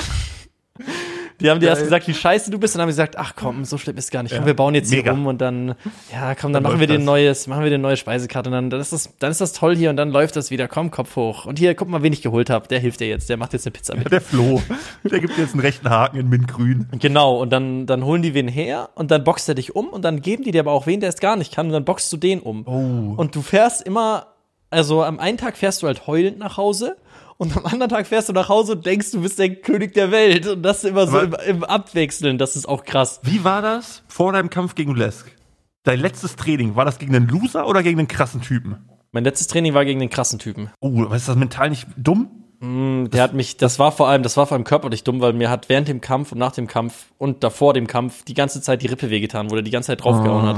die 1.42 1.50
haben 1.50 1.60
dir 1.60 1.68
erst 1.68 1.80
Geil. 1.82 1.86
gesagt, 1.86 2.08
wie 2.08 2.14
scheiße 2.14 2.52
du 2.52 2.58
bist, 2.60 2.76
und 2.76 2.80
dann 2.80 2.84
haben 2.84 2.92
sie 2.92 2.94
gesagt, 3.02 3.18
ach 3.18 3.34
komm, 3.36 3.66
so 3.66 3.78
schlimm 3.78 3.98
ist 3.98 4.12
gar 4.12 4.24
nicht. 4.24 4.32
Komm, 4.32 4.42
Ja. 4.42 4.46
wir 4.48 4.56
bauen 4.56 4.76
jetzt 4.76 4.90
Mega. 4.92 5.04
hier 5.04 5.12
rum 5.12 5.28
und 5.28 5.42
dann, 5.42 5.76
ja, 6.12 6.36
komm, 6.36 6.54
dann, 6.54 6.64
Dann 6.64 6.64
machen 6.64 6.80
wir 6.80 6.88
dir 6.88 6.96
ein 6.96 7.04
neues, 7.06 7.48
machen 7.48 7.64
wir 7.64 7.70
dir 7.70 7.76
eine 7.76 7.82
neue 7.82 7.98
Speisekarte 7.98 8.50
und 8.50 8.54
dann, 8.54 8.70
dann 8.70 8.80
ist 8.80 8.94
das, 8.94 9.10
dann 9.20 9.32
ist 9.32 9.42
das 9.42 9.54
toll 9.54 9.76
hier 9.76 9.90
und 9.90 9.98
dann 9.98 10.12
läuft 10.12 10.36
das 10.36 10.52
wieder. 10.52 10.68
Komm, 10.68 10.92
Kopf 10.92 11.16
hoch. 11.16 11.46
Und 11.46 11.60
hier, 11.60 11.76
guck 11.76 11.88
mal, 11.90 12.04
wen 12.04 12.14
ich 12.14 12.22
geholt 12.22 12.50
habe. 12.50 12.68
Der 12.68 12.80
hilft 12.80 13.00
dir 13.00 13.08
jetzt. 13.08 13.30
Der 13.30 13.38
macht 13.38 13.54
jetzt 13.54 13.66
eine 13.66 13.72
Pizza 13.72 13.96
mit. 13.96 14.12
Der 14.12 14.22
Flo, 14.22 14.62
der 15.04 15.20
gibt 15.20 15.38
dir 15.38 15.42
jetzt 15.42 15.54
einen 15.54 15.62
rechten 15.62 15.90
Haken 15.90 16.18
in 16.20 16.30
Mintgrün. 16.30 16.88
Genau, 17.00 17.38
und 17.42 17.52
dann, 17.52 17.86
dann 17.86 18.06
holen 18.06 18.22
die 18.22 18.34
wen 18.34 18.48
her 18.48 18.90
und 18.96 19.12
dann 19.12 19.24
boxt 19.24 19.50
er 19.50 19.56
dich 19.56 19.76
um 19.76 19.88
und 19.90 20.04
dann 20.06 20.22
geben 20.22 20.44
die 20.44 20.52
dir 20.52 20.62
aber 20.62 20.72
auch 20.72 20.88
wen, 20.88 21.00
der 21.00 21.10
es 21.10 21.18
gar 21.20 21.36
nicht 21.36 21.54
kann 21.54 21.68
und 21.68 21.74
dann 21.74 21.86
boxst 21.86 22.12
du 22.14 22.18
den 22.18 22.40
um. 22.40 22.66
Oh. 22.68 23.14
Und 23.20 23.36
du 23.36 23.42
fährst 23.42 23.82
immer, 23.82 24.28
also 24.70 25.04
am 25.04 25.20
einen 25.20 25.38
Tag 25.38 25.58
fährst 25.58 25.82
du 25.84 25.88
halt 25.88 26.08
heulend 26.08 26.40
nach 26.40 26.58
Hause 26.58 26.96
und 27.42 27.58
am 27.58 27.66
anderen 27.66 27.90
Tag 27.90 28.06
fährst 28.06 28.30
du 28.30 28.34
nach 28.34 28.50
Hause 28.50 28.74
und 28.74 28.86
denkst, 28.86 29.10
du 29.10 29.22
bist 29.22 29.40
der 29.40 29.56
König 29.56 29.96
der 29.96 30.12
Welt 30.12 30.46
und 30.46 30.62
das 30.62 30.84
immer 30.84 31.08
so 31.08 31.18
im, 31.18 31.36
im 31.48 31.64
Abwechseln, 31.64 32.38
das 32.38 32.56
ist 32.56 32.70
auch 32.70 32.84
krass. 32.84 33.20
Wie 33.24 33.44
war 33.44 33.64
das 33.64 34.04
vor 34.08 34.32
deinem 34.32 34.52
Kampf 34.52 34.76
gegen 34.76 34.96
Lesk? 34.96 35.36
Dein 35.82 36.00
letztes 36.00 36.36
Training, 36.36 36.76
war 36.76 36.86
das 36.86 37.00
gegen 37.00 37.16
einen 37.16 37.28
Loser 37.28 37.68
oder 37.68 37.82
gegen 37.82 37.98
einen 37.98 38.08
krassen 38.08 38.42
Typen? 38.42 38.88
Mein 39.12 39.24
letztes 39.24 39.48
Training 39.48 39.74
war 39.74 39.86
gegen 39.86 40.00
den 40.00 40.12
krassen 40.12 40.38
Typen. 40.38 40.70
Oh, 40.82 41.04
ist 41.06 41.28
das 41.28 41.36
mental 41.36 41.72
nicht 41.72 41.88
dumm? 41.98 42.30
Der 42.62 43.24
hat 43.24 43.34
mich, 43.34 43.58
das 43.58 43.80
war 43.80 43.92
vor 43.92 44.08
allem, 44.08 44.22
das 44.22 44.38
war 44.38 44.46
vor 44.46 44.54
allem 44.54 44.64
körperlich 44.64 45.04
dumm, 45.04 45.20
weil 45.20 45.34
mir 45.34 45.50
hat 45.50 45.68
während 45.68 45.88
dem 45.88 46.00
Kampf 46.00 46.34
und 46.34 46.38
nach 46.38 46.52
dem 46.52 46.68
Kampf 46.68 47.08
und 47.18 47.44
davor 47.44 47.74
dem 47.74 47.88
Kampf 47.88 48.24
die 48.24 48.36
ganze 48.36 48.62
Zeit 48.62 48.84
die 48.84 48.88
Rippe 48.88 49.10
wehgetan, 49.10 49.50
wo 49.50 49.56
der 49.56 49.64
die 49.64 49.72
ganze 49.72 49.88
Zeit 49.88 50.04
draufgehauen 50.04 50.46
hat. 50.46 50.58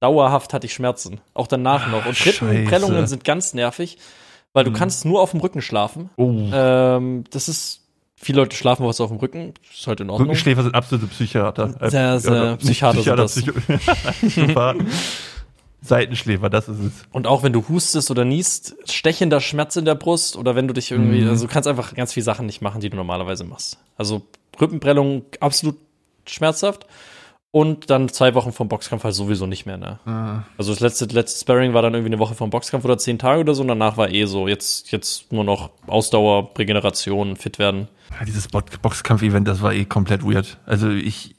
Dauerhaft 0.00 0.54
hatte 0.54 0.66
ich 0.66 0.72
Schmerzen. 0.72 1.20
Auch 1.34 1.46
danach 1.46 1.88
noch. 1.88 2.06
Und 2.06 2.16
Scheiße. 2.16 2.48
Rippenprellungen 2.48 3.06
sind 3.06 3.22
ganz 3.22 3.52
nervig, 3.52 3.98
weil 4.52 4.64
du 4.64 4.72
kannst 4.72 5.04
nur 5.04 5.20
auf 5.20 5.30
dem 5.30 5.40
Rücken 5.40 5.62
schlafen. 5.62 6.10
Oh. 6.16 6.48
Ähm, 6.52 7.24
das 7.30 7.48
ist 7.48 7.80
Viele 8.22 8.42
Leute 8.42 8.54
schlafen 8.54 8.84
was 8.84 9.00
auf 9.00 9.08
dem 9.08 9.16
Rücken. 9.16 9.54
Ist 9.72 9.86
halt 9.86 10.00
in 10.00 10.10
Ordnung. 10.10 10.28
Rückenschläfer 10.28 10.62
sind 10.62 10.74
absolute 10.74 11.06
Psychiater. 11.06 11.74
Sehr, 11.88 12.20
sehr 12.20 12.34
Ja, 12.34 12.50
nicht 12.50 12.60
Psychiater 12.60 13.28
sind 13.28 13.54
Psychiater, 13.54 14.12
Psychopathen. 14.28 14.86
Seitenschläfer, 15.82 16.50
das 16.50 16.68
ist 16.68 16.80
es. 16.80 16.92
Und 17.12 17.26
auch 17.26 17.42
wenn 17.42 17.54
du 17.54 17.66
hustest 17.66 18.10
oder 18.10 18.26
niest, 18.26 18.76
stechender 18.84 19.40
Schmerz 19.40 19.76
in 19.76 19.86
der 19.86 19.94
Brust 19.94 20.36
oder 20.36 20.54
wenn 20.54 20.68
du 20.68 20.74
dich 20.74 20.90
irgendwie, 20.90 21.24
also 21.26 21.46
du 21.46 21.50
kannst 21.50 21.66
einfach 21.66 21.94
ganz 21.94 22.12
viele 22.12 22.24
Sachen 22.24 22.44
nicht 22.44 22.60
machen, 22.60 22.82
die 22.82 22.90
du 22.90 22.96
normalerweise 22.98 23.44
machst. 23.44 23.78
Also 23.96 24.20
Rippenprellung 24.60 25.22
absolut 25.40 25.78
schmerzhaft 26.26 26.84
und 27.52 27.90
dann 27.90 28.08
zwei 28.08 28.34
Wochen 28.34 28.52
vom 28.52 28.68
Boxkampf 28.68 29.02
halt 29.04 29.14
sowieso 29.14 29.46
nicht 29.46 29.66
mehr, 29.66 29.76
ne? 29.76 30.44
Also 30.56 30.72
das 30.72 30.80
letzte, 30.80 31.06
letzte 31.06 31.40
Sparring 31.40 31.74
war 31.74 31.82
dann 31.82 31.94
irgendwie 31.94 32.12
eine 32.12 32.18
Woche 32.20 32.34
vom 32.34 32.50
Boxkampf 32.50 32.84
oder 32.84 32.98
zehn 32.98 33.18
Tage 33.18 33.40
oder 33.40 33.54
so 33.54 33.62
und 33.62 33.68
danach 33.68 33.96
war 33.96 34.10
eh 34.10 34.24
so, 34.26 34.46
jetzt, 34.48 34.92
jetzt 34.92 35.32
nur 35.32 35.44
noch 35.44 35.70
Ausdauer, 35.86 36.50
Regeneration, 36.56 37.36
fit 37.36 37.58
werden. 37.58 37.88
Ja, 38.18 38.24
dieses 38.24 38.48
Bo- 38.48 38.60
Boxkampf-Event, 38.82 39.48
das 39.48 39.62
war 39.62 39.72
eh 39.72 39.84
komplett 39.84 40.22
weird. 40.24 40.58
Also 40.66 40.90
ich, 40.90 41.30
ich 41.32 41.36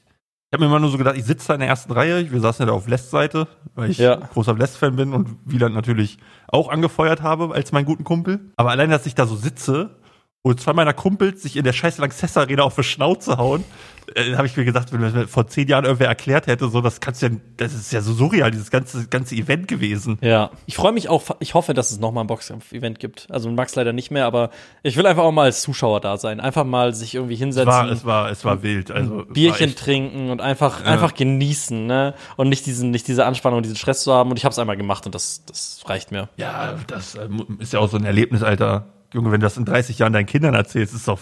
habe 0.52 0.64
mir 0.64 0.66
immer 0.66 0.80
nur 0.80 0.90
so 0.90 0.98
gedacht, 0.98 1.16
ich 1.16 1.24
sitze 1.24 1.48
da 1.48 1.54
in 1.54 1.60
der 1.60 1.68
ersten 1.70 1.92
Reihe, 1.92 2.30
wir 2.30 2.40
saßen 2.40 2.62
ja 2.64 2.70
da 2.70 2.76
auf 2.76 2.86
Lest-Seite, 2.88 3.48
weil 3.74 3.90
ich 3.90 3.96
Ja. 3.98 4.16
großer 4.16 4.54
Lest-Fan 4.54 4.96
bin 4.96 5.14
und 5.14 5.36
Wieland 5.46 5.74
natürlich 5.74 6.18
auch 6.48 6.68
angefeuert 6.68 7.22
habe 7.22 7.54
als 7.54 7.72
meinen 7.72 7.86
guten 7.86 8.04
Kumpel. 8.04 8.40
Aber 8.56 8.70
allein, 8.70 8.90
dass 8.90 9.06
ich 9.06 9.14
da 9.14 9.26
so 9.26 9.34
sitze 9.36 9.96
und 10.44 10.60
zwei 10.60 10.72
meiner 10.72 10.92
Kumpels 10.92 11.42
sich 11.42 11.56
in 11.56 11.62
der 11.64 11.72
scheiß 11.72 11.98
Lanxess 11.98 12.36
Arena 12.36 12.64
auf 12.64 12.74
die 12.74 12.82
Schnauze 12.82 13.38
hauen, 13.38 13.62
äh, 14.16 14.34
habe 14.34 14.48
ich 14.48 14.56
mir 14.56 14.64
gedacht, 14.64 14.92
wenn 14.92 15.00
mir 15.00 15.28
vor 15.28 15.46
zehn 15.46 15.68
Jahren 15.68 15.84
irgendwer 15.84 16.08
erklärt 16.08 16.48
hätte, 16.48 16.68
so 16.68 16.80
das 16.80 17.00
kannst 17.00 17.22
du 17.22 17.26
ja, 17.26 17.32
das 17.58 17.72
ist 17.72 17.92
ja 17.92 18.00
so 18.00 18.12
surreal, 18.12 18.50
dieses 18.50 18.72
ganze 18.72 19.06
ganze 19.06 19.36
Event 19.36 19.68
gewesen. 19.68 20.18
Ja. 20.20 20.50
Ich 20.66 20.74
freue 20.74 20.90
mich 20.90 21.08
auch, 21.08 21.22
ich 21.38 21.54
hoffe, 21.54 21.74
dass 21.74 21.92
es 21.92 22.00
nochmal 22.00 22.24
ein 22.24 22.26
Boxkampf-Event 22.26 22.98
gibt. 22.98 23.28
Also 23.30 23.48
Max 23.52 23.76
leider 23.76 23.92
nicht 23.92 24.10
mehr, 24.10 24.26
aber 24.26 24.50
ich 24.82 24.96
will 24.96 25.06
einfach 25.06 25.22
auch 25.22 25.30
mal 25.30 25.44
als 25.44 25.62
Zuschauer 25.62 26.00
da 26.00 26.16
sein. 26.16 26.40
Einfach 26.40 26.64
mal 26.64 26.92
sich 26.92 27.14
irgendwie 27.14 27.34
Es 27.34 27.38
hinsetzen. 27.40 27.68
war, 27.68 27.88
es 27.88 28.04
war, 28.04 28.28
es 28.32 28.44
war 28.44 28.64
wild. 28.64 28.90
Also 28.90 29.20
es 29.20 29.32
Bierchen 29.32 29.68
echt- 29.68 29.78
trinken 29.78 30.30
und 30.30 30.40
einfach, 30.40 30.84
einfach 30.84 31.14
genießen, 31.14 31.86
ne? 31.86 32.14
Und 32.36 32.48
nicht 32.48 32.66
diesen, 32.66 32.90
nicht 32.90 33.06
diese 33.06 33.24
Anspannung, 33.26 33.58
und 33.58 33.62
diesen 33.62 33.76
Stress 33.76 34.02
zu 34.02 34.12
haben. 34.12 34.30
Und 34.30 34.36
ich 34.38 34.44
habe 34.44 34.52
es 34.52 34.58
einmal 34.58 34.76
gemacht 34.76 35.06
und 35.06 35.14
das, 35.14 35.44
das 35.46 35.82
reicht 35.86 36.10
mir. 36.10 36.28
Ja, 36.36 36.74
das 36.88 37.14
äh, 37.14 37.28
ist 37.60 37.72
ja 37.72 37.78
auch 37.78 37.88
so 37.88 37.96
ein 37.96 38.04
Erlebnis, 38.04 38.42
Alter. 38.42 38.86
Junge, 39.12 39.30
wenn 39.30 39.40
du 39.40 39.44
das 39.46 39.56
in 39.56 39.64
30 39.64 39.98
Jahren 39.98 40.12
deinen 40.12 40.26
Kindern 40.26 40.54
erzählst, 40.54 40.94
ist 40.94 41.06
doch 41.08 41.18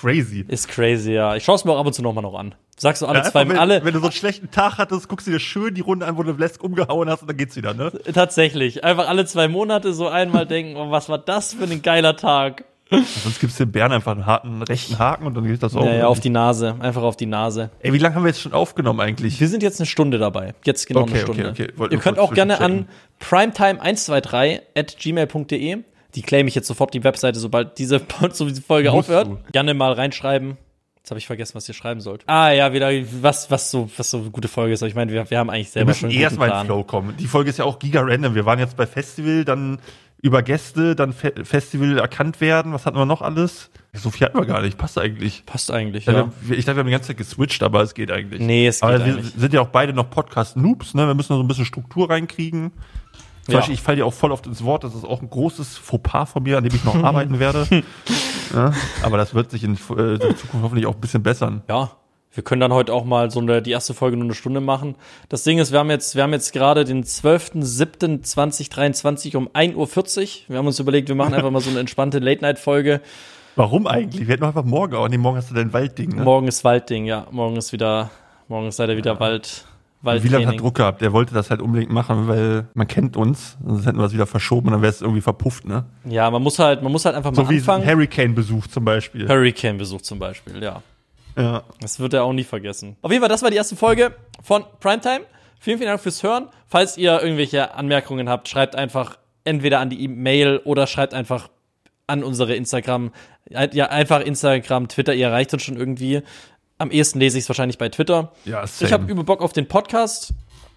crazy. 0.00 0.44
Ist 0.48 0.68
crazy, 0.68 1.12
ja. 1.12 1.36
Ich 1.36 1.44
schaue 1.44 1.56
es 1.56 1.64
mir 1.64 1.72
auch 1.72 1.78
ab 1.80 1.86
und 1.86 1.92
zu 1.92 2.02
nochmal 2.02 2.22
noch 2.22 2.34
an. 2.38 2.54
Sagst 2.76 3.02
du 3.02 3.06
alle 3.06 3.18
Ja, 3.20 3.24
zwei, 3.30 3.48
wenn, 3.48 3.56
alle, 3.58 3.84
wenn 3.84 3.92
du 3.94 4.00
so 4.00 4.06
einen 4.06 4.12
schlechten 4.12 4.50
Tag 4.50 4.78
hattest, 4.78 5.08
guckst 5.08 5.26
du 5.26 5.30
dir 5.30 5.38
schön 5.40 5.74
die 5.74 5.80
Runde 5.82 6.06
an, 6.06 6.16
wo 6.16 6.22
du 6.22 6.32
Lesk 6.32 6.62
umgehauen 6.64 7.08
hast 7.08 7.22
und 7.22 7.28
dann 7.28 7.36
geht's 7.36 7.54
wieder, 7.54 7.72
ne? 7.74 7.92
tatsächlich, 8.12 8.82
einfach 8.82 9.08
alle 9.08 9.26
zwei 9.26 9.46
Monate 9.48 9.92
so 9.94 10.08
einmal 10.08 10.46
denken, 10.48 10.76
oh, 10.76 10.90
was 10.90 11.08
war 11.08 11.18
das 11.18 11.54
für 11.54 11.64
ein 11.64 11.82
geiler 11.82 12.16
Tag. 12.16 12.64
Sonst 12.90 13.40
gibst 13.40 13.58
du 13.58 13.64
den 13.64 13.72
Bären 13.72 13.92
einfach 13.92 14.12
einen 14.12 14.26
harten 14.26 14.62
rechten 14.62 14.98
Haken 14.98 15.26
und 15.26 15.34
dann 15.36 15.44
geht 15.46 15.62
das 15.62 15.74
auch. 15.74 15.84
Ja, 15.86 15.94
ja, 15.94 16.06
auf 16.06 16.20
die 16.20 16.28
Nase, 16.30 16.76
einfach 16.80 17.02
auf 17.02 17.16
die 17.16 17.26
Nase. 17.26 17.70
Ey, 17.80 17.92
wie 17.92 17.98
lange 17.98 18.14
haben 18.14 18.22
wir 18.24 18.28
jetzt 18.28 18.40
schon 18.42 18.52
aufgenommen 18.52 19.00
eigentlich? 19.00 19.40
Wir 19.40 19.48
sind 19.48 19.62
jetzt 19.62 19.80
eine 19.80 19.86
Stunde 19.86 20.18
dabei. 20.18 20.54
Jetzt 20.64 20.86
genau 20.86 21.00
Okay, 21.00 21.12
eine 21.14 21.22
okay, 21.22 21.32
Stunde. 21.32 21.50
okay. 21.50 21.72
Wollte 21.76 21.94
Ihr 21.94 21.96
nur 21.98 22.02
könnt 22.02 22.18
auch 22.18 22.34
gerne 22.34 22.60
an 22.60 22.86
zwischenchecken. 23.20 23.80
primetime123 23.80 24.60
at 24.76 24.96
gmail.de, 24.98 25.78
die 26.14 26.22
claim 26.22 26.46
ich 26.48 26.54
jetzt 26.54 26.66
sofort 26.68 26.94
die 26.94 27.04
Webseite, 27.04 27.38
sobald 27.38 27.78
diese, 27.78 28.00
so 28.32 28.46
diese 28.48 28.62
Folge 28.62 28.90
Musst 28.90 29.08
aufhört. 29.10 29.28
du. 29.28 29.38
Gerne 29.52 29.74
mal 29.74 29.92
reinschreiben. 29.92 30.56
Jetzt 30.96 31.10
habe 31.10 31.18
ich 31.18 31.26
vergessen, 31.26 31.54
was 31.56 31.68
ihr 31.68 31.74
schreiben 31.74 32.00
sollt. 32.00 32.22
Ah 32.26 32.50
ja, 32.50 32.72
wieder 32.72 32.90
was, 33.20 33.50
was 33.50 33.70
so, 33.70 33.90
was 33.98 34.10
so 34.10 34.18
eine 34.20 34.30
gute 34.30 34.48
Folge 34.48 34.72
ist. 34.72 34.82
Aber 34.82 34.88
ich 34.88 34.94
meine, 34.94 35.12
wir, 35.12 35.28
wir 35.30 35.38
haben 35.38 35.50
eigentlich 35.50 35.66
Wir 35.68 35.72
selber 35.72 35.88
müssen 35.90 36.00
schon 36.00 36.18
eh 36.18 36.22
erstmal 36.22 36.48
in. 36.60 36.64
Flow 36.66 36.82
kommen. 36.82 37.14
Die 37.18 37.26
Folge 37.26 37.50
ist 37.50 37.58
ja 37.58 37.66
auch 37.66 37.78
giga 37.78 38.00
random. 38.02 38.34
Wir 38.34 38.46
waren 38.46 38.58
jetzt 38.58 38.76
bei 38.76 38.86
Festival, 38.86 39.44
dann 39.44 39.78
über 40.22 40.42
Gäste, 40.42 40.96
dann 40.96 41.12
Fe 41.12 41.34
Festival 41.44 41.98
erkannt 41.98 42.40
werden. 42.40 42.72
Was 42.72 42.86
hatten 42.86 42.96
wir 42.96 43.04
noch 43.04 43.20
alles? 43.20 43.70
So 43.92 44.10
viel 44.10 44.26
hatten 44.26 44.38
wir 44.38 44.46
gar 44.46 44.62
nicht. 44.62 44.78
Passt 44.78 44.96
eigentlich. 44.98 45.44
Passt 45.44 45.70
eigentlich, 45.70 46.06
Ja. 46.06 46.30
wir- 46.40 46.56
Ich 46.56 46.64
dachte, 46.64 46.76
wir 46.76 46.80
haben 46.80 46.86
die 46.86 46.92
ganze 46.92 47.08
Zeit 47.08 47.18
geswitcht, 47.18 47.62
aber 47.62 47.82
es 47.82 47.92
geht 47.92 48.10
eigentlich. 48.10 48.40
Nee, 48.40 48.66
es 48.68 48.80
geht 48.80 48.88
aber 48.88 49.04
wir 49.04 49.12
eigentlich. 49.16 49.32
sind 49.36 49.52
ja 49.52 49.60
auch 49.60 49.68
beide 49.68 49.92
noch 49.92 50.08
Podcast-Noobs, 50.08 50.94
ne? 50.94 51.06
Wir 51.06 51.14
müssen 51.14 51.34
noch 51.34 51.38
so 51.38 51.44
ein 51.44 51.48
bisschen 51.48 51.66
Struktur 51.66 52.08
reinkriegen. 52.08 52.72
Zum 53.44 53.52
Ja. 53.52 53.58
Beispiel, 53.60 53.74
ich 53.74 53.82
falle 53.82 53.96
dir 53.98 54.06
auch 54.06 54.12
voll 54.14 54.32
oft 54.32 54.46
ins 54.46 54.64
Wort. 54.64 54.84
Das 54.84 54.94
ist 54.94 55.04
auch 55.04 55.20
ein 55.22 55.28
großes 55.30 55.76
Fauxpas 55.78 56.30
von 56.32 56.42
mir, 56.42 56.58
an 56.58 56.64
dem 56.64 56.74
ich 56.74 56.84
noch 56.84 56.94
arbeiten 57.04 57.38
werde. 57.38 57.66
Ja, 58.54 58.72
aber 59.02 59.16
das 59.18 59.34
wird 59.34 59.50
sich 59.50 59.64
in, 59.64 59.74
äh, 59.96 60.14
in 60.14 60.20
Zukunft 60.36 60.62
hoffentlich 60.62 60.86
auch 60.86 60.94
ein 60.94 61.00
bisschen 61.00 61.22
bessern. 61.22 61.62
Ja, 61.68 61.90
wir 62.32 62.42
können 62.42 62.60
dann 62.60 62.72
heute 62.72 62.92
auch 62.92 63.04
mal 63.04 63.30
so 63.30 63.38
eine, 63.40 63.62
die 63.62 63.70
erste 63.70 63.94
Folge 63.94 64.16
nur 64.16 64.24
eine 64.24 64.34
Stunde 64.34 64.60
machen. 64.60 64.96
Das 65.28 65.44
Ding 65.44 65.58
ist, 65.58 65.70
wir 65.72 65.78
haben 65.78 65.90
jetzt, 65.90 66.16
wir 66.16 66.22
haben 66.24 66.32
jetzt 66.32 66.52
gerade 66.52 66.84
den 66.84 67.04
12.07.2023 67.04 69.36
um 69.36 69.48
1.40 69.48 69.76
Uhr. 69.76 69.86
Wir 70.48 70.58
haben 70.58 70.66
uns 70.66 70.78
überlegt, 70.80 71.08
wir 71.08 71.14
machen 71.14 71.34
einfach 71.34 71.50
mal 71.50 71.60
so 71.60 71.70
eine 71.70 71.80
entspannte 71.80 72.18
Late-Night-Folge. 72.18 73.00
Warum 73.56 73.86
eigentlich? 73.86 74.26
Wir 74.26 74.32
hätten 74.34 74.44
einfach 74.44 74.64
morgen 74.64 74.94
auch. 74.96 75.08
Nee, 75.08 75.18
morgen 75.18 75.36
hast 75.36 75.50
du 75.50 75.54
dein 75.54 75.72
Waldding, 75.72 76.16
ne? 76.16 76.22
Morgen 76.24 76.48
ist 76.48 76.64
Waldding, 76.64 77.04
ja. 77.04 77.26
Morgen 77.30 77.54
ist 77.56 77.72
wieder, 77.72 78.10
morgen 78.48 78.66
ist 78.66 78.78
leider 78.78 78.96
wieder 78.96 79.20
Wald, 79.20 79.64
Wieland 80.04 80.46
hat. 80.46 80.60
Druck 80.60 80.74
gehabt. 80.76 81.00
Der 81.00 81.12
wollte 81.12 81.34
das 81.34 81.50
halt 81.50 81.60
unbedingt 81.60 81.90
machen, 81.90 82.28
weil 82.28 82.66
man 82.74 82.86
kennt 82.86 83.16
uns. 83.16 83.56
Sonst 83.64 83.86
hätten 83.86 83.98
wir 83.98 84.04
es 84.04 84.12
wieder 84.12 84.26
verschoben 84.26 84.68
und 84.68 84.72
dann 84.72 84.82
wäre 84.82 84.92
es 84.92 85.00
irgendwie 85.00 85.20
verpufft, 85.20 85.66
ne? 85.66 85.84
Ja, 86.04 86.30
man 86.30 86.42
muss 86.42 86.58
halt, 86.58 86.82
man 86.82 86.92
muss 86.92 87.04
halt 87.04 87.16
einfach 87.16 87.30
mal 87.30 87.44
So 87.44 87.50
wie 87.50 87.56
anfangen. 87.56 87.86
Hurricane-Besuch 87.86 88.66
zum 88.66 88.84
Beispiel. 88.84 89.28
Hurricane-Besuch 89.28 90.02
zum 90.02 90.18
Beispiel, 90.18 90.62
ja. 90.62 90.82
Ja. 91.36 91.62
Das 91.80 91.98
wird 91.98 92.14
er 92.14 92.24
auch 92.24 92.32
nie 92.32 92.44
vergessen. 92.44 92.96
Auf 93.02 93.10
jeden 93.10 93.20
Fall, 93.20 93.28
das 93.28 93.42
war 93.42 93.50
die 93.50 93.56
erste 93.56 93.76
Folge 93.76 94.14
von 94.42 94.64
Primetime. 94.80 95.22
Vielen, 95.58 95.78
vielen 95.78 95.88
Dank 95.88 96.00
fürs 96.00 96.22
Hören. 96.22 96.48
Falls 96.68 96.96
ihr 96.96 97.20
irgendwelche 97.22 97.74
Anmerkungen 97.74 98.28
habt, 98.28 98.48
schreibt 98.48 98.76
einfach 98.76 99.18
entweder 99.44 99.80
an 99.80 99.90
die 99.90 100.02
E-Mail 100.04 100.60
oder 100.64 100.86
schreibt 100.86 101.14
einfach 101.14 101.48
an 102.06 102.22
unsere 102.22 102.54
Instagram. 102.54 103.12
Ja, 103.48 103.86
einfach 103.86 104.20
Instagram, 104.20 104.88
Twitter, 104.88 105.14
ihr 105.14 105.26
erreicht 105.26 105.52
uns 105.52 105.62
schon 105.62 105.76
irgendwie. 105.76 106.22
Am 106.78 106.90
ehesten 106.90 107.20
lese 107.20 107.38
ich 107.38 107.44
es 107.44 107.48
wahrscheinlich 107.48 107.78
bei 107.78 107.88
Twitter. 107.88 108.32
Ja, 108.44 108.64
Ich 108.64 108.92
habe 108.92 109.10
über 109.10 109.24
Bock 109.24 109.40
auf 109.40 109.52
den 109.52 109.68
Podcast. 109.68 110.32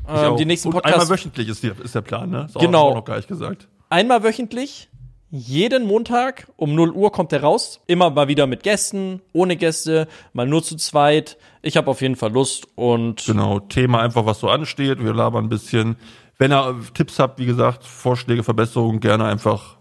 Ähm, 0.08 0.38
die 0.38 0.46
nächsten 0.46 0.70
Podcasts 0.70 1.02
Einmal 1.02 1.10
wöchentlich 1.18 1.50
ist, 1.50 1.64
die, 1.64 1.72
ist 1.84 1.96
der 1.96 2.02
Plan, 2.02 2.30
ne? 2.30 2.46
Ist 2.46 2.58
Genau. 2.58 2.90
Auch 2.90 2.96
noch 2.96 3.06
gar 3.06 3.18
nicht 3.18 3.28
gesagt. 3.28 3.68
einmal 3.90 4.24
wöchentlich. 4.24 4.90
Jeden 5.30 5.86
Montag 5.86 6.48
um 6.56 6.74
0 6.74 6.92
Uhr 6.92 7.12
kommt 7.12 7.34
er 7.34 7.42
raus. 7.42 7.82
Immer 7.88 8.10
mal 8.12 8.30
wieder 8.30 8.48
mit 8.48 8.64
Gästen, 8.64 9.22
ohne 9.34 9.58
Gäste, 9.58 10.08
mal 10.32 10.48
nur 10.48 10.64
zu 10.64 10.78
zweit. 10.78 11.38
Ich 11.62 11.76
habe 11.76 11.92
auf 11.92 12.00
jeden 12.02 12.16
Fall 12.16 12.32
Lust 12.32 12.68
und 12.76 13.26
Genau, 13.26 13.60
Thema 13.60 14.02
einfach, 14.02 14.26
was 14.26 14.40
so 14.40 14.48
ansteht. 14.48 15.04
Wir 15.04 15.14
labern 15.14 15.46
ein 15.46 15.50
bisschen. 15.50 15.98
Wenn 16.38 16.54
ihr 16.54 16.80
Tipps 16.94 17.20
habt, 17.20 17.40
wie 17.40 17.46
gesagt, 17.46 17.84
Vorschläge, 17.84 18.44
Verbesserungen, 18.44 19.02
gerne 19.02 19.26
einfach 19.26 19.76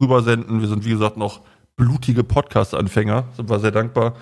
rübersenden. 0.00 0.60
Wir 0.60 0.68
sind, 0.68 0.84
wie 0.84 0.90
gesagt, 0.90 1.16
noch 1.16 1.40
blutige 1.76 2.22
Podcast-Anfänger. 2.22 3.24
Sind 3.36 3.50
wir 3.50 3.58
sehr 3.58 3.72
dankbar. 3.72 4.14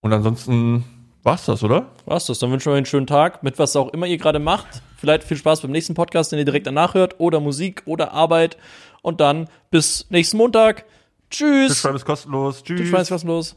Und 0.00 0.12
ansonsten 0.12 0.84
war's 1.22 1.46
das, 1.46 1.62
oder? 1.62 1.86
war's 2.06 2.26
das. 2.26 2.38
Dann 2.38 2.50
wünschen 2.50 2.66
wir 2.66 2.72
euch 2.72 2.78
einen 2.78 2.86
schönen 2.86 3.06
Tag 3.06 3.42
mit 3.42 3.58
was 3.58 3.76
auch 3.76 3.92
immer 3.92 4.06
ihr 4.06 4.18
gerade 4.18 4.38
macht. 4.38 4.82
Vielleicht 4.96 5.24
viel 5.24 5.36
Spaß 5.36 5.60
beim 5.60 5.70
nächsten 5.70 5.94
Podcast, 5.94 6.32
den 6.32 6.38
ihr 6.38 6.44
direkt 6.44 6.66
danach 6.66 6.94
hört. 6.94 7.20
Oder 7.20 7.40
Musik 7.40 7.82
oder 7.86 8.12
Arbeit. 8.12 8.56
Und 9.02 9.20
dann 9.20 9.48
bis 9.70 10.06
nächsten 10.10 10.36
Montag. 10.36 10.84
Tschüss. 11.30 11.68
Subscribe 11.68 11.96
ist 11.96 12.04
kostenlos. 12.04 12.62
Tschüss. 12.62 12.90
Tschüss. 12.90 13.08
kostenlos. 13.08 13.56